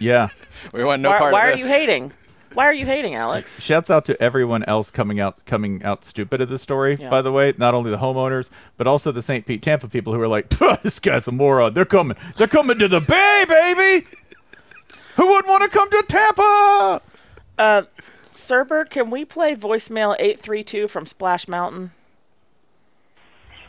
Yeah. 0.00 0.28
we 0.72 0.84
want 0.84 1.02
no 1.02 1.10
why 1.10 1.18
part 1.18 1.32
why 1.32 1.48
of 1.48 1.54
are 1.54 1.58
you 1.58 1.66
hating? 1.68 2.12
Why 2.54 2.64
are 2.66 2.74
you 2.74 2.84
hating, 2.86 3.14
Alex? 3.14 3.60
Shouts 3.62 3.90
out 3.90 4.04
to 4.06 4.20
everyone 4.20 4.64
else 4.64 4.90
coming 4.90 5.20
out 5.20 5.44
coming 5.46 5.82
out 5.84 6.04
stupid 6.04 6.40
of 6.40 6.48
the 6.48 6.58
story. 6.58 6.96
Yeah. 6.98 7.10
By 7.10 7.22
the 7.22 7.30
way, 7.32 7.54
not 7.58 7.74
only 7.74 7.90
the 7.90 7.98
homeowners, 7.98 8.48
but 8.76 8.86
also 8.86 9.12
the 9.12 9.22
St. 9.22 9.46
Pete 9.46 9.62
Tampa 9.62 9.88
people 9.88 10.12
who 10.12 10.20
are 10.20 10.28
like, 10.28 10.48
"This 10.82 10.98
guy's 10.98 11.28
a 11.28 11.32
moron. 11.32 11.74
They're 11.74 11.84
coming. 11.84 12.16
They're 12.36 12.46
coming 12.48 12.78
to 12.80 12.88
the 12.88 13.00
Bay, 13.00 13.44
baby. 13.48 14.06
Who 15.16 15.26
wouldn't 15.26 15.48
want 15.48 15.62
to 15.62 15.68
come 15.78 15.90
to 15.90 16.02
Tampa?" 16.08 17.02
Uh, 17.58 17.82
Cerber, 18.40 18.88
can 18.88 19.10
we 19.10 19.24
play 19.24 19.54
voicemail 19.54 20.16
832 20.18 20.88
from 20.88 21.06
Splash 21.06 21.46
Mountain? 21.46 21.92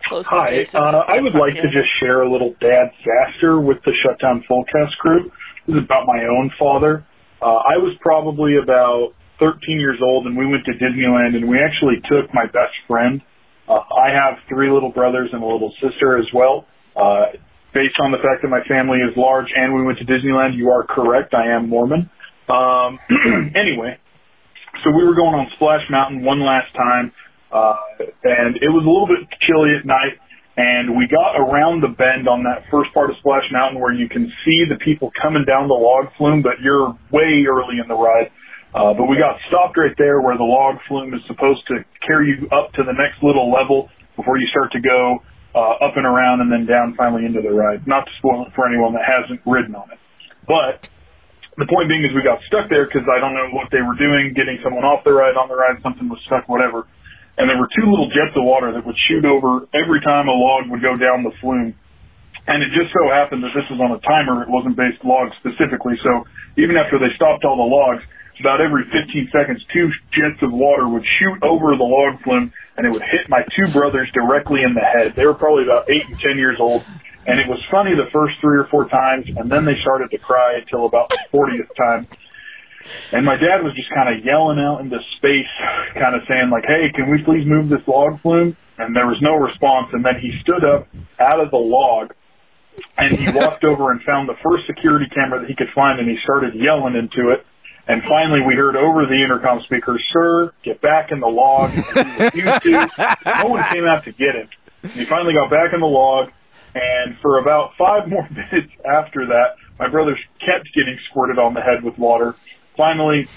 Close 0.05 0.27
to 0.29 0.35
Hi, 0.35 0.47
Jason. 0.47 0.81
uh, 0.81 1.03
I 1.07 1.21
would 1.21 1.35
like 1.35 1.53
to 1.55 1.69
just 1.69 1.89
share 1.99 2.23
a 2.23 2.31
little 2.31 2.55
dad 2.59 2.91
disaster 2.97 3.59
with 3.59 3.77
the 3.85 3.93
Shutdown 4.03 4.43
Phonecast 4.49 4.97
crew. 4.97 5.31
This 5.67 5.75
is 5.75 5.83
about 5.83 6.07
my 6.07 6.23
own 6.25 6.51
father. 6.57 7.05
Uh, 7.41 7.45
I 7.45 7.77
was 7.77 7.95
probably 8.01 8.57
about 8.57 9.13
13 9.39 9.79
years 9.79 9.99
old, 10.01 10.25
and 10.25 10.37
we 10.37 10.45
went 10.45 10.65
to 10.65 10.71
Disneyland, 10.73 11.35
and 11.35 11.47
we 11.47 11.59
actually 11.59 12.01
took 12.09 12.33
my 12.33 12.45
best 12.45 12.73
friend. 12.87 13.21
Uh, 13.67 13.73
I 13.73 14.09
have 14.09 14.39
three 14.49 14.71
little 14.71 14.91
brothers 14.91 15.29
and 15.33 15.43
a 15.43 15.45
little 15.45 15.73
sister 15.81 16.17
as 16.17 16.25
well. 16.33 16.65
Uh, 16.95 17.37
based 17.73 17.95
on 18.01 18.11
the 18.11 18.17
fact 18.17 18.41
that 18.41 18.49
my 18.49 18.61
family 18.67 18.97
is 18.99 19.15
large 19.15 19.47
and 19.55 19.73
we 19.73 19.83
went 19.83 19.97
to 19.99 20.05
Disneyland, 20.05 20.57
you 20.57 20.69
are 20.69 20.83
correct. 20.83 21.33
I 21.33 21.55
am 21.55 21.69
Mormon. 21.69 22.09
Um, 22.49 22.99
anyway, 23.55 23.97
so 24.83 24.91
we 24.91 25.03
were 25.03 25.15
going 25.15 25.35
on 25.35 25.47
Splash 25.55 25.85
Mountain 25.89 26.23
one 26.23 26.41
last 26.41 26.73
time, 26.73 27.11
uh, 27.51 27.75
and 28.23 28.57
it 28.57 28.69
was 28.69 28.83
a 28.85 28.89
little 28.89 29.07
bit 29.07 29.27
chilly 29.45 29.77
at 29.77 29.85
night. 29.85 30.17
And 30.57 30.97
we 30.97 31.07
got 31.07 31.39
around 31.39 31.81
the 31.81 31.87
bend 31.87 32.27
on 32.27 32.43
that 32.43 32.67
first 32.69 32.93
part 32.93 33.09
of 33.09 33.15
Splash 33.23 33.47
Mountain 33.51 33.79
where 33.79 33.93
you 33.93 34.09
can 34.09 34.27
see 34.43 34.67
the 34.67 34.75
people 34.83 35.09
coming 35.21 35.45
down 35.47 35.69
the 35.71 35.79
log 35.79 36.11
flume, 36.17 36.43
but 36.43 36.59
you're 36.61 36.91
way 37.09 37.47
early 37.47 37.79
in 37.79 37.87
the 37.87 37.95
ride. 37.95 38.29
Uh, 38.75 38.93
but 38.93 39.07
we 39.07 39.15
got 39.15 39.39
stopped 39.47 39.77
right 39.77 39.95
there 39.97 40.19
where 40.19 40.37
the 40.37 40.43
log 40.43 40.75
flume 40.87 41.13
is 41.13 41.21
supposed 41.27 41.65
to 41.67 41.83
carry 42.05 42.35
you 42.35 42.47
up 42.51 42.71
to 42.73 42.83
the 42.83 42.91
next 42.91 43.23
little 43.23 43.51
level 43.51 43.89
before 44.15 44.37
you 44.37 44.47
start 44.47 44.71
to 44.71 44.79
go 44.79 45.23
uh, 45.55 45.83
up 45.83 45.95
and 45.95 46.05
around 46.05 46.41
and 46.41 46.51
then 46.51 46.65
down 46.65 46.95
finally 46.95 47.25
into 47.25 47.41
the 47.41 47.51
ride. 47.51 47.87
Not 47.87 48.05
to 48.05 48.11
spoil 48.19 48.45
it 48.47 48.53
for 48.53 48.67
anyone 48.67 48.93
that 48.93 49.07
hasn't 49.07 49.41
ridden 49.45 49.75
on 49.75 49.91
it. 49.91 49.99
But 50.47 50.89
the 51.61 51.69
point 51.69 51.85
being 51.87 52.01
is 52.01 52.11
we 52.17 52.25
got 52.25 52.41
stuck 52.49 52.67
there 52.73 52.89
because 52.89 53.05
I 53.05 53.21
don't 53.21 53.37
know 53.37 53.53
what 53.53 53.69
they 53.69 53.85
were 53.85 53.93
doing, 53.93 54.33
getting 54.33 54.57
someone 54.65 54.83
off 54.83 55.05
the 55.05 55.13
ride, 55.13 55.37
on 55.37 55.45
the 55.47 55.55
ride, 55.55 55.77
something 55.85 56.09
was 56.09 56.17
stuck, 56.25 56.49
whatever. 56.49 56.89
And 57.37 57.45
there 57.47 57.57
were 57.57 57.69
two 57.71 57.85
little 57.85 58.09
jets 58.09 58.33
of 58.35 58.43
water 58.43 58.73
that 58.73 58.81
would 58.81 58.97
shoot 59.07 59.23
over 59.23 59.69
every 59.71 60.01
time 60.01 60.27
a 60.27 60.35
log 60.35 60.69
would 60.69 60.81
go 60.81 60.97
down 60.97 61.23
the 61.23 61.31
flume. 61.39 61.77
And 62.49 62.65
it 62.65 62.73
just 62.73 62.89
so 62.89 63.05
happened 63.13 63.45
that 63.45 63.53
this 63.53 63.69
was 63.69 63.77
on 63.77 63.93
a 63.93 64.01
timer. 64.01 64.41
It 64.41 64.49
wasn't 64.49 64.75
based 64.75 65.05
log 65.05 65.29
specifically. 65.37 65.95
So 66.01 66.25
even 66.57 66.75
after 66.75 66.97
they 66.97 67.13
stopped 67.15 67.45
all 67.45 67.55
the 67.55 67.69
logs, 67.69 68.01
about 68.41 68.59
every 68.59 68.83
15 68.89 69.29
seconds, 69.31 69.63
two 69.71 69.89
jets 70.11 70.41
of 70.41 70.51
water 70.51 70.89
would 70.89 71.05
shoot 71.19 71.37
over 71.43 71.77
the 71.77 71.85
log 71.85 72.21
flume 72.23 72.51
and 72.75 72.85
it 72.85 72.91
would 72.91 73.03
hit 73.03 73.29
my 73.29 73.45
two 73.55 73.71
brothers 73.71 74.09
directly 74.13 74.63
in 74.63 74.73
the 74.73 74.81
head. 74.81 75.13
They 75.13 75.25
were 75.25 75.35
probably 75.35 75.63
about 75.63 75.89
eight 75.89 76.07
and 76.07 76.19
10 76.19 76.37
years 76.37 76.57
old. 76.59 76.83
And 77.27 77.37
it 77.37 77.47
was 77.47 77.63
funny 77.69 77.95
the 77.95 78.09
first 78.11 78.39
three 78.41 78.57
or 78.57 78.65
four 78.65 78.89
times, 78.89 79.29
and 79.35 79.49
then 79.49 79.65
they 79.65 79.75
started 79.75 80.09
to 80.11 80.17
cry 80.17 80.55
until 80.55 80.85
about 80.85 81.09
the 81.09 81.19
40th 81.31 81.75
time. 81.75 82.07
And 83.11 83.25
my 83.25 83.35
dad 83.35 83.63
was 83.63 83.75
just 83.75 83.91
kind 83.91 84.09
of 84.17 84.25
yelling 84.25 84.57
out 84.57 84.81
into 84.81 84.99
space, 85.03 85.45
kind 85.93 86.15
of 86.15 86.23
saying 86.27 86.49
like, 86.49 86.65
"Hey, 86.65 86.91
can 86.93 87.11
we 87.11 87.21
please 87.21 87.45
move 87.45 87.69
this 87.69 87.87
log 87.87 88.19
flume?" 88.19 88.55
And 88.79 88.95
there 88.95 89.05
was 89.05 89.21
no 89.21 89.35
response. 89.35 89.93
And 89.93 90.03
then 90.03 90.19
he 90.19 90.31
stood 90.39 90.63
up 90.63 90.87
out 91.19 91.39
of 91.39 91.51
the 91.51 91.57
log, 91.57 92.13
and 92.97 93.11
he 93.11 93.31
walked 93.37 93.63
over 93.63 93.91
and 93.91 94.01
found 94.01 94.27
the 94.27 94.35
first 94.41 94.65
security 94.65 95.05
camera 95.13 95.41
that 95.41 95.47
he 95.47 95.55
could 95.55 95.69
find, 95.75 95.99
and 95.99 96.09
he 96.09 96.17
started 96.23 96.55
yelling 96.55 96.95
into 96.95 97.29
it. 97.29 97.45
And 97.87 98.03
finally, 98.05 98.41
we 98.41 98.55
heard 98.55 98.75
over 98.75 99.05
the 99.05 99.21
intercom 99.21 99.61
speaker, 99.61 99.99
"Sir, 100.11 100.51
get 100.63 100.81
back 100.81 101.11
in 101.11 101.19
the 101.19 101.27
log." 101.27 101.69
And 101.95 102.33
he 102.33 102.41
refused 102.41 102.95
to. 102.95 103.15
No 103.43 103.49
one 103.49 103.63
came 103.71 103.85
out 103.85 104.05
to 104.05 104.11
get 104.11 104.35
him. 104.35 104.49
And 104.81 104.91
he 104.93 105.05
finally 105.05 105.33
got 105.33 105.51
back 105.51 105.73
in 105.73 105.81
the 105.81 105.87
log, 105.87 106.31
and 106.75 107.17
for 107.19 107.39
about 107.39 107.71
five 107.77 108.07
more 108.07 108.27
minutes 108.31 108.73
after 108.85 109.27
that, 109.27 109.55
my 109.79 109.89
brothers 109.89 110.19
kept 110.39 110.69
getting 110.75 110.97
squirted 111.09 111.39
on 111.39 111.53
the 111.53 111.61
head 111.61 111.83
with 111.83 111.97
water. 111.97 112.35
Finally, 112.77 113.27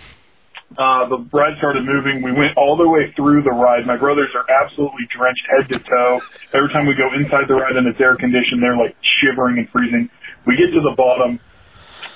uh, 0.76 1.08
the 1.08 1.18
ride 1.32 1.56
started 1.58 1.84
moving. 1.84 2.22
We 2.22 2.32
went 2.32 2.56
all 2.56 2.76
the 2.76 2.88
way 2.88 3.12
through 3.14 3.42
the 3.42 3.50
ride. 3.50 3.86
My 3.86 3.96
brothers 3.96 4.30
are 4.34 4.44
absolutely 4.50 5.06
drenched 5.16 5.46
head 5.48 5.72
to 5.72 5.78
toe. 5.78 6.20
Every 6.52 6.68
time 6.70 6.86
we 6.86 6.94
go 6.94 7.12
inside 7.14 7.46
the 7.46 7.54
ride 7.54 7.76
and 7.76 7.86
it's 7.86 8.00
air 8.00 8.16
conditioned, 8.16 8.62
they're 8.62 8.76
like 8.76 8.96
shivering 9.20 9.58
and 9.58 9.68
freezing. 9.70 10.10
We 10.46 10.56
get 10.56 10.72
to 10.74 10.80
the 10.80 10.94
bottom, 10.96 11.40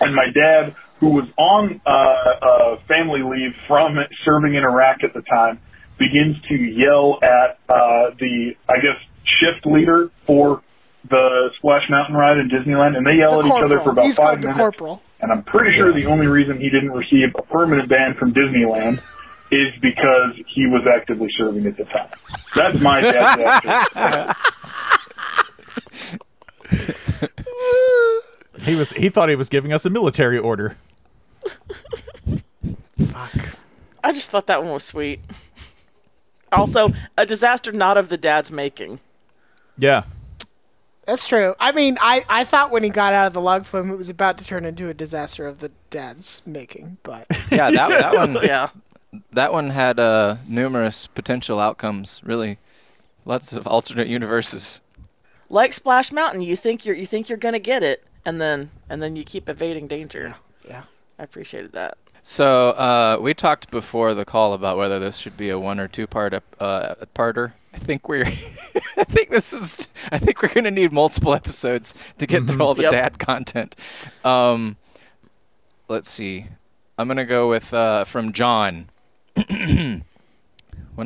and 0.01 0.15
my 0.15 0.27
dad, 0.35 0.74
who 1.01 1.09
was 1.09 1.28
on 1.39 1.81
uh, 1.86 1.90
uh, 1.90 2.77
family 2.89 3.23
leave 3.23 3.55
from 3.66 3.97
serving 4.24 4.55
in 4.55 4.65
Iraq 4.65 5.05
at 5.05 5.15
the 5.15 5.23
time, 5.23 5.61
begins 5.99 6.36
to 6.49 6.55
yell 6.55 7.19
at 7.23 7.59
uh, 7.69 8.11
the, 8.19 8.55
I 8.69 8.77
guess, 8.77 8.99
shift 9.24 9.66
leader 9.66 10.11
for 10.27 10.62
the 11.09 11.51
Splash 11.59 11.89
Mountain 11.91 12.15
ride 12.16 12.39
in 12.39 12.49
Disneyland, 12.49 12.97
and 12.97 13.07
they 13.07 13.15
yell 13.15 13.31
The 13.31 13.39
at 13.39 13.45
each 13.59 13.62
other 13.65 13.81
for 13.81 13.91
about 13.91 14.05
He's 14.05 14.16
five 14.16 14.25
called 14.27 14.39
the 14.43 14.47
minutes. 14.49 14.59
corporal. 14.59 15.03
And 15.20 15.33
I'm 15.33 15.43
pretty 15.45 15.77
sure 15.77 15.93
the 15.93 16.07
only 16.07 16.27
reason 16.27 16.59
he 16.61 16.70
didn't 16.70 16.93
receive 16.93 17.35
a 17.37 17.43
permanent 17.43 17.89
ban 17.89 18.15
from 18.15 18.33
Disneyland 18.35 19.03
is 19.51 19.75
because 19.81 20.33
he 20.47 20.66
was 20.66 20.87
actively 20.87 21.31
serving 21.33 21.66
at 21.66 21.77
the 21.77 21.85
time. 21.85 22.09
That's 22.55 22.79
my 22.81 23.01
dad's 23.01 23.65
answer. 23.95 24.35
He 28.62 28.75
was 28.77 28.93
he 28.93 29.09
thought 29.09 29.29
he 29.29 29.37
was 29.37 29.49
giving 29.49 29.73
us 29.73 29.85
a 29.87 29.91
military 29.91 30.39
order. 30.39 30.77
Fuck. 33.07 33.59
I 34.05 34.12
just 34.12 34.31
thought 34.31 34.47
that 34.49 34.62
one 34.62 34.73
was 34.73 34.85
sweet. 34.85 35.20
Also, 36.53 36.89
a 37.16 37.25
disaster 37.25 37.73
not 37.73 37.97
of 37.97 38.09
the 38.09 38.16
dad's 38.16 38.51
making. 38.51 39.01
Yeah. 39.79 40.05
That's 41.09 41.26
true. 41.26 41.55
I 41.59 41.72
mean, 41.72 41.97
I, 42.02 42.22
I 42.28 42.44
thought 42.44 42.70
when 42.70 42.82
he 42.82 42.90
got 42.90 43.14
out 43.14 43.28
of 43.28 43.32
the 43.32 43.40
log 43.40 43.64
flume, 43.64 43.90
it 43.90 43.97
was 43.97 44.10
about 44.10 44.36
to 44.39 44.44
turn 44.44 44.66
into 44.66 44.90
a 44.90 44.94
disaster 44.94 45.47
of 45.47 45.60
the 45.60 45.70
dad's 45.89 46.43
making, 46.44 46.98
but 47.02 47.26
Yeah, 47.51 47.70
that, 47.70 47.89
that 47.89 48.14
one. 48.14 48.35
Yeah. 48.43 48.68
That 49.32 49.55
one 49.55 49.70
had 49.70 49.98
uh, 49.98 50.36
numerous 50.47 51.06
potential 51.06 51.60
outcomes. 51.60 52.20
Really, 52.22 52.59
lots 53.24 53.55
of 53.55 53.66
alternate 53.66 54.09
universes. 54.09 54.82
Like 55.48 55.72
Splash 55.72 56.12
Mountain, 56.12 56.43
you 56.43 56.55
think 56.56 56.85
you're 56.85 56.94
you 56.94 57.06
think 57.06 57.30
you're 57.30 57.39
gonna 57.39 57.59
get 57.59 57.82
it, 57.82 58.05
and 58.26 58.39
then 58.39 58.68
and 58.90 59.02
then 59.02 59.16
you 59.16 59.24
keep 59.24 59.48
evading 59.48 59.89
danger. 59.89 60.35
Yeah. 60.68 60.82
I 61.18 61.22
appreciated 61.22 61.72
that. 61.72 61.97
So 62.20 62.68
uh, 62.72 63.16
we 63.18 63.32
talked 63.32 63.70
before 63.70 64.12
the 64.12 64.26
call 64.26 64.52
about 64.52 64.76
whether 64.76 64.98
this 64.98 65.16
should 65.16 65.39
be 65.39 65.48
a 65.48 65.59
one 65.59 65.80
or 65.80 65.89
two 65.89 66.06
part 66.06 66.35
ep- 66.35 66.56
uh, 66.60 66.97
parter. 67.14 67.52
I 67.74 67.78
think 67.78 68.09
we're, 68.09 68.24
I 68.27 69.05
think 69.05 69.31
this 69.31 69.53
is, 69.53 69.89
I 70.11 70.19
think 70.19 70.43
we're 70.43 70.49
gonna 70.53 70.70
need 70.70 70.93
multiple 70.93 71.35
episodes 71.35 71.95
to 72.19 72.27
get 72.27 72.47
through 72.47 72.62
all 72.65 72.74
the 72.74 72.82
Yep. 72.82 72.93
dad 72.93 73.19
content. 73.19 73.77
Um, 74.24 74.77
let's 75.89 76.11
see. 76.11 76.47
I'm 76.97 77.07
gonna 77.09 77.24
go 77.24 77.49
with 77.49 77.73
uh, 77.73 78.05
from 78.05 78.32
John. 78.32 78.89
when 79.49 80.03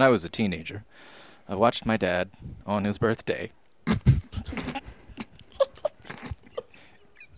I 0.01 0.09
was 0.09 0.24
a 0.24 0.28
teenager, 0.30 0.84
I 1.48 1.55
watched 1.55 1.84
my 1.84 1.97
dad 1.97 2.30
on 2.66 2.84
his 2.84 2.97
birthday 2.98 3.51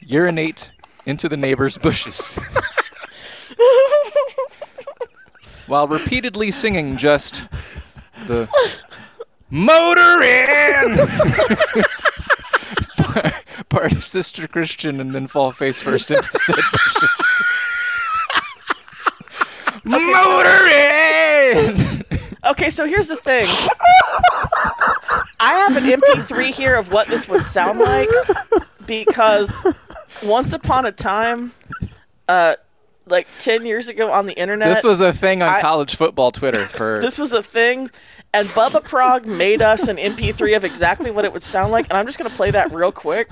urinate 0.00 0.70
into 1.06 1.28
the 1.28 1.36
neighbor's 1.36 1.78
bushes. 1.78 2.38
while 5.66 5.88
repeatedly 5.88 6.50
singing 6.50 6.96
just 6.96 7.48
the 8.26 8.46
motor 9.54 10.22
in 10.22 10.96
part 13.68 13.92
of 13.92 14.04
Sister 14.04 14.48
Christian 14.48 15.00
and 15.00 15.12
then 15.12 15.26
fall 15.28 15.52
face 15.52 15.80
first 15.80 16.10
into 16.10 16.28
said 16.38 16.56
bushes. 16.72 17.42
motor 19.84 20.66
in! 20.66 22.02
Okay, 22.46 22.68
so 22.70 22.86
here's 22.86 23.08
the 23.08 23.16
thing. 23.16 23.46
I 25.40 25.54
have 25.68 25.76
an 25.76 25.84
MP3 25.84 26.46
here 26.46 26.74
of 26.74 26.90
what 26.92 27.06
this 27.08 27.28
would 27.28 27.42
sound 27.44 27.78
like 27.78 28.08
because 28.86 29.64
once 30.22 30.52
upon 30.52 30.86
a 30.86 30.92
time, 30.92 31.52
uh, 32.28 32.56
like 33.06 33.26
10 33.38 33.66
years 33.66 33.88
ago 33.88 34.10
on 34.10 34.26
the 34.26 34.32
internet, 34.34 34.68
This 34.68 34.84
was 34.84 35.00
a 35.00 35.12
thing 35.12 35.42
on 35.42 35.48
I- 35.48 35.60
college 35.60 35.94
football 35.96 36.32
Twitter 36.32 36.64
for 36.64 37.00
this 37.00 37.18
was 37.18 37.32
a 37.32 37.42
thing, 37.42 37.90
and 38.34 38.48
Bubba 38.48 38.82
Prog 38.82 39.26
made 39.26 39.62
us 39.62 39.86
an 39.86 39.96
MP3 39.96 40.56
of 40.56 40.64
exactly 40.64 41.12
what 41.12 41.24
it 41.24 41.32
would 41.32 41.44
sound 41.44 41.70
like, 41.70 41.86
and 41.88 41.96
I'm 41.96 42.04
just 42.04 42.18
going 42.18 42.28
to 42.28 42.36
play 42.36 42.50
that 42.50 42.72
real 42.72 42.90
quick. 42.90 43.30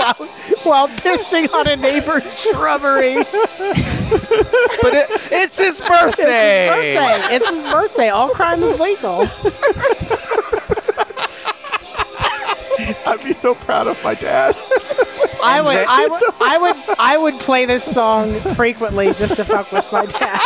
while, 0.00 0.14
while 0.64 0.88
pissing 0.88 1.52
on 1.52 1.68
a 1.68 1.76
neighbor's 1.76 2.24
shrubbery. 2.40 3.16
but 3.16 4.94
it, 4.94 5.10
it's 5.30 5.58
his 5.60 5.82
birthday. 5.82 6.68
It's 6.70 6.74
his 6.74 6.96
birthday. 6.96 7.36
It's 7.36 7.50
his 7.50 7.64
birthday. 7.64 8.08
All 8.08 8.30
crime 8.30 8.62
is 8.62 8.80
legal. 8.80 9.26
I'd 13.06 13.22
be 13.24 13.32
so 13.32 13.54
proud 13.54 13.86
of 13.86 14.02
my 14.02 14.14
dad. 14.14 14.54
I 15.42 15.60
would, 15.60 15.76
I 15.76 16.06
would, 16.06 16.22
I 16.40 16.58
would, 16.58 16.96
I 16.98 17.18
would 17.18 17.34
play 17.34 17.64
this 17.66 17.84
song 17.84 18.38
frequently 18.54 19.06
just 19.12 19.36
to 19.36 19.44
fuck 19.44 19.72
with 19.72 19.90
my 19.92 20.06
dad. 20.06 20.40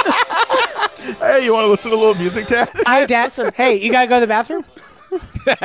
hey, 1.19 1.45
you 1.45 1.53
want 1.53 1.65
to 1.65 1.71
listen 1.71 1.91
to 1.91 1.97
a 1.97 1.99
little 1.99 2.15
music, 2.15 2.47
Dad? 2.47 2.71
Hi, 2.87 3.05
Dad. 3.07 3.33
Hey, 3.55 3.77
you 3.77 3.91
gotta 3.91 4.09
go 4.09 4.17
to 4.17 4.21
the 4.21 4.27
bathroom. 4.27 4.65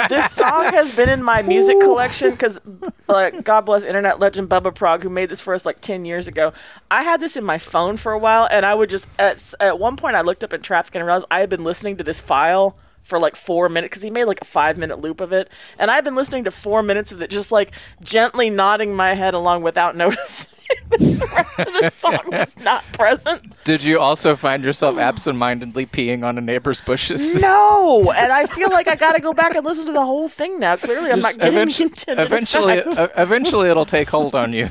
this 0.10 0.32
song 0.32 0.66
has 0.66 0.96
been 0.96 1.10
in 1.10 1.24
my 1.24 1.41
music 1.41 1.80
collection 1.80 2.32
because, 2.32 2.60
like, 3.08 3.44
God 3.44 3.62
bless 3.62 3.84
internet 3.84 4.20
legend 4.20 4.50
Bubba 4.50 4.74
Prog, 4.74 5.04
who 5.04 5.10
made 5.10 5.30
this 5.30 5.41
for 5.41 5.54
us 5.54 5.66
like 5.66 5.80
10 5.80 6.06
years 6.06 6.28
ago. 6.28 6.54
I 6.91 7.04
had 7.04 7.22
this 7.22 7.36
in 7.36 7.44
my 7.44 7.58
phone 7.58 7.98
for 7.98 8.12
a 8.12 8.20
while, 8.20 8.48
and 8.52 8.66
I 8.66 8.76
would 8.76 8.90
just, 8.90 9.10
at, 9.18 9.54
at 9.60 9.80
one 9.80 9.96
point, 9.96 10.16
I 10.16 10.22
looked 10.22 10.44
up 10.44 10.54
in 10.54 10.62
traffic 10.62 10.96
and 10.96 11.06
realized 11.06 11.26
I 11.32 11.40
had 11.40 11.50
been 11.50 11.64
listening 11.64 11.98
to 11.98 12.04
this 12.04 12.20
file 12.20 12.78
for 13.10 13.19
like 13.19 13.36
four 13.36 13.68
minutes 13.68 13.90
because 13.90 14.03
he 14.03 14.10
made 14.11 14.26
like 14.26 14.40
a 14.41 14.45
five 14.45 14.77
minute 14.77 15.02
loop 15.02 15.19
of 15.19 15.34
it. 15.34 15.49
And 15.77 15.90
I've 15.91 16.03
been 16.03 16.15
listening 16.15 16.44
to 16.45 16.52
four 16.52 16.84
minutes 16.84 17.11
of 17.11 17.22
it, 17.22 17.30
just 17.30 17.52
like 17.52 17.72
gently 18.02 18.49
nodding 18.49 18.95
my 18.95 19.14
head 19.15 19.34
along 19.34 19.64
without 19.64 19.95
noticing 19.98 20.57
that 20.91 20.99
the 20.99 21.30
rest 21.36 21.60
of 21.60 21.81
the 21.81 21.90
song 21.90 22.19
was 22.31 22.56
not 22.57 22.84
present. 22.94 23.52
Did 23.64 23.84
you 23.84 23.99
also 23.99 24.36
find 24.36 24.64
yourself 24.64 24.98
absentmindedly 24.98 25.88
peeing 25.88 26.23
on 26.23 26.38
a 26.38 26.41
neighbor's 26.41 26.80
bushes? 26.80 27.41
No, 27.49 28.11
and 28.15 28.31
I 28.31 28.45
feel 28.45 28.69
like 28.69 28.88
I 28.88 28.95
got 28.95 29.14
to 29.15 29.22
go 29.22 29.34
back 29.34 29.56
and 29.56 29.65
listen 29.65 29.86
to 29.88 29.91
the 29.91 30.06
whole 30.06 30.27
thing 30.27 30.60
now. 30.60 30.76
Clearly, 30.76 31.11
I'm 31.11 31.22
not 31.22 31.38
getting 31.38 31.57
eventu- 31.57 31.77
the 31.77 31.84
intended 31.84 32.23
eventually, 32.23 32.81
uh, 32.81 33.07
eventually, 33.18 33.69
it'll 33.69 33.86
take 33.86 34.10
hold 34.10 34.36
on 34.36 34.53
you 34.53 34.69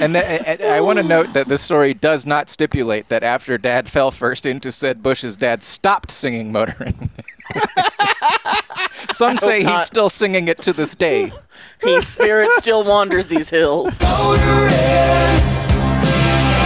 and, 0.00 0.14
the, 0.14 0.48
and 0.48 0.62
I 0.62 0.80
want 0.80 0.98
to 0.98 1.02
note 1.02 1.32
that 1.32 1.48
this 1.48 1.62
story 1.62 1.94
does 1.94 2.26
not 2.26 2.48
stipulate 2.48 3.08
that 3.08 3.22
after 3.22 3.58
Dad 3.58 3.88
fell 3.88 4.10
first 4.10 4.46
into 4.46 4.72
said 4.72 5.02
bushes, 5.02 5.36
Dad 5.36 5.62
stopped 5.62 6.10
singing 6.10 6.52
Motorin. 6.52 7.10
Some 9.10 9.38
say 9.38 9.62
not. 9.62 9.78
he's 9.78 9.86
still 9.86 10.08
singing 10.08 10.48
it 10.48 10.60
to 10.62 10.72
this 10.72 10.94
day. 10.94 11.32
His 11.82 12.06
spirit 12.06 12.50
still 12.52 12.84
wanders 12.84 13.28
these 13.28 13.50
hills. 13.50 13.98
Motorin, 13.98 15.38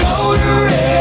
Motorin. 0.03 0.92